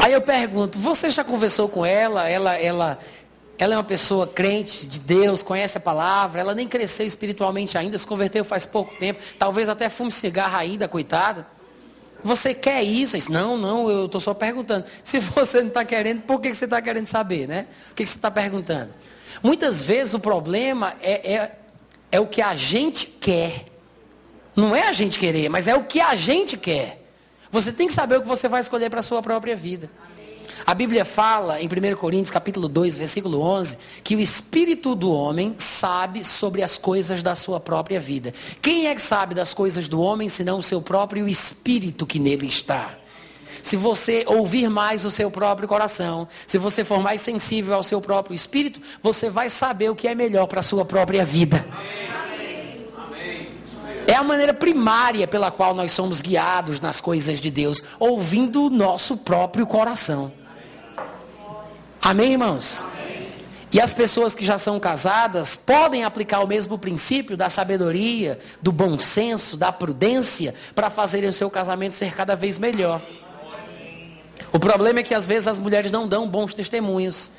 Aí 0.00 0.12
eu 0.12 0.20
pergunto: 0.20 0.78
Você 0.78 1.08
já 1.10 1.24
conversou 1.24 1.68
com 1.68 1.86
ela? 1.86 2.28
Ela, 2.28 2.54
ela, 2.56 2.98
ela 3.58 3.74
é 3.74 3.76
uma 3.76 3.84
pessoa 3.84 4.26
crente 4.26 4.86
de 4.86 5.00
Deus, 5.00 5.42
conhece 5.42 5.78
a 5.78 5.80
palavra, 5.80 6.40
ela 6.40 6.54
nem 6.54 6.68
cresceu 6.68 7.06
espiritualmente 7.06 7.78
ainda, 7.78 7.96
se 7.96 8.06
converteu 8.06 8.44
faz 8.44 8.66
pouco 8.66 8.94
tempo, 8.96 9.22
talvez 9.38 9.68
até 9.68 9.88
fume 9.88 10.12
cigarro 10.12 10.56
ainda, 10.56 10.86
coitada. 10.86 11.46
Você 12.22 12.52
quer 12.52 12.82
isso? 12.82 13.16
Não, 13.30 13.56
não, 13.56 13.88
eu 13.88 14.06
estou 14.06 14.20
só 14.20 14.34
perguntando. 14.34 14.84
Se 15.04 15.20
você 15.20 15.60
não 15.60 15.68
está 15.68 15.84
querendo, 15.84 16.22
por 16.22 16.40
que 16.40 16.52
você 16.52 16.64
está 16.64 16.82
querendo 16.82 17.06
saber, 17.06 17.46
né? 17.46 17.66
O 17.92 17.94
que 17.94 18.04
você 18.04 18.16
está 18.16 18.30
perguntando? 18.30 18.92
Muitas 19.42 19.82
vezes 19.82 20.14
o 20.14 20.18
problema 20.18 20.94
é, 21.00 21.34
é, 21.34 21.52
é 22.10 22.20
o 22.20 22.26
que 22.26 22.42
a 22.42 22.54
gente 22.54 23.06
quer. 23.06 23.66
Não 24.56 24.74
é 24.74 24.88
a 24.88 24.92
gente 24.92 25.18
querer, 25.18 25.48
mas 25.48 25.68
é 25.68 25.74
o 25.76 25.84
que 25.84 26.00
a 26.00 26.16
gente 26.16 26.56
quer. 26.56 27.02
Você 27.50 27.70
tem 27.70 27.86
que 27.86 27.92
saber 27.92 28.16
o 28.16 28.22
que 28.22 28.28
você 28.28 28.48
vai 28.48 28.60
escolher 28.60 28.90
para 28.90 29.00
a 29.00 29.02
sua 29.02 29.22
própria 29.22 29.54
vida. 29.54 29.90
A 30.64 30.74
Bíblia 30.74 31.04
fala 31.04 31.60
em 31.60 31.66
1 31.66 31.96
Coríntios 31.96 32.30
capítulo 32.30 32.68
2, 32.68 32.96
versículo 32.96 33.40
11, 33.40 33.76
que 34.02 34.16
o 34.16 34.20
espírito 34.20 34.94
do 34.94 35.12
homem 35.12 35.54
sabe 35.58 36.24
sobre 36.24 36.62
as 36.62 36.78
coisas 36.78 37.22
da 37.22 37.34
sua 37.34 37.60
própria 37.60 38.00
vida. 38.00 38.32
Quem 38.62 38.86
é 38.86 38.94
que 38.94 39.02
sabe 39.02 39.34
das 39.34 39.52
coisas 39.52 39.88
do 39.88 40.00
homem 40.00 40.28
senão 40.28 40.58
o 40.58 40.62
seu 40.62 40.80
próprio 40.80 41.28
espírito 41.28 42.06
que 42.06 42.18
nele 42.18 42.46
está? 42.46 42.94
Se 43.62 43.76
você 43.76 44.24
ouvir 44.28 44.70
mais 44.70 45.04
o 45.04 45.10
seu 45.10 45.30
próprio 45.30 45.68
coração, 45.68 46.28
se 46.46 46.56
você 46.56 46.84
for 46.84 47.00
mais 47.00 47.20
sensível 47.20 47.74
ao 47.74 47.82
seu 47.82 48.00
próprio 48.00 48.34
espírito, 48.34 48.80
você 49.02 49.28
vai 49.28 49.50
saber 49.50 49.90
o 49.90 49.96
que 49.96 50.08
é 50.08 50.14
melhor 50.14 50.46
para 50.46 50.60
a 50.60 50.62
sua 50.62 50.84
própria 50.84 51.24
vida. 51.24 51.66
É 54.06 54.14
a 54.14 54.22
maneira 54.22 54.54
primária 54.54 55.26
pela 55.26 55.50
qual 55.50 55.74
nós 55.74 55.90
somos 55.90 56.22
guiados 56.22 56.80
nas 56.80 57.00
coisas 57.00 57.40
de 57.40 57.50
Deus, 57.50 57.82
ouvindo 57.98 58.66
o 58.66 58.70
nosso 58.70 59.16
próprio 59.16 59.66
coração. 59.66 60.32
Amém, 62.08 62.34
irmãos? 62.34 62.84
E 63.72 63.80
as 63.80 63.92
pessoas 63.92 64.32
que 64.32 64.44
já 64.44 64.60
são 64.60 64.78
casadas 64.78 65.56
podem 65.56 66.04
aplicar 66.04 66.38
o 66.38 66.46
mesmo 66.46 66.78
princípio 66.78 67.36
da 67.36 67.50
sabedoria, 67.50 68.38
do 68.62 68.70
bom 68.70 68.96
senso, 68.96 69.56
da 69.56 69.72
prudência, 69.72 70.54
para 70.72 70.88
fazerem 70.88 71.28
o 71.28 71.32
seu 71.32 71.50
casamento 71.50 71.96
ser 71.96 72.14
cada 72.14 72.36
vez 72.36 72.60
melhor. 72.60 73.02
O 74.52 74.60
problema 74.60 75.00
é 75.00 75.02
que 75.02 75.12
às 75.12 75.26
vezes 75.26 75.48
as 75.48 75.58
mulheres 75.58 75.90
não 75.90 76.06
dão 76.06 76.28
bons 76.28 76.54
testemunhos. 76.54 77.32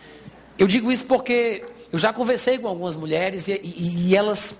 Eu 0.59 0.67
digo 0.67 0.91
isso 0.91 1.05
porque 1.05 1.65
eu 1.89 1.97
já 1.97 2.11
conversei 2.11 2.59
com 2.59 2.67
algumas 2.67 2.97
mulheres 2.97 3.47
e, 3.47 3.53
e, 3.63 4.09
e 4.09 4.15
elas 4.17 4.53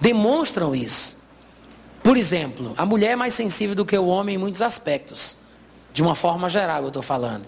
demonstram 0.00 0.74
isso. 0.74 1.22
Por 2.02 2.16
exemplo, 2.16 2.72
a 2.74 2.86
mulher 2.86 3.10
é 3.10 3.16
mais 3.16 3.34
sensível 3.34 3.74
do 3.74 3.84
que 3.84 3.98
o 3.98 4.06
homem 4.06 4.36
em 4.36 4.38
muitos 4.38 4.62
aspectos. 4.62 5.36
De 5.92 6.00
uma 6.00 6.14
forma 6.14 6.48
geral, 6.48 6.80
eu 6.80 6.88
estou 6.88 7.02
falando. 7.02 7.46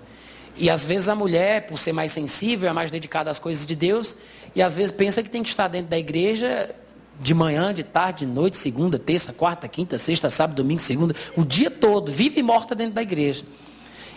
E 0.59 0.69
às 0.69 0.85
vezes 0.85 1.09
a 1.09 1.15
mulher, 1.15 1.67
por 1.67 1.79
ser 1.79 1.93
mais 1.93 2.11
sensível, 2.11 2.69
é 2.69 2.73
mais 2.73 2.91
dedicada 2.91 3.31
às 3.31 3.39
coisas 3.39 3.65
de 3.65 3.77
Deus, 3.77 4.17
e 4.55 4.61
às 4.61 4.75
vezes 4.75 4.91
pensa 4.91 5.23
que 5.23 5.31
tem 5.31 5.43
que 5.43 5.49
estar 5.49 5.69
dentro 5.69 5.89
da 5.89 5.99
igreja 5.99 6.75
de 7.21 7.33
manhã, 7.35 7.73
de 7.73 7.83
tarde, 7.83 8.27
de 8.27 8.33
noite, 8.33 8.57
segunda, 8.57 8.99
terça, 8.99 9.33
quarta, 9.33 9.69
quinta, 9.69 9.99
sexta, 9.99 10.31
sábado, 10.31 10.57
domingo, 10.57 10.81
segunda, 10.81 11.15
o 11.37 11.45
dia 11.45 11.71
todo, 11.71 12.11
vive 12.11 12.41
e 12.41 12.43
morta 12.43 12.75
dentro 12.75 12.95
da 12.95 13.03
igreja. 13.03 13.45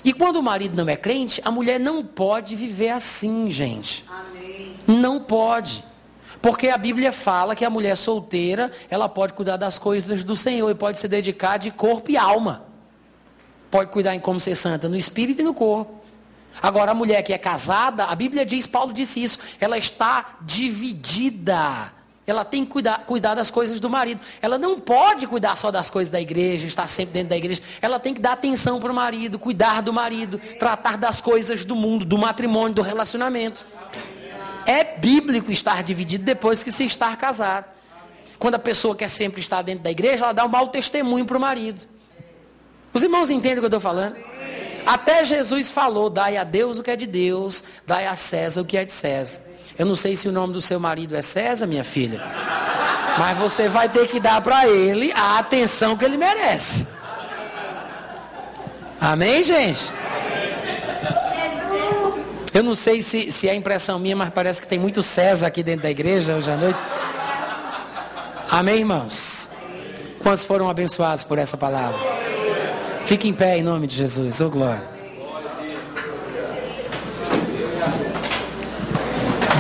E 0.04 0.14
quando 0.14 0.38
o 0.38 0.44
marido 0.44 0.76
não 0.76 0.92
é 0.92 0.96
crente, 0.96 1.42
a 1.46 1.52
mulher 1.52 1.80
não 1.80 2.04
pode 2.04 2.56
viver 2.56 2.90
assim, 2.90 3.50
gente. 3.50 4.04
Amém. 4.08 4.76
Não 4.88 5.20
pode. 5.20 5.84
Porque 6.42 6.70
a 6.70 6.78
Bíblia 6.78 7.12
fala 7.12 7.56
que 7.56 7.64
a 7.64 7.70
mulher 7.70 7.96
solteira, 7.96 8.72
ela 8.90 9.08
pode 9.08 9.34
cuidar 9.34 9.58
das 9.58 9.78
coisas 9.78 10.24
do 10.24 10.36
Senhor 10.36 10.70
e 10.72 10.76
pode 10.76 10.98
se 10.98 11.08
dedicar 11.08 11.58
de 11.58 11.70
corpo 11.70 12.10
e 12.10 12.18
alma. 12.18 12.66
Pode 13.70 13.92
cuidar 13.92 14.16
em 14.16 14.20
como 14.20 14.40
ser 14.40 14.56
santa 14.56 14.90
no 14.90 14.96
espírito 14.96 15.42
e 15.42 15.44
no 15.44 15.54
corpo. 15.54 16.01
Agora, 16.62 16.92
a 16.92 16.94
mulher 16.94 17.22
que 17.22 17.34
é 17.34 17.38
casada, 17.38 18.06
a 18.06 18.16
Bíblia 18.16 18.46
diz, 18.46 18.66
Paulo 18.66 18.92
disse 18.94 19.22
isso, 19.22 19.38
ela 19.60 19.78
está 19.78 20.38
dividida. 20.42 21.94
Ela 22.26 22.46
tem 22.46 22.64
que 22.64 22.72
cuidar, 22.72 23.00
cuidar 23.00 23.36
das 23.36 23.50
coisas 23.50 23.80
do 23.80 23.90
marido. 23.90 24.22
Ela 24.42 24.58
não 24.58 24.80
pode 24.80 25.28
cuidar 25.28 25.56
só 25.56 25.72
das 25.72 25.90
coisas 25.90 26.12
da 26.12 26.22
igreja, 26.22 26.68
estar 26.68 26.88
sempre 26.88 27.14
dentro 27.14 27.30
da 27.30 27.38
igreja. 27.38 27.62
Ela 27.82 28.00
tem 28.00 28.14
que 28.14 28.22
dar 28.22 28.34
atenção 28.34 28.80
para 28.80 28.92
o 28.92 28.96
marido, 28.96 29.40
cuidar 29.40 29.82
do 29.82 29.92
marido, 29.92 30.40
tratar 30.60 30.98
das 30.98 31.20
coisas 31.20 31.66
do 31.66 31.76
mundo, 31.76 32.06
do 32.06 32.18
matrimônio, 32.18 32.76
do 32.76 32.82
relacionamento. 32.82 33.66
É 34.66 34.84
bíblico 34.84 35.52
estar 35.52 35.82
dividido 35.82 36.24
depois 36.24 36.64
que 36.64 36.72
se 36.72 36.86
estar 36.86 37.16
casado. 37.18 37.66
Quando 38.38 38.56
a 38.56 38.60
pessoa 38.60 38.96
quer 38.96 39.10
sempre 39.10 39.42
estar 39.42 39.62
dentro 39.62 39.84
da 39.84 39.92
igreja, 39.92 40.26
ela 40.26 40.34
dá 40.34 40.46
um 40.46 40.50
mau 40.50 40.68
testemunho 40.68 41.26
para 41.26 41.38
o 41.38 41.42
marido. 41.42 41.82
Os 42.94 43.02
irmãos 43.02 43.30
entendem 43.30 43.58
o 43.58 43.62
que 43.62 43.66
eu 43.66 43.68
estou 43.68 43.80
falando? 43.80 44.16
Até 44.86 45.24
Jesus 45.24 45.72
falou: 45.72 46.10
dai 46.10 46.38
a 46.38 46.44
Deus 46.44 46.80
o 46.80 46.84
que 46.84 46.92
é 46.92 46.96
de 46.96 47.08
Deus, 47.08 47.64
dai 47.86 48.08
a 48.08 48.16
César 48.16 48.62
o 48.62 48.66
que 48.66 48.78
é 48.78 48.86
de 48.86 48.92
César. 48.92 49.42
Eu 49.78 49.86
não 49.86 49.96
sei 49.96 50.16
se 50.16 50.28
o 50.28 50.32
nome 50.32 50.54
do 50.54 50.62
seu 50.62 50.80
marido 50.80 51.16
é 51.16 51.22
César, 51.22 51.66
minha 51.66 51.84
filha. 51.84 52.22
Mas 53.18 53.38
você 53.38 53.68
vai 53.68 53.90
ter 53.90 54.08
que 54.08 54.20
dar 54.20 54.42
para 54.42 54.68
ele 54.68 55.12
a 55.14 55.40
atenção 55.40 55.98
que 55.98 56.06
ele 56.06 56.18
merece. 56.18 56.88
Amém, 59.00 59.44
gente? 59.44 59.92
Eu 62.54 62.64
não 62.64 62.76
sei 62.76 63.02
se, 63.02 63.32
se 63.32 63.48
é 63.48 63.56
impressão 63.56 63.98
minha, 63.98 64.16
mas 64.16 64.30
parece 64.30 64.62
que 64.62 64.68
tem 64.68 64.78
muito 64.78 65.02
César 65.02 65.48
aqui 65.48 65.64
dentro 65.64 65.84
da 65.84 65.90
igreja 65.90 66.36
hoje 66.36 66.52
à 66.52 66.58
noite. 66.58 66.80
Amém, 68.50 68.80
irmãos? 68.80 69.50
Quantos 70.20 70.44
foram 70.44 70.70
abençoados 70.70 71.24
por 71.24 71.38
essa 71.38 71.58
palavra? 71.58 72.21
Fique 73.06 73.28
em 73.28 73.34
pé 73.34 73.58
em 73.58 73.64
nome 73.64 73.88
de 73.88 73.96
Jesus. 73.96 74.40
Ô 74.42 74.48
oh, 74.48 74.50
glória. 74.50 74.84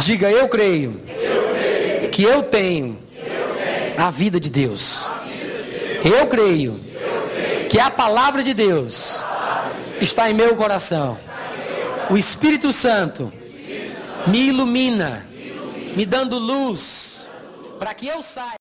Diga, 0.01 0.31
eu 0.31 0.49
creio, 0.49 0.99
que 2.11 2.23
eu 2.23 2.41
tenho, 2.41 2.97
a 3.97 4.09
vida 4.09 4.39
de 4.39 4.49
Deus. 4.49 5.07
Eu 6.03 6.25
creio, 6.27 6.79
que 7.69 7.79
a 7.79 7.91
palavra 7.91 8.43
de 8.43 8.53
Deus 8.53 9.23
está 10.01 10.29
em 10.29 10.33
meu 10.33 10.55
coração. 10.55 11.17
O 12.09 12.17
Espírito 12.17 12.73
Santo 12.73 13.31
me 14.27 14.47
ilumina, 14.47 15.25
me 15.95 16.05
dando 16.05 16.37
luz, 16.37 17.29
para 17.79 17.93
que 17.93 18.07
eu 18.07 18.21
saia. 18.21 18.59